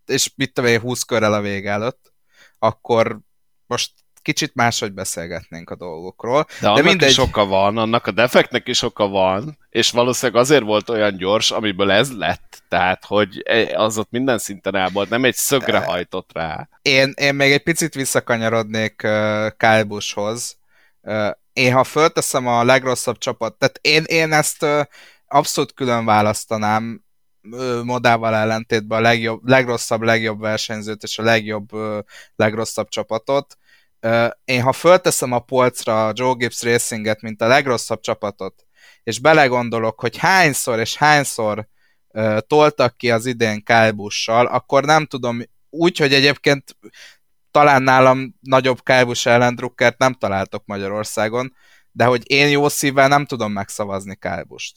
és 0.06 0.32
mit 0.36 0.52
tudom 0.52 0.70
én, 0.70 0.80
20 0.80 1.02
körrel 1.02 1.32
a 1.32 1.40
vége 1.40 1.70
előtt, 1.70 2.12
akkor 2.59 3.18
most 3.66 3.93
kicsit 4.27 4.55
máshogy 4.55 4.93
beszélgetnénk 4.93 5.70
a 5.70 5.77
dolgokról. 5.77 6.47
De, 6.61 6.73
de 6.73 6.82
mindegy... 6.82 7.11
is 7.11 7.19
oka 7.19 7.47
van, 7.47 7.78
annak 7.78 8.07
a 8.07 8.11
defektnek 8.11 8.69
is 8.69 8.82
oka 8.82 9.09
van, 9.09 9.59
és 9.70 9.90
valószínűleg 9.90 10.43
azért 10.43 10.62
volt 10.62 10.89
olyan 10.89 11.16
gyors, 11.16 11.51
amiből 11.51 11.90
ez 11.90 12.16
lett. 12.16 12.62
Tehát, 12.69 13.05
hogy 13.05 13.43
e, 13.44 13.78
az 13.78 13.98
ott 13.98 14.11
minden 14.11 14.39
szinten 14.39 14.74
el 14.74 14.89
volt, 14.93 15.09
nem 15.09 15.24
egy 15.24 15.35
szögre 15.35 15.78
hajtott 15.78 16.31
rá. 16.32 16.69
Én, 16.82 17.12
én 17.16 17.35
még 17.35 17.53
egy 17.53 17.62
picit 17.62 17.94
visszakanyarodnék 17.94 19.01
uh, 19.05 19.11
Kyle 19.57 19.85
Buschhoz. 19.85 20.59
Uh, 21.03 21.31
én 21.53 21.73
ha 21.73 21.85
fölteszem 21.85 22.47
a 22.47 22.65
legrosszabb 22.65 23.19
csapat, 23.19 23.55
tehát 23.55 23.78
én, 23.81 24.03
én 24.07 24.32
ezt 24.32 24.62
uh, 24.62 24.81
abszolút 25.27 25.74
külön 25.74 26.05
választanám, 26.05 27.05
modával 27.82 28.35
ellentétben 28.35 28.98
a 28.98 29.03
legjobb, 29.03 29.48
legrosszabb, 29.48 30.03
legjobb 30.03 30.40
versenyzőt 30.40 31.03
és 31.03 31.19
a 31.19 31.23
legjobb, 31.23 31.69
legrosszabb 32.36 32.89
csapatot. 32.89 33.57
Én 34.44 34.62
ha 34.62 34.73
fölteszem 34.73 35.32
a 35.32 35.39
polcra 35.39 36.06
a 36.06 36.12
Joe 36.14 36.35
Gibbs 36.35 36.62
Racinget, 36.62 37.20
mint 37.20 37.43
a 37.43 37.47
legrosszabb 37.47 38.01
csapatot, 38.01 38.66
és 39.02 39.20
belegondolok, 39.20 40.01
hogy 40.01 40.16
hányszor 40.16 40.78
és 40.78 40.97
hányszor 40.97 41.68
toltak 42.47 42.97
ki 42.97 43.10
az 43.10 43.27
idén 43.27 43.64
Kyle 43.64 43.90
Busch-sal, 43.90 44.47
akkor 44.47 44.85
nem 44.85 45.06
tudom, 45.06 45.43
úgy, 45.70 45.98
hogy 45.98 46.14
egyébként 46.14 46.77
talán 47.51 47.82
nálam 47.82 48.35
nagyobb 48.40 48.82
Kyle 48.82 49.05
Busch 49.05 49.27
ellendrukkert 49.27 49.98
nem 49.98 50.12
találtok 50.12 50.62
Magyarországon, 50.66 51.55
de 51.93 52.05
hogy 52.05 52.31
én 52.31 52.48
jó 52.48 52.68
szívvel 52.68 53.09
nem 53.09 53.27
tudom 53.27 53.52
megszavazni 53.52 54.16
Kyle 54.16 54.43
Busch-t. 54.43 54.77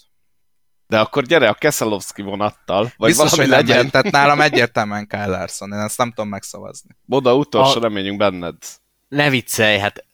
De 0.87 0.99
akkor 0.99 1.23
gyere 1.23 1.49
a 1.49 1.53
Keszelowski 1.53 2.21
vonattal, 2.21 2.91
vagy 2.97 3.09
Biztos, 3.09 3.29
valami 3.29 3.49
hogy 3.49 3.57
legyen. 3.57 3.89
Tehát 3.89 4.11
nálam 4.11 4.41
egyértelműen 4.41 5.07
Kyle 5.07 5.25
Larson, 5.25 5.71
én 5.71 5.79
ezt 5.79 5.97
nem 5.97 6.09
tudom 6.09 6.29
megszavazni. 6.29 6.89
Boda, 7.01 7.35
utolsó 7.35 7.77
a... 7.77 7.81
reményünk 7.81 8.17
benned. 8.17 8.55
Ne 9.09 9.29
viccelj, 9.29 9.77
hát 9.77 10.05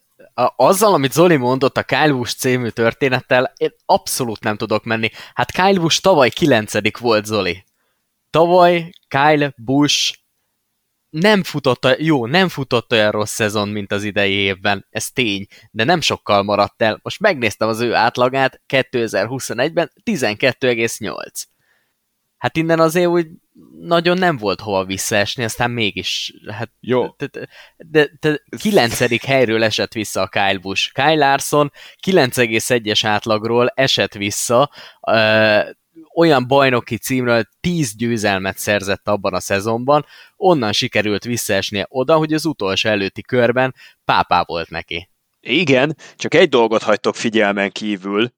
azzal, 0.56 0.94
amit 0.94 1.12
Zoli 1.12 1.36
mondott 1.36 1.76
a 1.76 1.82
Kyle 1.82 2.12
Busch 2.12 2.36
című 2.36 2.68
történettel, 2.68 3.52
én 3.56 3.70
abszolút 3.84 4.42
nem 4.42 4.56
tudok 4.56 4.84
menni. 4.84 5.10
Hát 5.34 5.52
Kyle 5.52 5.78
Busch 5.78 6.02
tavaly 6.02 6.30
kilencedik 6.30 6.98
volt, 6.98 7.24
Zoli. 7.24 7.64
Tavaly 8.30 8.90
Kyle 9.08 9.52
Busch 9.56 10.18
nem 11.10 11.42
futott, 11.42 11.86
jó, 11.98 12.26
nem 12.26 12.48
futott 12.48 12.92
olyan 12.92 13.10
rossz 13.10 13.32
szezon, 13.32 13.68
mint 13.68 13.92
az 13.92 14.04
idei 14.04 14.32
évben, 14.32 14.86
ez 14.90 15.10
tény, 15.10 15.46
de 15.70 15.84
nem 15.84 16.00
sokkal 16.00 16.42
maradt 16.42 16.82
el. 16.82 17.00
Most 17.02 17.20
megnéztem 17.20 17.68
az 17.68 17.80
ő 17.80 17.94
átlagát 17.94 18.60
2021-ben 18.68 19.92
12,8. 20.04 21.44
Hát 22.36 22.56
innen 22.56 22.80
azért 22.80 23.08
úgy 23.08 23.28
nagyon 23.80 24.18
nem 24.18 24.36
volt 24.36 24.60
hova 24.60 24.84
visszaesni, 24.84 25.44
aztán 25.44 25.70
mégis, 25.70 26.34
hát 26.50 26.70
Jó. 26.80 27.14
De, 27.16 27.28
de, 27.76 28.10
de 28.20 28.42
9. 28.58 29.24
helyről 29.26 29.64
esett 29.64 29.92
vissza 29.92 30.20
a 30.20 30.28
Kyle 30.28 30.58
Busch. 30.58 30.92
Kyle 30.92 31.14
Larson 31.14 31.72
9,1-es 32.06 33.00
átlagról 33.04 33.68
esett 33.68 34.14
vissza, 34.14 34.70
ö, 35.10 35.60
olyan 36.14 36.46
bajnoki 36.46 36.96
címről 36.96 37.44
10 37.60 37.96
győzelmet 37.96 38.58
szerzett 38.58 39.08
abban 39.08 39.34
a 39.34 39.40
szezonban, 39.40 40.06
onnan 40.36 40.72
sikerült 40.72 41.24
visszaesnie 41.24 41.86
oda, 41.88 42.16
hogy 42.16 42.32
az 42.32 42.44
utolsó 42.44 42.88
előtti 42.88 43.22
körben 43.22 43.74
pápá 44.04 44.42
volt 44.46 44.70
neki. 44.70 45.10
Igen, 45.40 45.96
csak 46.16 46.34
egy 46.34 46.48
dolgot 46.48 46.82
hagytok 46.82 47.14
figyelmen 47.14 47.70
kívül, 47.70 48.32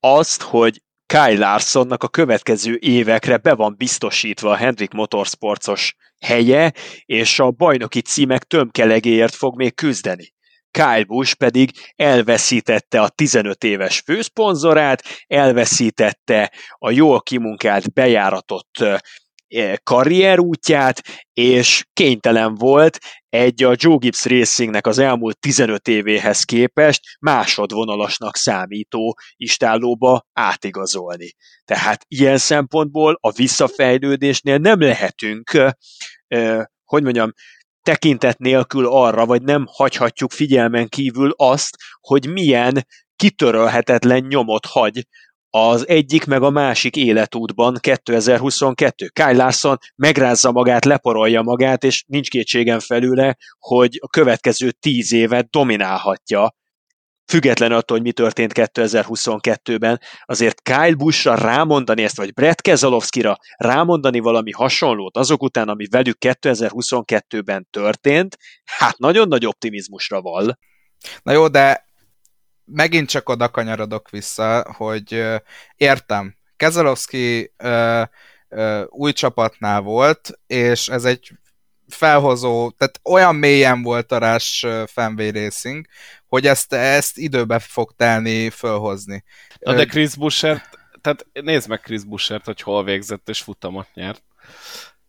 azt, 0.00 0.42
hogy 0.42 0.82
Kyle 1.06 1.38
Larsonnak 1.38 2.02
a 2.02 2.08
következő 2.08 2.76
évekre 2.80 3.36
be 3.36 3.54
van 3.54 3.74
biztosítva 3.76 4.50
a 4.50 4.56
Hendrik 4.56 4.92
Motorsportos 4.92 5.94
helye, 6.20 6.72
és 7.04 7.38
a 7.38 7.50
bajnoki 7.50 8.00
címek 8.00 8.42
tömkelegéért 8.42 9.34
fog 9.34 9.56
még 9.56 9.74
küzdeni. 9.74 10.32
Kyle 10.70 11.04
Busch 11.04 11.34
pedig 11.34 11.70
elveszítette 11.96 13.00
a 13.00 13.08
15 13.08 13.64
éves 13.64 14.00
főszponzorát, 14.00 15.02
elveszítette 15.26 16.52
a 16.78 16.90
jól 16.90 17.22
kimunkált 17.22 17.92
bejáratott 17.92 18.84
karrierútját, 19.82 21.00
és 21.32 21.84
kénytelen 21.92 22.54
volt 22.54 22.98
egy 23.28 23.62
a 23.62 23.74
Joe 23.76 23.96
Gibbs 23.96 24.24
Racingnek 24.24 24.86
az 24.86 24.98
elmúlt 24.98 25.38
15 25.38 25.88
évéhez 25.88 26.42
képest 26.42 27.00
másodvonalasnak 27.20 28.36
számító 28.36 29.18
istállóba 29.36 30.26
átigazolni. 30.32 31.32
Tehát 31.64 32.04
ilyen 32.08 32.38
szempontból 32.38 33.18
a 33.20 33.30
visszafejlődésnél 33.32 34.56
nem 34.56 34.80
lehetünk, 34.80 35.50
hogy 36.84 37.02
mondjam, 37.02 37.32
tekintet 37.82 38.38
nélkül 38.38 38.86
arra, 38.86 39.26
vagy 39.26 39.42
nem 39.42 39.64
hagyhatjuk 39.68 40.30
figyelmen 40.30 40.88
kívül 40.88 41.32
azt, 41.36 41.76
hogy 42.00 42.26
milyen 42.32 42.86
kitörölhetetlen 43.16 44.24
nyomot 44.28 44.66
hagy 44.66 45.06
az 45.56 45.88
egyik 45.88 46.24
meg 46.24 46.42
a 46.42 46.50
másik 46.50 46.96
életútban 46.96 47.76
2022. 47.80 49.08
Kyle 49.08 49.32
Larson 49.32 49.78
megrázza 49.96 50.52
magát, 50.52 50.84
leporolja 50.84 51.42
magát, 51.42 51.84
és 51.84 52.04
nincs 52.06 52.28
kétségen 52.28 52.80
felőle, 52.80 53.36
hogy 53.58 53.98
a 54.00 54.08
következő 54.08 54.70
tíz 54.70 55.12
évet 55.12 55.50
dominálhatja 55.50 56.54
független 57.26 57.72
attól, 57.72 57.96
hogy 57.96 58.06
mi 58.06 58.12
történt 58.12 58.52
2022-ben, 58.54 60.00
azért 60.24 60.62
Kyle 60.62 60.94
Busch-ra 60.94 61.34
rámondani 61.34 62.02
ezt, 62.02 62.16
vagy 62.16 62.32
Brett 62.32 62.60
Keselowski-ra 62.60 63.36
rámondani 63.56 64.18
valami 64.18 64.50
hasonlót 64.50 65.16
azok 65.16 65.42
után, 65.42 65.68
ami 65.68 65.86
velük 65.90 66.16
2022-ben 66.20 67.66
történt, 67.70 68.36
hát 68.64 68.98
nagyon 68.98 69.28
nagy 69.28 69.46
optimizmusra 69.46 70.20
val. 70.20 70.58
Na 71.22 71.32
jó, 71.32 71.48
de 71.48 71.83
megint 72.64 73.08
csak 73.08 73.28
oda 73.28 73.48
kanyarodok 73.48 74.10
vissza, 74.10 74.72
hogy 74.76 75.24
értem, 75.76 76.36
Keselowski 76.56 77.52
új 78.88 79.12
csapatnál 79.12 79.80
volt, 79.80 80.30
és 80.46 80.88
ez 80.88 81.04
egy 81.04 81.32
felhozó, 81.88 82.70
tehát 82.70 83.00
olyan 83.02 83.36
mélyen 83.36 83.82
volt 83.82 84.12
a 84.12 84.18
Rush 84.18 84.66
Fenway 84.86 85.30
Racing, 85.30 85.86
hogy 86.26 86.46
ezt, 86.46 86.72
ezt 86.72 87.18
időbe 87.18 87.58
fog 87.58 87.92
telni 87.96 88.50
fölhozni. 88.50 89.24
Na 89.58 89.74
de 89.74 89.84
Chris 89.84 90.16
Buschert, 90.16 90.78
tehát 91.00 91.26
nézd 91.32 91.68
meg 91.68 91.80
Chris 91.80 92.04
Buschert, 92.04 92.44
hogy 92.44 92.60
hol 92.60 92.84
végzett 92.84 93.28
és 93.28 93.40
futamot 93.40 93.88
nyert. 93.94 94.22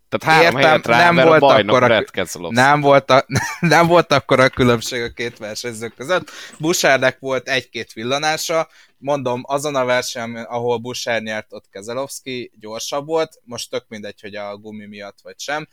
Tehát 0.09 0.37
három 0.37 0.57
Értem, 0.57 0.69
helyet 0.69 0.85
rá, 0.85 1.11
nem 1.11 1.25
volt 1.27 1.41
a 1.41 1.45
bajnok 1.45 1.75
akkor 1.75 1.91
a, 1.91 2.49
nem 2.49 2.81
volt, 2.81 3.09
a, 3.09 3.25
nem 3.59 3.87
volt 3.87 4.11
akkor 4.11 4.39
a 4.39 4.49
különbség 4.49 5.01
a 5.01 5.09
két 5.09 5.37
versenyző 5.37 5.87
között. 5.87 6.31
Busárnek 6.59 7.19
volt 7.19 7.47
egy-két 7.47 7.93
villanása, 7.93 8.67
mondom, 8.97 9.41
azon 9.45 9.75
a 9.75 9.85
versenyen, 9.85 10.43
ahol 10.43 10.77
Busár 10.77 11.21
nyert, 11.21 11.53
ott 11.53 11.69
Kezelowski 11.69 12.51
gyorsabb 12.59 13.05
volt, 13.05 13.39
most 13.43 13.69
tök 13.69 13.85
mindegy, 13.87 14.21
hogy 14.21 14.35
a 14.35 14.57
gumi 14.57 14.85
miatt 14.85 15.17
vagy 15.23 15.39
sem. 15.39 15.67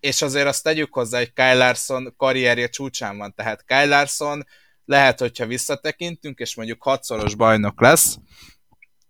És 0.00 0.22
azért 0.22 0.46
azt 0.46 0.62
tegyük 0.62 0.94
hozzá, 0.94 1.18
hogy 1.18 1.32
Kyle 1.32 1.54
Larson 1.54 2.14
karrierje 2.16 2.68
csúcsán 2.68 3.16
van, 3.16 3.34
tehát 3.34 3.64
Kyle 3.64 3.84
Larson 3.84 4.46
lehet, 4.84 5.20
hogyha 5.20 5.46
visszatekintünk, 5.46 6.38
és 6.38 6.54
mondjuk 6.54 6.82
hatszoros 6.82 7.34
bajnok 7.34 7.80
lesz, 7.80 8.16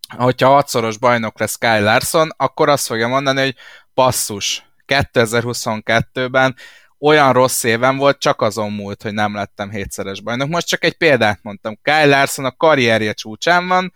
hogyha 0.09 0.49
hatszoros 0.49 0.99
bajnok 0.99 1.39
lesz 1.39 1.57
Kyle 1.57 1.81
Larson, 1.81 2.28
akkor 2.37 2.69
azt 2.69 2.87
fogja 2.87 3.09
mondani, 3.09 3.41
hogy 3.41 3.55
passzus, 3.95 4.65
2022-ben 4.87 6.55
olyan 6.99 7.33
rossz 7.33 7.62
éven 7.62 7.97
volt, 7.97 8.19
csak 8.19 8.43
azon 8.43 8.73
múlt, 8.73 9.03
hogy 9.03 9.12
nem 9.12 9.35
lettem 9.35 9.70
hétszeres 9.70 10.20
bajnok. 10.20 10.49
Most 10.49 10.66
csak 10.66 10.85
egy 10.85 10.97
példát 10.97 11.39
mondtam. 11.43 11.78
Kyle 11.83 12.07
Larson 12.07 12.45
a 12.45 12.57
karrierje 12.57 13.12
csúcsán 13.12 13.69
van, 13.69 13.93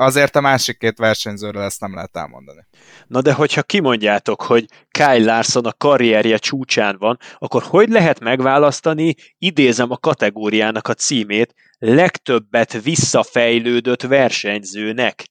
azért 0.00 0.36
a 0.36 0.40
másik 0.40 0.78
két 0.78 0.98
versenyzőről 0.98 1.62
ezt 1.62 1.80
nem 1.80 1.94
lehet 1.94 2.16
elmondani. 2.16 2.66
Na 3.06 3.20
de 3.20 3.32
hogyha 3.32 3.62
kimondjátok, 3.62 4.42
hogy 4.42 4.66
Kyle 4.90 5.24
Larson 5.24 5.64
a 5.64 5.72
karrierje 5.72 6.38
csúcsán 6.38 6.96
van, 6.98 7.18
akkor 7.38 7.62
hogy 7.62 7.88
lehet 7.88 8.20
megválasztani, 8.20 9.14
idézem 9.38 9.90
a 9.90 9.96
kategóriának 9.96 10.88
a 10.88 10.94
címét, 10.94 11.54
legtöbbet 11.78 12.82
visszafejlődött 12.82 14.02
versenyzőnek? 14.02 15.24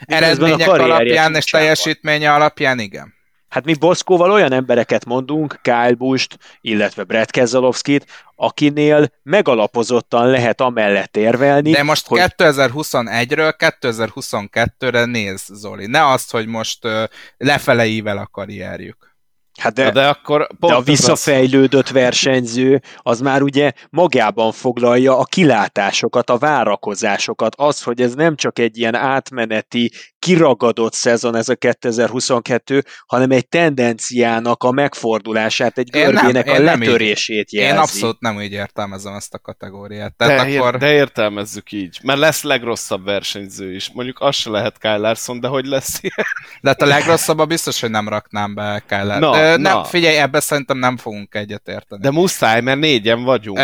Eredmények 0.00 0.68
alapján 0.68 1.34
és 1.34 1.44
teljesítménye 1.44 2.32
alapján 2.32 2.78
igen. 2.78 3.14
Hát 3.48 3.64
mi 3.64 3.74
Boszkóval 3.74 4.30
olyan 4.30 4.52
embereket 4.52 5.04
mondunk, 5.04 5.58
Kyle 5.62 5.94
Busch-t, 5.94 6.38
illetve 6.60 7.04
Brad 7.04 7.30
Keselowski-t, 7.30 8.06
akinél 8.34 9.08
megalapozottan 9.22 10.30
lehet 10.30 10.60
amellett 10.60 11.16
érvelni. 11.16 11.70
De 11.70 11.82
most 11.82 12.06
hogy... 12.06 12.20
2021-ről 12.36 13.54
2022-re 13.58 15.04
néz, 15.04 15.44
Zoli. 15.52 15.86
Ne 15.86 16.10
azt, 16.10 16.30
hogy 16.30 16.46
most 16.46 16.78
lefele 17.36 17.86
ível 17.86 18.18
a 18.18 18.26
karrierjük. 18.26 19.15
Hát 19.56 19.72
de, 19.72 19.90
de, 19.90 20.08
akkor 20.08 20.46
pont 20.46 20.72
de 20.72 20.78
a 20.78 20.82
visszafejlődött 20.82 21.86
az... 21.86 21.92
versenyző 21.92 22.82
az 22.96 23.20
már 23.20 23.42
ugye 23.42 23.72
magában 23.90 24.52
foglalja 24.52 25.18
a 25.18 25.24
kilátásokat, 25.24 26.30
a 26.30 26.38
várakozásokat, 26.38 27.54
az, 27.56 27.82
hogy 27.82 28.00
ez 28.00 28.14
nem 28.14 28.36
csak 28.36 28.58
egy 28.58 28.78
ilyen 28.78 28.94
átmeneti, 28.94 29.92
kiragadott 30.26 30.92
szezon 30.92 31.36
ez 31.36 31.48
a 31.48 31.54
2022, 31.54 32.84
hanem 33.06 33.30
egy 33.30 33.48
tendenciának 33.48 34.62
a 34.62 34.70
megfordulását, 34.70 35.78
egy 35.78 35.90
görbének 35.90 36.48
a 36.48 36.58
letörését 36.58 37.52
jelzi. 37.52 37.72
Én 37.72 37.78
abszolút 37.78 38.20
nem 38.20 38.36
úgy 38.36 38.52
értelmezem 38.52 39.14
ezt 39.14 39.34
a 39.34 39.38
kategóriát. 39.38 40.14
Tehát 40.16 40.48
de, 40.48 40.58
akkor... 40.58 40.78
de 40.78 40.92
értelmezzük 40.92 41.72
így, 41.72 41.98
mert 42.02 42.18
lesz 42.18 42.42
legrosszabb 42.42 43.04
versenyző 43.04 43.74
is. 43.74 43.90
Mondjuk 43.92 44.20
az 44.20 44.36
se 44.36 44.50
lehet 44.50 44.78
Kyle 44.78 44.96
Larson, 44.96 45.40
de 45.40 45.48
hogy 45.48 45.66
lesz 45.66 45.98
ilyen? 46.00 46.26
De 46.60 46.68
hát 46.68 46.82
a 46.82 46.86
legrosszabb 46.86 47.46
biztos, 47.48 47.80
hogy 47.80 47.90
nem 47.90 48.08
raknám 48.08 48.54
be 48.54 48.82
Kyle 48.88 49.04
Larson. 49.04 49.30
No, 49.30 49.56
nem, 49.56 49.60
na. 49.60 49.84
figyelj, 49.84 50.16
ebbe 50.16 50.40
szerintem 50.40 50.78
nem 50.78 50.96
fogunk 50.96 51.34
egyet 51.34 51.68
érteni. 51.68 52.02
De 52.02 52.10
muszáj, 52.10 52.60
mert 52.60 52.78
négyen 52.78 53.22
vagyunk. 53.22 53.58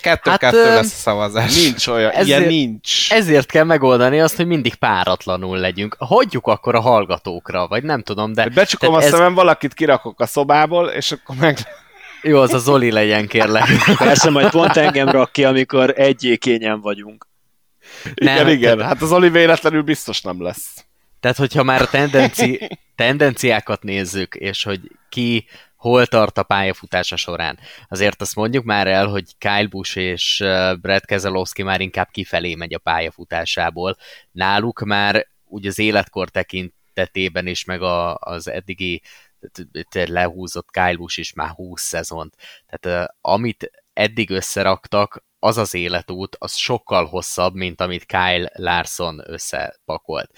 Kettő-kettő 0.00 0.64
hát, 0.64 0.74
lesz 0.74 0.92
a 0.92 0.96
szavazás. 0.96 1.62
Nincs 1.62 1.86
olyan, 1.86 2.10
ezért, 2.10 2.26
ilyen 2.26 2.42
nincs. 2.42 3.12
Ezért 3.12 3.50
kell 3.50 3.64
megoldani 3.64 4.20
azt, 4.20 4.36
hogy 4.36 4.46
mindig 4.46 4.74
páratlanul 4.74 5.58
legyünk. 5.58 5.96
Hagyjuk 6.06 6.46
akkor 6.46 6.74
a 6.74 6.80
hallgatókra, 6.80 7.66
vagy 7.66 7.82
nem 7.82 8.02
tudom, 8.02 8.32
de... 8.32 8.48
Becsukom 8.48 8.94
a 8.94 9.00
ez... 9.02 9.08
szemem, 9.08 9.34
valakit 9.34 9.74
kirakok 9.74 10.20
a 10.20 10.26
szobából, 10.26 10.88
és 10.88 11.12
akkor 11.12 11.36
meg... 11.36 11.58
Jó, 12.22 12.40
az 12.40 12.52
a 12.52 12.58
Zoli 12.58 12.90
legyen, 12.90 13.26
kérlek. 13.26 13.64
Persze, 13.98 14.30
majd 14.30 14.50
pont 14.50 14.76
engem 14.76 15.08
rak 15.08 15.32
ki, 15.32 15.44
amikor 15.44 15.94
egyékényen 15.96 16.80
vagyunk. 16.80 17.26
Igen, 18.14 18.34
nem, 18.34 18.48
igen. 18.48 18.78
Te... 18.78 18.84
Hát 18.84 19.02
az 19.02 19.12
Oli 19.12 19.28
véletlenül 19.28 19.82
biztos 19.82 20.20
nem 20.20 20.42
lesz. 20.42 20.84
Tehát, 21.20 21.36
hogyha 21.36 21.62
már 21.62 21.82
a 21.82 21.86
tendenci, 21.86 22.68
tendenciákat 22.96 23.82
nézzük, 23.82 24.34
és 24.34 24.62
hogy 24.62 24.80
ki 25.08 25.46
hol 25.76 26.06
tart 26.06 26.38
a 26.38 26.42
pályafutása 26.42 27.16
során. 27.16 27.58
Azért 27.88 28.20
azt 28.20 28.34
mondjuk 28.34 28.64
már 28.64 28.86
el, 28.86 29.06
hogy 29.06 29.24
Kyle 29.38 29.66
Busch 29.70 29.96
és 29.96 30.44
Brad 30.80 31.04
Keselowski 31.04 31.62
már 31.62 31.80
inkább 31.80 32.08
kifelé 32.10 32.54
megy 32.54 32.74
a 32.74 32.78
pályafutásából. 32.78 33.96
Náluk 34.32 34.80
már 34.84 35.26
úgy 35.52 35.66
az 35.66 35.78
életkor 35.78 36.28
tekintetében 36.28 37.46
is, 37.46 37.64
meg 37.64 37.82
a, 37.82 38.16
az 38.16 38.48
eddigi 38.48 39.02
lehúzott 39.92 40.68
Busch 40.96 41.18
is 41.18 41.32
már 41.32 41.50
20 41.50 41.82
szezont. 41.82 42.36
Tehát 42.66 43.14
amit 43.20 43.70
eddig 43.92 44.30
összeraktak, 44.30 45.24
az 45.38 45.56
az 45.56 45.74
életút, 45.74 46.36
az 46.38 46.54
sokkal 46.54 47.06
hosszabb, 47.06 47.54
mint 47.54 47.80
amit 47.80 48.04
Kyle 48.04 48.50
Larson 48.54 49.22
összepakolt. 49.26 50.30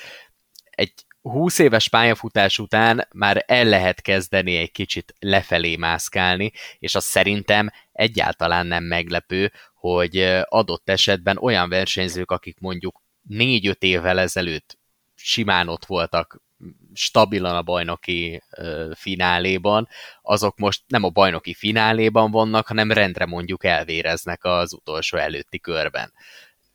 Egy 0.70 0.93
20 1.23 1.59
éves 1.59 1.89
pályafutás 1.89 2.59
után 2.59 3.09
már 3.12 3.45
el 3.47 3.65
lehet 3.65 4.01
kezdeni 4.01 4.57
egy 4.57 4.73
kicsit 4.73 5.15
lefelé 5.19 5.77
mászkálni, 5.77 6.53
és 6.78 6.95
az 6.95 7.05
szerintem 7.05 7.70
egyáltalán 7.93 8.66
nem 8.66 8.85
meglepő, 8.85 9.53
hogy 9.74 10.19
adott 10.45 10.89
esetben 10.89 11.36
olyan 11.36 11.69
versenyzők, 11.69 12.31
akik 12.31 12.59
mondjuk 12.61 13.03
4-5 13.28 13.82
évvel 13.82 14.19
ezelőtt 14.19 14.78
simán 15.27 15.69
ott 15.69 15.85
voltak 15.85 16.43
stabilan 16.93 17.57
a 17.57 17.63
bajnoki 17.63 18.43
fináléban, 18.95 19.89
azok 20.23 20.59
most 20.59 20.83
nem 20.87 21.03
a 21.03 21.09
bajnoki 21.09 21.55
fináléban 21.55 22.31
vannak, 22.31 22.67
hanem 22.67 22.93
rendre 22.93 23.27
mondjuk 23.27 23.65
elvéreznek 23.65 24.45
az 24.45 24.73
utolsó 24.73 25.17
előtti 25.17 25.61
körben 25.61 26.13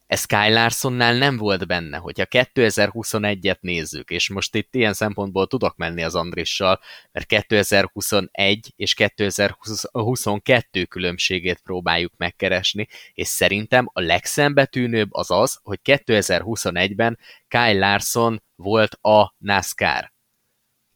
ez 0.09 0.25
Kyle 0.25 0.49
Larsonnál 0.49 1.17
nem 1.17 1.37
volt 1.37 1.67
benne, 1.67 1.97
hogyha 1.97 2.25
2021-et 2.29 3.59
nézzük, 3.59 4.09
és 4.09 4.29
most 4.29 4.55
itt 4.55 4.75
ilyen 4.75 4.93
szempontból 4.93 5.47
tudok 5.47 5.75
menni 5.77 6.03
az 6.03 6.15
Andrissal, 6.15 6.79
mert 7.11 7.25
2021 7.25 8.73
és 8.75 8.93
2022 8.93 10.85
különbségét 10.85 11.59
próbáljuk 11.63 12.13
megkeresni, 12.17 12.87
és 13.13 13.27
szerintem 13.27 13.89
a 13.93 14.01
legszembetűnőbb 14.01 15.13
az 15.13 15.31
az, 15.31 15.59
hogy 15.63 15.79
2021-ben 15.83 17.19
Kyle 17.47 17.73
Larson 17.73 18.43
volt 18.55 18.93
a 19.01 19.35
NASCAR. 19.37 20.13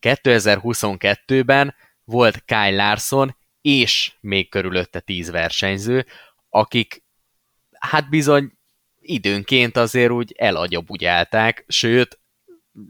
2022-ben 0.02 1.76
volt 2.04 2.44
Kyle 2.46 2.76
Larson 2.76 3.36
és 3.62 4.14
még 4.20 4.50
körülötte 4.50 5.00
10 5.00 5.32
versenyző, 5.32 6.06
akik 6.50 7.04
hát 7.80 8.10
bizony 8.10 8.52
időnként 9.04 9.78
azért 9.78 10.12
úgy 10.12 10.34
elagyabugyálták, 10.38 11.66
sőt, 11.68 12.20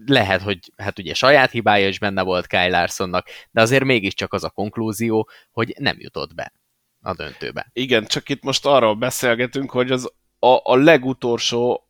lehet, 0.06 0.42
hogy 0.42 0.60
hát 0.78 1.00
ugye 1.00 1.14
saját 1.14 1.52
hibája 1.52 1.88
is 1.88 2.00
benne 2.00 2.22
volt 2.22 2.48
Kyle 2.48 2.70
Larsonnak, 2.70 3.28
de 3.52 3.62
azért 3.62 3.84
mégiscsak 3.84 4.34
az 4.34 4.44
a 4.44 4.50
konklúzió, 4.50 5.30
hogy 5.52 5.76
nem 5.80 5.96
jutott 6.00 6.36
be 6.36 6.54
a 7.02 7.14
döntőbe. 7.14 7.70
Igen, 7.74 8.06
csak 8.06 8.30
itt 8.30 8.44
most 8.44 8.66
arról 8.66 8.96
beszélgetünk, 8.96 9.72
hogy 9.72 9.92
az 9.92 10.12
a, 10.40 10.60
a 10.64 10.76
legutolsó 10.76 11.88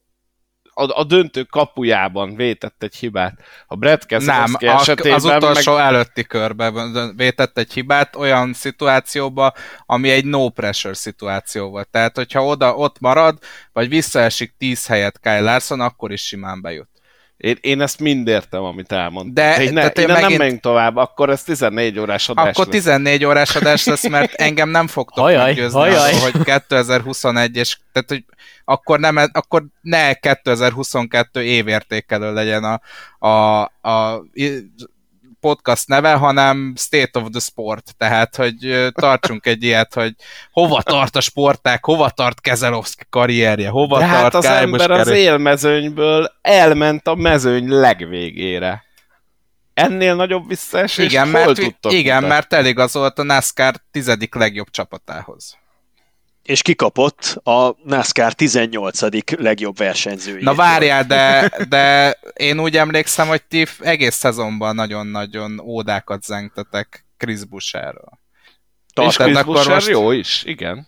a, 0.73 0.99
a 0.99 1.03
döntő 1.03 1.43
kapujában 1.43 2.35
vétett 2.35 2.83
egy 2.83 2.95
hibát. 2.95 3.39
A 3.67 3.75
Brett 3.75 4.09
Nem, 4.09 4.55
esetében 4.59 5.13
az 5.13 5.25
utolsó 5.25 5.73
meg... 5.73 5.85
előtti 5.85 6.23
körben 6.23 7.13
vétett 7.15 7.57
egy 7.57 7.73
hibát 7.73 8.15
olyan 8.15 8.53
szituációba, 8.53 9.53
ami 9.85 10.09
egy 10.09 10.25
no 10.25 10.49
pressure 10.49 10.93
szituáció 10.93 11.69
volt. 11.69 11.87
Tehát, 11.87 12.15
hogyha 12.15 12.45
oda 12.45 12.75
ott 12.75 12.99
marad, 12.99 13.37
vagy 13.73 13.89
visszaesik 13.89 14.53
10 14.57 14.87
helyet 14.87 15.19
Kyle 15.19 15.41
Larson, 15.41 15.79
akkor 15.79 16.11
is 16.11 16.25
simán 16.25 16.61
bejut. 16.61 16.92
Én, 17.43 17.57
én 17.61 17.81
ezt 17.81 17.99
mind 17.99 18.27
értem, 18.27 18.63
amit 18.63 18.91
elmondtam. 18.91 19.33
De, 19.33 19.63
én, 19.63 19.73
ne, 19.73 19.87
én 19.87 20.07
megint... 20.07 20.29
nem 20.29 20.33
megyünk 20.33 20.59
tovább, 20.59 20.95
akkor 20.95 21.29
ez 21.29 21.43
14 21.43 21.99
órás 21.99 22.29
adás 22.29 22.47
Akkor 22.47 22.65
lesz. 22.65 22.75
14 22.75 23.25
órás 23.25 23.55
adás 23.55 23.85
lesz, 23.85 24.07
mert 24.07 24.33
engem 24.33 24.69
nem 24.69 24.87
fogtok 24.87 25.23
hajaj, 25.23 25.43
meggyőzni, 25.43 25.79
hajaj. 25.79 26.13
hogy 26.13 26.43
2021, 26.43 27.55
és 27.55 27.77
tehát, 27.91 28.09
hogy 28.09 28.25
akkor, 28.65 28.99
nem, 28.99 29.29
akkor 29.31 29.63
ne 29.81 30.13
2022 30.13 31.43
évértékelő 31.43 32.33
legyen 32.33 32.63
a, 32.63 32.81
a, 33.27 33.61
a 33.89 34.23
podcast 35.43 35.87
neve, 35.87 36.13
hanem 36.13 36.73
State 36.77 37.19
of 37.19 37.29
the 37.31 37.39
Sport, 37.39 37.95
tehát, 37.97 38.35
hogy 38.35 38.89
tartsunk 38.91 39.45
egy 39.45 39.63
ilyet, 39.63 39.93
hogy 39.93 40.13
hova 40.51 40.81
tart 40.81 41.15
a 41.15 41.21
sporták, 41.21 41.85
hova 41.85 42.09
tart 42.09 42.41
Kezelowski 42.41 43.03
karrierje, 43.09 43.69
hova 43.69 43.97
De 43.97 44.05
hát 44.05 44.21
tart 44.21 44.33
az 44.33 44.45
ember 44.45 44.91
az 44.91 45.07
élmezőnyből 45.07 46.31
elment 46.41 47.07
a 47.07 47.15
mezőny 47.15 47.69
legvégére. 47.69 48.83
Ennél 49.73 50.15
nagyobb 50.15 50.47
visszaesés 50.47 51.05
igen, 51.05 51.27
mert, 51.27 51.59
igen, 51.81 52.23
mert 52.23 52.53
eligazolt 52.53 53.19
a 53.19 53.23
NASCAR 53.23 53.75
tizedik 53.91 54.35
legjobb 54.35 54.69
csapatához 54.69 55.61
és 56.43 56.61
kikapott 56.61 57.39
a 57.43 57.75
NASCAR 57.83 58.33
18. 58.33 58.99
legjobb 59.37 59.77
versenyzőjét. 59.77 60.43
Na 60.43 60.55
várjál, 60.55 61.03
de, 61.03 61.51
de 61.69 62.17
én 62.33 62.59
úgy 62.59 62.77
emlékszem, 62.77 63.27
hogy 63.27 63.43
ti 63.43 63.65
egész 63.79 64.15
szezonban 64.15 64.75
nagyon-nagyon 64.75 65.59
ódákat 65.59 66.23
zengtetek 66.23 67.05
Chris 67.17 67.45
Busherről. 67.45 68.19
És 69.01 69.15
Chris 69.15 69.35
akkor 69.35 69.67
most... 69.67 69.87
jó 69.87 70.11
is, 70.11 70.43
igen. 70.43 70.87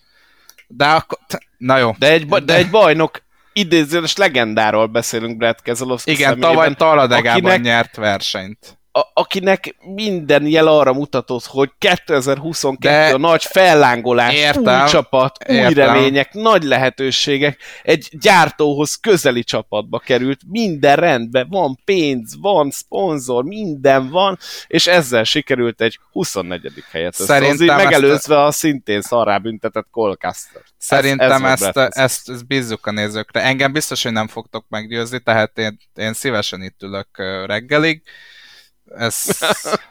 De 0.68 0.86
akkor... 0.86 1.18
Na 1.57 1.77
jó. 1.77 1.95
De 1.98 2.11
egy, 2.11 2.27
de 2.27 2.56
egy 2.56 2.69
bajnok 2.69 3.23
idézős 3.53 4.15
legendáról 4.15 4.86
beszélünk 4.86 5.38
Brad 5.38 5.61
Keselowski 5.61 6.11
Igen, 6.11 6.40
tavaly 6.40 6.73
Taladegában 6.73 7.41
akinek... 7.41 7.61
nyert 7.61 7.95
versenyt. 7.95 8.77
A, 8.97 9.11
akinek 9.13 9.76
minden 9.80 10.45
jel 10.45 10.67
arra 10.67 10.93
mutatott, 10.93 11.45
hogy 11.45 11.72
2022 11.77 12.95
De 12.95 13.13
a 13.13 13.17
nagy 13.17 13.43
fellángolás, 13.43 14.34
értem, 14.34 14.81
új 14.81 14.88
csapat, 14.89 15.38
új 15.49 15.55
értem. 15.55 15.73
remények, 15.73 16.34
nagy 16.34 16.63
lehetőségek, 16.63 17.59
egy 17.84 18.09
gyártóhoz 18.11 18.95
közeli 18.95 19.43
csapatba 19.43 19.99
került, 19.99 20.39
minden 20.47 20.95
rendben, 20.95 21.47
van 21.49 21.80
pénz, 21.85 22.35
van 22.39 22.72
szponzor, 22.72 23.43
minden 23.43 24.09
van, 24.09 24.38
és 24.67 24.88
ezzel 24.88 25.23
sikerült 25.23 25.81
egy 25.81 25.99
24. 26.11 26.84
helyet 26.91 27.19
összehozni, 27.19 27.65
megelőzve 27.65 28.38
a... 28.38 28.45
a 28.45 28.51
szintén 28.51 29.01
szarrá 29.01 29.38
büntetett 29.38 29.88
Colcaster. 29.91 30.61
Szerintem 30.77 31.45
ez, 31.45 31.61
ezt, 31.61 31.77
ezt, 31.77 31.97
ezt, 31.97 32.30
ezt 32.30 32.47
bízzuk 32.47 32.85
a 32.85 32.91
nézőkre. 32.91 33.41
Engem 33.41 33.72
biztos, 33.72 34.03
hogy 34.03 34.11
nem 34.11 34.27
fogtok 34.27 34.65
meggyőzni, 34.69 35.19
tehát 35.19 35.57
én, 35.57 35.77
én 35.95 36.13
szívesen 36.13 36.61
itt 36.61 36.84
ülök 36.84 37.07
reggelig, 37.45 38.01
ez... 38.86 39.24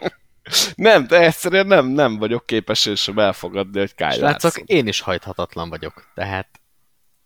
nem, 0.77 1.07
de 1.07 1.21
egyszerűen 1.21 1.67
nem, 1.67 1.87
nem 1.87 2.19
vagyok 2.19 2.47
képes 2.47 2.87
és 2.87 3.01
sem 3.01 3.19
elfogadni, 3.19 3.79
hogy 3.79 3.95
Kyle 3.95 4.17
Látszok, 4.17 4.57
én 4.57 4.87
is 4.87 5.01
hajthatatlan 5.01 5.69
vagyok, 5.69 6.05
tehát... 6.15 6.49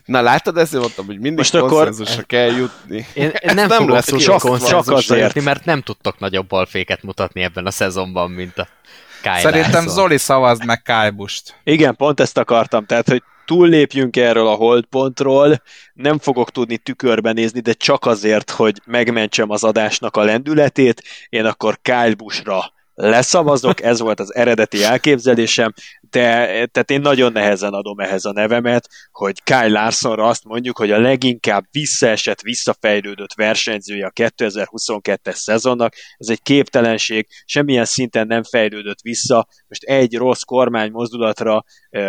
Na 0.05 0.20
látod, 0.20 0.57
ezért 0.57 0.82
mondtam, 0.82 1.07
hogy 1.07 1.19
mindig 1.19 1.36
Most 1.36 1.59
konszenzusra 1.59 2.12
akkor... 2.12 2.27
kell 2.27 2.51
jutni. 2.51 3.07
Én, 3.15 3.31
én 3.40 3.55
nem, 3.55 3.69
nem 3.69 3.89
lesz 3.89 4.16
csak, 4.16 4.59
csak 4.66 4.89
azért. 4.89 5.20
jutni, 5.20 5.40
mert 5.40 5.65
nem 5.65 5.82
tudtok 5.82 6.19
nagyobb 6.19 6.47
balféket 6.47 7.03
mutatni 7.03 7.43
ebben 7.43 7.66
a 7.66 7.70
szezonban, 7.70 8.31
mint 8.31 8.59
a 8.59 8.69
Kyle 9.23 9.39
Szerintem 9.39 9.73
Larson. 9.73 9.95
Zoli 9.95 10.19
szavazd 10.19 10.65
meg 10.65 10.82
Kyle 10.82 11.11
Bust. 11.11 11.55
Igen, 11.65 11.97
pont 11.97 12.20
ezt 12.20 12.39
akartam, 12.39 12.86
tehát, 12.86 13.09
hogy 13.09 13.23
túllépjünk 13.48 14.16
erről 14.16 14.46
a 14.46 14.54
holdpontról, 14.54 15.62
nem 15.94 16.18
fogok 16.18 16.50
tudni 16.50 16.76
tükörbe 16.76 17.32
nézni, 17.32 17.60
de 17.60 17.72
csak 17.72 18.06
azért, 18.06 18.50
hogy 18.50 18.80
megmentsem 18.86 19.50
az 19.50 19.64
adásnak 19.64 20.16
a 20.16 20.24
lendületét, 20.24 21.02
én 21.28 21.44
akkor 21.44 21.78
Kyle 21.82 22.14
Busch-ra 22.14 22.72
leszavazok, 22.94 23.82
ez 23.82 24.00
volt 24.00 24.20
az 24.20 24.34
eredeti 24.34 24.84
elképzelésem, 24.84 25.72
de 26.10 26.47
tehát 26.66 26.90
én 26.90 27.01
nagyon 27.01 27.32
nehezen 27.32 27.72
adom 27.72 27.98
ehhez 27.98 28.24
a 28.24 28.32
nevemet, 28.32 28.89
hogy 29.10 29.43
Kyle 29.43 29.68
Larsonra 29.68 30.26
azt 30.26 30.44
mondjuk, 30.44 30.78
hogy 30.78 30.90
a 30.90 31.01
leginkább 31.01 31.64
visszaesett, 31.70 32.40
visszafejlődött 32.40 33.35
versenyzője 33.35 34.06
a 34.06 34.10
2022-es 34.10 35.35
szezonnak, 35.35 35.94
ez 36.16 36.28
egy 36.28 36.43
képtelenség, 36.43 37.26
semmilyen 37.44 37.85
szinten 37.85 38.26
nem 38.26 38.43
fejlődött 38.43 39.01
vissza, 39.01 39.47
most 39.68 39.82
egy 39.82 40.16
rossz 40.16 40.43
kormány 40.43 40.90
mozdulatra 40.90 41.64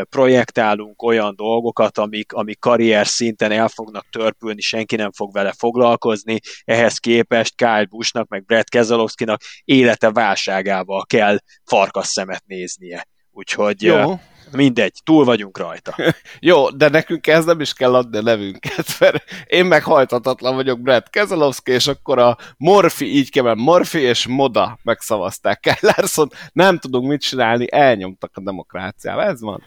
projektálunk 0.10 1.02
olyan 1.02 1.36
dolgokat, 1.36 1.98
amik, 1.98 2.34
amik 2.34 2.60
karrier 2.60 3.08
szinten 3.08 3.52
el 3.52 3.68
fognak 3.68 4.10
törpülni, 4.10 4.62
senki 4.62 4.96
nem 4.96 5.12
fog 5.12 5.34
vele 5.34 5.54
foglalkozni, 5.58 6.40
ehhez 6.64 6.98
képest 6.98 7.56
Kyle 7.56 7.86
Buschnak, 7.90 8.28
meg 8.28 8.46
Brett 8.46 8.70
Keselowski-nak 8.70 9.42
élete 9.64 10.12
válságával 10.12 11.06
kell 11.06 11.40
farkas 11.66 12.08
szemet 12.08 12.44
néznie 12.46 13.08
Úgyhogy 13.40 13.82
Jó. 13.82 14.20
mindegy, 14.52 14.94
túl 15.04 15.26
vagyunk 15.26 15.58
rajta. 15.58 15.96
Jó, 16.40 16.70
de 16.70 16.90
nekünk 16.90 17.28
ez 17.28 17.46
nem 17.46 17.60
is 17.60 17.74
kell 17.74 17.96
adni 17.96 18.18
a 18.18 18.22
nevünket, 18.22 18.86
mert 19.00 19.24
én 19.48 19.66
meg 19.66 19.84
hajtatatlan 19.84 20.56
vagyok 20.56 20.82
Brett 20.82 21.10
Keselowski, 21.10 21.72
és 21.72 21.88
akkor 21.88 22.20
a 22.20 22.38
Morfi, 22.58 23.16
így 23.16 23.32
kell, 23.32 23.54
Morfi 23.54 24.00
és 24.00 24.28
Moda 24.28 24.80
megszavazták 24.84 25.60
Kyle 25.80 25.94
Larson, 25.96 26.30
nem 26.54 26.78
tudunk 26.78 27.08
mit 27.08 27.22
csinálni, 27.22 27.68
elnyomtak 27.72 28.32
a 28.34 28.42
demokráciával, 28.42 29.24
ez 29.24 29.42
van. 29.42 29.64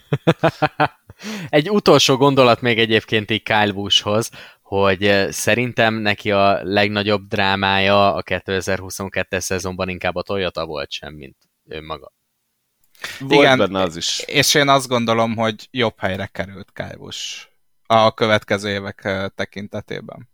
Egy 1.48 1.70
utolsó 1.70 2.16
gondolat 2.16 2.60
még 2.60 2.78
egyébként 2.78 3.30
így 3.30 3.42
Kyle 3.42 3.72
Buschhoz, 3.72 4.30
hogy 4.62 5.26
szerintem 5.30 5.94
neki 5.94 6.30
a 6.30 6.60
legnagyobb 6.62 7.26
drámája 7.28 8.14
a 8.14 8.22
2022-es 8.22 9.40
szezonban 9.40 9.88
inkább 9.88 10.14
a 10.14 10.22
Toyota 10.22 10.66
volt 10.66 10.90
sem, 10.90 11.14
mint 11.14 11.36
ő 11.68 11.82
maga. 11.82 12.12
Volt 13.18 13.32
Igen, 13.32 13.58
benne 13.58 13.80
az 13.80 13.96
is. 13.96 14.20
És 14.26 14.54
én 14.54 14.68
azt 14.68 14.88
gondolom, 14.88 15.36
hogy 15.36 15.68
jobb 15.70 15.94
helyre 15.98 16.26
került 16.26 16.72
Kájbus 16.72 17.50
a 17.86 18.14
következő 18.14 18.68
évek 18.68 19.08
tekintetében. 19.34 20.30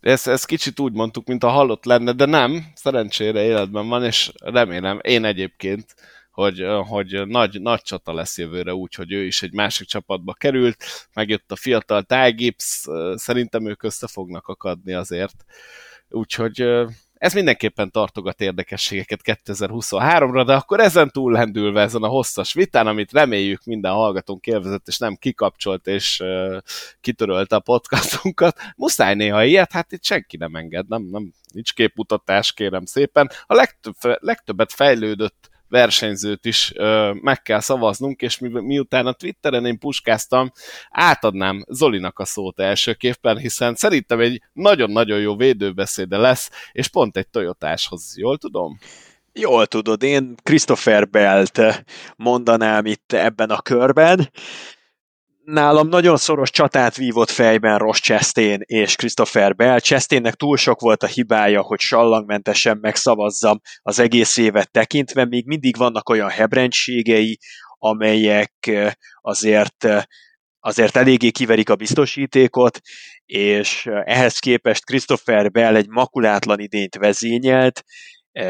Ezt, 0.00 0.26
ezt 0.26 0.46
kicsit 0.46 0.80
úgy 0.80 0.92
mondtuk, 0.92 1.26
mint 1.26 1.44
a 1.44 1.48
halott 1.48 1.84
lenne, 1.84 2.12
de 2.12 2.24
nem, 2.24 2.72
szerencsére 2.74 3.42
életben 3.42 3.88
van, 3.88 4.04
és 4.04 4.32
remélem, 4.42 4.98
én 5.02 5.24
egyébként, 5.24 5.94
hogy, 6.30 6.64
hogy 6.86 7.26
nagy, 7.26 7.60
nagy 7.60 7.82
csata 7.82 8.12
lesz 8.12 8.38
jövőre 8.38 8.74
úgy, 8.74 8.94
hogy 8.94 9.12
ő 9.12 9.24
is 9.24 9.42
egy 9.42 9.52
másik 9.52 9.88
csapatba 9.88 10.32
került, 10.32 11.08
megjött 11.12 11.52
a 11.52 11.56
fiatal 11.56 12.02
Ty 12.02 12.30
Gibbs, 12.30 12.86
szerintem 13.14 13.66
ők 13.66 13.82
össze 13.82 14.06
fognak 14.06 14.46
akadni 14.46 14.92
azért, 14.92 15.44
úgyhogy 16.08 16.68
ez 17.24 17.32
mindenképpen 17.32 17.90
tartogat 17.90 18.40
érdekességeket 18.40 19.20
2023-ra, 19.24 20.42
de 20.46 20.54
akkor 20.54 20.80
ezen 20.80 21.10
túl 21.10 21.32
lendülve 21.32 21.80
ezen 21.80 22.02
a 22.02 22.08
hosszas 22.08 22.52
vitán, 22.52 22.86
amit 22.86 23.12
reméljük 23.12 23.64
minden 23.64 23.92
hallgatónk 23.92 24.46
élvezett, 24.46 24.86
és 24.86 24.98
nem 24.98 25.16
kikapcsolt 25.16 25.86
és 25.86 26.20
uh, 26.20 26.56
kitörölte 27.00 27.56
a 27.56 27.60
podcastunkat, 27.60 28.56
muszáj 28.76 29.14
néha 29.14 29.44
ilyet, 29.44 29.72
hát 29.72 29.92
itt 29.92 30.04
senki 30.04 30.36
nem 30.36 30.54
enged, 30.54 30.88
nem, 30.88 31.02
nem 31.02 31.32
nincs 31.52 31.74
képmutatás, 31.74 32.52
kérem 32.52 32.84
szépen. 32.84 33.30
A 33.46 33.54
legtöbb, 33.54 33.96
legtöbbet 34.00 34.72
fejlődött 34.72 35.50
versenyzőt 35.74 36.44
is 36.44 36.72
meg 37.12 37.42
kell 37.42 37.60
szavaznunk, 37.60 38.20
és 38.20 38.38
mi, 38.38 38.48
miután 38.48 39.06
a 39.06 39.12
Twitteren 39.12 39.66
én 39.66 39.78
puskáztam, 39.78 40.52
átadnám 40.90 41.64
Zolinak 41.68 42.18
a 42.18 42.24
szót 42.24 42.60
elsőképpen, 42.60 43.38
hiszen 43.38 43.74
szerintem 43.74 44.20
egy 44.20 44.42
nagyon-nagyon 44.52 45.20
jó 45.20 45.36
védőbeszéde 45.36 46.16
lesz, 46.16 46.50
és 46.72 46.88
pont 46.88 47.16
egy 47.16 47.28
Toyotáshoz, 47.28 48.14
jól 48.16 48.38
tudom? 48.38 48.78
Jól 49.32 49.66
tudod, 49.66 50.02
én 50.02 50.34
Christopher 50.42 51.08
Belt 51.08 51.60
mondanám 52.16 52.86
itt 52.86 53.12
ebben 53.12 53.50
a 53.50 53.62
körben 53.62 54.30
nálam 55.44 55.88
nagyon 55.88 56.16
szoros 56.16 56.50
csatát 56.50 56.96
vívott 56.96 57.30
fejben 57.30 57.78
Ross 57.78 58.00
Chastain 58.00 58.60
és 58.64 58.96
Christopher 58.96 59.54
Bell. 59.54 59.78
Chastainnek 59.78 60.34
túl 60.34 60.56
sok 60.56 60.80
volt 60.80 61.02
a 61.02 61.06
hibája, 61.06 61.62
hogy 61.62 61.80
sallangmentesen 61.80 62.78
megszavazzam 62.80 63.60
az 63.82 63.98
egész 63.98 64.36
évet 64.36 64.70
tekintve, 64.70 65.24
még 65.24 65.46
mindig 65.46 65.76
vannak 65.76 66.08
olyan 66.08 66.28
hebrendségei, 66.28 67.38
amelyek 67.78 68.70
azért 69.20 69.86
azért 70.60 70.96
eléggé 70.96 71.30
kiverik 71.30 71.70
a 71.70 71.76
biztosítékot, 71.76 72.80
és 73.26 73.88
ehhez 74.04 74.38
képest 74.38 74.84
Christopher 74.84 75.50
Bell 75.50 75.76
egy 75.76 75.88
makulátlan 75.88 76.58
idényt 76.58 76.96
vezényelt. 76.96 77.82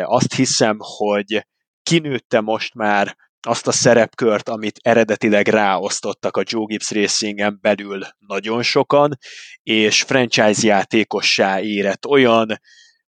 Azt 0.03 0.35
hiszem, 0.35 0.77
hogy 0.79 1.47
kinőtte 1.83 2.41
most 2.41 2.75
már 2.75 3.17
azt 3.47 3.67
a 3.67 3.73
szerepkört, 3.73 4.49
amit 4.49 4.79
eredetileg 4.83 5.49
ráosztottak 5.49 6.37
a 6.37 6.43
Joe 6.45 6.65
Gibbs 6.67 6.91
Racingen 6.91 7.59
belül 7.61 8.01
nagyon 8.19 8.63
sokan, 8.63 9.19
és 9.63 10.03
franchise 10.03 10.67
játékossá 10.67 11.61
érett 11.61 12.07
olyan 12.07 12.61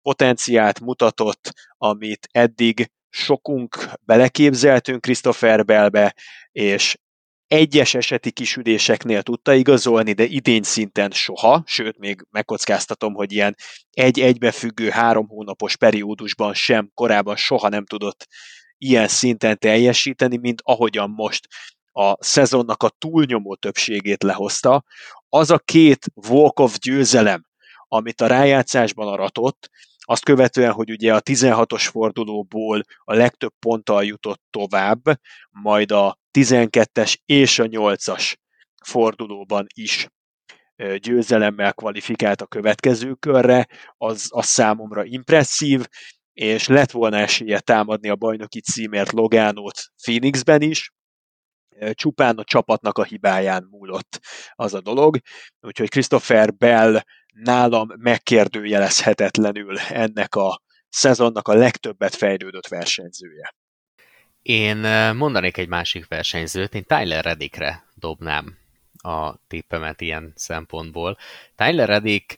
potenciált 0.02 0.80
mutatott, 0.80 1.52
amit 1.78 2.28
eddig 2.32 2.92
sokunk 3.10 3.90
beleképzeltünk 4.02 5.02
Christopher 5.02 5.66
Bellbe, 5.66 6.16
és 6.52 6.98
egyes 7.48 7.94
eseti 7.94 8.32
kisüléseknél 8.32 9.22
tudta 9.22 9.54
igazolni, 9.54 10.14
de 10.14 10.24
idény 10.24 10.64
szinten 10.64 11.12
soha, 11.12 11.64
sőt, 11.66 11.98
még 11.98 12.26
megkockáztatom, 12.30 13.14
hogy 13.14 13.32
ilyen 13.32 13.56
egy 13.92 14.20
egybefüggő 14.20 14.90
három 14.90 15.28
hónapos 15.28 15.78
periódusban 15.78 16.54
sem, 16.54 16.92
korábban 16.94 17.36
soha 17.36 17.70
nem 17.70 17.86
tudott 17.86 18.28
ilyen 18.84 19.08
szinten 19.08 19.58
teljesíteni, 19.58 20.38
mint 20.38 20.62
ahogyan 20.64 21.10
most 21.10 21.48
a 21.92 22.24
szezonnak 22.24 22.84
a 22.84 22.90
túlnyomó 22.90 23.56
többségét 23.56 24.24
lehozta. 24.24 24.84
Az 25.30 25.52
a 25.52 25.60
két 25.60 26.06
walk-off 26.30 26.76
győzelem, 26.78 27.46
amit 27.88 28.22
a 28.22 28.28
rájátszásban 28.28 29.08
aratott, 29.08 29.70
azt 30.06 30.24
követően, 30.24 30.72
hogy 30.72 30.92
ugye 30.92 31.16
a 31.16 31.22
16-os 31.22 31.88
fordulóból 31.92 32.84
a 33.04 33.14
legtöbb 33.14 33.54
ponttal 33.60 34.04
jutott 34.04 34.42
tovább, 34.50 35.02
majd 35.50 35.92
a 35.92 36.20
12-es 36.40 37.16
és 37.26 37.60
a 37.60 37.66
8-as 37.66 38.34
fordulóban 38.84 39.66
is 39.74 40.08
győzelemmel 40.98 41.74
kvalifikált 41.74 42.42
a 42.42 42.46
következő 42.46 43.14
körre, 43.14 43.68
az, 43.98 44.28
az 44.30 44.46
számomra 44.46 45.04
impresszív, 45.04 45.86
és 46.34 46.68
lett 46.68 46.92
volna 46.92 47.18
esélye 47.18 47.60
támadni 47.60 48.10
a 48.10 48.16
bajnoki 48.16 48.62
címért 48.62 49.12
Logánót 49.12 49.82
Phoenixben 50.04 50.62
is, 50.62 50.94
csupán 51.92 52.38
a 52.38 52.44
csapatnak 52.44 52.98
a 52.98 53.04
hibáján 53.04 53.68
múlott 53.72 54.20
az 54.52 54.74
a 54.74 54.82
dolog, 54.82 55.18
úgyhogy 55.60 55.90
Christopher 55.90 56.54
Bell 56.54 57.02
nálam 57.34 57.88
megkérdőjelezhetetlenül 57.98 59.78
ennek 59.80 60.36
a 60.36 60.62
szezonnak 60.90 61.48
a 61.48 61.54
legtöbbet 61.54 62.16
fejlődött 62.16 62.68
versenyzője. 62.68 63.56
Én 64.42 64.78
mondanék 65.16 65.58
egy 65.58 65.68
másik 65.68 66.08
versenyzőt, 66.08 66.74
én 66.74 66.84
Tyler 66.84 67.24
Reddickre 67.24 67.84
dobnám 67.96 68.58
a 68.94 69.36
tippemet 69.48 70.02
ilyen 70.02 70.34
szempontból. 70.36 71.18
Tyler 71.56 71.88
Reddick 71.88 72.38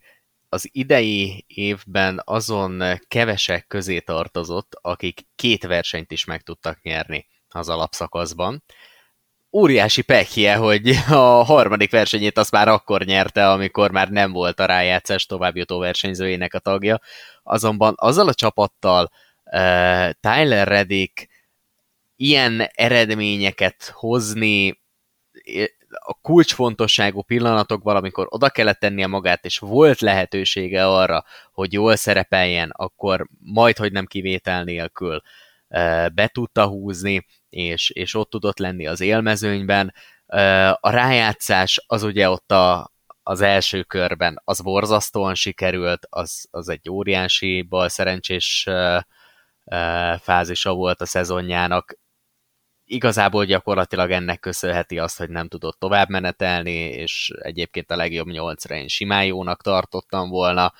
az 0.55 0.69
idei 0.71 1.43
évben 1.47 2.21
azon 2.25 2.83
kevesek 3.07 3.67
közé 3.67 3.99
tartozott, 3.99 4.77
akik 4.81 5.27
két 5.35 5.65
versenyt 5.65 6.11
is 6.11 6.25
meg 6.25 6.41
tudtak 6.41 6.81
nyerni 6.81 7.27
az 7.49 7.69
alapszakaszban. 7.69 8.63
Óriási 9.51 10.01
pekje, 10.01 10.55
hogy 10.55 10.89
a 11.09 11.43
harmadik 11.43 11.91
versenyét 11.91 12.37
azt 12.37 12.51
már 12.51 12.67
akkor 12.67 13.05
nyerte, 13.05 13.51
amikor 13.51 13.91
már 13.91 14.09
nem 14.09 14.31
volt 14.31 14.59
a 14.59 14.65
rájátszás 14.65 15.25
továbbjutó 15.25 15.79
versenyzőjének 15.79 16.53
a 16.53 16.59
tagja. 16.59 16.99
Azonban 17.43 17.93
azzal 17.97 18.27
a 18.27 18.33
csapattal 18.33 19.11
uh, 19.43 20.09
Tyler 20.19 20.67
Reddick 20.67 21.27
ilyen 22.15 22.69
eredményeket 22.73 23.91
hozni 23.93 24.83
a 25.99 26.13
kulcsfontosságú 26.21 27.21
pillanatokban, 27.21 27.95
amikor 27.95 28.27
oda 28.29 28.49
kellett 28.49 28.79
tennie 28.79 29.07
magát, 29.07 29.45
és 29.45 29.57
volt 29.59 30.01
lehetősége 30.01 30.87
arra, 30.87 31.23
hogy 31.51 31.73
jól 31.73 31.95
szerepeljen, 31.95 32.69
akkor 32.73 33.27
majd, 33.39 33.77
hogy 33.77 33.91
nem 33.91 34.05
kivétel 34.05 34.63
nélkül 34.63 35.21
be 36.13 36.27
tudta 36.27 36.65
húzni, 36.65 37.25
és, 37.49 37.89
és 37.89 38.15
ott 38.15 38.29
tudott 38.29 38.57
lenni 38.57 38.87
az 38.87 39.01
élmezőnyben. 39.01 39.93
A 40.79 40.89
rájátszás 40.89 41.83
az 41.87 42.03
ugye 42.03 42.29
ott 42.29 42.51
a, 42.51 42.93
az 43.23 43.41
első 43.41 43.83
körben, 43.83 44.41
az 44.43 44.61
borzasztóan 44.61 45.35
sikerült, 45.35 46.07
az, 46.09 46.47
az 46.51 46.69
egy 46.69 46.89
óriási 46.89 47.61
bal 47.61 47.89
szerencsés 47.89 48.69
fázisa 50.19 50.73
volt 50.73 51.01
a 51.01 51.05
szezonjának, 51.05 51.97
igazából 52.85 53.45
gyakorlatilag 53.45 54.11
ennek 54.11 54.39
köszönheti 54.39 54.99
azt, 54.99 55.17
hogy 55.17 55.29
nem 55.29 55.47
tudott 55.47 55.79
tovább 55.79 56.09
menetelni, 56.09 56.73
és 56.73 57.31
egyébként 57.41 57.91
a 57.91 57.95
legjobb 57.95 58.27
nyolcra 58.27 58.75
én 58.75 58.87
simán 58.87 59.25
jónak 59.25 59.61
tartottam 59.61 60.29
volna, 60.29 60.73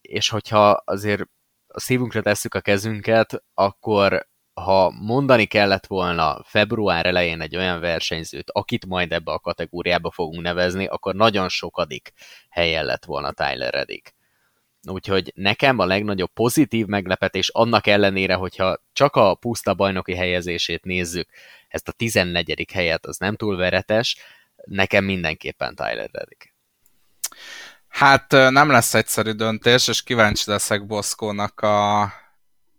és 0.00 0.28
hogyha 0.28 0.82
azért 0.84 1.22
a 1.66 1.80
szívunkra 1.80 2.22
tesszük 2.22 2.54
a 2.54 2.60
kezünket, 2.60 3.44
akkor 3.54 4.28
ha 4.54 4.90
mondani 4.90 5.46
kellett 5.46 5.86
volna 5.86 6.42
február 6.44 7.06
elején 7.06 7.40
egy 7.40 7.56
olyan 7.56 7.80
versenyzőt, 7.80 8.50
akit 8.50 8.86
majd 8.86 9.12
ebbe 9.12 9.32
a 9.32 9.38
kategóriába 9.38 10.10
fogunk 10.10 10.42
nevezni, 10.42 10.86
akkor 10.86 11.14
nagyon 11.14 11.48
sokadik 11.48 12.12
helyen 12.48 12.84
lett 12.84 13.04
volna 13.04 13.32
Tyler 13.32 13.72
Reddick. 13.72 14.14
Úgyhogy 14.88 15.32
nekem 15.34 15.78
a 15.78 15.86
legnagyobb 15.86 16.30
pozitív 16.34 16.86
meglepetés 16.86 17.48
annak 17.48 17.86
ellenére, 17.86 18.34
hogyha 18.34 18.82
csak 18.92 19.16
a 19.16 19.34
puszta 19.34 19.74
bajnoki 19.74 20.14
helyezését 20.14 20.84
nézzük, 20.84 21.28
ezt 21.68 21.88
a 21.88 21.92
14. 21.92 22.66
helyet 22.72 23.06
az 23.06 23.16
nem 23.18 23.36
túl 23.36 23.56
veretes, 23.56 24.16
nekem 24.64 25.04
mindenképpen 25.04 25.74
Tyler 25.74 26.08
Reddick. 26.12 26.54
Hát 27.88 28.30
nem 28.30 28.70
lesz 28.70 28.94
egyszerű 28.94 29.30
döntés, 29.30 29.88
és 29.88 30.02
kíváncsi 30.02 30.50
leszek 30.50 30.86
Boszkónak 30.86 31.60
a 31.60 32.12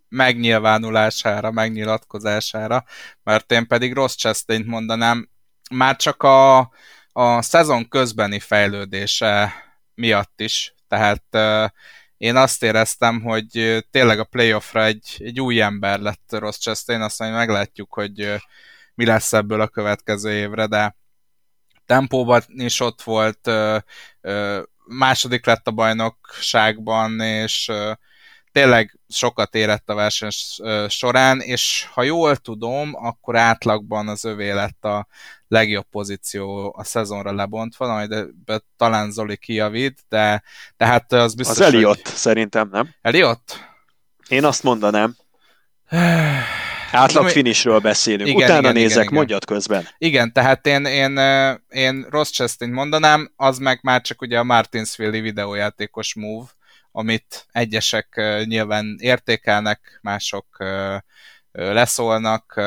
megnyilvánulására, 0.08 1.50
megnyilatkozására, 1.50 2.84
mert 3.22 3.52
én 3.52 3.66
pedig 3.66 3.92
rossz 3.92 4.14
Chastain 4.14 4.64
mondanám, 4.66 5.28
már 5.70 5.96
csak 5.96 6.22
a, 6.22 6.58
a 7.12 7.42
szezon 7.42 7.88
közbeni 7.88 8.38
fejlődése 8.38 9.52
miatt 9.94 10.40
is, 10.40 10.74
tehát 10.88 11.24
én 12.20 12.36
azt 12.36 12.62
éreztem, 12.62 13.20
hogy 13.20 13.84
tényleg 13.90 14.18
a 14.18 14.24
playoffra 14.24 14.84
egy, 14.84 15.16
egy 15.18 15.40
új 15.40 15.60
ember 15.60 16.00
lett 16.00 16.24
Ross 16.28 16.58
Chastain, 16.58 17.00
aztán 17.00 17.32
meglátjuk, 17.32 17.92
hogy 17.92 18.34
mi 18.94 19.04
lesz 19.04 19.32
ebből 19.32 19.60
a 19.60 19.68
következő 19.68 20.32
évre, 20.32 20.66
de 20.66 20.96
tempóban 21.86 22.42
is 22.46 22.80
ott 22.80 23.02
volt, 23.02 23.50
második 24.84 25.46
lett 25.46 25.66
a 25.66 25.70
bajnokságban, 25.70 27.20
és 27.20 27.72
tényleg 28.60 28.98
sokat 29.08 29.54
érett 29.54 29.90
a 29.90 29.94
verseny 29.94 30.30
során, 30.88 31.40
és 31.40 31.86
ha 31.92 32.02
jól 32.02 32.36
tudom, 32.36 32.90
akkor 32.94 33.36
átlagban 33.36 34.08
az 34.08 34.24
övé 34.24 34.50
lett 34.50 34.84
a 34.84 35.06
legjobb 35.48 35.86
pozíció 35.90 36.74
a 36.76 36.84
szezonra 36.84 37.32
lebontva, 37.32 37.86
majd 37.86 38.26
talán 38.76 39.10
Zoli 39.10 39.36
kijavít, 39.36 39.98
de, 40.08 40.42
de 40.76 40.86
hát 40.86 41.12
az 41.12 41.34
biztos, 41.34 41.58
Az 41.58 41.74
Eliott 41.74 42.08
hogy... 42.08 42.14
szerintem, 42.14 42.68
nem? 42.72 42.94
Eliott? 43.02 43.68
Én 44.28 44.44
azt 44.44 44.62
mondanám. 44.62 45.16
Átlag 46.92 47.28
finishről 47.28 47.78
beszélünk. 47.78 48.28
Igen, 48.28 48.42
Utána 48.42 48.60
igen, 48.60 48.72
nézek, 48.72 49.02
igen, 49.02 49.14
mondjad 49.14 49.44
közben. 49.44 49.88
Igen, 49.98 50.32
tehát 50.32 50.66
én, 50.66 50.84
én, 50.84 51.18
én 51.68 52.06
Ross 52.10 52.30
Chastain 52.30 52.72
mondanám, 52.72 53.32
az 53.36 53.58
meg 53.58 53.78
már 53.82 54.00
csak 54.00 54.22
ugye 54.22 54.38
a 54.38 54.44
Martinsville 54.44 55.20
videójátékos 55.20 56.14
move, 56.14 56.46
amit 56.92 57.46
egyesek 57.50 58.20
nyilván 58.44 58.96
értékelnek, 58.98 59.98
mások 60.02 60.46
leszólnak. 61.52 62.60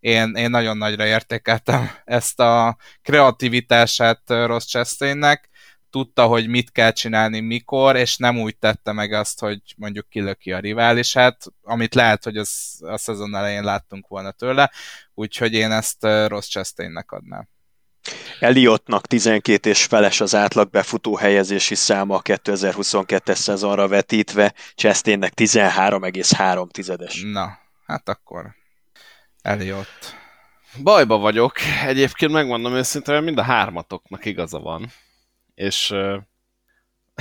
Én, 0.00 0.34
én 0.34 0.50
nagyon 0.50 0.76
nagyra 0.76 1.06
értékeltem 1.06 1.90
ezt 2.04 2.40
a 2.40 2.76
kreativitását 3.02 4.22
Ross 4.26 4.64
Chastainnek, 4.64 5.50
tudta, 5.92 6.26
hogy 6.26 6.48
mit 6.48 6.70
kell 6.70 6.92
csinálni, 6.92 7.40
mikor, 7.40 7.96
és 7.96 8.16
nem 8.16 8.40
úgy 8.40 8.56
tette 8.56 8.92
meg 8.92 9.12
azt, 9.12 9.40
hogy 9.40 9.60
mondjuk 9.76 10.08
kilöki 10.08 10.52
a 10.52 10.58
riválisát, 10.58 11.44
amit 11.62 11.94
lehet, 11.94 12.24
hogy 12.24 12.36
az, 12.36 12.80
a 12.80 12.98
szezon 12.98 13.34
elején 13.34 13.64
láttunk 13.64 14.08
volna 14.08 14.30
tőle, 14.30 14.70
úgyhogy 15.14 15.52
én 15.52 15.70
ezt 15.70 16.02
Ross 16.02 16.48
Chastainnek 16.48 17.12
adnám. 17.12 17.48
Eliottnak 18.40 19.06
12 19.06 19.70
és 19.70 19.84
feles 19.84 20.20
az 20.20 20.34
átlag 20.34 20.70
befutó 20.70 21.16
helyezési 21.16 21.74
száma 21.74 22.14
a 22.14 22.22
2022-es 22.22 23.34
szezonra 23.34 23.88
vetítve, 23.88 24.54
Chastainnek 24.74 25.32
13,3 25.36 26.70
tizedes. 26.70 27.22
Na, 27.22 27.58
hát 27.86 28.08
akkor 28.08 28.54
Eliott. 29.42 30.14
Bajba 30.82 31.18
vagyok. 31.18 31.52
Egyébként 31.84 32.32
megmondom 32.32 32.74
őszintén, 32.74 33.14
hogy 33.14 33.24
mind 33.24 33.38
a 33.38 33.42
hármatoknak 33.42 34.24
igaza 34.24 34.58
van. 34.58 34.92
És 35.54 35.94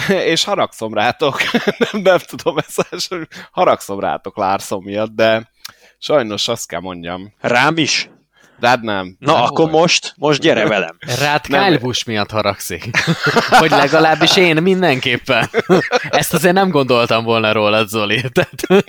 és 0.07 0.43
haragszom 0.43 0.93
rátok, 0.93 1.41
nem, 1.91 2.01
nem 2.01 2.17
tudom, 2.17 2.57
ez 2.57 3.07
haragszom 3.51 3.99
rátok 3.99 4.37
Larson 4.37 4.83
miatt, 4.83 5.11
de 5.11 5.51
sajnos 5.97 6.47
azt 6.47 6.67
kell 6.67 6.79
mondjam. 6.79 7.33
Rám 7.39 7.77
is? 7.77 8.09
Rád 8.61 8.83
nem. 8.83 9.15
Na, 9.19 9.33
nem 9.33 9.41
akkor 9.41 9.65
vagy. 9.65 9.79
most, 9.79 10.13
most 10.17 10.41
gyere 10.41 10.67
velem. 10.67 10.97
Rád 11.19 11.41
Kyle 11.41 11.77
Busch 11.77 12.07
miatt 12.07 12.31
haragszik. 12.31 12.89
Hogy 13.59 13.69
legalábbis 13.69 14.37
én 14.37 14.61
mindenképpen. 14.61 15.49
Ezt 16.09 16.33
azért 16.33 16.53
nem 16.53 16.69
gondoltam 16.69 17.23
volna 17.23 17.51
róla, 17.51 17.85
Zoli. 17.85 18.23
Tehát... 18.31 18.85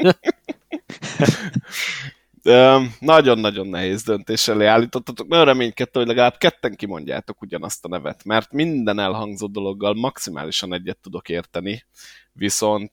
Nagyon-nagyon 2.98 3.66
nehéz 3.66 4.02
döntés 4.02 4.48
elé 4.48 4.66
állítottatok. 4.66 5.28
Nagyon 5.28 5.44
reménykedtem, 5.44 6.02
hogy 6.02 6.10
legalább 6.10 6.36
ketten 6.38 6.74
kimondjátok 6.74 7.42
ugyanazt 7.42 7.84
a 7.84 7.88
nevet, 7.88 8.24
mert 8.24 8.52
minden 8.52 8.98
elhangzó 8.98 9.46
dologgal 9.46 9.94
maximálisan 9.94 10.74
egyet 10.74 10.98
tudok 11.02 11.28
érteni, 11.28 11.84
viszont 12.32 12.92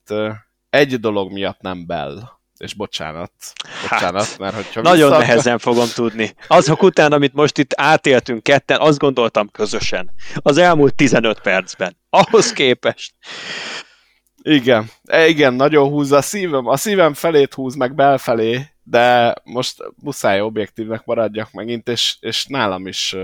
egy 0.70 1.00
dolog 1.00 1.32
miatt 1.32 1.60
nem 1.60 1.86
Bell 1.86 2.39
és 2.60 2.74
bocsánat, 2.74 3.32
bocsánat, 3.82 4.26
hát, 4.26 4.38
mert 4.38 4.54
hogyha 4.54 4.80
Nagyon 4.80 5.10
vissza... 5.10 5.20
nehezen 5.20 5.58
fogom 5.58 5.88
tudni. 5.94 6.34
Azok 6.46 6.82
után, 6.82 7.12
amit 7.12 7.32
most 7.32 7.58
itt 7.58 7.72
átéltünk 7.76 8.42
ketten, 8.42 8.80
azt 8.80 8.98
gondoltam 8.98 9.50
közösen. 9.50 10.10
Az 10.34 10.58
elmúlt 10.58 10.94
15 10.94 11.40
percben. 11.40 11.96
Ahhoz 12.10 12.52
képest. 12.52 13.14
Igen, 14.42 14.90
e, 15.04 15.28
igen, 15.28 15.54
nagyon 15.54 15.88
húzza 15.88 16.16
a 16.16 16.22
szívem. 16.22 16.66
A 16.66 16.76
szívem 16.76 17.14
felét 17.14 17.54
húz 17.54 17.74
meg 17.74 17.94
belfelé, 17.94 18.66
de 18.82 19.34
most 19.44 19.76
muszáj 20.02 20.40
objektívnek 20.40 21.04
maradjak 21.04 21.52
megint, 21.52 21.88
és, 21.88 22.16
és 22.20 22.46
nálam 22.46 22.86
is 22.86 23.16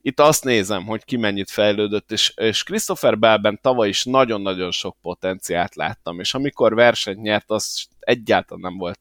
itt 0.00 0.20
azt 0.20 0.44
nézem, 0.44 0.84
hogy 0.84 1.04
ki 1.04 1.16
mennyit 1.16 1.50
fejlődött, 1.50 2.12
és, 2.12 2.32
és 2.36 2.62
Christopher 2.62 3.18
Bellben 3.18 3.58
tavaly 3.62 3.88
is 3.88 4.04
nagyon-nagyon 4.04 4.70
sok 4.70 4.96
potenciált 5.02 5.74
láttam, 5.74 6.20
és 6.20 6.34
amikor 6.34 6.74
versenyt 6.74 7.20
nyert, 7.20 7.50
az 7.50 7.86
egyáltalán 8.00 8.62
nem 8.62 8.78
volt 8.78 8.98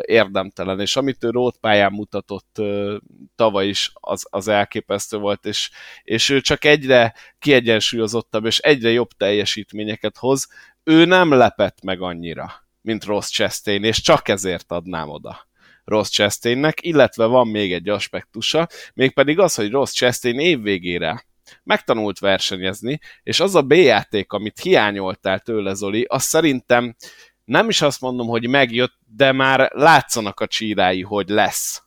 érdemtelen, 0.00 0.80
és 0.80 0.96
amit 0.96 1.24
ő 1.24 1.30
rótpályán 1.30 1.92
mutatott 1.92 2.56
uh, 2.58 2.94
tavaly 3.36 3.66
is, 3.68 3.90
az, 3.94 4.26
az 4.30 4.48
elképesztő 4.48 5.16
volt, 5.16 5.46
és, 5.46 5.70
és 6.02 6.28
ő 6.28 6.40
csak 6.40 6.64
egyre 6.64 7.14
kiegyensúlyozottabb, 7.38 8.44
és 8.44 8.58
egyre 8.58 8.90
jobb 8.90 9.10
teljesítményeket 9.16 10.16
hoz, 10.16 10.48
ő 10.88 11.04
nem 11.04 11.32
lepett 11.32 11.82
meg 11.82 12.00
annyira 12.00 12.64
mint 12.86 13.04
Ross 13.04 13.30
Chastain, 13.30 13.84
és 13.84 14.00
csak 14.00 14.28
ezért 14.28 14.72
adnám 14.72 15.08
oda 15.08 15.48
Ross 15.84 16.08
Chastainnek, 16.08 16.84
illetve 16.84 17.24
van 17.24 17.48
még 17.48 17.72
egy 17.72 17.88
aspektusa, 17.88 18.68
mégpedig 18.94 19.38
az, 19.38 19.54
hogy 19.54 19.70
Ross 19.70 19.92
Chastain 19.92 20.38
évvégére 20.38 21.24
megtanult 21.62 22.18
versenyezni, 22.18 23.00
és 23.22 23.40
az 23.40 23.54
a 23.54 23.62
B-játék, 23.62 24.32
amit 24.32 24.60
hiányoltál 24.60 25.40
tőle, 25.40 25.74
Zoli, 25.74 26.04
az 26.08 26.22
szerintem 26.22 26.96
nem 27.44 27.68
is 27.68 27.82
azt 27.82 28.00
mondom, 28.00 28.26
hogy 28.26 28.48
megjött, 28.48 28.98
de 29.16 29.32
már 29.32 29.70
látszanak 29.74 30.40
a 30.40 30.46
csírái, 30.46 31.02
hogy 31.02 31.28
lesz. 31.28 31.82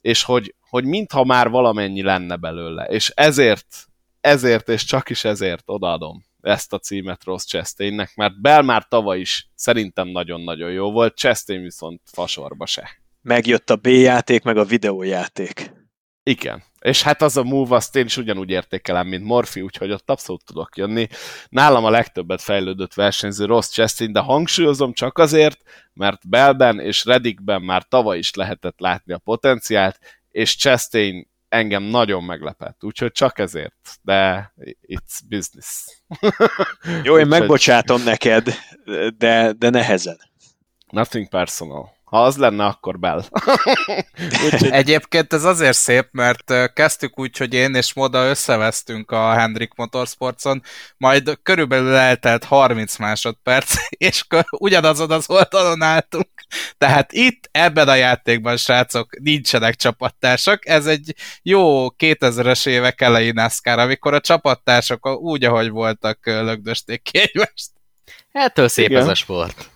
És 0.00 0.22
hogy, 0.22 0.54
hogy 0.68 0.84
mintha 0.84 1.24
már 1.24 1.48
valamennyi 1.48 2.02
lenne 2.02 2.36
belőle. 2.36 2.84
És 2.84 3.12
ezért, 3.14 3.66
ezért 4.20 4.68
és 4.68 4.84
csak 4.84 5.10
is 5.10 5.24
ezért 5.24 5.62
odaadom 5.66 6.24
ezt 6.44 6.72
a 6.72 6.78
címet 6.78 7.24
Ross 7.24 7.44
Chastainnek, 7.44 8.14
mert 8.14 8.40
Bell 8.40 8.62
már 8.62 8.88
tavaly 8.88 9.20
is 9.20 9.48
szerintem 9.54 10.08
nagyon-nagyon 10.08 10.70
jó 10.70 10.92
volt, 10.92 11.16
Chastain 11.16 11.62
viszont 11.62 12.00
fasorba 12.04 12.66
se. 12.66 12.90
Megjött 13.22 13.70
a 13.70 13.76
B-játék, 13.76 14.42
meg 14.42 14.56
a 14.56 14.64
videójáték. 14.64 15.72
Igen. 16.22 16.62
És 16.80 17.02
hát 17.02 17.22
az 17.22 17.36
a 17.36 17.42
move, 17.42 17.74
azt 17.74 17.96
én 17.96 18.04
is 18.04 18.16
ugyanúgy 18.16 18.50
értékelem, 18.50 19.06
mint 19.06 19.24
Morphy, 19.24 19.60
úgyhogy 19.60 19.90
ott 19.90 20.10
abszolút 20.10 20.44
tudok 20.44 20.76
jönni. 20.76 21.08
Nálam 21.48 21.84
a 21.84 21.90
legtöbbet 21.90 22.42
fejlődött 22.42 22.94
versenyző 22.94 23.44
Ross 23.44 23.68
Chastain, 23.68 24.12
de 24.12 24.20
hangsúlyozom 24.20 24.92
csak 24.92 25.18
azért, 25.18 25.58
mert 25.92 26.28
Belben 26.28 26.80
és 26.80 27.04
Reddickben 27.04 27.62
már 27.62 27.88
tavaly 27.88 28.18
is 28.18 28.34
lehetett 28.34 28.80
látni 28.80 29.12
a 29.12 29.18
potenciált, 29.18 29.98
és 30.30 30.56
Chastain 30.56 31.32
engem 31.54 31.82
nagyon 31.82 32.24
meglepett, 32.24 32.84
úgyhogy 32.84 33.12
csak 33.12 33.38
ezért, 33.38 33.98
de 34.02 34.52
it's 34.88 35.20
business. 35.28 35.84
Jó, 37.02 37.18
én 37.18 37.26
megbocsátom 37.26 38.02
neked, 38.02 38.54
de, 39.16 39.52
de 39.52 39.70
nehezen. 39.70 40.18
Nothing 40.90 41.28
personal. 41.28 41.92
Ha 42.14 42.24
az 42.24 42.36
lenne, 42.36 42.64
akkor 42.64 42.98
Bell. 42.98 43.22
Úgyhogy... 44.44 44.70
Egyébként 44.70 45.32
ez 45.32 45.44
azért 45.44 45.76
szép, 45.76 46.08
mert 46.10 46.72
kezdtük 46.72 47.18
úgy, 47.18 47.36
hogy 47.36 47.54
én 47.54 47.74
és 47.74 47.94
Moda 47.94 48.28
összevesztünk 48.28 49.10
a 49.10 49.32
Hendrik 49.32 49.74
Motorsportson, 49.74 50.62
majd 50.96 51.38
körülbelül 51.42 51.94
eltelt 51.94 52.44
30 52.44 52.96
másodperc, 52.96 53.74
és 54.08 54.24
ugyanazon 54.50 55.10
az 55.10 55.30
oldalon 55.30 55.82
álltunk. 55.82 56.28
Tehát 56.78 57.12
itt, 57.12 57.48
ebben 57.50 57.88
a 57.88 57.94
játékban, 57.94 58.56
srácok, 58.56 59.18
nincsenek 59.20 59.74
csapattársak. 59.74 60.66
Ez 60.66 60.86
egy 60.86 61.14
jó 61.42 61.88
2000-es 61.98 62.66
évek 62.66 63.00
elején 63.00 63.34
NASCAR, 63.34 63.78
amikor 63.78 64.14
a 64.14 64.20
csapattársak 64.20 65.06
úgy, 65.06 65.44
ahogy 65.44 65.70
voltak, 65.70 66.18
lögdösték 66.24 67.02
ki 67.02 67.18
egymást. 67.18 67.70
Ettől 68.32 68.68
szép 68.68 68.88
Igen. 68.88 69.00
ez 69.00 69.08
a 69.08 69.14
sport 69.14 69.72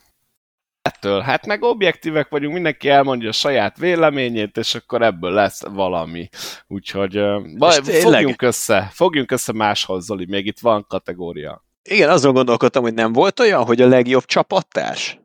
ettől. 0.88 1.20
Hát 1.20 1.46
meg 1.46 1.62
objektívek 1.62 2.28
vagyunk, 2.28 2.54
mindenki 2.54 2.88
elmondja 2.88 3.28
a 3.28 3.32
saját 3.32 3.78
véleményét, 3.78 4.56
és 4.56 4.74
akkor 4.74 5.02
ebből 5.02 5.30
lesz 5.30 5.62
valami. 5.66 6.28
Úgyhogy 6.66 7.20
baj, 7.56 7.78
fogjunk 7.82 8.42
össze, 8.42 8.90
fogjunk 8.92 9.30
össze 9.30 9.52
máshoz, 9.52 10.04
Zoli, 10.04 10.26
még 10.28 10.46
itt 10.46 10.58
van 10.60 10.86
kategória. 10.88 11.64
Igen, 11.82 12.10
azon 12.10 12.32
gondolkodtam, 12.32 12.82
hogy 12.82 12.94
nem 12.94 13.12
volt 13.12 13.40
olyan, 13.40 13.64
hogy 13.64 13.80
a 13.80 13.88
legjobb 13.88 14.24
csapattárs? 14.24 15.18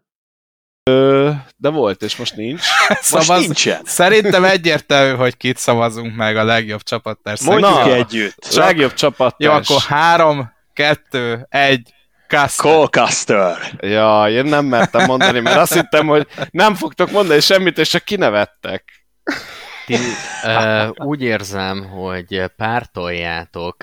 Ö, 0.84 1.32
de 1.58 1.70
volt, 1.70 2.02
és 2.02 2.16
most 2.16 2.36
nincs. 2.36 2.62
most 2.90 3.02
Szavaz... 3.04 3.40
nincsen. 3.46 3.82
Szerintem 3.84 4.44
egyértelmű, 4.44 5.18
hogy 5.18 5.38
kit 5.38 5.58
szavazunk 5.58 6.16
meg 6.16 6.38
a 6.38 6.44
legjobb 6.44 6.82
csapattárs. 6.82 7.42
Mondjuk 7.42 7.72
Na, 7.72 7.94
együtt. 7.94 8.48
Csak... 8.50 8.64
Legjobb 8.64 8.94
csapattárs. 8.94 9.70
Jó, 9.70 9.76
akkor 9.76 9.82
három, 9.88 10.52
kettő, 10.74 11.46
egy, 11.50 11.94
Cole 12.58 12.88
Custer. 12.88 13.58
Ja, 13.80 14.26
én 14.30 14.46
nem 14.46 14.66
mertem 14.66 15.06
mondani, 15.06 15.40
mert 15.40 15.58
azt 15.58 15.74
hittem, 15.74 16.08
hogy 16.08 16.28
nem 16.52 16.76
fogtok 16.76 17.12
mondani 17.12 17.40
semmit, 17.40 17.78
és 17.78 17.90
csak 17.90 18.04
kinevettek. 18.04 18.84
Ti, 19.86 19.98
uh, 20.44 20.90
úgy 20.96 21.22
érzem, 21.22 21.84
hogy 21.90 22.44
pártoljátok 22.58 23.76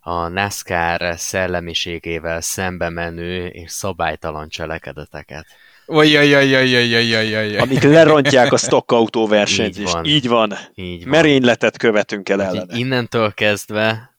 a 0.00 0.28
NASCAR 0.28 1.14
szellemiségével 1.16 2.40
szembe 2.40 2.88
menő 2.88 3.46
és 3.46 3.70
szabálytalan 3.70 4.48
cselekedeteket. 4.48 5.46
Ojjajjajjajjajjajjaj. 5.86 7.56
Amik 7.56 7.82
lerontják 7.82 8.52
a 8.52 8.56
stockautó 8.56 9.26
versenyt, 9.26 9.78
így 9.78 9.82
és 9.82 9.90
így 10.02 10.28
van. 10.28 10.56
Így 10.74 11.02
van. 11.02 11.10
Merényletet 11.10 11.76
követünk 11.76 12.28
el 12.28 12.42
ellene. 12.42 12.76
Innentől 12.76 13.32
kezdve 13.34 14.11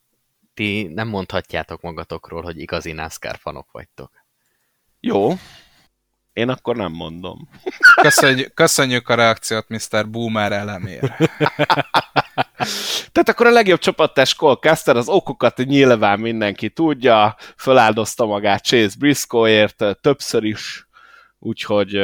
ti 0.54 0.84
nem 0.94 1.08
mondhatjátok 1.08 1.82
magatokról, 1.82 2.42
hogy 2.42 2.60
igazi 2.60 2.92
NASCAR 2.92 3.38
fanok 3.38 3.72
vagytok. 3.72 4.12
Jó. 5.00 5.34
Én 6.34 6.50
akkor 6.50 6.76
nem 6.76 6.92
mondom. 6.92 7.50
Köszönjük, 8.02 8.54
köszönjük 8.54 9.10
a 9.10 9.16
reakciót, 9.16 9.68
Mr. 9.68 10.10
Boomer 10.10 10.52
elemér. 10.52 11.16
Tehát 13.12 13.30
akkor 13.30 13.46
a 13.46 13.52
legjobb 13.52 13.80
csapattárs 13.80 14.36
Cole 14.36 14.56
Caster, 14.56 14.96
az 14.96 15.10
okokat 15.10 15.58
nyilván 15.58 16.20
mindenki 16.20 16.70
tudja, 16.70 17.36
föláldozta 17.58 18.26
magát 18.26 18.64
Chase 18.64 18.96
Briscoeért 19.00 19.84
többször 20.02 20.44
is, 20.44 20.88
úgyhogy 21.40 22.02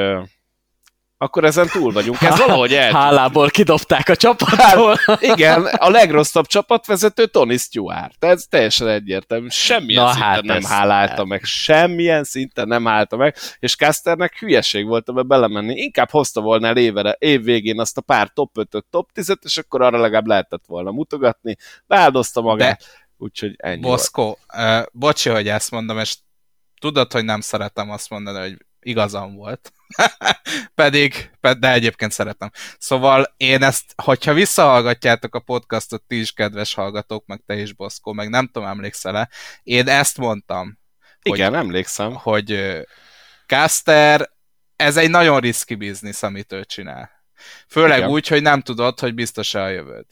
akkor 1.21 1.43
ezen 1.43 1.67
túl 1.67 1.91
vagyunk. 1.91 2.21
Ez 2.21 2.37
valahogy 2.37 2.73
el. 2.73 2.91
Hálából 2.91 3.49
kidobták 3.49 4.09
a 4.09 4.15
csapattól. 4.15 4.99
Hát, 5.05 5.21
igen, 5.21 5.65
a 5.65 5.89
legrosszabb 5.89 6.45
csapatvezető 6.45 7.25
Tony 7.25 7.57
Stewart. 7.57 8.23
Ez 8.23 8.45
teljesen 8.49 8.87
egyértelmű. 8.87 9.47
Semmilyen 9.49 10.03
Na, 10.03 10.11
szinten 10.11 10.29
hát 10.29 10.43
nem 10.43 10.63
hálálta 10.63 11.15
hát. 11.15 11.25
meg. 11.25 11.43
Semmilyen 11.43 12.23
szinten 12.23 12.67
nem 12.67 12.87
állta 12.87 13.17
meg. 13.17 13.35
És 13.59 13.75
Casternek 13.75 14.39
hülyeség 14.39 14.85
volt 14.85 15.09
ebbe 15.09 15.21
belemenni. 15.21 15.75
Inkább 15.75 16.09
hozta 16.09 16.41
volna 16.41 16.67
el 16.67 16.77
évere, 16.77 17.15
év 17.19 17.43
végén 17.43 17.79
azt 17.79 17.97
a 17.97 18.01
pár 18.01 18.29
top 18.33 18.57
5 18.57 18.85
top 18.89 19.11
10 19.11 19.37
és 19.41 19.57
akkor 19.57 19.81
arra 19.81 19.99
legalább 19.99 20.27
lehetett 20.27 20.63
volna 20.67 20.91
mutogatni. 20.91 21.55
Beáldozta 21.87 22.41
magát. 22.41 22.79
De, 22.79 22.85
Úgyhogy 23.17 23.53
ennyi 23.57 23.81
Boszko, 23.81 24.35
uh, 24.57 24.83
bocsi, 24.91 25.29
hogy 25.29 25.47
ezt 25.47 25.71
mondom, 25.71 25.99
és 25.99 26.15
tudod, 26.81 27.11
hogy 27.11 27.25
nem 27.25 27.41
szeretem 27.41 27.89
azt 27.89 28.09
mondani, 28.09 28.39
hogy 28.39 28.57
igazam 28.79 29.35
volt. 29.35 29.73
pedig, 30.75 31.31
de 31.59 31.71
egyébként 31.71 32.11
szeretem. 32.11 32.51
Szóval 32.77 33.33
én 33.37 33.63
ezt, 33.63 33.93
hogyha 34.03 34.33
visszahallgatjátok 34.33 35.35
a 35.35 35.39
podcastot, 35.39 36.03
ti 36.07 36.19
is 36.19 36.31
kedves 36.31 36.73
hallgatók, 36.73 37.25
meg 37.25 37.41
te 37.45 37.55
is, 37.55 37.73
Boszkó, 37.73 38.13
meg 38.13 38.29
nem 38.29 38.47
tudom, 38.47 38.67
emlékszel-e, 38.67 39.29
én 39.63 39.87
ezt 39.87 40.17
mondtam. 40.17 40.79
Igen, 41.21 41.49
hogy, 41.49 41.59
emlékszem. 41.59 42.13
Hogy 42.13 42.77
Caster, 43.45 44.29
ez 44.75 44.97
egy 44.97 45.09
nagyon 45.09 45.39
riszki 45.39 45.75
biznisz, 45.75 46.23
amit 46.23 46.51
ő 46.51 46.63
csinál. 46.63 47.09
Főleg 47.67 47.97
Igen. 47.97 48.09
úgy, 48.09 48.27
hogy 48.27 48.41
nem 48.41 48.61
tudod, 48.61 48.99
hogy 48.99 49.13
biztos-e 49.13 49.61
a 49.61 49.67
jövőd. 49.67 50.05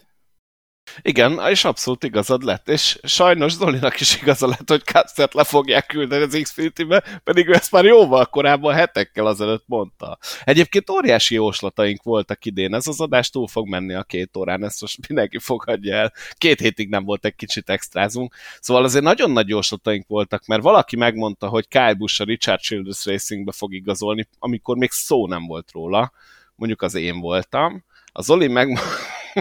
Igen, 1.01 1.39
és 1.49 1.65
abszolút 1.65 2.03
igazad 2.03 2.43
lett, 2.43 2.69
és 2.69 2.99
sajnos 3.03 3.51
Zolinak 3.51 3.99
is 3.99 4.22
igaza 4.22 4.47
lett, 4.47 4.69
hogy 4.69 4.84
Castert 4.84 5.34
le 5.34 5.43
fogják 5.43 5.85
küldeni 5.85 6.23
az 6.23 6.39
Xfinity-be, 6.41 7.03
pedig 7.23 7.47
ő 7.47 7.53
ezt 7.53 7.72
már 7.72 7.85
jóval 7.85 8.26
korábban, 8.26 8.73
hetekkel 8.73 9.26
azelőtt 9.26 9.64
mondta. 9.65 10.18
Egyébként 10.43 10.89
óriási 10.89 11.35
jóslataink 11.35 12.03
voltak 12.03 12.45
idén, 12.45 12.73
ez 12.73 12.88
az 12.88 13.01
adás 13.01 13.30
túl 13.30 13.47
fog 13.47 13.68
menni 13.68 13.93
a 13.93 14.03
két 14.03 14.38
órán, 14.38 14.64
ezt 14.64 14.81
most 14.81 15.07
mindenki 15.07 15.39
fogadja 15.39 15.95
el. 15.95 16.14
Két 16.38 16.59
hétig 16.59 16.89
nem 16.89 17.03
volt 17.03 17.26
egy 17.26 17.35
kicsit 17.35 17.69
extrázunk, 17.69 18.35
szóval 18.59 18.84
azért 18.84 19.03
nagyon 19.03 19.31
nagy 19.31 19.47
jóslataink 19.47 20.07
voltak, 20.07 20.45
mert 20.45 20.61
valaki 20.61 20.95
megmondta, 20.95 21.47
hogy 21.47 21.68
Kyle 21.68 21.93
Busch 21.93 22.22
a 22.22 22.23
Richard 22.23 22.59
Childress 22.59 23.05
Racingbe 23.05 23.51
fog 23.51 23.73
igazolni, 23.73 24.27
amikor 24.39 24.77
még 24.77 24.91
szó 24.91 25.27
nem 25.27 25.45
volt 25.45 25.72
róla, 25.72 26.11
mondjuk 26.55 26.81
az 26.81 26.95
én 26.95 27.19
voltam, 27.19 27.84
a 28.11 28.22
Zoli 28.22 28.47
meg 28.47 28.80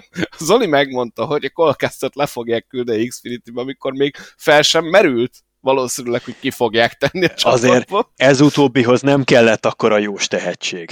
Zoli 0.39 0.67
megmondta, 0.67 1.25
hogy 1.25 1.45
a 1.45 1.51
Colcastot 1.51 2.15
le 2.15 2.27
fogják 2.27 2.67
küldeni 2.67 3.07
Xfinity-be, 3.07 3.61
amikor 3.61 3.93
még 3.93 4.17
fel 4.37 4.63
sem 4.63 4.85
merült 4.85 5.45
valószínűleg, 5.61 6.25
hogy 6.25 6.39
ki 6.41 6.51
fogják 6.51 6.95
tenni 6.95 7.25
a 7.25 7.35
csapatba. 7.35 7.69
Azért 7.69 8.09
ez 8.17 8.41
utóbbihoz 8.41 9.01
nem 9.01 9.25
kellett 9.25 9.67
akkor 9.67 9.93
a 9.93 9.99
jós 9.99 10.27
tehetség. 10.27 10.91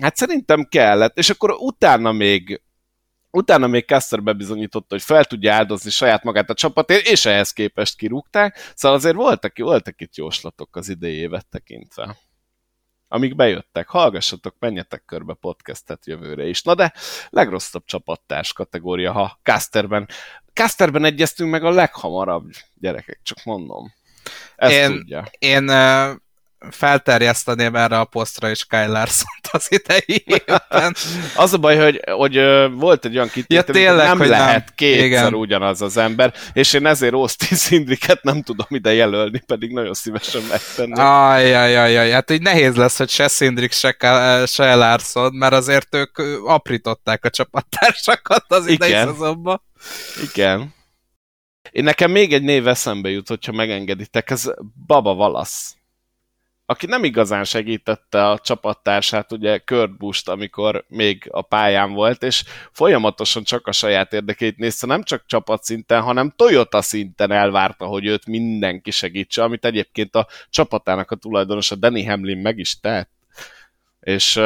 Hát 0.00 0.16
szerintem 0.16 0.64
kellett, 0.64 1.18
és 1.18 1.30
akkor 1.30 1.50
utána 1.50 2.12
még 2.12 2.60
utána 3.30 3.66
még 3.66 3.84
Caster 3.84 4.22
bebizonyította, 4.22 4.86
hogy 4.88 5.02
fel 5.02 5.24
tudja 5.24 5.54
áldozni 5.54 5.90
saját 5.90 6.22
magát 6.22 6.50
a 6.50 6.54
csapatért, 6.54 7.06
és 7.06 7.24
ehhez 7.24 7.50
képest 7.50 7.96
kirúgták, 7.96 8.72
szóval 8.74 8.96
azért 8.96 9.14
voltak, 9.14 9.58
voltak 9.58 10.00
itt 10.00 10.16
jóslatok 10.16 10.76
az 10.76 10.88
idejévet 10.88 11.46
tekintve 11.46 12.16
amik 13.16 13.36
bejöttek. 13.36 13.88
Hallgassatok, 13.88 14.54
menjetek 14.58 15.02
körbe 15.06 15.34
podcastet 15.34 16.06
jövőre 16.06 16.46
is. 16.46 16.62
Na 16.62 16.74
de 16.74 16.92
legrosszabb 17.30 17.84
csapattárs 17.84 18.52
kategória, 18.52 19.12
ha 19.12 19.38
Casterben. 19.42 20.08
Casterben 20.52 21.04
egyeztünk 21.04 21.50
meg 21.50 21.64
a 21.64 21.70
leghamarabb, 21.70 22.50
gyerekek, 22.80 23.20
csak 23.22 23.44
mondom. 23.44 23.94
Ezt 24.56 24.72
én, 24.72 24.90
tudja. 24.90 25.24
Én 25.38 25.70
felterjeszteném 26.70 27.76
erre 27.76 27.98
a 27.98 28.04
posztra 28.04 28.50
is 28.50 28.64
Kyle 28.64 28.86
larson 28.86 29.26
az 29.50 29.66
idei 29.68 30.24
évben. 30.24 30.96
az 31.36 31.52
a 31.52 31.58
baj, 31.58 31.76
hogy, 31.76 32.00
hogy 32.10 32.40
volt 32.72 33.04
egy 33.04 33.16
olyan 33.16 33.28
kitétel, 33.28 33.64
ja, 33.66 33.72
tényleg, 33.72 34.06
nem 34.06 34.18
hogy 34.18 34.28
lehet 34.28 34.64
nem. 34.64 34.74
kétszer 34.74 35.04
Igen. 35.04 35.34
ugyanaz 35.34 35.82
az 35.82 35.96
ember, 35.96 36.34
és 36.52 36.72
én 36.72 36.86
ezért 36.86 37.12
Austin 37.14 37.56
Szindriket 37.56 38.22
nem 38.22 38.42
tudom 38.42 38.66
ide 38.68 38.92
jelölni, 38.92 39.42
pedig 39.46 39.72
nagyon 39.72 39.94
szívesen 39.94 40.42
megtenni. 40.42 41.00
Ajajajaj, 41.00 42.10
hát 42.10 42.30
így 42.30 42.42
nehéz 42.42 42.76
lesz, 42.76 42.98
hogy 42.98 43.10
se 43.10 43.28
Szindrik, 43.28 43.72
se, 43.72 43.96
se 44.46 44.74
Larson, 44.74 45.34
mert 45.34 45.52
azért 45.52 45.94
ők 45.94 46.18
aprították 46.44 47.24
a 47.24 47.30
csapattársakat 47.30 48.44
az 48.48 48.66
idei 48.66 48.92
szezonban. 48.92 49.62
Igen. 50.32 50.74
Én 51.70 51.84
nekem 51.84 52.10
még 52.10 52.32
egy 52.32 52.42
név 52.42 52.68
eszembe 52.68 53.08
jut, 53.08 53.28
hogyha 53.28 53.52
megengeditek, 53.52 54.30
ez 54.30 54.50
Baba 54.86 55.14
Valasz 55.14 55.76
aki 56.66 56.86
nem 56.86 57.04
igazán 57.04 57.44
segítette 57.44 58.28
a 58.28 58.38
csapattársát, 58.38 59.32
ugye 59.32 59.58
Kurt 59.58 59.96
Busch, 59.96 60.28
amikor 60.28 60.84
még 60.88 61.28
a 61.30 61.42
pályán 61.42 61.92
volt, 61.92 62.22
és 62.22 62.44
folyamatosan 62.72 63.42
csak 63.42 63.66
a 63.66 63.72
saját 63.72 64.12
érdekét 64.12 64.56
nézte, 64.56 64.86
nem 64.86 65.02
csak 65.02 65.26
csapatszinten, 65.26 66.02
hanem 66.02 66.32
Toyota 66.36 66.82
szinten 66.82 67.30
elvárta, 67.30 67.86
hogy 67.86 68.06
őt 68.06 68.26
mindenki 68.26 68.90
segítse, 68.90 69.42
amit 69.42 69.64
egyébként 69.64 70.14
a 70.14 70.26
csapatának 70.50 71.10
a 71.10 71.16
tulajdonosa 71.16 71.74
Danny 71.74 72.08
Hamlin 72.08 72.38
meg 72.38 72.58
is 72.58 72.80
tett 72.80 73.15
és, 74.06 74.40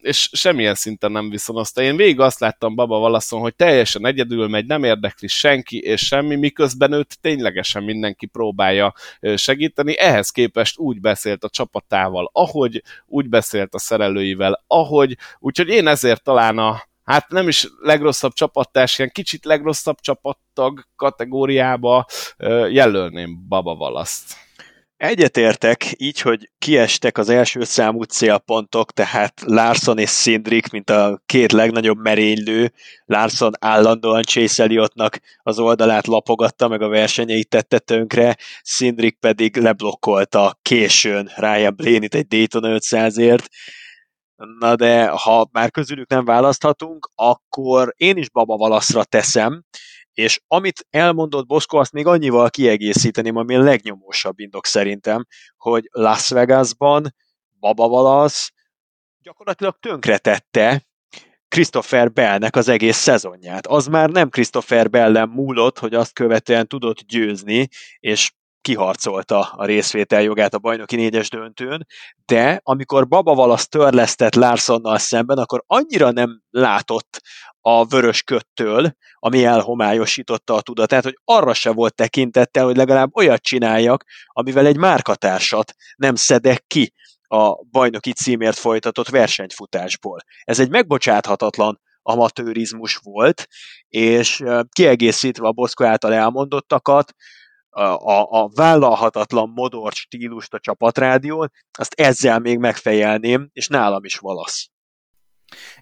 és 0.00 0.28
semmilyen 0.32 0.74
szinten 0.74 1.12
nem 1.12 1.30
viszonozta. 1.30 1.82
Én 1.82 1.96
végig 1.96 2.20
azt 2.20 2.40
láttam 2.40 2.74
Baba 2.74 2.98
Valaszon, 2.98 3.40
hogy 3.40 3.54
teljesen 3.54 4.06
egyedül 4.06 4.48
megy, 4.48 4.66
nem 4.66 4.84
érdekli 4.84 5.28
senki 5.28 5.78
és 5.78 6.06
semmi, 6.06 6.36
miközben 6.36 6.92
őt 6.92 7.20
ténylegesen 7.20 7.82
mindenki 7.82 8.26
próbálja 8.26 8.94
segíteni. 9.34 9.98
Ehhez 9.98 10.30
képest 10.30 10.78
úgy 10.78 11.00
beszélt 11.00 11.44
a 11.44 11.48
csapatával, 11.48 12.30
ahogy, 12.32 12.82
úgy 13.06 13.28
beszélt 13.28 13.74
a 13.74 13.78
szerelőivel, 13.78 14.64
ahogy, 14.66 15.16
úgyhogy 15.38 15.68
én 15.68 15.86
ezért 15.86 16.22
talán 16.22 16.58
a, 16.58 16.82
hát 17.04 17.28
nem 17.28 17.48
is 17.48 17.66
legrosszabb 17.78 18.32
csapattárs, 18.32 18.98
ilyen 18.98 19.10
kicsit 19.14 19.44
legrosszabb 19.44 20.00
csapattag 20.00 20.86
kategóriába 20.96 22.06
jelölném 22.68 23.48
Baba 23.48 23.74
Valaszt. 23.74 24.34
Egyetértek, 25.02 25.94
így, 25.96 26.20
hogy 26.20 26.50
kiestek 26.58 27.18
az 27.18 27.28
első 27.28 27.64
számú 27.64 28.02
célpontok, 28.02 28.92
tehát 28.92 29.40
Larson 29.46 29.98
és 29.98 30.08
Szindrik, 30.08 30.70
mint 30.70 30.90
a 30.90 31.22
két 31.26 31.52
legnagyobb 31.52 31.98
merénylő. 31.98 32.72
Larson 33.04 33.52
állandóan 33.60 34.22
Chase 34.22 34.62
Elliottnak 34.62 35.18
az 35.42 35.58
oldalát 35.58 36.06
lapogatta, 36.06 36.68
meg 36.68 36.82
a 36.82 36.88
versenyeit 36.88 37.48
tette 37.48 37.78
tönkre, 37.78 38.36
Szindrik 38.62 39.18
pedig 39.18 39.56
leblokkolta 39.56 40.58
későn 40.62 41.30
Ryan 41.36 41.74
Blaney-t 41.76 42.14
egy 42.14 42.26
Daytona 42.26 42.78
500-ért. 42.78 43.46
Na 44.58 44.76
de 44.76 45.06
ha 45.06 45.48
már 45.52 45.70
közülük 45.70 46.08
nem 46.08 46.24
választhatunk, 46.24 47.10
akkor 47.14 47.94
én 47.96 48.16
is 48.16 48.30
Baba 48.30 48.56
Valaszra 48.56 49.04
teszem, 49.04 49.64
és 50.14 50.40
amit 50.46 50.86
elmondott 50.90 51.46
Boszko, 51.46 51.78
azt 51.78 51.92
még 51.92 52.06
annyival 52.06 52.50
kiegészíteném, 52.50 53.36
ami 53.36 53.54
a 53.54 53.62
legnyomósabb 53.62 54.38
indok 54.38 54.66
szerintem, 54.66 55.26
hogy 55.56 55.88
Las 55.90 56.28
Vegasban 56.28 57.14
Baba 57.60 57.88
Valasz 57.88 58.52
gyakorlatilag 59.22 59.78
tönkretette 59.80 60.86
Christopher 61.48 62.12
Bellnek 62.12 62.56
az 62.56 62.68
egész 62.68 62.96
szezonját. 62.96 63.66
Az 63.66 63.86
már 63.86 64.10
nem 64.10 64.28
Christopher 64.28 64.90
Bellen 64.90 65.28
múlott, 65.28 65.78
hogy 65.78 65.94
azt 65.94 66.12
követően 66.12 66.68
tudott 66.68 67.00
győzni, 67.00 67.68
és 68.00 68.32
kiharcolta 68.62 69.40
a 69.40 69.64
részvételjogát 69.64 70.54
a 70.54 70.58
bajnoki 70.58 70.96
négyes 70.96 71.30
döntőn, 71.30 71.86
de 72.26 72.60
amikor 72.62 73.08
Baba 73.08 73.34
Valasz 73.34 73.68
törlesztett 73.68 74.34
Larsonnal 74.34 74.98
szemben, 74.98 75.38
akkor 75.38 75.64
annyira 75.66 76.10
nem 76.10 76.42
látott 76.50 77.20
a 77.60 77.84
vörös 77.84 78.22
köttől, 78.22 78.96
ami 79.18 79.44
elhomályosította 79.44 80.54
a 80.54 80.60
tudatát, 80.60 81.02
hogy 81.02 81.18
arra 81.24 81.54
se 81.54 81.72
volt 81.72 81.94
tekintettel, 81.94 82.64
hogy 82.64 82.76
legalább 82.76 83.16
olyat 83.16 83.42
csináljak, 83.42 84.04
amivel 84.26 84.66
egy 84.66 84.76
márkatársat 84.76 85.74
nem 85.96 86.14
szedek 86.14 86.64
ki 86.66 86.92
a 87.22 87.64
bajnoki 87.64 88.12
címért 88.12 88.58
folytatott 88.58 89.08
versenyfutásból. 89.08 90.20
Ez 90.44 90.58
egy 90.58 90.70
megbocsáthatatlan 90.70 91.80
amatőrizmus 92.02 92.96
volt, 92.96 93.46
és 93.88 94.42
kiegészítve 94.72 95.46
a 95.46 95.52
Boszko 95.52 95.84
által 95.84 96.12
elmondottakat, 96.12 97.14
a, 97.74 98.42
a, 98.42 98.50
vállalhatatlan 98.54 99.48
modor 99.54 99.92
stílust 99.92 100.54
a 100.54 100.58
csapatrádión, 100.58 101.52
azt 101.78 101.94
ezzel 101.94 102.38
még 102.38 102.58
megfejelném, 102.58 103.48
és 103.52 103.68
nálam 103.68 104.04
is 104.04 104.16
valasz. 104.16 104.70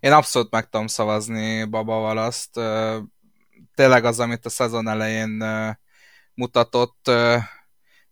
Én 0.00 0.12
abszolút 0.12 0.50
meg 0.50 0.68
tudom 0.68 0.86
szavazni 0.86 1.64
Baba 1.64 1.98
Valaszt. 1.98 2.60
Tényleg 3.74 4.04
az, 4.04 4.20
amit 4.20 4.46
a 4.46 4.48
szezon 4.48 4.88
elején 4.88 5.44
mutatott, 6.34 7.10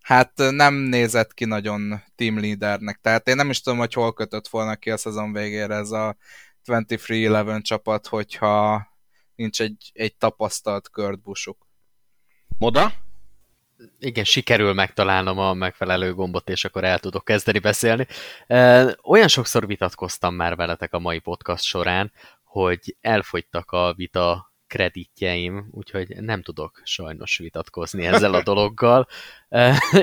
hát 0.01 0.33
nem 0.37 0.75
nézett 0.75 1.35
ki 1.35 1.45
nagyon 1.45 2.03
team 2.15 2.41
leadernek. 2.41 2.99
Tehát 3.03 3.29
én 3.29 3.37
nem 3.37 3.51
is 3.51 3.61
tudom, 3.61 3.79
hogy 3.79 3.93
hol 3.93 4.13
kötött 4.13 4.49
volna 4.49 4.77
ki 4.77 4.91
a 4.91 4.97
szezon 4.97 5.33
végére 5.33 5.75
ez 5.75 5.91
a 5.91 6.17
23-11 6.65 7.63
csapat, 7.63 8.07
hogyha 8.07 8.87
nincs 9.35 9.61
egy, 9.61 9.91
egy 9.93 10.17
tapasztalt 10.17 10.91
kördbusuk. 10.91 11.67
Moda? 12.59 12.93
Igen, 13.99 14.25
sikerül 14.25 14.73
megtalálnom 14.73 15.39
a 15.39 15.55
megfelelő 15.55 16.15
gombot, 16.15 16.49
és 16.49 16.65
akkor 16.65 16.85
el 16.85 16.99
tudok 16.99 17.25
kezdeni 17.25 17.59
beszélni. 17.59 18.07
Olyan 19.03 19.29
sokszor 19.29 19.67
vitatkoztam 19.67 20.35
már 20.35 20.57
veletek 20.57 20.93
a 20.93 20.99
mai 20.99 21.19
podcast 21.19 21.65
során, 21.65 22.13
hogy 22.45 22.97
elfogytak 23.01 23.71
a 23.71 23.95
vita 23.97 24.53
kreditjeim, 24.67 25.69
úgyhogy 25.71 26.09
nem 26.09 26.43
tudok 26.43 26.81
sajnos 26.85 27.39
vitatkozni 27.39 28.07
ezzel 28.07 28.35
a 28.35 28.43
dologgal. 28.53 29.09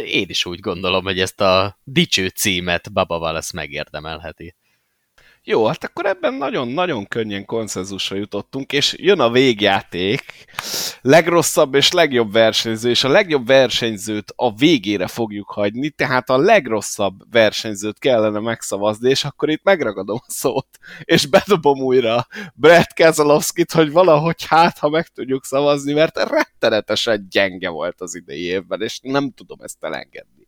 Én 0.05 0.25
is 0.27 0.45
úgy 0.45 0.59
gondolom, 0.59 1.03
hogy 1.03 1.19
ezt 1.19 1.41
a 1.41 1.79
dicső 1.83 2.27
címet 2.27 2.93
Baba 2.93 3.17
Wallace 3.17 3.51
megérdemelheti. 3.53 4.55
Jó, 5.47 5.65
hát 5.65 5.83
akkor 5.83 6.05
ebben 6.05 6.33
nagyon-nagyon 6.33 7.07
könnyen 7.07 7.45
konszenzusra 7.45 8.15
jutottunk, 8.15 8.73
és 8.73 8.95
jön 8.97 9.19
a 9.19 9.29
végjáték. 9.31 10.21
Legrosszabb 11.01 11.75
és 11.75 11.91
legjobb 11.91 12.31
versenyző, 12.31 12.89
és 12.89 13.03
a 13.03 13.09
legjobb 13.09 13.47
versenyzőt 13.47 14.33
a 14.35 14.55
végére 14.55 15.07
fogjuk 15.07 15.49
hagyni, 15.49 15.89
tehát 15.89 16.29
a 16.29 16.37
legrosszabb 16.37 17.31
versenyzőt 17.31 17.99
kellene 17.99 18.39
megszavazni, 18.39 19.09
és 19.09 19.23
akkor 19.23 19.49
itt 19.49 19.63
megragadom 19.63 20.19
a 20.27 20.31
szót, 20.31 20.67
és 21.03 21.25
bedobom 21.25 21.79
újra 21.79 22.27
Brett 22.53 22.93
Keselowskit, 22.93 23.71
hogy 23.71 23.91
valahogy 23.91 24.45
hát, 24.47 24.77
ha 24.77 24.89
meg 24.89 25.07
tudjuk 25.07 25.45
szavazni, 25.45 25.93
mert 25.93 26.17
rettenetesen 26.17 27.27
gyenge 27.29 27.69
volt 27.69 28.01
az 28.01 28.15
idei 28.15 28.43
évben, 28.43 28.81
és 28.81 28.99
nem 29.01 29.31
tudom 29.31 29.59
ezt 29.61 29.83
elengedni. 29.83 30.47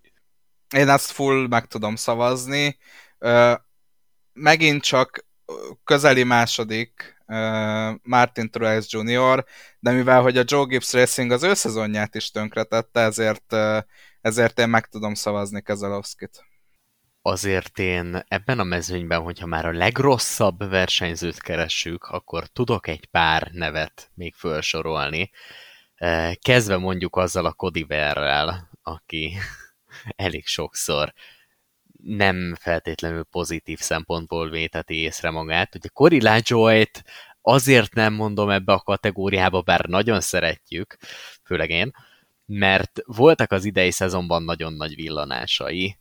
Én 0.75 0.89
ezt 0.89 1.11
full 1.11 1.47
meg 1.47 1.65
tudom 1.65 1.95
szavazni 1.95 2.77
megint 4.37 4.83
csak 4.83 5.25
közeli 5.83 6.23
második 6.23 7.15
Martin 8.01 8.49
Truex 8.51 8.91
Jr., 8.91 9.45
de 9.79 9.91
mivel 9.91 10.21
hogy 10.21 10.37
a 10.37 10.43
Joe 10.45 10.65
Gibbs 10.65 10.93
Racing 10.93 11.31
az 11.31 11.43
ő 11.43 11.53
szezonját 11.53 12.15
is 12.15 12.31
tönkretette, 12.31 12.99
ezért, 12.99 13.55
ezért 14.21 14.59
én 14.59 14.69
meg 14.69 14.85
tudom 14.85 15.13
szavazni 15.13 15.61
Kezelowskit. 15.61 16.45
Azért 17.21 17.79
én 17.79 18.23
ebben 18.27 18.59
a 18.59 18.63
mezőnyben, 18.63 19.21
hogyha 19.21 19.45
már 19.45 19.65
a 19.65 19.71
legrosszabb 19.71 20.69
versenyzőt 20.69 21.41
keressük, 21.41 22.03
akkor 22.03 22.47
tudok 22.47 22.87
egy 22.87 23.05
pár 23.05 23.49
nevet 23.51 24.11
még 24.13 24.33
felsorolni. 24.35 25.31
Kezdve 26.41 26.77
mondjuk 26.77 27.15
azzal 27.15 27.45
a 27.45 27.53
Cody 27.53 27.83
Verrel, 27.83 28.69
aki 28.81 29.37
elég 30.15 30.45
sokszor 30.45 31.13
nem 32.03 32.55
feltétlenül 32.59 33.23
pozitív 33.23 33.79
szempontból 33.79 34.49
véteti 34.49 34.95
észre 34.95 35.29
magát. 35.29 35.75
Ugye 35.75 35.89
Cory 35.93 36.21
LaJoy-t 36.21 37.03
azért 37.41 37.93
nem 37.93 38.13
mondom 38.13 38.49
ebbe 38.49 38.73
a 38.73 38.79
kategóriába, 38.79 39.61
bár 39.61 39.85
nagyon 39.85 40.21
szeretjük, 40.21 40.97
főleg 41.43 41.69
én, 41.69 41.91
mert 42.45 42.99
voltak 43.05 43.51
az 43.51 43.65
idei 43.65 43.91
szezonban 43.91 44.43
nagyon 44.43 44.73
nagy 44.73 44.95
villanásai, 44.95 45.97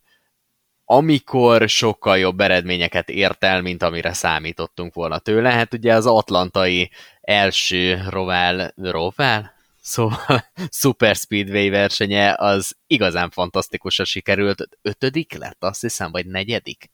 amikor 0.85 1.69
sokkal 1.69 2.17
jobb 2.17 2.39
eredményeket 2.39 3.09
ért 3.09 3.43
el, 3.43 3.61
mint 3.61 3.83
amire 3.83 4.13
számítottunk 4.13 4.93
volna 4.93 5.19
tőle. 5.19 5.51
Hát 5.51 5.73
ugye 5.73 5.93
az 5.93 6.05
atlantai 6.05 6.91
első 7.21 8.03
Roval, 8.09 8.71
Roval? 8.75 9.56
Szóval 9.87 10.45
Super 10.81 11.15
Speedway 11.15 11.69
versenye 11.69 12.35
az 12.37 12.77
igazán 12.87 13.29
fantasztikusan 13.29 14.05
sikerült. 14.05 14.67
Ötödik 14.81 15.33
lett, 15.33 15.63
azt 15.63 15.81
hiszem, 15.81 16.11
vagy 16.11 16.25
negyedik? 16.25 16.91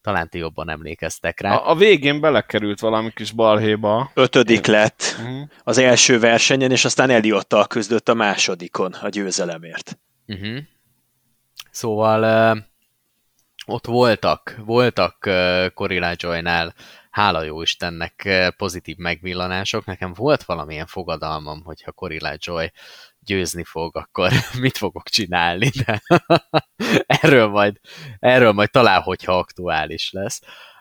Talán 0.00 0.28
ti 0.28 0.38
jobban 0.38 0.70
emlékeztek 0.70 1.40
rá. 1.40 1.54
A, 1.54 1.70
a 1.70 1.74
végén 1.74 2.20
belekerült 2.20 2.80
valami 2.80 3.10
kis 3.14 3.32
balhéba. 3.32 4.10
Ötödik 4.14 4.66
lett 4.66 5.16
uh-huh. 5.18 5.48
az 5.64 5.78
első 5.78 6.18
versenyen, 6.18 6.70
és 6.70 6.84
aztán 6.84 7.10
Eliottal 7.10 7.66
küzdött 7.66 8.08
a 8.08 8.14
másodikon 8.14 8.92
a 8.92 9.08
győzelemért. 9.08 9.98
Uh-huh. 10.26 10.58
Szóval 11.70 12.52
uh, 12.56 12.62
ott 13.66 13.86
voltak, 13.86 14.54
voltak 14.64 15.24
uh, 15.26 15.66
Corilla 15.74 16.12
Joy-nál 16.16 16.74
hála 17.10 17.42
jó 17.42 17.62
Istennek 17.62 18.24
eh, 18.24 18.50
pozitív 18.50 18.96
megvillanások. 18.96 19.84
Nekem 19.84 20.12
volt 20.12 20.42
valamilyen 20.42 20.86
fogadalmam, 20.86 21.62
hogyha 21.64 21.92
Corilla 21.92 22.34
Joy 22.36 22.72
győzni 23.20 23.64
fog, 23.64 23.96
akkor 23.96 24.32
mit 24.60 24.76
fogok 24.76 25.08
csinálni, 25.08 25.68
de 25.68 26.02
erről 27.22 27.48
majd, 27.48 27.76
erről 28.18 28.52
majd 28.52 28.70
talán, 28.70 29.02
hogyha 29.02 29.38
aktuális 29.38 30.10
lesz. 30.10 30.40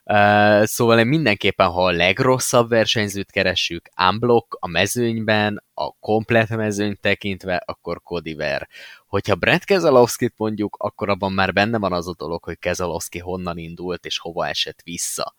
Uh, 0.10 0.64
szóval 0.64 1.00
én 1.00 1.08
mindenképpen, 1.08 1.68
ha 1.68 1.86
a 1.86 1.92
legrosszabb 1.92 2.70
versenyzőt 2.70 3.32
keressük, 3.32 3.90
unblock 4.10 4.58
a 4.60 4.68
mezőnyben, 4.68 5.64
a 5.74 5.92
komplet 6.00 6.50
mezőnyt 6.50 7.02
tekintve, 7.02 7.64
akkor 7.66 8.02
Cody 8.04 8.34
Ver. 8.34 8.68
Hogyha 9.08 9.36
Brent 9.36 9.64
Keselowski-t 9.64 10.34
mondjuk, 10.38 10.76
akkor 10.80 11.10
abban 11.10 11.32
már 11.32 11.54
benne 11.54 11.78
van 11.78 11.94
az 11.94 12.08
a 12.08 12.16
dolog, 12.18 12.44
hogy 12.44 12.60
Keselowski 12.60 13.20
honnan 13.20 13.58
indult 13.58 14.06
és 14.06 14.20
hova 14.20 14.48
esett 14.48 14.82
vissza. 14.84 15.36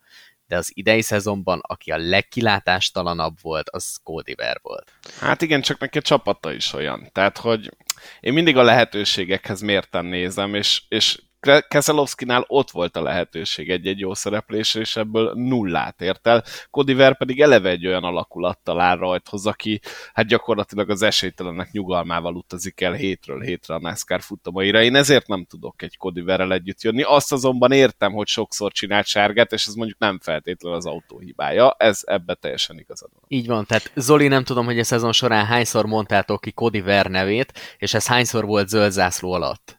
De 0.49 0.57
az 0.57 0.71
idei 0.73 1.01
szezonban, 1.01 1.59
aki 1.61 1.91
a 1.91 1.97
legkilátástalanabb 1.97 3.37
volt, 3.41 3.69
az 3.69 3.97
Cody 4.03 4.33
Ver 4.33 4.59
volt. 4.61 4.91
Hát 5.19 5.41
igen, 5.41 5.61
csak 5.61 5.79
neki 5.79 5.97
a 5.97 6.01
csapata 6.01 6.51
is 6.51 6.73
olyan. 6.73 7.09
Tehát, 7.11 7.37
hogy 7.37 7.75
én 8.19 8.33
mindig 8.33 8.57
a 8.57 8.63
lehetőségekhez 8.63 9.61
mérten 9.61 10.05
nézem, 10.05 10.55
és, 10.55 10.81
és 10.87 11.19
Keselowski-nál 11.67 12.43
ott 12.47 12.71
volt 12.71 12.95
a 12.95 13.01
lehetőség 13.01 13.69
egy-egy 13.69 13.99
jó 13.99 14.13
szereplésre, 14.13 14.79
és 14.79 14.95
ebből 14.95 15.33
nullát 15.35 16.01
ért 16.01 16.27
el. 16.27 16.43
Ver 16.71 17.17
pedig 17.17 17.41
eleve 17.41 17.69
egy 17.69 17.87
olyan 17.87 18.03
alakulattal 18.03 18.79
áll 18.79 18.97
rajthoz, 18.97 19.45
aki 19.45 19.79
hát 20.13 20.27
gyakorlatilag 20.27 20.89
az 20.89 21.01
esélytelenek 21.01 21.71
nyugalmával 21.71 22.35
utazik 22.35 22.81
el 22.81 22.93
hétről 22.93 23.41
hétre 23.41 23.73
a 23.73 23.79
NASCAR 23.79 24.21
futamaira. 24.21 24.81
Én 24.81 24.95
ezért 24.95 25.27
nem 25.27 25.45
tudok 25.45 25.81
egy 25.81 25.97
Verrel 26.23 26.53
együtt 26.53 26.81
jönni. 26.81 27.01
Azt 27.01 27.31
azonban 27.31 27.71
értem, 27.71 28.11
hogy 28.11 28.27
sokszor 28.27 28.71
csinált 28.71 29.05
sárgát, 29.05 29.51
és 29.51 29.65
ez 29.65 29.73
mondjuk 29.73 29.99
nem 29.99 30.19
feltétlenül 30.19 30.77
az 30.77 30.85
autó 30.85 31.19
hibája. 31.19 31.75
Ez 31.77 32.01
ebbe 32.05 32.33
teljesen 32.33 32.79
igazad 32.79 33.09
van. 33.13 33.23
Így 33.27 33.47
van, 33.47 33.65
tehát 33.65 33.91
Zoli 33.95 34.27
nem 34.27 34.43
tudom, 34.43 34.65
hogy 34.65 34.79
a 34.79 34.83
szezon 34.83 35.11
során 35.11 35.45
hányszor 35.45 35.85
mondtátok 35.85 36.41
ki 36.41 36.81
Ver 36.81 37.05
nevét, 37.05 37.59
és 37.77 37.93
ez 37.93 38.07
hányszor 38.07 38.45
volt 38.45 38.67
zöld 38.67 38.91
zászló 38.91 39.31
alatt? 39.31 39.78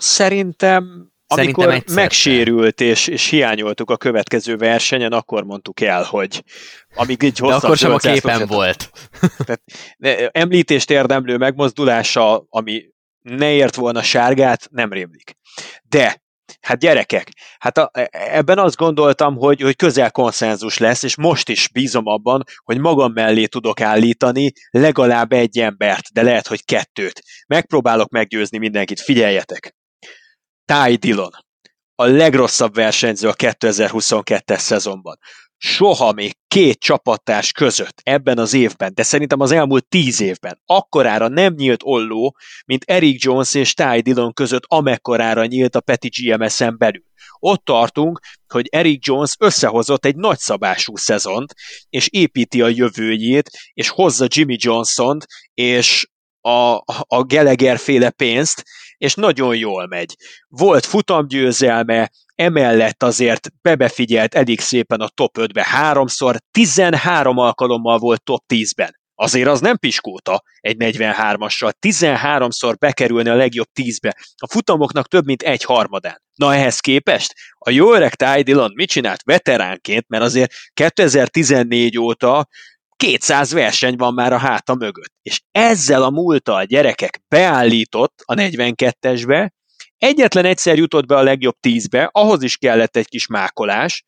Szerintem 0.00 1.12
amikor 1.30 1.64
Szerintem 1.64 1.94
megsérült 1.94 2.80
és, 2.80 3.06
és 3.06 3.28
hiányoltuk 3.28 3.90
a 3.90 3.96
következő 3.96 4.56
versenyen, 4.56 5.12
akkor 5.12 5.44
mondtuk 5.44 5.80
el, 5.80 6.02
hogy 6.02 6.44
amíg 6.94 7.22
így 7.22 7.38
hosszabb 7.38 7.60
De 7.60 7.66
akkor 7.66 7.76
sem 7.76 7.92
a 7.92 7.96
képen 7.96 8.46
volt. 8.46 8.90
Tehát, 9.44 9.62
említést 10.32 10.90
érdemlő 10.90 11.36
megmozdulása, 11.36 12.46
ami 12.48 12.82
ne 13.20 13.52
ért 13.52 13.74
volna 13.74 14.02
sárgát, 14.02 14.68
nem 14.70 14.92
rémlik. 14.92 15.36
De 15.88 16.26
Hát 16.60 16.78
gyerekek, 16.78 17.32
hát 17.58 17.78
a, 17.78 17.90
ebben 18.10 18.58
azt 18.58 18.76
gondoltam, 18.76 19.36
hogy, 19.36 19.60
hogy 19.60 19.76
közel 19.76 20.10
konszenzus 20.10 20.78
lesz, 20.78 21.02
és 21.02 21.16
most 21.16 21.48
is 21.48 21.68
bízom 21.68 22.06
abban, 22.06 22.42
hogy 22.64 22.78
magam 22.78 23.12
mellé 23.12 23.46
tudok 23.46 23.80
állítani 23.80 24.52
legalább 24.70 25.32
egy 25.32 25.58
embert, 25.58 26.12
de 26.12 26.22
lehet, 26.22 26.46
hogy 26.46 26.64
kettőt. 26.64 27.22
Megpróbálok 27.46 28.10
meggyőzni 28.10 28.58
mindenkit, 28.58 29.00
figyeljetek! 29.00 29.77
Ty 30.72 30.94
Dillon, 30.94 31.30
a 31.94 32.04
legrosszabb 32.04 32.74
versenyző 32.74 33.28
a 33.28 33.34
2022-es 33.34 34.58
szezonban. 34.58 35.18
Soha 35.56 36.12
még 36.12 36.32
két 36.48 36.78
csapattárs 36.78 37.52
között 37.52 38.00
ebben 38.02 38.38
az 38.38 38.52
évben, 38.52 38.94
de 38.94 39.02
szerintem 39.02 39.40
az 39.40 39.50
elmúlt 39.50 39.88
tíz 39.88 40.20
évben 40.20 40.60
akkorára 40.64 41.28
nem 41.28 41.54
nyílt 41.54 41.80
olló, 41.84 42.36
mint 42.66 42.84
Eric 42.84 43.24
Jones 43.24 43.54
és 43.54 43.74
Ty 43.74 44.00
Dillon 44.00 44.32
között, 44.32 44.62
amekkorára 44.66 45.44
nyílt 45.44 45.74
a 45.74 45.80
Peti 45.80 46.08
GMS-en 46.08 46.78
belül. 46.78 47.04
Ott 47.38 47.64
tartunk, 47.64 48.20
hogy 48.48 48.68
Eric 48.70 49.06
Jones 49.06 49.34
összehozott 49.38 50.04
egy 50.04 50.16
nagyszabású 50.16 50.96
szezont, 50.96 51.54
és 51.90 52.08
építi 52.10 52.62
a 52.62 52.68
jövőjét, 52.68 53.50
és 53.74 53.88
hozza 53.88 54.26
Jimmy 54.28 54.56
Johnson-t, 54.58 55.26
és 55.54 56.08
a, 56.40 56.82
a 57.06 57.24
Gallagher 57.26 57.78
féle 57.78 58.10
pénzt, 58.10 58.64
és 58.98 59.14
nagyon 59.14 59.56
jól 59.56 59.86
megy. 59.86 60.16
Volt 60.48 60.86
futamgyőzelme, 60.86 62.10
emellett 62.34 63.02
azért 63.02 63.48
bebefigyelt 63.62 64.34
elég 64.34 64.60
szépen 64.60 65.00
a 65.00 65.08
top 65.08 65.36
5-be 65.38 65.64
háromszor, 65.64 66.36
13 66.50 67.38
alkalommal 67.38 67.98
volt 67.98 68.22
top 68.22 68.42
10-ben. 68.54 68.96
Azért 69.20 69.48
az 69.48 69.60
nem 69.60 69.78
piskóta 69.78 70.42
egy 70.60 70.76
43-assal, 70.78 71.72
13-szor 71.86 72.74
bekerülni 72.78 73.28
a 73.28 73.34
legjobb 73.34 73.66
10-be. 73.80 74.16
A 74.36 74.48
futamoknak 74.48 75.08
több 75.08 75.24
mint 75.24 75.42
egy 75.42 75.64
harmadán. 75.64 76.22
Na 76.34 76.54
ehhez 76.54 76.80
képest 76.80 77.34
a 77.58 77.70
jó 77.70 77.94
öreg 77.94 78.14
Ty 78.14 78.42
Dillon 78.42 78.72
mit 78.74 78.88
csinált 78.88 79.22
veteránként, 79.22 80.08
mert 80.08 80.22
azért 80.22 80.52
2014 80.72 81.98
óta 81.98 82.48
200 82.98 83.52
verseny 83.52 83.96
van 83.96 84.14
már 84.14 84.32
a 84.32 84.38
háta 84.38 84.74
mögött. 84.74 85.12
És 85.22 85.40
ezzel 85.50 86.02
a 86.02 86.10
múltal 86.10 86.64
gyerekek 86.64 87.20
beállított 87.28 88.22
a 88.24 88.34
42-esbe, 88.34 89.50
egyetlen 89.98 90.44
egyszer 90.44 90.76
jutott 90.76 91.06
be 91.06 91.16
a 91.16 91.22
legjobb 91.22 91.56
10-be, 91.68 92.08
ahhoz 92.12 92.42
is 92.42 92.56
kellett 92.56 92.96
egy 92.96 93.08
kis 93.08 93.26
mákolás, 93.26 94.04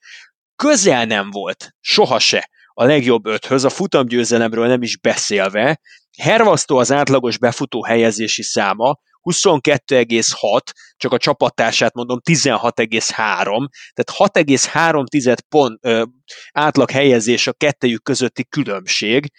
közel 0.57 1.05
nem 1.05 1.31
volt, 1.31 1.71
soha 1.81 2.19
se 2.19 2.51
a 2.75 2.85
legjobb 2.85 3.27
öthöz, 3.27 3.65
a 3.65 3.71
futamgyőzelemről 3.71 4.67
nem 4.67 4.83
is 4.83 4.99
beszélve, 4.99 5.81
hervasztó 6.19 6.77
az 6.77 6.93
átlagos 6.93 7.39
befutó 7.39 7.85
helyezési 7.85 8.43
száma, 8.43 8.99
22,6, 9.23 10.61
csak 10.97 11.13
a 11.13 11.19
csapattársát 11.19 11.95
mondom 11.95 12.21
16,3, 12.31 13.69
tehát 13.93 14.35
6,3 14.35 15.37
pont 15.49 15.79
ö, 15.81 16.05
átlag 16.53 16.91
helyezés 16.91 17.47
a 17.47 17.53
kettejük 17.53 18.03
közötti 18.03 18.45
különbség, 18.45 19.33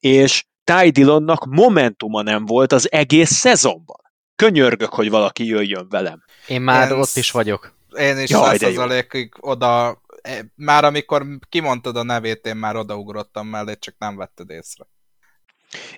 és 0.00 0.44
Ty 0.64 0.90
Dillonnak 0.90 1.44
momentuma 1.44 2.22
nem 2.22 2.46
volt 2.46 2.72
az 2.72 2.92
egész 2.92 3.30
szezonban. 3.30 4.00
Könyörgök, 4.36 4.94
hogy 4.94 5.10
valaki 5.10 5.46
jöjjön 5.46 5.86
velem. 5.88 6.22
Én 6.46 6.60
már 6.60 6.90
én 6.90 6.98
ott 6.98 7.16
is 7.16 7.30
vagyok. 7.30 7.74
Én 7.98 8.18
is 8.18 8.30
százalékig 8.30 9.32
oda, 9.40 10.02
eh, 10.22 10.38
már 10.54 10.84
amikor 10.84 11.26
kimondtad 11.48 11.96
a 11.96 12.02
nevét, 12.02 12.46
én 12.46 12.56
már 12.56 12.76
odaugrottam 12.76 13.46
mellé, 13.46 13.74
csak 13.78 13.94
nem 13.98 14.16
vetted 14.16 14.50
észre. 14.50 14.86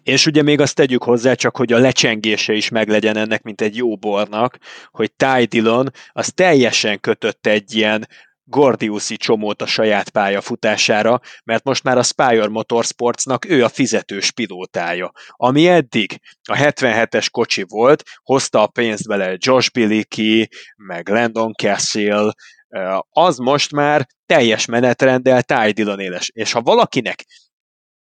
És 0.03 0.27
ugye 0.27 0.43
még 0.43 0.61
azt 0.61 0.75
tegyük 0.75 1.03
hozzá, 1.03 1.35
csak 1.35 1.57
hogy 1.57 1.73
a 1.73 1.79
lecsengése 1.79 2.53
is 2.53 2.69
meglegyen 2.69 3.17
ennek, 3.17 3.43
mint 3.43 3.61
egy 3.61 3.77
jó 3.77 3.97
bornak, 3.97 4.59
hogy 4.91 5.13
Ty 5.13 5.45
Dillon 5.45 5.91
az 6.13 6.33
teljesen 6.35 7.01
kötött 7.01 7.47
egy 7.47 7.75
ilyen 7.75 8.09
Gordiuszi 8.47 9.17
csomót 9.17 9.63
a 9.63 9.67
saját 9.67 10.11
pályafutására, 10.11 11.21
mert 11.45 11.65
most 11.65 11.83
már 11.83 11.99
a 11.99 12.03
Spire 12.03 12.49
Motorsportsnak 12.49 13.45
ő 13.45 13.65
a 13.65 13.69
fizetős 13.69 14.31
pilótája. 14.31 15.13
Ami 15.29 15.69
eddig 15.69 16.21
a 16.43 16.57
77-es 16.57 17.27
kocsi 17.31 17.65
volt, 17.69 18.03
hozta 18.23 18.63
a 18.63 18.67
pénzt 18.67 19.09
bele 19.09 19.37
Josh 19.39 19.71
Bilicki, 19.73 20.49
meg 20.77 21.09
Landon 21.09 21.53
Cassill, 21.53 22.31
az 23.11 23.37
most 23.37 23.73
már 23.73 24.07
teljes 24.27 24.67
menetrenddel 24.67 25.43
Ty 25.43 25.71
Dillon 25.71 26.01
éles. 26.01 26.31
És 26.35 26.53
ha 26.53 26.61
valakinek 26.61 27.25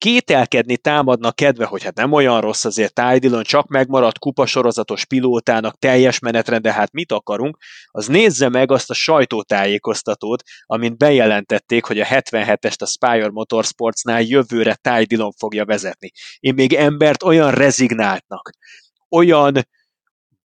kételkedni 0.03 0.77
támadna 0.77 1.33
kedve, 1.33 1.65
hogy 1.65 1.83
hát 1.83 1.95
nem 1.95 2.13
olyan 2.13 2.41
rossz 2.41 2.65
azért 2.65 2.95
Ty 2.95 3.19
Dillon, 3.19 3.43
csak 3.43 3.69
megmaradt 3.69 4.19
kupasorozatos 4.19 5.05
pilótának 5.05 5.79
teljes 5.79 6.19
menetrende, 6.19 6.73
hát 6.73 6.93
mit 6.93 7.13
akarunk, 7.13 7.57
az 7.91 8.07
nézze 8.07 8.49
meg 8.49 8.71
azt 8.71 8.91
a 8.91 8.95
sajtótájékoztatót, 8.95 10.43
amint 10.67 10.99
bejelentették, 10.99 11.85
hogy 11.85 12.01
a 12.01 12.05
77-est 12.05 12.79
a 12.79 12.87
Spire 12.87 13.31
Motorsportsnál 13.31 14.23
jövőre 14.23 14.75
Ty 14.75 15.05
Dillon 15.05 15.33
fogja 15.39 15.65
vezetni. 15.65 16.11
Én 16.39 16.55
még 16.55 16.73
embert 16.73 17.23
olyan 17.23 17.51
rezignáltnak, 17.51 18.51
olyan 19.11 19.67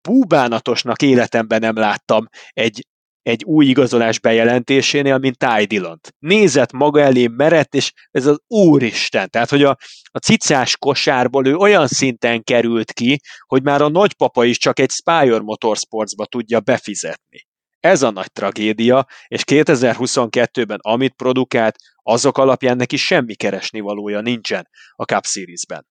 búbánatosnak 0.03 1.03
életemben 1.03 1.61
nem 1.61 1.77
láttam 1.77 2.29
egy 2.51 2.87
egy 3.27 3.45
új 3.45 3.67
igazolás 3.67 4.19
bejelentésénél, 4.21 5.19
mint 5.19 5.39
Ty 5.39 5.65
dillon 5.65 6.01
Nézett 6.19 6.73
maga 6.73 7.01
elé, 7.01 7.27
merett, 7.27 7.75
és 7.75 7.93
ez 8.11 8.27
az 8.27 8.41
úristen. 8.47 9.31
Tehát, 9.31 9.51
hogy 9.51 9.63
a, 9.63 9.77
a 10.11 10.19
cicás 10.19 10.77
kosárból 10.77 11.47
ő 11.47 11.55
olyan 11.55 11.87
szinten 11.87 12.43
került 12.43 12.93
ki, 12.93 13.21
hogy 13.47 13.63
már 13.63 13.83
a 13.83 13.89
nagypapa 13.89 14.45
is 14.45 14.59
csak 14.59 14.79
egy 14.79 14.91
Spire 14.91 15.39
Motorsportsba 15.39 16.27
tudja 16.27 16.61
befizetni. 16.61 17.47
Ez 17.81 18.03
a 18.03 18.11
nagy 18.11 18.33
tragédia, 18.33 19.07
és 19.29 19.43
2022-ben 19.47 20.79
amit 20.83 21.15
produkált, 21.15 21.77
azok 22.03 22.39
alapján 22.39 22.77
neki 22.77 22.97
semmi 22.97 23.35
keresni 23.35 23.81
valója 23.81 24.21
nincsen 24.21 24.69
a 24.93 25.05
Cup 25.05 25.25
Series-ben. 25.25 25.87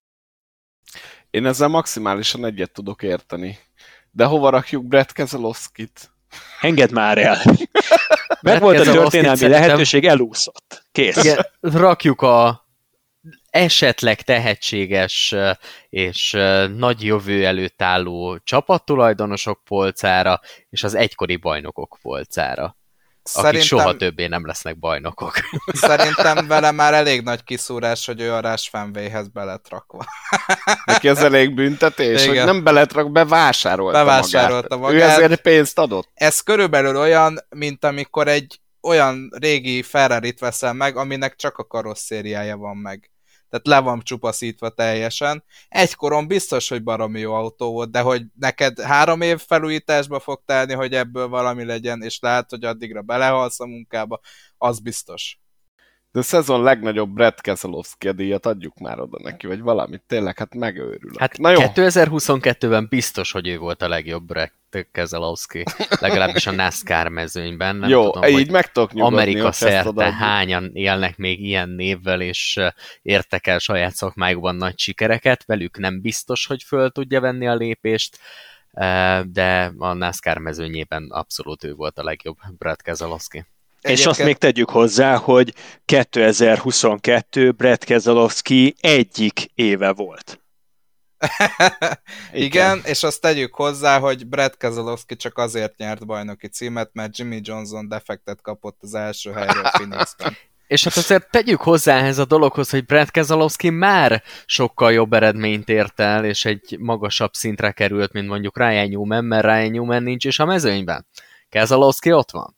Én 1.30 1.46
ezzel 1.46 1.68
maximálisan 1.68 2.46
egyet 2.46 2.72
tudok 2.72 3.04
érteni. 3.04 3.58
De 4.12 4.26
hova 4.26 4.50
rakjuk 4.50 4.86
Brett 4.86 5.12
Keselowski-t? 5.12 6.15
Engedd 6.62 6.94
már 6.94 7.18
el! 7.18 7.38
Meg 8.42 8.62
volt 8.62 8.80
a 8.80 8.92
történelmi 8.92 9.48
lehetőség, 9.48 10.06
elúszott. 10.06 10.84
Kész. 10.92 11.24
Igen, 11.24 11.46
rakjuk 11.62 12.22
a 12.22 12.66
esetleg 13.50 14.22
tehetséges 14.22 15.36
és 15.90 16.32
nagy 16.76 17.04
jövő 17.04 17.46
előtt 17.46 17.82
álló 17.82 18.38
csapattulajdonosok 18.44 19.64
polcára, 19.64 20.40
és 20.70 20.84
az 20.84 20.96
egykori 20.96 21.36
bajnokok 21.36 21.98
polcára. 22.02 22.78
Szerintem, 23.30 23.56
akik 23.56 23.68
soha 23.68 23.96
többé 23.96 24.28
nem 24.28 24.46
lesznek 24.46 24.80
bajnokok. 24.80 25.34
Szerintem 25.74 26.48
vele 26.48 26.72
már 26.72 26.94
elég 26.94 27.22
nagy 27.22 27.44
kiszúrás, 27.44 28.06
hogy 28.06 28.22
ő 28.22 28.34
a 28.34 28.40
Rush 28.40 28.70
fanway 28.70 29.12
lett 29.34 29.70
rakva. 29.70 30.06
Neki 30.86 31.08
ez 31.08 31.24
elég 31.24 31.54
büntetés, 31.54 32.24
Igen. 32.26 32.36
hogy 32.36 32.54
nem 32.54 32.64
beletrak, 32.64 33.12
bevásárolta, 33.12 33.98
bevásárolta 33.98 34.78
magát. 34.78 34.94
magát. 34.94 35.20
Ő 35.20 35.24
ezért 35.24 35.42
pénzt 35.42 35.80
adott. 35.80 36.10
Ez 36.14 36.40
körülbelül 36.40 36.98
olyan, 36.98 37.40
mint 37.50 37.86
amikor 37.86 38.28
egy 38.28 38.60
olyan 38.82 39.30
régi 39.40 39.82
Ferrari-t 39.82 40.40
veszel 40.40 40.74
meg, 40.74 40.98
aminek 40.98 41.36
csak 41.36 41.58
a 41.58 41.64
karosszériája 41.64 42.58
van 42.58 42.78
meg. 42.78 43.10
Tehát 43.50 43.68
le 43.68 43.80
van 43.80 44.02
csupaszítva 44.04 44.70
teljesen. 44.70 45.44
Egykoron 45.68 46.28
biztos, 46.28 46.70
hogy 46.70 46.84
baromi 46.84 47.20
jó 47.20 47.34
autó 47.34 47.72
volt, 47.72 47.92
de 47.92 48.02
hogy 48.02 48.24
neked 48.40 48.80
három 48.80 49.22
év 49.22 49.40
felújításba 49.40 50.20
fog 50.20 50.42
telni, 50.46 50.74
hogy 50.74 50.94
ebből 50.94 51.28
valami 51.28 51.66
legyen, 51.66 52.02
és 52.02 52.20
lehet, 52.20 52.50
hogy 52.50 52.64
addigra 52.64 53.02
belehalsz 53.02 53.60
a 53.60 53.66
munkába, 53.66 54.20
az 54.58 54.80
biztos. 54.80 55.40
De 56.16 56.22
a 56.22 56.24
szezon 56.24 56.64
legnagyobb 56.64 57.10
Brett 57.10 57.42
Keselowski 57.42 58.12
díjat 58.12 58.46
adjuk 58.46 58.78
már 58.78 59.00
oda 59.00 59.18
neki, 59.22 59.48
vagy 59.48 59.62
valamit, 59.62 60.04
tényleg, 60.08 60.38
hát 60.38 60.56
megőrülök. 60.56 61.20
Hát 61.20 61.38
Na 61.38 61.50
jó. 61.50 61.60
2022-ben 61.62 62.88
biztos, 62.90 63.32
hogy 63.32 63.48
ő 63.48 63.58
volt 63.58 63.82
a 63.82 63.88
legjobb 63.88 64.26
Brett 64.26 64.88
Keselowski, 64.92 65.64
legalábbis 66.00 66.48
a 66.48 66.52
NASCAR 66.52 67.08
mezőnyben. 67.08 67.76
Nem 67.76 67.90
jó, 67.90 68.12
tudom, 68.12 68.38
így 68.38 68.52
meg 68.52 68.72
tudok 68.72 68.94
nyugodni, 68.94 69.18
Amerika 69.18 69.52
szerte 69.52 70.14
hányan 70.14 70.70
élnek 70.74 71.18
még 71.18 71.42
ilyen 71.42 71.70
névvel, 71.70 72.22
és 72.22 72.60
értek 73.02 73.48
el 73.48 73.60
saját 73.60 73.96
szakmájukban 73.96 74.56
nagy 74.56 74.80
sikereket, 74.80 75.46
velük 75.46 75.78
nem 75.78 76.02
biztos, 76.02 76.46
hogy 76.46 76.64
föl 76.64 76.92
tudja 76.92 77.20
venni 77.20 77.48
a 77.48 77.56
lépést, 77.56 78.18
de 79.24 79.74
a 79.78 79.94
NASCAR 79.94 80.38
mezőnyében 80.38 81.08
abszolút 81.12 81.64
ő 81.64 81.74
volt 81.74 81.98
a 81.98 82.04
legjobb 82.04 82.38
Brett 82.58 82.82
Keselowski. 82.82 83.46
Egyébként... 83.86 84.08
És 84.08 84.20
azt 84.20 84.24
még 84.24 84.38
tegyük 84.38 84.70
hozzá, 84.70 85.16
hogy 85.16 85.54
2022 85.86 87.52
Brett 87.52 87.84
Keselowski 87.84 88.76
egyik 88.80 89.52
éve 89.56 89.92
volt. 89.92 90.40
Igen, 92.34 92.46
Igen, 92.46 92.82
és 92.84 93.04
azt 93.04 93.22
tegyük 93.22 93.56
hozzá, 93.56 94.00
hogy 94.00 94.28
Brett 94.28 94.58
Keselowski 94.58 95.16
csak 95.16 95.38
azért 95.38 95.78
nyert 95.78 96.06
bajnoki 96.06 96.48
címet, 96.48 96.90
mert 96.94 97.18
Jimmy 97.18 97.40
Johnson 97.44 97.88
defektet 97.88 98.42
kapott 98.42 98.78
az 98.82 98.94
első 98.94 99.32
helyről 99.32 99.64
Phoenixben. 99.64 100.38
És 100.68 100.84
hát 100.84 100.98
azért 100.98 101.30
tegyük 101.30 101.62
hozzá 101.62 101.98
ehhez 101.98 102.18
a 102.18 102.26
dologhoz, 102.26 102.70
hogy 102.70 102.86
Brett 102.86 103.12
Keselowski 103.12 103.70
már 103.70 104.24
sokkal 104.46 104.94
jobb 104.94 105.14
eredményt 105.14 105.70
ért 105.70 106.00
el, 106.00 106.26
és 106.26 106.46
egy 106.46 106.78
magasabb 106.80 107.34
szintre 107.34 107.72
került, 107.72 108.14
mint 108.14 108.28
mondjuk 108.28 108.58
Ryan 108.58 108.90
Newman, 108.90 109.26
mert 109.26 109.46
Ryan 109.46 109.72
Newman 109.72 110.04
nincs 110.04 110.26
is 110.26 110.40
a 110.40 110.46
mezőnyben. 110.46 111.08
Keselowski 111.50 112.12
ott 112.12 112.32
van 112.32 112.56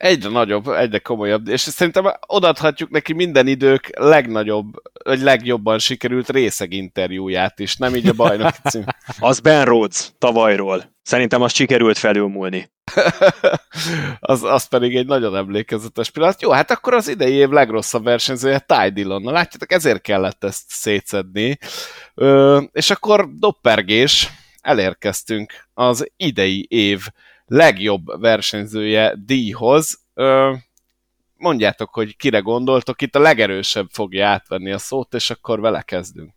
egyre 0.00 0.28
nagyobb, 0.28 0.68
egyre 0.68 0.98
komolyabb, 0.98 1.48
és 1.48 1.60
szerintem 1.60 2.12
odaadhatjuk 2.26 2.90
neki 2.90 3.12
minden 3.12 3.46
idők 3.46 3.90
legnagyobb, 3.98 4.66
vagy 5.04 5.20
legjobban 5.20 5.78
sikerült 5.78 6.30
részeg 6.30 6.72
interjúját 6.72 7.58
is, 7.58 7.76
nem 7.76 7.94
így 7.94 8.08
a 8.08 8.12
bajnok 8.12 8.54
cím. 8.70 8.84
az 9.18 9.40
Ben 9.40 9.64
Rhodes 9.64 10.10
tavalyról. 10.18 10.98
Szerintem 11.02 11.42
azt 11.42 11.54
sikerült 11.54 11.98
felülmúlni. 11.98 12.70
az, 14.20 14.42
az 14.42 14.64
pedig 14.64 14.96
egy 14.96 15.06
nagyon 15.06 15.36
emlékezetes 15.36 16.10
pillanat. 16.10 16.42
Jó, 16.42 16.50
hát 16.50 16.70
akkor 16.70 16.94
az 16.94 17.08
idei 17.08 17.32
év 17.32 17.48
legrosszabb 17.48 18.04
versenyzője 18.04 18.58
Ty 18.58 18.90
Dillon. 18.92 19.22
Na 19.22 19.30
látjátok, 19.30 19.72
ezért 19.72 20.00
kellett 20.00 20.44
ezt 20.44 20.64
szétszedni. 20.66 21.58
Ö, 22.14 22.60
és 22.72 22.90
akkor 22.90 23.28
doppergés, 23.34 24.30
elérkeztünk 24.60 25.52
az 25.74 26.10
idei 26.16 26.66
év 26.68 27.06
legjobb 27.50 28.20
versenyzője 28.20 29.14
díjhoz. 29.24 30.00
Mondjátok, 31.36 31.94
hogy 31.94 32.16
kire 32.16 32.38
gondoltok, 32.38 33.02
itt 33.02 33.14
a 33.14 33.18
legerősebb 33.18 33.86
fogja 33.90 34.28
átvenni 34.28 34.72
a 34.72 34.78
szót, 34.78 35.14
és 35.14 35.30
akkor 35.30 35.60
vele 35.60 35.82
kezdünk. 35.82 36.32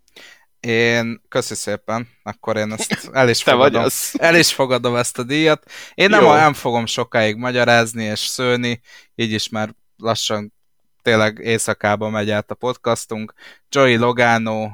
Én, 0.59 1.21
köszi 1.29 1.55
szépen, 1.55 2.07
akkor 2.23 2.57
én 2.57 2.71
ezt 2.71 3.09
el 3.11 3.29
is, 3.29 3.43
fogadom, 3.49 3.85
el 4.13 4.35
is 4.35 4.53
fogadom 4.53 4.95
ezt 4.95 5.19
a 5.19 5.23
díjat. 5.23 5.71
Én 5.93 6.09
nem, 6.09 6.23
nem 6.23 6.53
fogom 6.53 6.85
sokáig 6.85 7.35
magyarázni 7.35 8.03
és 8.03 8.19
szőni, 8.19 8.81
így 9.15 9.31
is 9.31 9.49
már 9.49 9.75
lassan 9.97 10.53
tényleg 11.01 11.37
éjszakába 11.37 12.09
megy 12.09 12.31
át 12.31 12.51
a 12.51 12.55
podcastunk. 12.55 13.33
Joey 13.69 13.95
Logano, 13.95 14.69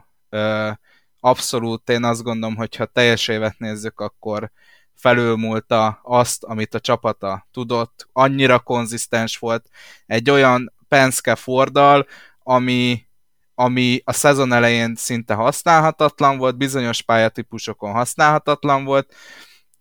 abszolút 1.19 1.89
én 1.89 2.03
azt 2.03 2.23
gondolom, 2.23 2.55
hogy 2.55 2.75
ha 2.75 2.85
teljes 2.85 3.27
évet 3.27 3.57
nézzük, 3.57 3.99
akkor 3.99 4.51
felülmúlta 4.99 5.99
azt, 6.03 6.43
amit 6.43 6.73
a 6.73 6.79
csapata 6.79 7.47
tudott, 7.51 8.07
annyira 8.11 8.59
konzisztens 8.59 9.37
volt, 9.37 9.69
egy 10.05 10.29
olyan 10.29 10.73
Penske 10.87 11.35
Fordal, 11.35 12.05
ami, 12.43 13.07
ami 13.55 14.01
a 14.03 14.13
szezon 14.13 14.53
elején 14.53 14.95
szinte 14.95 15.33
használhatatlan 15.33 16.37
volt, 16.37 16.57
bizonyos 16.57 17.01
pályatípusokon 17.01 17.91
használhatatlan 17.91 18.83
volt, 18.83 19.13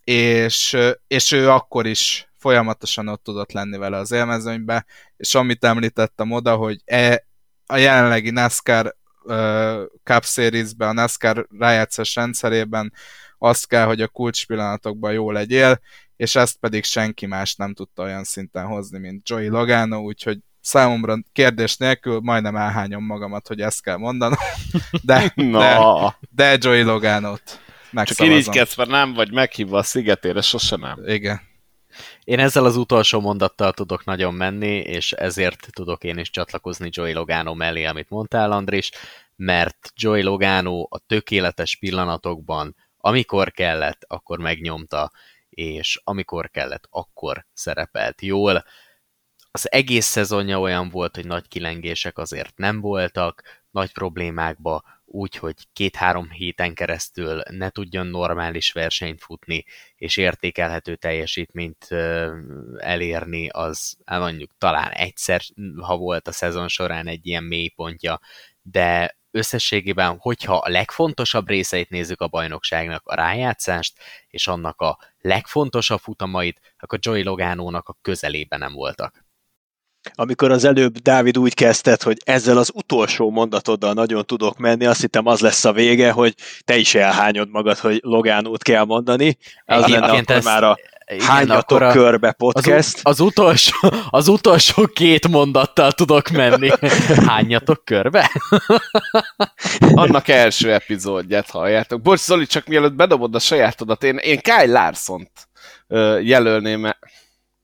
és, 0.05 0.77
és 1.07 1.33
ő 1.33 1.51
akkor 1.51 1.87
is 1.87 2.29
folyamatosan 2.37 3.09
ott 3.09 3.23
tudott 3.23 3.53
lenni 3.53 3.77
vele 3.77 3.97
az 3.97 4.11
élmezőnybe, 4.11 4.85
és 5.17 5.35
amit 5.35 5.65
említettem 5.65 6.31
oda, 6.31 6.57
hogy 6.57 6.81
e, 6.85 7.27
a 7.67 7.77
jelenlegi 7.77 8.31
NASCAR 8.31 8.97
uh, 9.23 9.83
Cup 10.05 10.25
Series-ben, 10.25 10.89
a 10.89 10.93
NASCAR 10.93 11.47
rájátszás 11.59 12.15
rendszerében 12.15 12.93
azt 13.39 13.67
kell, 13.67 13.85
hogy 13.85 14.01
a 14.01 14.09
kulcs 14.09 14.47
pillanatokban 14.47 15.13
jó 15.13 15.31
legyél, 15.31 15.81
és 16.17 16.35
ezt 16.35 16.57
pedig 16.59 16.85
senki 16.85 17.27
más 17.27 17.55
nem 17.55 17.75
tudta 17.75 18.03
olyan 18.03 18.25
szinten 18.25 18.67
hozni, 18.67 18.99
mint 18.99 19.29
Joey 19.29 19.49
Logano, 19.49 19.99
úgyhogy 19.99 20.39
számomra 20.61 21.19
kérdés 21.33 21.77
nélkül 21.77 22.21
majdnem 22.23 22.57
elhányom 22.57 23.05
magamat, 23.05 23.49
hogy 23.49 23.61
ezt 23.61 23.83
kell 23.83 23.97
mondanom, 23.97 24.39
de, 25.03 25.33
no. 25.35 25.59
de, 25.59 26.17
de 26.31 26.57
Joey 26.61 26.83
Logano-t 26.83 27.61
Csak 27.93 28.19
irigykedsz, 28.19 28.77
mert 28.77 28.91
nem 28.91 29.15
vagy 29.15 29.33
meghívva 29.33 29.79
a 29.79 29.83
szigetére, 29.83 30.41
sose 30.41 30.77
nem. 30.77 30.99
Igen. 31.07 31.41
Én 32.25 32.39
ezzel 32.39 32.65
az 32.65 32.77
utolsó 32.77 33.21
mondattal 33.21 33.73
tudok 33.73 34.05
nagyon 34.05 34.35
menni, 34.35 34.77
és 34.77 35.13
ezért 35.13 35.67
tudok 35.71 36.05
én 36.05 36.19
is 36.19 36.31
csatlakozni 36.31 36.89
Joey 36.93 37.13
Logano 37.13 37.55
mellé, 37.55 37.85
amit 37.85 38.11
mondtál, 38.11 38.53
Andris, 38.53 38.91
mert 39.37 39.93
Joey 39.97 40.23
Logano 40.23 40.87
a 40.91 40.99
tökéletes 41.07 41.77
pillanatokban 41.77 42.75
amikor 43.09 43.51
kellett, 43.51 44.05
akkor 44.07 44.39
megnyomta, 44.39 45.11
és 45.49 46.01
amikor 46.05 46.51
kellett, 46.51 46.87
akkor 46.91 47.47
szerepelt 47.53 48.23
jól. 48.23 48.65
Az 49.51 49.73
egész 49.73 50.07
szezonja 50.07 50.61
olyan 50.61 50.89
volt, 50.89 51.15
hogy 51.15 51.27
nagy 51.27 51.49
kilengések 51.49 52.19
azért 52.19 52.57
nem 52.57 52.81
voltak, 52.81 53.43
nagy 53.71 53.93
problémákba, 53.93 54.83
úgyhogy 55.05 55.55
két-három 55.73 56.31
héten 56.31 56.75
keresztül 56.75 57.43
ne 57.51 57.71
tudjon 57.71 58.07
normális 58.07 58.73
versenyt 58.73 59.23
futni, 59.23 59.65
és 59.97 60.17
értékelhető 60.17 60.97
teljesítményt 60.97 61.89
elérni, 62.77 63.49
az 63.49 63.97
hát 64.05 64.21
mondjuk 64.21 64.51
talán 64.59 64.91
egyszer, 64.91 65.41
ha 65.81 65.97
volt 65.97 66.29
a 66.29 66.33
szezon 66.33 66.69
során 66.69 67.07
egy 67.07 67.27
ilyen 67.27 67.45
mélypontja, 67.45 68.21
de 68.63 69.19
összességében, 69.39 70.17
hogyha 70.19 70.57
a 70.57 70.69
legfontosabb 70.69 71.49
részeit 71.49 71.91
nézzük 71.91 72.21
a 72.21 72.29
bajnokságnak, 72.29 73.03
a 73.05 73.15
rájátszást, 73.15 73.97
és 74.29 74.47
annak 74.47 74.81
a 74.81 74.99
legfontosabb 75.21 76.01
futamait, 76.01 76.61
akkor 76.79 76.99
Joey 77.03 77.23
Logánónak 77.23 77.89
a 77.89 77.97
közelében 78.03 78.59
nem 78.59 78.73
voltak. 78.73 79.27
Amikor 80.15 80.51
az 80.51 80.65
előbb 80.65 80.99
Dávid 80.99 81.39
úgy 81.39 81.55
kezdted, 81.55 82.03
hogy 82.03 82.17
ezzel 82.25 82.57
az 82.59 82.71
utolsó 82.75 83.31
mondatoddal 83.31 83.93
nagyon 83.93 84.27
tudok 84.27 84.59
menni, 84.59 84.87
azt 84.87 85.01
hittem 85.01 85.27
az 85.27 85.41
lesz 85.41 85.65
a 85.65 85.73
vége, 85.73 86.11
hogy 86.11 86.35
te 86.65 86.77
is 86.77 86.95
elhányod 86.95 87.49
magad, 87.51 87.79
hogy 87.79 88.01
Logánót 88.03 88.63
kell 88.63 88.85
mondani. 88.85 89.39
Az 89.65 89.87
lenne 89.87 90.07
akkor 90.07 90.37
ezt, 90.37 90.45
már 90.45 90.65
a 90.65 90.79
igen, 91.09 91.27
Hányatok 91.27 91.81
a, 91.81 91.93
körbe 91.93 92.33
podcast? 92.33 92.95
Az, 92.95 93.01
az, 93.03 93.21
utolsó, 93.21 93.77
az 94.11 94.29
utolsó 94.29 94.87
két 94.87 95.29
mondattal 95.29 95.93
tudok 95.93 96.29
menni. 96.29 96.71
Hányatok 97.27 97.85
körbe? 97.85 98.31
Annak 99.95 100.29
első 100.29 100.73
epizódját 100.73 101.51
halljátok. 101.51 102.03
Bocs, 102.03 102.21
Zoli, 102.21 102.47
csak 102.47 102.67
mielőtt 102.67 102.95
bedobod 102.95 103.35
a 103.35 103.39
sajátodat, 103.39 104.03
én, 104.03 104.17
én 104.17 104.39
Kyle 104.39 104.67
Larson-t 104.67 105.49
jelölném, 106.23 106.81
mert 106.81 106.99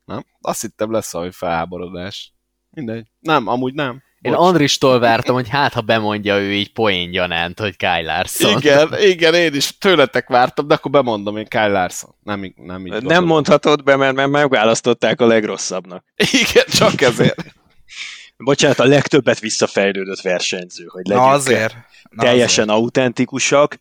nem? 0.05 0.25
Azt 0.41 0.61
hittem 0.61 0.91
lesz 0.91 1.11
valami 1.11 1.31
felháborodás. 1.31 2.33
Mindegy. 2.69 3.07
Nem, 3.19 3.47
amúgy 3.47 3.73
nem. 3.73 4.03
Én 4.25 4.33
Andristól 4.33 4.99
vártam, 4.99 5.35
hogy 5.35 5.49
hát 5.49 5.73
ha 5.73 5.81
bemondja 5.81 6.39
ő 6.39 6.53
így 6.53 6.73
poén 6.73 7.11
gyanánt, 7.11 7.59
hogy 7.59 7.77
Kyle 7.77 8.01
Larson. 8.01 8.57
Igen, 8.57 8.89
igen, 8.99 9.33
én 9.33 9.53
is 9.53 9.77
tőletek 9.77 10.27
vártam, 10.27 10.67
de 10.67 10.73
akkor 10.73 10.91
bemondom 10.91 11.37
én 11.37 11.45
Kyle 11.45 11.67
Larson. 11.67 12.15
Nem, 12.23 12.53
nem, 12.55 12.85
így 12.85 13.03
nem 13.03 13.23
mondhatod 13.23 13.83
be, 13.83 13.95
mert, 13.95 14.15
mert 14.15 14.29
megválasztották 14.29 15.21
a 15.21 15.25
legrosszabbnak. 15.25 16.05
Igen, 16.41 16.65
csak 16.67 17.01
ezért. 17.01 17.45
Bocsánat, 18.37 18.79
a 18.79 18.85
legtöbbet 18.85 19.39
visszafejlődött 19.39 20.21
versenyző, 20.21 20.85
hogy 20.87 21.05
legyünk 21.07 21.25
Na 21.25 21.31
azért. 21.31 21.75
Na 22.09 22.23
teljesen 22.23 22.69
azért. 22.69 22.79
autentikusak. 22.79 23.79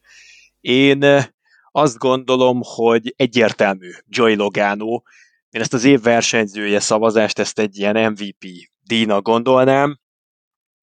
Én 0.60 1.04
eh, 1.04 1.24
azt 1.72 1.98
gondolom, 1.98 2.60
hogy 2.64 3.14
egyértelmű 3.16 3.90
Joy 4.08 4.34
Logano. 4.34 5.02
Én 5.50 5.60
ezt 5.60 5.74
az 5.74 5.84
év 5.84 6.02
versenyzője 6.02 6.80
szavazást, 6.80 7.38
ezt 7.38 7.58
egy 7.58 7.78
ilyen 7.78 8.12
MVP 8.12 8.46
díjnak 8.82 9.22
gondolnám 9.22 10.02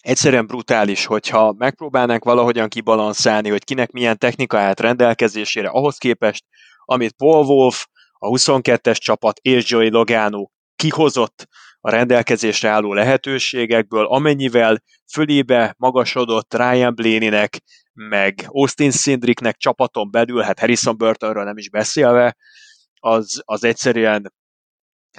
egyszerűen 0.01 0.47
brutális, 0.47 1.05
hogyha 1.05 1.53
megpróbálnánk 1.57 2.23
valahogyan 2.23 2.69
kibalanszálni, 2.69 3.49
hogy 3.49 3.63
kinek 3.63 3.91
milyen 3.91 4.17
technika 4.17 4.59
állt 4.59 4.79
rendelkezésére, 4.79 5.67
ahhoz 5.67 5.97
képest, 5.97 6.45
amit 6.85 7.13
Paul 7.13 7.45
Wolf, 7.45 7.85
a 8.13 8.27
22-es 8.27 8.97
csapat 8.97 9.39
és 9.39 9.69
Joey 9.69 9.89
Logano 9.89 10.47
kihozott 10.75 11.47
a 11.79 11.89
rendelkezésre 11.89 12.69
álló 12.69 12.93
lehetőségekből, 12.93 14.05
amennyivel 14.05 14.83
fölébe 15.11 15.75
magasodott 15.77 16.53
Ryan 16.53 16.95
Blaney-nek, 16.95 17.57
meg 17.93 18.45
Austin 18.47 18.91
Sindricknek 18.91 19.57
csapaton 19.57 20.11
belül, 20.11 20.41
hát 20.41 20.59
Harrison 20.59 20.97
Burtonről 20.97 21.43
nem 21.43 21.57
is 21.57 21.69
beszélve, 21.69 22.35
az, 22.99 23.41
az 23.45 23.63
egyszerűen 23.63 24.33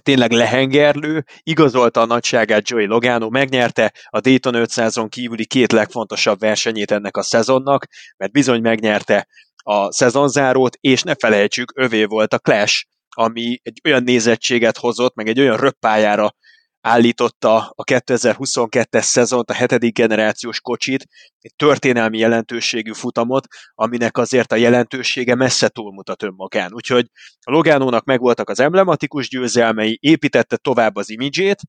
tényleg 0.02 0.32
lehengerlő, 0.32 1.24
igazolta 1.42 2.00
a 2.00 2.06
nagyságát 2.06 2.68
Joey 2.68 2.86
Logano, 2.86 3.28
megnyerte 3.28 3.92
a 4.08 4.20
Dayton 4.20 4.54
500-on 4.56 5.06
kívüli 5.08 5.46
két 5.46 5.72
legfontosabb 5.72 6.38
versenyét 6.38 6.90
ennek 6.90 7.16
a 7.16 7.22
szezonnak, 7.22 7.86
mert 8.16 8.32
bizony 8.32 8.60
megnyerte 8.60 9.26
a 9.56 9.92
szezonzárót, 9.92 10.76
és 10.80 11.02
ne 11.02 11.14
felejtsük, 11.14 11.72
övé 11.74 12.04
volt 12.04 12.32
a 12.32 12.38
Clash, 12.38 12.84
ami 13.08 13.60
egy 13.62 13.80
olyan 13.84 14.02
nézettséget 14.02 14.78
hozott, 14.78 15.14
meg 15.14 15.28
egy 15.28 15.40
olyan 15.40 15.56
röppájára 15.56 16.34
állította 16.82 17.72
a 17.74 17.84
2022-es 17.84 19.02
szezont, 19.02 19.50
a 19.50 19.54
hetedik 19.54 19.94
generációs 19.94 20.60
kocsit, 20.60 21.06
egy 21.40 21.54
történelmi 21.56 22.18
jelentőségű 22.18 22.92
futamot, 22.92 23.46
aminek 23.74 24.18
azért 24.18 24.52
a 24.52 24.56
jelentősége 24.56 25.34
messze 25.34 25.68
túlmutat 25.68 26.22
önmagán. 26.22 26.72
Úgyhogy 26.74 27.06
a 27.40 27.50
Logánónak 27.50 28.04
megvoltak 28.04 28.48
az 28.48 28.60
emblematikus 28.60 29.28
győzelmei, 29.28 29.98
építette 30.00 30.56
tovább 30.56 30.96
az 30.96 31.10
imidzsét, 31.10 31.60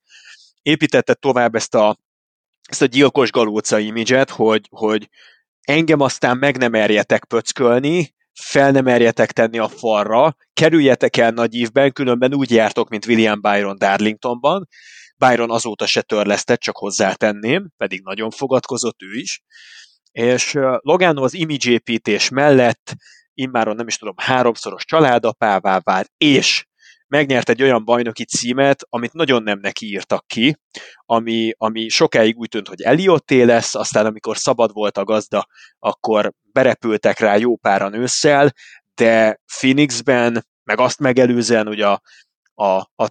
építette 0.62 1.14
tovább 1.14 1.56
ezt 1.56 1.76
a, 1.76 1.98
ezt 2.70 2.82
a 2.82 2.86
gyilkos 2.86 3.32
galóca 3.32 3.80
imidzset, 3.80 4.30
hogy, 4.30 4.68
hogy 4.70 5.10
engem 5.62 6.00
aztán 6.00 6.38
meg 6.38 6.58
nem 6.58 6.74
erjetek 6.74 7.26
pöckölni, 7.26 8.14
fel 8.34 8.72
nem 8.72 8.84
merjetek 8.84 9.32
tenni 9.32 9.58
a 9.58 9.68
falra, 9.68 10.36
kerüljetek 10.54 11.18
el 11.18 11.32
nagy 11.32 11.54
ívben, 11.56 11.92
különben 11.92 12.34
úgy 12.34 12.52
jártok, 12.52 12.90
mint 12.90 13.06
William 13.06 13.42
Byron 13.42 13.78
Darlingtonban. 13.78 14.68
Byron 15.18 15.52
azóta 15.52 15.86
se 15.86 16.02
törlesztett, 16.02 16.60
csak 16.60 16.78
hozzátenném, 16.78 17.70
pedig 17.78 18.02
nagyon 18.04 18.30
fogadkozott 18.30 19.02
ő 19.02 19.14
is. 19.14 19.42
És 20.12 20.54
Logano 20.80 21.24
az 21.24 21.34
image 21.34 21.72
építés 21.72 22.30
mellett 22.30 22.96
immáron 23.34 23.76
nem 23.76 23.88
is 23.88 23.98
tudom, 23.98 24.14
háromszoros 24.18 24.86
családapává 24.86 25.80
vált, 25.80 26.12
és 26.18 26.66
megnyert 27.08 27.50
egy 27.50 27.62
olyan 27.62 27.86
bajnoki 27.86 28.26
címet, 28.26 28.86
amit 28.90 29.14
nagyon 29.14 29.44
nem 29.44 29.60
neki 29.60 29.86
írtak 29.86 30.28
ki, 30.28 30.58
ami, 31.06 31.54
ami 31.58 31.90
sokáig 31.90 32.38
úgy 32.38 32.50
tűnt, 32.50 32.68
hogy 32.68 32.82
Eliotté 32.82 33.42
lesz, 33.42 33.76
aztán 33.76 34.06
amikor 34.06 34.38
szabad 34.38 34.72
volt 34.72 34.98
a 34.98 35.04
gazda, 35.04 35.48
akkor 35.80 36.34
berepültek 36.52 37.20
rá 37.20 37.36
jó 37.36 37.56
páran 37.56 37.94
ősszel, 37.94 38.54
de 38.96 39.40
Phoenixben, 39.58 40.48
meg 40.64 40.80
azt 40.80 41.00
megelőzően, 41.00 41.68
hogy 41.68 41.82
a, 41.82 42.02
a, 42.54 42.72
a 42.96 43.10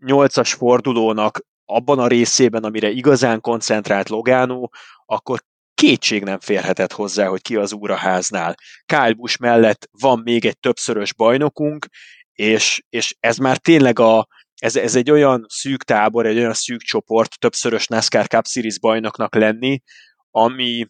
nyolcas 0.00 0.52
fordulónak 0.52 1.40
abban 1.64 1.98
a 1.98 2.06
részében, 2.06 2.64
amire 2.64 2.90
igazán 2.90 3.40
koncentrált 3.40 4.08
Logano, 4.08 4.68
akkor 5.06 5.40
kétség 5.74 6.22
nem 6.22 6.40
férhetett 6.40 6.92
hozzá, 6.92 7.26
hogy 7.26 7.42
ki 7.42 7.56
az 7.56 7.72
úraháznál. 7.72 8.54
Kyle 8.86 9.12
Busch 9.12 9.40
mellett 9.40 9.88
van 10.00 10.20
még 10.24 10.44
egy 10.44 10.58
többszörös 10.58 11.14
bajnokunk, 11.14 11.86
és, 12.32 12.82
és 12.88 13.16
ez 13.20 13.36
már 13.36 13.56
tényleg 13.56 13.98
a, 13.98 14.28
ez, 14.54 14.76
ez 14.76 14.94
egy 14.94 15.10
olyan 15.10 15.44
szűk 15.48 15.82
tábor, 15.82 16.26
egy 16.26 16.36
olyan 16.36 16.54
szűk 16.54 16.80
csoport, 16.80 17.38
többszörös 17.38 17.86
NASCAR 17.86 18.26
Cup 18.26 18.46
Series 18.46 18.78
bajnoknak 18.78 19.34
lenni, 19.34 19.82
ami, 20.30 20.86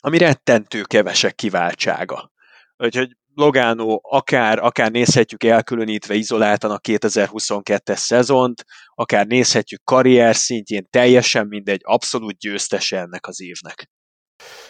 ami 0.00 0.18
rettentő 0.18 0.82
kevesek 0.82 1.34
kiváltsága. 1.34 2.32
Úgyhogy 2.76 3.16
Logano 3.34 3.98
akár, 4.02 4.58
akár 4.58 4.90
nézhetjük 4.90 5.44
elkülönítve 5.44 6.14
izoláltan 6.14 6.70
a 6.70 6.78
2022-es 6.78 7.96
szezont, 7.96 8.64
akár 8.94 9.26
nézhetjük 9.26 9.84
karrier 9.84 10.36
szintjén, 10.36 10.86
teljesen 10.90 11.46
mindegy, 11.46 11.80
abszolút 11.84 12.38
győztese 12.38 12.98
ennek 12.98 13.26
az 13.26 13.40
évnek. 13.40 13.90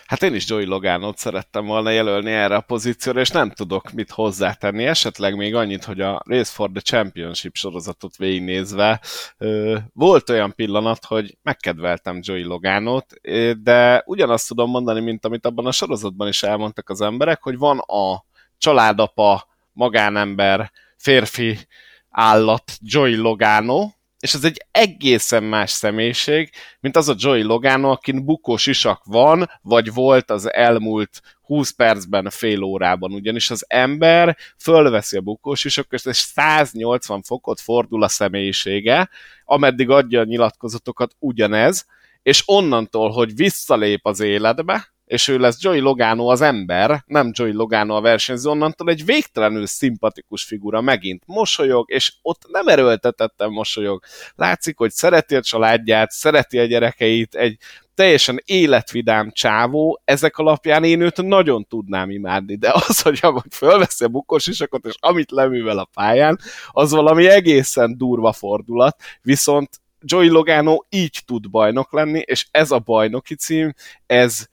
Hát 0.07 0.23
én 0.23 0.35
is 0.35 0.49
Joey 0.49 0.65
Logánot 0.65 1.17
szerettem 1.17 1.67
volna 1.67 1.91
jelölni 1.91 2.31
erre 2.31 2.57
a 2.57 2.61
pozícióra, 2.61 3.21
és 3.21 3.31
nem 3.31 3.51
tudok 3.51 3.93
mit 3.93 4.11
hozzátenni. 4.11 4.85
Esetleg 4.85 5.37
még 5.37 5.55
annyit, 5.55 5.85
hogy 5.85 6.01
a 6.01 6.23
Race 6.27 6.53
for 6.53 6.71
the 6.71 6.81
Championship 6.81 7.55
sorozatot 7.55 8.17
végignézve 8.17 9.01
volt 9.93 10.31
olyan 10.31 10.55
pillanat, 10.55 11.05
hogy 11.05 11.39
megkedveltem 11.43 12.19
Joey 12.23 12.43
Logánot, 12.43 13.15
de 13.63 14.03
ugyanazt 14.07 14.49
tudom 14.49 14.71
mondani, 14.71 15.01
mint 15.01 15.25
amit 15.25 15.47
abban 15.47 15.67
a 15.67 15.73
sorozatban 15.73 16.29
is 16.29 16.43
elmondtak 16.43 16.89
az 16.89 17.01
emberek, 17.01 17.43
hogy 17.43 17.59
van 17.59 17.79
a 17.79 18.25
családapa, 18.59 19.47
magánember, 19.73 20.71
férfi 20.97 21.59
állat 22.11 22.73
Joey 22.81 23.17
Logano, 23.17 23.89
és 24.19 24.35
ez 24.35 24.45
egy 24.45 24.65
egészen 24.71 25.43
más 25.43 25.71
személyiség, 25.71 26.51
mint 26.81 26.97
az 26.97 27.09
a 27.09 27.15
Joey 27.19 27.43
Logano, 27.43 27.91
akin 27.91 28.25
bukós 28.25 28.67
isak 28.67 29.03
van, 29.05 29.51
vagy 29.63 29.93
volt 29.93 30.31
az 30.31 30.53
elmúlt 30.53 31.23
20 31.43 31.71
percben, 31.71 32.31
fél 32.31 32.63
órában, 32.63 33.13
ugyanis 33.13 33.51
az 33.51 33.65
ember 33.69 34.37
fölveszi 34.59 35.17
a 35.17 35.21
bukós 35.21 35.65
isakokat, 35.65 36.07
és 36.07 36.17
180 36.17 37.23
fokot 37.23 37.61
fordul 37.61 38.03
a 38.03 38.09
személyisége, 38.09 39.09
ameddig 39.45 39.91
adja 39.91 40.21
a 40.21 40.25
nyilatkozatokat 40.25 41.15
ugyanez, 41.19 41.87
és 42.23 42.43
onnantól, 42.47 43.11
hogy 43.11 43.35
visszalép 43.35 44.07
az 44.07 44.21
életbe, 44.21 44.94
és 45.05 45.29
ő 45.29 45.39
lesz 45.39 45.63
Joey 45.63 45.81
Logano 45.81 46.27
az 46.27 46.41
ember, 46.41 47.03
nem 47.07 47.31
Joey 47.33 47.53
Logano 47.53 47.95
a 47.95 48.01
versenyző, 48.01 48.51
onnantól 48.51 48.89
egy 48.89 49.05
végtelenül 49.05 49.67
szimpatikus 49.67 50.45
figura 50.45 50.81
megint 50.81 51.23
mosolyog, 51.27 51.91
és 51.91 52.13
ott 52.23 52.43
nem 52.49 52.69
erőltetettem 52.69 53.51
mosolyog. 53.51 54.03
Látszik, 54.35 54.79
hogy 54.79 54.91
szereti 54.91 55.35
a 55.37 55.43
családját, 55.43 56.11
szereti 56.11 56.59
a 56.59 56.65
gyerekeit, 56.65 57.35
egy 57.35 57.57
teljesen 57.95 58.41
életvidám 58.45 59.31
csávó, 59.31 60.01
ezek 60.05 60.39
alapján 60.39 60.85
én 60.85 61.01
őt 61.01 61.23
nagyon 61.23 61.65
tudnám 61.65 62.11
imádni, 62.11 62.57
de 62.57 62.71
az, 62.75 63.01
hogy 63.01 63.19
ahogy 63.23 63.43
fölveszi 63.51 64.05
a 64.05 64.09
bukós 64.09 64.47
isakot, 64.47 64.87
és 64.87 64.95
amit 65.01 65.31
leművel 65.31 65.79
a 65.79 65.89
pályán, 65.95 66.39
az 66.71 66.93
valami 66.93 67.29
egészen 67.29 67.97
durva 67.97 68.33
fordulat, 68.33 68.97
viszont 69.23 69.83
Joey 70.01 70.29
Logano 70.29 70.79
így 70.89 71.23
tud 71.27 71.51
bajnok 71.51 71.93
lenni, 71.93 72.23
és 72.25 72.47
ez 72.51 72.71
a 72.71 72.79
bajnoki 72.79 73.35
cím, 73.35 73.73
ez, 74.07 74.49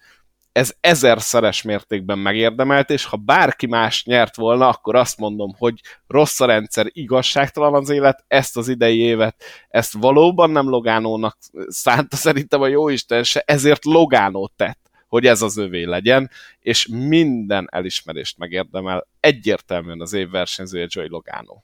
ez 0.52 0.74
ezerszeres 0.80 1.62
mértékben 1.62 2.20
megérdemelt, 2.20 2.90
és 2.90 3.06
ha 3.06 3.18
bárki 3.18 3.68
más 3.68 4.04
nyert 4.06 4.36
volna, 4.36 4.68
akkor 4.68 4.96
azt 4.96 5.18
mondom, 5.18 5.54
hogy 5.58 5.82
rossz 6.08 6.40
a 6.40 6.46
rendszer, 6.46 6.88
igazságtalan 6.90 7.74
az 7.74 7.90
élet, 7.90 8.24
ezt 8.28 8.58
az 8.58 8.68
idei 8.68 8.98
évet, 8.98 9.44
ezt 9.70 9.94
valóban 9.94 10.50
nem 10.50 10.70
Logánónak 10.70 11.38
szánta 11.68 12.16
szerintem 12.16 12.62
a 12.62 12.68
jóisten 12.68 13.24
se, 13.24 13.44
ezért 13.46 13.86
Logánó 13.86 14.52
tett 14.56 14.80
hogy 15.08 15.26
ez 15.26 15.42
az 15.42 15.58
övé 15.58 15.84
legyen, 15.84 16.30
és 16.60 16.88
minden 16.88 17.68
elismerést 17.72 18.38
megérdemel 18.38 19.08
egyértelműen 19.20 20.02
az 20.02 20.14
év 20.14 20.30
versenyzője 20.30 20.88
Joey 20.90 21.08
Logano. 21.10 21.62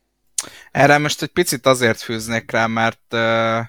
Erre 0.71 0.97
most 0.97 1.21
egy 1.21 1.29
picit 1.29 1.65
azért 1.65 2.01
fűznék 2.01 2.51
rá, 2.51 2.65
mert 2.65 3.01
uh, 3.11 3.65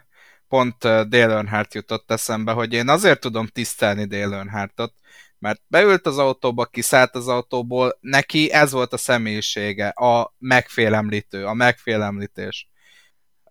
pont 0.49 0.79
Dale 0.79 1.33
Earnhardt 1.33 1.75
jutott 1.75 2.11
eszembe, 2.11 2.53
hogy 2.53 2.73
én 2.73 2.89
azért 2.89 3.21
tudom 3.21 3.47
tisztelni 3.47 4.05
Dale 4.05 4.37
Earnhardtot, 4.37 4.93
mert 5.39 5.63
beült 5.67 6.07
az 6.07 6.19
autóba, 6.19 6.65
kiszállt 6.65 7.15
az 7.15 7.29
autóból, 7.29 7.99
neki 8.01 8.53
ez 8.53 8.73
volt 8.73 8.93
a 8.93 8.97
személyisége, 8.97 9.89
a 9.89 10.35
megfélemlítő, 10.39 11.47
a 11.47 11.55
megfélemlítés. 11.55 12.69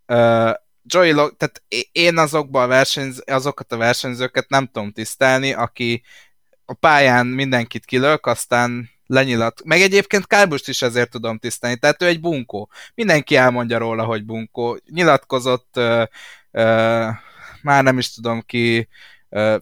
Uh, 0.07 0.53
Joey 0.84 1.11
Log, 1.11 1.38
tehát 1.38 1.64
én 1.91 2.18
azokban 2.18 2.64
a 2.64 2.68
versenyz, 2.68 3.24
azokat 3.26 3.72
a 3.72 3.78
versenyzőket 3.78 4.49
nem 4.49 4.65
tudom 4.65 4.91
tisztelni, 4.91 5.53
aki 5.53 6.03
a 6.65 6.74
pályán 6.74 7.28
mindenkit 7.28 7.86
kilök, 7.86 8.26
aztán 8.26 8.90
lenyilat. 9.06 9.61
Meg 9.64 9.82
egyébként 9.82 10.28
Kárbust 10.28 10.68
is 10.68 10.82
ezért 10.82 11.10
tudom 11.10 11.38
tisztelni, 11.38 11.78
tehát 11.78 12.02
ő 12.02 12.06
egy 12.06 12.19
bunkó. 12.19 12.69
Mindenki 12.95 13.36
elmondja 13.36 13.78
róla, 13.78 14.03
hogy 14.06 14.26
bunkó. 14.26 14.80
Nyilatkozott, 14.86 15.74
uh, 15.76 16.03
már 17.62 17.84
nem 17.84 17.98
is 17.98 18.14
tudom 18.14 18.42
ki, 18.42 18.88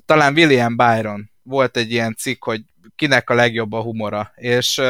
talán 0.06 0.34
William 0.34 0.76
Byron 0.76 1.32
volt 1.44 1.78
egy 1.78 1.92
ilyen 1.92 2.16
cikk, 2.18 2.44
hogy 2.44 2.62
kinek 2.96 3.30
a 3.30 3.34
legjobb 3.34 3.74
a 3.74 3.82
humora, 3.82 4.32
és 4.36 4.82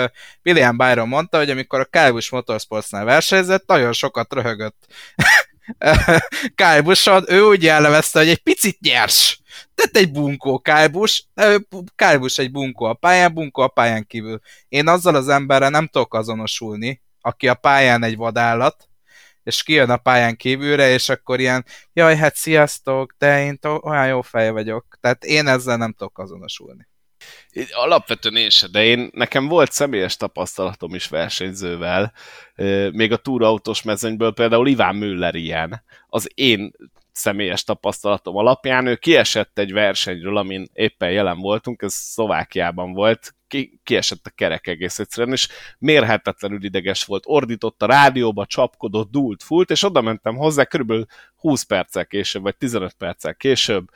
William 0.43 0.77
Byron 0.77 1.07
mondta, 1.07 1.37
hogy 1.37 1.49
amikor 1.49 1.79
a 1.79 1.85
Kyle 1.85 2.11
Busch 2.11 2.31
Motorsportsnál 2.31 3.05
versenyzett, 3.05 3.67
nagyon 3.67 3.93
sokat 3.93 4.33
röhögött. 4.33 4.87
Kyle 6.55 6.83
ő 7.27 7.41
úgy 7.41 7.63
jellemezte, 7.63 8.19
hogy 8.19 8.29
egy 8.29 8.43
picit 8.43 8.79
nyers. 8.79 9.41
Tehát 9.75 9.95
egy 9.95 10.11
bunkó 10.11 10.59
Kyle 10.59 10.87
Busch 12.17 12.39
egy 12.39 12.51
bunkó 12.51 12.85
a 12.85 12.93
pályán, 12.93 13.33
bunkó 13.33 13.61
a 13.61 13.67
pályán 13.67 14.05
kívül. 14.07 14.41
Én 14.67 14.87
azzal 14.87 15.15
az 15.15 15.29
emberrel 15.29 15.69
nem 15.69 15.87
tudok 15.87 16.13
azonosulni, 16.13 17.01
aki 17.21 17.47
a 17.47 17.53
pályán 17.53 18.03
egy 18.03 18.15
vadállat, 18.15 18.89
és 19.45 19.63
kijön 19.63 19.89
a 19.89 19.97
pályán 19.97 20.35
kívülre, 20.35 20.89
és 20.89 21.09
akkor 21.09 21.39
ilyen, 21.39 21.65
jaj, 21.93 22.15
hát 22.15 22.35
sziasztok, 22.35 23.15
de 23.17 23.43
én 23.43 23.59
olyan 23.81 24.07
jó 24.07 24.21
fej 24.21 24.51
vagyok. 24.51 24.97
Tehát 25.01 25.23
én 25.23 25.47
ezzel 25.47 25.77
nem 25.77 25.93
tudok 25.93 26.19
azonosulni. 26.19 26.87
Alapvetően 27.71 28.35
én 28.35 28.49
se, 28.49 28.67
de 28.67 28.83
én, 28.83 29.09
nekem 29.13 29.47
volt 29.47 29.71
személyes 29.71 30.17
tapasztalatom 30.17 30.95
is 30.95 31.07
versenyzővel, 31.07 32.13
még 32.91 33.11
a 33.11 33.17
túrautós 33.17 33.81
mezőnyből 33.81 34.33
például 34.33 34.67
Iván 34.67 34.95
Müller 34.95 35.35
ilyen. 35.35 35.83
Az 36.07 36.29
én 36.33 36.71
személyes 37.11 37.63
tapasztalatom 37.63 38.35
alapján 38.35 38.87
ő 38.87 38.95
kiesett 38.95 39.59
egy 39.59 39.71
versenyről, 39.71 40.37
amin 40.37 40.69
éppen 40.73 41.11
jelen 41.11 41.39
voltunk, 41.39 41.81
ez 41.81 41.93
Szlovákiában 41.93 42.93
volt, 42.93 43.35
ki, 43.55 43.79
kiesett 43.83 44.25
a 44.25 44.29
kerek 44.29 44.67
egész 44.67 44.99
egyszerűen, 44.99 45.33
és 45.33 45.47
mérhetetlenül 45.79 46.63
ideges 46.63 47.03
volt, 47.03 47.23
ordított 47.25 47.81
a 47.81 47.85
rádióba, 47.85 48.45
csapkodott, 48.45 49.11
dúlt, 49.11 49.43
fult, 49.43 49.71
és 49.71 49.83
oda 49.83 50.01
mentem 50.01 50.35
hozzá 50.35 50.65
körülbelül 50.65 51.05
20 51.45 51.63
perccel 51.63 52.05
később, 52.05 52.41
vagy 52.41 52.57
15 52.57 52.93
perccel 52.93 53.35
később, 53.35 53.89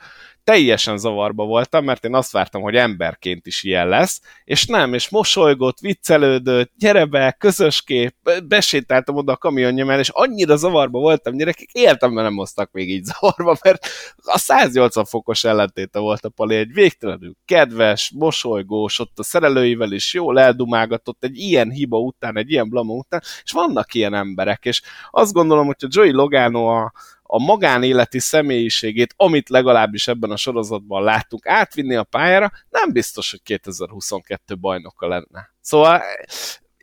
teljesen 0.44 0.98
zavarba 0.98 1.44
voltam, 1.44 1.84
mert 1.84 2.04
én 2.04 2.14
azt 2.14 2.32
vártam, 2.32 2.62
hogy 2.62 2.74
emberként 2.74 3.46
is 3.46 3.62
ilyen 3.62 3.88
lesz, 3.88 4.20
és 4.44 4.66
nem, 4.66 4.94
és 4.94 5.08
mosolygott, 5.08 5.78
viccelődött, 5.78 6.72
gyere 6.78 7.04
be, 7.04 7.36
közös 7.38 7.82
kép, 7.82 8.14
besétáltam 8.44 9.16
oda 9.16 9.32
a 9.32 9.36
kamionja 9.36 9.98
és 9.98 10.08
annyira 10.08 10.56
zavarba 10.56 10.98
voltam, 10.98 11.36
gyerekek, 11.36 11.68
életemben 11.72 12.24
nem 12.24 12.36
hoztak 12.36 12.70
még 12.72 12.90
így 12.90 13.04
zavarba, 13.04 13.56
mert 13.62 13.86
a 14.16 14.38
180 14.38 15.04
fokos 15.04 15.44
ellentéte 15.44 15.98
volt 15.98 16.24
a 16.24 16.28
Pali, 16.28 16.56
egy 16.56 16.72
végtelenül 16.72 17.34
kedves, 17.44 18.12
mosolygós, 18.14 18.98
ott 18.98 19.18
a 19.18 19.22
szerelőivel 19.22 19.92
is 19.92 20.14
jól 20.14 20.40
eldumálgatott, 20.40 21.24
egy 21.24 21.38
ilyen 21.38 21.70
hiba 21.70 21.98
után, 21.98 22.36
egy 22.36 22.50
ilyen 22.50 22.68
blama 22.68 22.92
után, 22.92 23.20
és 23.42 23.52
vannak 23.52 23.94
ilyen 23.94 24.14
emberek, 24.14 24.64
és 24.64 24.82
azt 25.10 25.32
gondolom, 25.32 25.66
hogy 25.66 25.76
a 25.78 25.88
Joey 25.90 26.12
Logano 26.12 26.66
a, 26.66 26.92
a 27.32 27.38
magánéleti 27.38 28.18
személyiségét, 28.18 29.14
amit 29.16 29.48
legalábbis 29.48 30.08
ebben 30.08 30.30
a 30.30 30.36
sorozatban 30.36 31.02
láttunk, 31.02 31.46
átvinni 31.46 31.94
a 31.94 32.04
pályára, 32.04 32.52
nem 32.68 32.92
biztos, 32.92 33.30
hogy 33.30 33.42
2022 33.42 34.58
bajnoka 34.58 35.08
lenne. 35.08 35.54
Szóval 35.60 36.02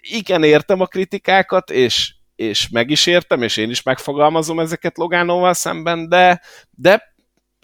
igen, 0.01 0.43
értem 0.43 0.81
a 0.81 0.85
kritikákat, 0.85 1.69
és, 1.71 2.13
és 2.35 2.69
meg 2.69 2.89
is 2.89 3.05
értem, 3.05 3.41
és 3.41 3.57
én 3.57 3.69
is 3.69 3.83
megfogalmazom 3.83 4.59
ezeket 4.59 4.97
Logánóval 4.97 5.53
szemben, 5.53 6.09
de, 6.09 6.41
de 6.69 7.15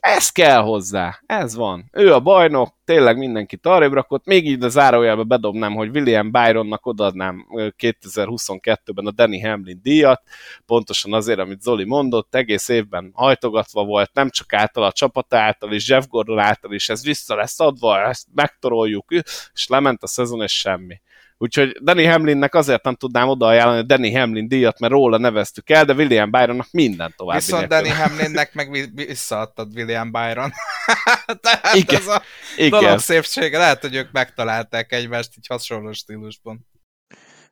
ez 0.04 0.30
kell 0.30 0.62
hozzá, 0.62 1.20
ez 1.26 1.56
van. 1.56 1.90
Ő 1.92 2.14
a 2.14 2.20
bajnok, 2.20 2.76
tényleg 2.86 3.18
mindenkit 3.18 3.66
arrébb 3.66 3.94
rakott, 3.94 4.26
még 4.26 4.46
így 4.48 4.64
a 4.64 4.70
zárójelbe 4.70 5.24
bedobnám, 5.24 5.74
hogy 5.74 5.90
William 5.90 6.32
Byronnak 6.32 6.86
odaadnám 6.86 7.46
2022-ben 7.78 9.06
a 9.06 9.12
Danny 9.12 9.44
Hamlin 9.44 9.80
díjat, 9.82 10.22
pontosan 10.66 11.14
azért, 11.14 11.40
amit 11.40 11.62
Zoli 11.62 11.86
mondott, 11.86 12.36
egész 12.36 12.68
évben 12.68 13.12
hajtogatva 13.14 13.84
volt, 13.84 14.14
nem 14.14 14.30
csak 14.30 14.54
által 14.54 14.84
a 14.84 14.92
csapata 14.92 15.38
által 15.38 15.74
is, 15.74 15.90
Jeff 15.90 16.06
Gordon 16.08 16.40
által 16.40 16.74
is, 16.74 16.90
ez 16.90 17.04
vissza 17.04 17.36
lesz 17.36 17.60
adva, 17.60 18.02
ezt 18.02 18.28
megtoroljuk, 18.34 19.12
és 19.54 19.68
lement 19.68 20.04
a 20.04 20.08
szezon, 20.08 20.42
és 20.42 20.60
semmi. 20.60 21.02
Úgyhogy 21.38 21.78
Danny 21.82 22.08
Hamlinnek 22.08 22.56
azért 22.56 22.84
nem 22.84 22.96
tudnám 22.96 23.28
odaajánlani 23.28 23.80
a 23.80 23.84
Danny 23.84 24.18
Hamlin 24.18 24.48
díjat, 24.48 24.80
mert 24.80 24.94
róla 24.94 25.18
neveztük 25.18 25.70
el, 25.70 25.86
de 25.86 25.94
William 25.94 26.32
Byronnak 26.32 26.68
minden 26.72 27.14
tovább. 27.18 27.36
Viszont 27.36 27.68
Danny 27.68 27.92
Hamlinnek 27.92 28.54
meg 28.54 28.92
visszaadtad 28.94 29.76
William 29.76 30.12
Byron. 30.12 30.52
Tehát 31.42 31.76
Igen. 31.76 32.00
ez 32.00 32.08
a 32.08 32.22
Igen. 32.58 32.70
dolog 32.70 33.00
szépsége. 33.00 33.58
Lehet, 33.58 33.82
hogy 33.82 33.96
ők 33.96 34.12
megtalálták 34.12 34.92
egymást 34.92 35.32
így 35.38 35.48
hasonló 35.48 35.92
stílusban. 35.92 36.68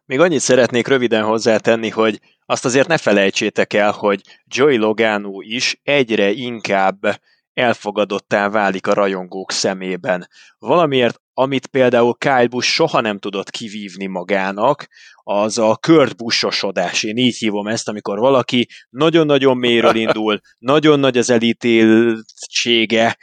Még 0.05 0.19
annyit 0.19 0.39
szeretnék 0.39 0.87
röviden 0.87 1.23
hozzátenni, 1.23 1.89
hogy 1.89 2.19
azt 2.45 2.65
azért 2.65 2.87
ne 2.87 2.97
felejtsétek 2.97 3.73
el, 3.73 3.91
hogy 3.91 4.21
Joey 4.45 4.77
Logano 4.77 5.41
is 5.41 5.79
egyre 5.83 6.29
inkább 6.31 7.19
elfogadottá 7.61 8.49
válik 8.49 8.87
a 8.87 8.93
rajongók 8.93 9.51
szemében. 9.51 10.27
Valamiért 10.57 11.21
amit 11.33 11.67
például 11.67 12.17
Kyle 12.17 12.47
Busch 12.47 12.69
soha 12.69 13.01
nem 13.01 13.19
tudott 13.19 13.49
kivívni 13.49 14.05
magának, 14.05 14.87
az 15.23 15.57
a 15.57 15.77
Kurt 15.81 16.17
Buschosodás. 16.17 17.03
Én 17.03 17.17
így 17.17 17.37
hívom 17.37 17.67
ezt, 17.67 17.87
amikor 17.87 18.19
valaki 18.19 18.67
nagyon-nagyon 18.89 19.57
mélyről 19.57 19.95
indul, 20.05 20.39
nagyon 20.57 20.99
nagy 20.99 21.17
az 21.17 21.29
elítéltsége, 21.29 23.17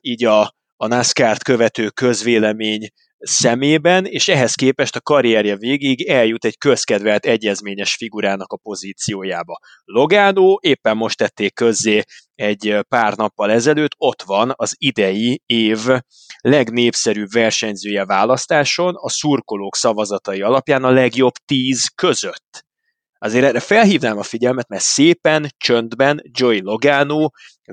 így 0.00 0.24
a, 0.24 0.40
a 0.76 0.86
NASCAR-t 0.86 1.42
követő 1.42 1.88
közvélemény 1.88 2.88
szemében, 3.18 4.04
és 4.04 4.28
ehhez 4.28 4.54
képest 4.54 4.96
a 4.96 5.00
karrierje 5.00 5.56
végig 5.56 6.08
eljut 6.08 6.44
egy 6.44 6.58
közkedvelt 6.58 7.26
egyezményes 7.26 7.94
figurának 7.94 8.52
a 8.52 8.56
pozíciójába. 8.56 9.58
Logano 9.84 10.56
éppen 10.60 10.96
most 10.96 11.16
tették 11.16 11.54
közzé 11.54 12.02
egy 12.34 12.78
pár 12.88 13.16
nappal 13.16 13.50
ezelőtt, 13.50 13.94
ott 13.96 14.22
van 14.22 14.52
az 14.56 14.74
idei 14.78 15.42
év 15.46 15.78
legnépszerűbb 16.40 17.30
versenyzője 17.32 18.04
választáson, 18.04 18.94
a 18.94 19.08
szurkolók 19.10 19.76
szavazatai 19.76 20.42
alapján 20.42 20.84
a 20.84 20.90
legjobb 20.90 21.34
tíz 21.44 21.88
között. 21.94 22.66
Azért 23.18 23.44
erre 23.44 23.60
felhívnám 23.60 24.18
a 24.18 24.22
figyelmet, 24.22 24.68
mert 24.68 24.82
szépen, 24.82 25.50
csöndben 25.56 26.20
Joey 26.30 26.60
Logano 26.60 27.28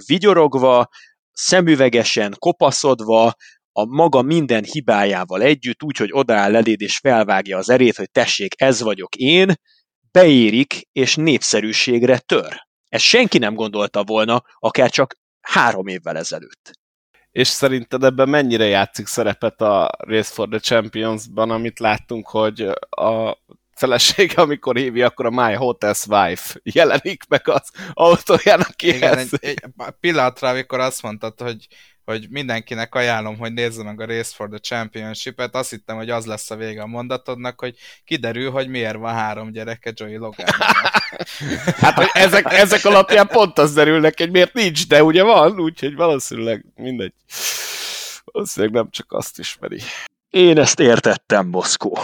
vigyorogva, 0.06 0.90
szemüvegesen, 1.32 2.36
kopaszodva, 2.40 3.34
a 3.78 3.86
maga 3.86 4.22
minden 4.22 4.64
hibájával 4.64 5.42
együtt, 5.42 5.84
úgy, 5.84 5.98
hogy 5.98 6.10
odaáll 6.12 6.56
eléd 6.56 6.82
és 6.82 6.98
felvágja 6.98 7.58
az 7.58 7.70
erét, 7.70 7.95
hogy 7.95 8.12
tessék, 8.12 8.62
ez 8.62 8.82
vagyok 8.82 9.16
én, 9.16 9.54
beérik 10.12 10.88
és 10.92 11.16
népszerűségre 11.16 12.18
tör. 12.18 12.68
Ezt 12.90 13.04
senki 13.04 13.38
nem 13.38 13.54
gondolta 13.54 14.04
volna, 14.04 14.44
akár 14.60 14.90
csak 14.90 15.18
három 15.42 15.88
évvel 15.88 16.18
ezelőtt. 16.18 16.72
És 17.32 17.48
szerinted 17.48 18.04
ebben 18.04 18.30
mennyire 18.30 18.66
játszik 18.66 19.08
szerepet 19.08 19.62
a 19.62 19.90
Race 19.98 20.34
for 20.34 20.48
the 20.48 20.60
Champions-ban, 20.60 21.52
amit 21.52 21.80
láttunk, 21.80 22.28
hogy 22.28 22.62
a 22.90 23.38
felesége, 23.74 24.42
amikor 24.42 24.76
hívja, 24.76 25.08
akkor 25.08 25.26
a 25.26 25.30
My 25.30 25.56
Hotel's 25.58 26.08
Wife 26.08 26.60
jelenik 26.64 27.24
meg 27.28 27.48
az 27.48 27.70
autójának 27.94 28.76
kihez. 28.76 28.98
Igen, 28.98 29.18
egy, 29.18 29.40
egy 29.42 29.60
pillanatra, 30.00 30.50
amikor 30.50 30.80
azt 30.80 31.02
mondtad, 31.02 31.40
hogy 31.40 31.68
hogy 32.06 32.27
mindenkinek 32.30 32.95
ajánlom, 32.95 33.38
hogy 33.38 33.53
nézze 33.53 33.84
meg 33.84 34.01
a 34.01 34.06
Race 34.06 34.34
for 34.35 34.50
the 34.50 34.58
Championship-et. 34.58 35.56
Azt 35.56 35.69
hittem, 35.69 35.95
hogy 35.95 36.09
az 36.09 36.25
lesz 36.25 36.51
a 36.51 36.56
vége 36.56 36.82
a 36.82 36.88
mondatodnak, 36.88 37.59
hogy 37.59 37.75
kiderül, 38.06 38.51
hogy 38.51 38.67
miért 38.67 38.95
van 38.95 39.14
három 39.14 39.51
gyereke 39.51 39.92
Joey 39.95 40.16
Logan. 40.17 40.48
hát, 41.82 41.93
hogy 41.93 42.09
ezek, 42.14 42.53
ezek 42.53 42.85
alapján 42.85 43.27
pont 43.27 43.58
az 43.58 43.74
derülnek, 43.74 44.17
hogy 44.17 44.32
miért 44.32 44.53
nincs, 44.53 44.88
de 44.88 45.03
ugye 45.03 45.24
van, 45.24 45.59
úgyhogy 45.59 45.95
valószínűleg 45.95 46.66
mindegy. 46.75 47.14
Valószínűleg 48.24 48.75
nem 48.75 48.90
csak 48.90 49.11
azt 49.11 49.40
ismeri. 49.40 49.80
Én 50.30 50.59
ezt 50.59 50.80
értettem, 50.80 51.48
Moszkó. 51.48 51.98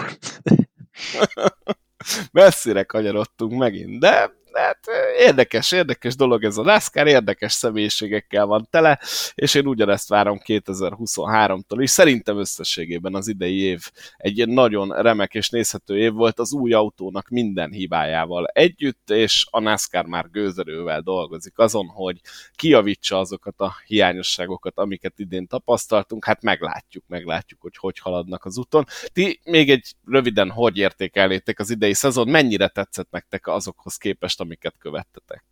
Messzire 2.31 2.83
kanyarodtunk 2.83 3.59
megint, 3.59 3.99
de 3.99 4.31
hát 4.53 4.79
érdekes, 5.17 5.71
érdekes 5.71 6.15
dolog 6.15 6.43
ez 6.43 6.57
a 6.57 6.63
NASCAR, 6.63 7.07
érdekes 7.07 7.53
személyiségekkel 7.53 8.45
van 8.45 8.67
tele, 8.69 8.99
és 9.35 9.53
én 9.53 9.67
ugyanezt 9.67 10.09
várom 10.09 10.39
2023-tól 10.45 11.77
is. 11.77 11.89
Szerintem 11.89 12.37
összességében 12.37 13.15
az 13.15 13.27
idei 13.27 13.59
év 13.59 13.91
egy 14.17 14.47
nagyon 14.47 15.01
remek 15.01 15.33
és 15.33 15.49
nézhető 15.49 15.97
év 15.97 16.13
volt 16.13 16.39
az 16.39 16.53
új 16.53 16.73
autónak 16.73 17.29
minden 17.29 17.71
hibájával 17.71 18.45
együtt, 18.45 19.09
és 19.09 19.45
a 19.49 19.59
NASCAR 19.59 20.05
már 20.05 20.29
gőzerővel 20.29 21.01
dolgozik 21.01 21.57
azon, 21.57 21.87
hogy 21.87 22.19
kiavítsa 22.55 23.19
azokat 23.19 23.59
a 23.59 23.75
hiányosságokat, 23.85 24.77
amiket 24.77 25.19
idén 25.19 25.47
tapasztaltunk. 25.47 26.25
Hát 26.25 26.41
meglátjuk, 26.41 27.03
meglátjuk, 27.07 27.61
hogy 27.61 27.77
hogy 27.77 27.99
haladnak 27.99 28.45
az 28.45 28.57
úton. 28.57 28.85
Ti 29.13 29.39
még 29.43 29.69
egy 29.69 29.93
röviden 30.05 30.49
hogy 30.51 30.77
értékelnétek 30.77 31.59
az 31.59 31.69
idei 31.69 31.93
szezon, 31.93 32.27
mennyire 32.27 32.67
tetszett 32.67 33.11
nektek 33.11 33.47
azokhoz 33.47 33.95
képest, 33.95 34.40
amiket 34.41 34.75
követtetek? 34.77 35.43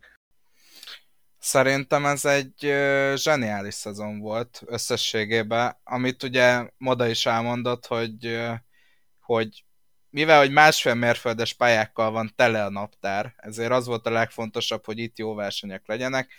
Szerintem 1.38 2.06
ez 2.06 2.24
egy 2.24 2.58
zseniális 3.14 3.74
szezon 3.74 4.18
volt 4.18 4.62
összességében, 4.66 5.76
amit 5.84 6.22
ugye 6.22 6.68
Moda 6.78 7.06
is 7.06 7.26
elmondott, 7.26 7.86
hogy, 7.86 8.40
hogy 9.20 9.64
mivel 10.10 10.38
hogy 10.38 10.52
másfél 10.52 10.94
mérföldes 10.94 11.52
pályákkal 11.52 12.10
van 12.10 12.32
tele 12.36 12.64
a 12.64 12.70
naptár, 12.70 13.34
ezért 13.36 13.70
az 13.70 13.86
volt 13.86 14.06
a 14.06 14.10
legfontosabb, 14.10 14.84
hogy 14.84 14.98
itt 14.98 15.18
jó 15.18 15.34
versenyek 15.34 15.86
legyenek. 15.86 16.32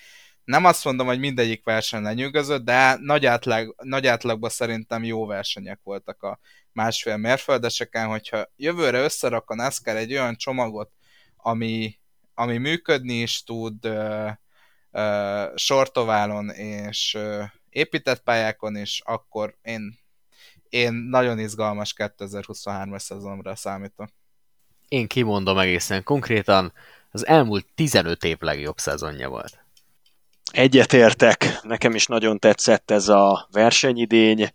Nem 0.44 0.66
azt 0.66 0.86
mondom, 0.86 1.08
hogy 1.08 1.20
mindegyik 1.20 1.64
verseny 1.64 2.02
lenyűgözött, 2.02 2.64
de 2.64 2.96
nagy, 2.96 3.26
átlag, 3.26 3.76
nagy 3.84 4.08
átlagban 4.08 4.50
szerintem 4.50 5.04
jó 5.04 5.26
versenyek 5.26 5.80
voltak 5.84 6.24
a 6.24 6.40
másfél 6.72 7.18
mérföldeseken, 7.18 8.08
hogyha 8.08 8.52
jövőre 8.56 9.00
összerak 9.00 9.50
a 9.50 9.56
NASCAR 9.56 9.96
egy 9.96 10.12
olyan 10.12 10.36
csomagot, 10.36 10.92
ami, 11.36 12.00
ami 12.42 12.58
működni 12.58 13.14
is 13.14 13.44
tud 13.44 13.86
uh, 13.86 14.32
uh, 14.92 15.56
sortoválon 15.56 16.50
és 16.50 17.14
uh, 17.20 17.44
épített 17.70 18.24
pályákon 18.24 18.76
is, 18.76 19.02
akkor 19.06 19.58
én, 19.62 20.00
én 20.70 20.94
nagyon 20.94 21.40
izgalmas 21.40 21.94
2023-as 21.98 23.00
szezonra 23.00 23.56
számítok. 23.56 24.10
Én 24.88 25.08
kimondom 25.08 25.58
egészen 25.58 26.04
konkrétan, 26.04 26.74
az 27.12 27.28
elmúlt 27.28 27.68
15 27.76 28.24
év 28.24 28.38
legjobb 28.40 28.78
szezonja 28.78 29.30
volt. 29.30 29.60
Egyetértek, 30.52 31.60
nekem 31.62 31.96
is 31.96 32.06
nagyon 32.06 32.40
tetszett 32.40 32.92
ez 32.92 33.08
a 33.08 33.48
versenyidény. 33.52 34.54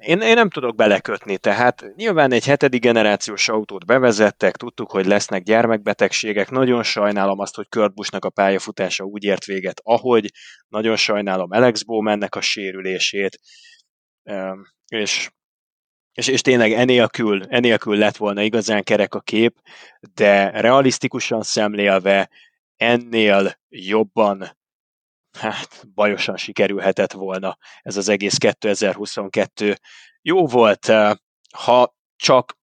Én, 0.00 0.20
én 0.20 0.34
nem 0.34 0.50
tudok 0.50 0.76
belekötni, 0.76 1.38
tehát 1.38 1.84
nyilván 1.96 2.32
egy 2.32 2.44
hetedik 2.44 2.80
generációs 2.80 3.48
autót 3.48 3.86
bevezettek, 3.86 4.56
tudtuk, 4.56 4.90
hogy 4.90 5.06
lesznek 5.06 5.42
gyermekbetegségek, 5.42 6.50
nagyon 6.50 6.82
sajnálom 6.82 7.38
azt, 7.38 7.54
hogy 7.54 7.68
Kurt 7.68 7.94
Buschnak 7.94 8.24
a 8.24 8.30
pályafutása 8.30 9.04
úgy 9.04 9.24
ért 9.24 9.44
véget, 9.44 9.80
ahogy, 9.84 10.30
nagyon 10.68 10.96
sajnálom 10.96 11.50
Alex 11.50 11.82
Bowmannek 11.82 12.34
a 12.34 12.40
sérülését, 12.40 13.40
és, 14.88 15.30
és, 16.12 16.28
és 16.28 16.40
tényleg 16.40 16.72
enélkül, 16.72 17.42
enélkül 17.42 17.96
lett 17.96 18.16
volna 18.16 18.42
igazán 18.42 18.82
kerek 18.82 19.14
a 19.14 19.20
kép, 19.20 19.56
de 20.14 20.60
realisztikusan 20.60 21.42
szemlélve 21.42 22.30
ennél 22.76 23.58
jobban 23.68 24.58
hát 25.38 25.86
bajosan 25.94 26.36
sikerülhetett 26.36 27.12
volna 27.12 27.58
ez 27.82 27.96
az 27.96 28.08
egész 28.08 28.36
2022. 28.36 29.76
Jó 30.22 30.46
volt, 30.46 30.88
eh, 30.88 31.12
ha 31.54 31.96
csak 32.16 32.58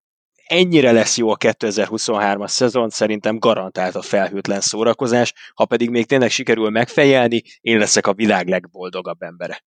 ennyire 0.48 0.92
lesz 0.92 1.16
jó 1.16 1.30
a 1.30 1.36
2023-as 1.36 2.48
szezon, 2.48 2.90
szerintem 2.90 3.38
garantált 3.38 3.94
a 3.94 4.02
felhőtlen 4.02 4.60
szórakozás, 4.60 5.32
ha 5.54 5.64
pedig 5.64 5.90
még 5.90 6.06
tényleg 6.06 6.30
sikerül 6.30 6.70
megfejelni, 6.70 7.42
én 7.60 7.78
leszek 7.78 8.06
a 8.06 8.14
világ 8.14 8.48
legboldogabb 8.48 9.22
embere. 9.22 9.64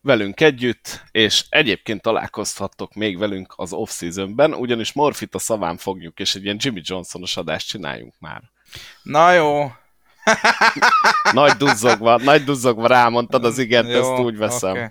Velünk 0.00 0.40
együtt, 0.40 1.02
és 1.10 1.44
egyébként 1.48 2.02
találkozhattok 2.02 2.94
még 2.94 3.18
velünk 3.18 3.52
az 3.56 3.72
off-seasonben, 3.72 4.54
ugyanis 4.54 4.92
Morfit 4.92 5.34
a 5.34 5.38
szaván 5.38 5.76
fogjuk, 5.76 6.18
és 6.18 6.34
egy 6.34 6.44
ilyen 6.44 6.56
Jimmy 6.60 6.80
Johnsonos 6.84 7.36
adást 7.36 7.68
csináljunk 7.68 8.14
már. 8.18 8.42
Na 9.02 9.32
jó, 9.32 9.66
nagy 11.32 11.52
duzzogva, 11.52 12.16
nagy 12.16 12.44
duzzogva 12.44 12.86
rámondtad 12.86 13.44
az 13.44 13.58
igent, 13.58 13.88
Jó, 13.88 13.98
ezt 13.98 14.20
úgy 14.20 14.36
veszem. 14.36 14.70
Okay. 14.70 14.88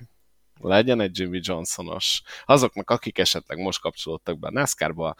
Legyen 0.60 1.00
egy 1.00 1.18
Jimmy 1.18 1.40
Johnsonos. 1.42 2.22
Azoknak, 2.44 2.90
akik 2.90 3.18
esetleg 3.18 3.58
most 3.58 3.80
kapcsolódtak 3.80 4.38
be 4.38 4.46
a 4.46 4.50
NASCAR-ba, 4.50 5.14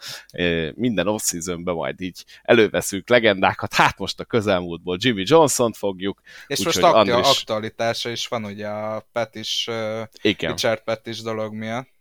minden 0.73 1.07
off 1.07 1.31
majd 1.63 2.01
így 2.01 2.25
előveszünk 2.41 3.09
legendákat. 3.09 3.73
Hát 3.73 3.97
most 3.97 4.19
a 4.19 4.25
közelmúltból 4.25 4.97
Jimmy 4.99 5.23
Johnson-t 5.25 5.77
fogjuk. 5.77 6.21
És 6.47 6.63
most 6.63 6.77
aktu- 6.77 6.95
Andris... 6.95 7.37
aktualitása 7.39 8.09
is 8.09 8.27
van 8.27 8.45
ugye 8.45 8.67
a 8.67 9.07
Petis, 9.11 9.69
Igen. 10.21 10.51
Richard 10.51 10.83
Petis 10.83 11.21
dolog 11.21 11.53
miatt. 11.53 11.95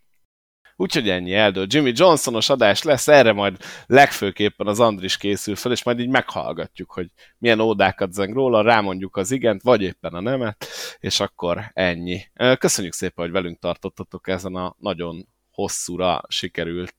Úgyhogy 0.77 1.09
ennyi 1.09 1.35
eldől. 1.35 1.67
Jimmy 1.69 1.93
Johnsonos 1.95 2.49
adás 2.49 2.83
lesz, 2.83 3.09
erre 3.09 3.33
majd 3.33 3.57
legfőképpen 3.87 4.67
az 4.67 4.81
Andris 4.81 5.17
készül 5.17 5.57
fel, 5.57 5.73
és 5.73 5.83
majd 5.83 5.99
így 5.99 6.09
meghallgatjuk, 6.09 6.93
hogy 6.93 7.11
milyen 7.39 7.61
ódákat 7.61 8.13
zeng 8.13 8.35
róla, 8.35 8.63
rámondjuk 8.63 9.17
az 9.17 9.31
igent, 9.31 9.63
vagy 9.63 9.83
éppen 9.83 10.15
a 10.15 10.21
nemet, 10.21 10.67
és 10.99 11.21
akkor 11.21 11.71
ennyi. 11.73 12.21
Köszönjük 12.59 12.93
szépen, 12.93 13.25
hogy 13.25 13.33
velünk 13.33 13.59
tartottatok 13.59 14.29
ezen 14.29 14.55
a 14.55 14.75
nagyon 14.79 15.29
hosszúra 15.51 16.23
sikerült 16.29 16.97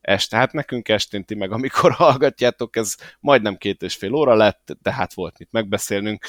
este. 0.00 0.36
Hát 0.36 0.52
nekünk 0.52 0.88
estén 0.88 1.24
ti 1.24 1.34
meg, 1.34 1.52
amikor 1.52 1.92
hallgatjátok, 2.02 2.76
ez 2.76 2.94
majdnem 3.20 3.56
két 3.56 3.82
és 3.82 3.94
fél 3.94 4.14
óra 4.14 4.34
lett, 4.34 4.76
tehát 4.82 5.14
volt 5.14 5.38
mit 5.38 5.52
megbeszélnünk 5.52 6.26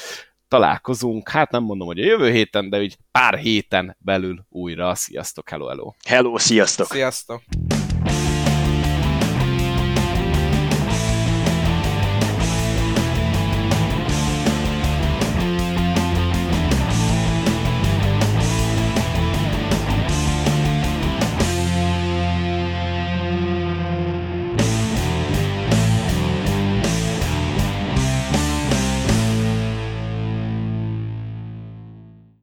találkozunk, 0.48 1.28
hát 1.28 1.50
nem 1.50 1.62
mondom, 1.62 1.86
hogy 1.86 2.00
a 2.00 2.04
jövő 2.04 2.30
héten, 2.30 2.70
de 2.70 2.78
úgy 2.78 2.96
pár 3.10 3.34
héten 3.34 3.96
belül 3.98 4.46
újra. 4.48 4.94
Sziasztok, 4.94 5.48
hello, 5.48 5.66
hello! 5.66 5.92
Hello, 6.08 6.38
sziasztok! 6.38 6.86
Sziasztok! 6.86 7.42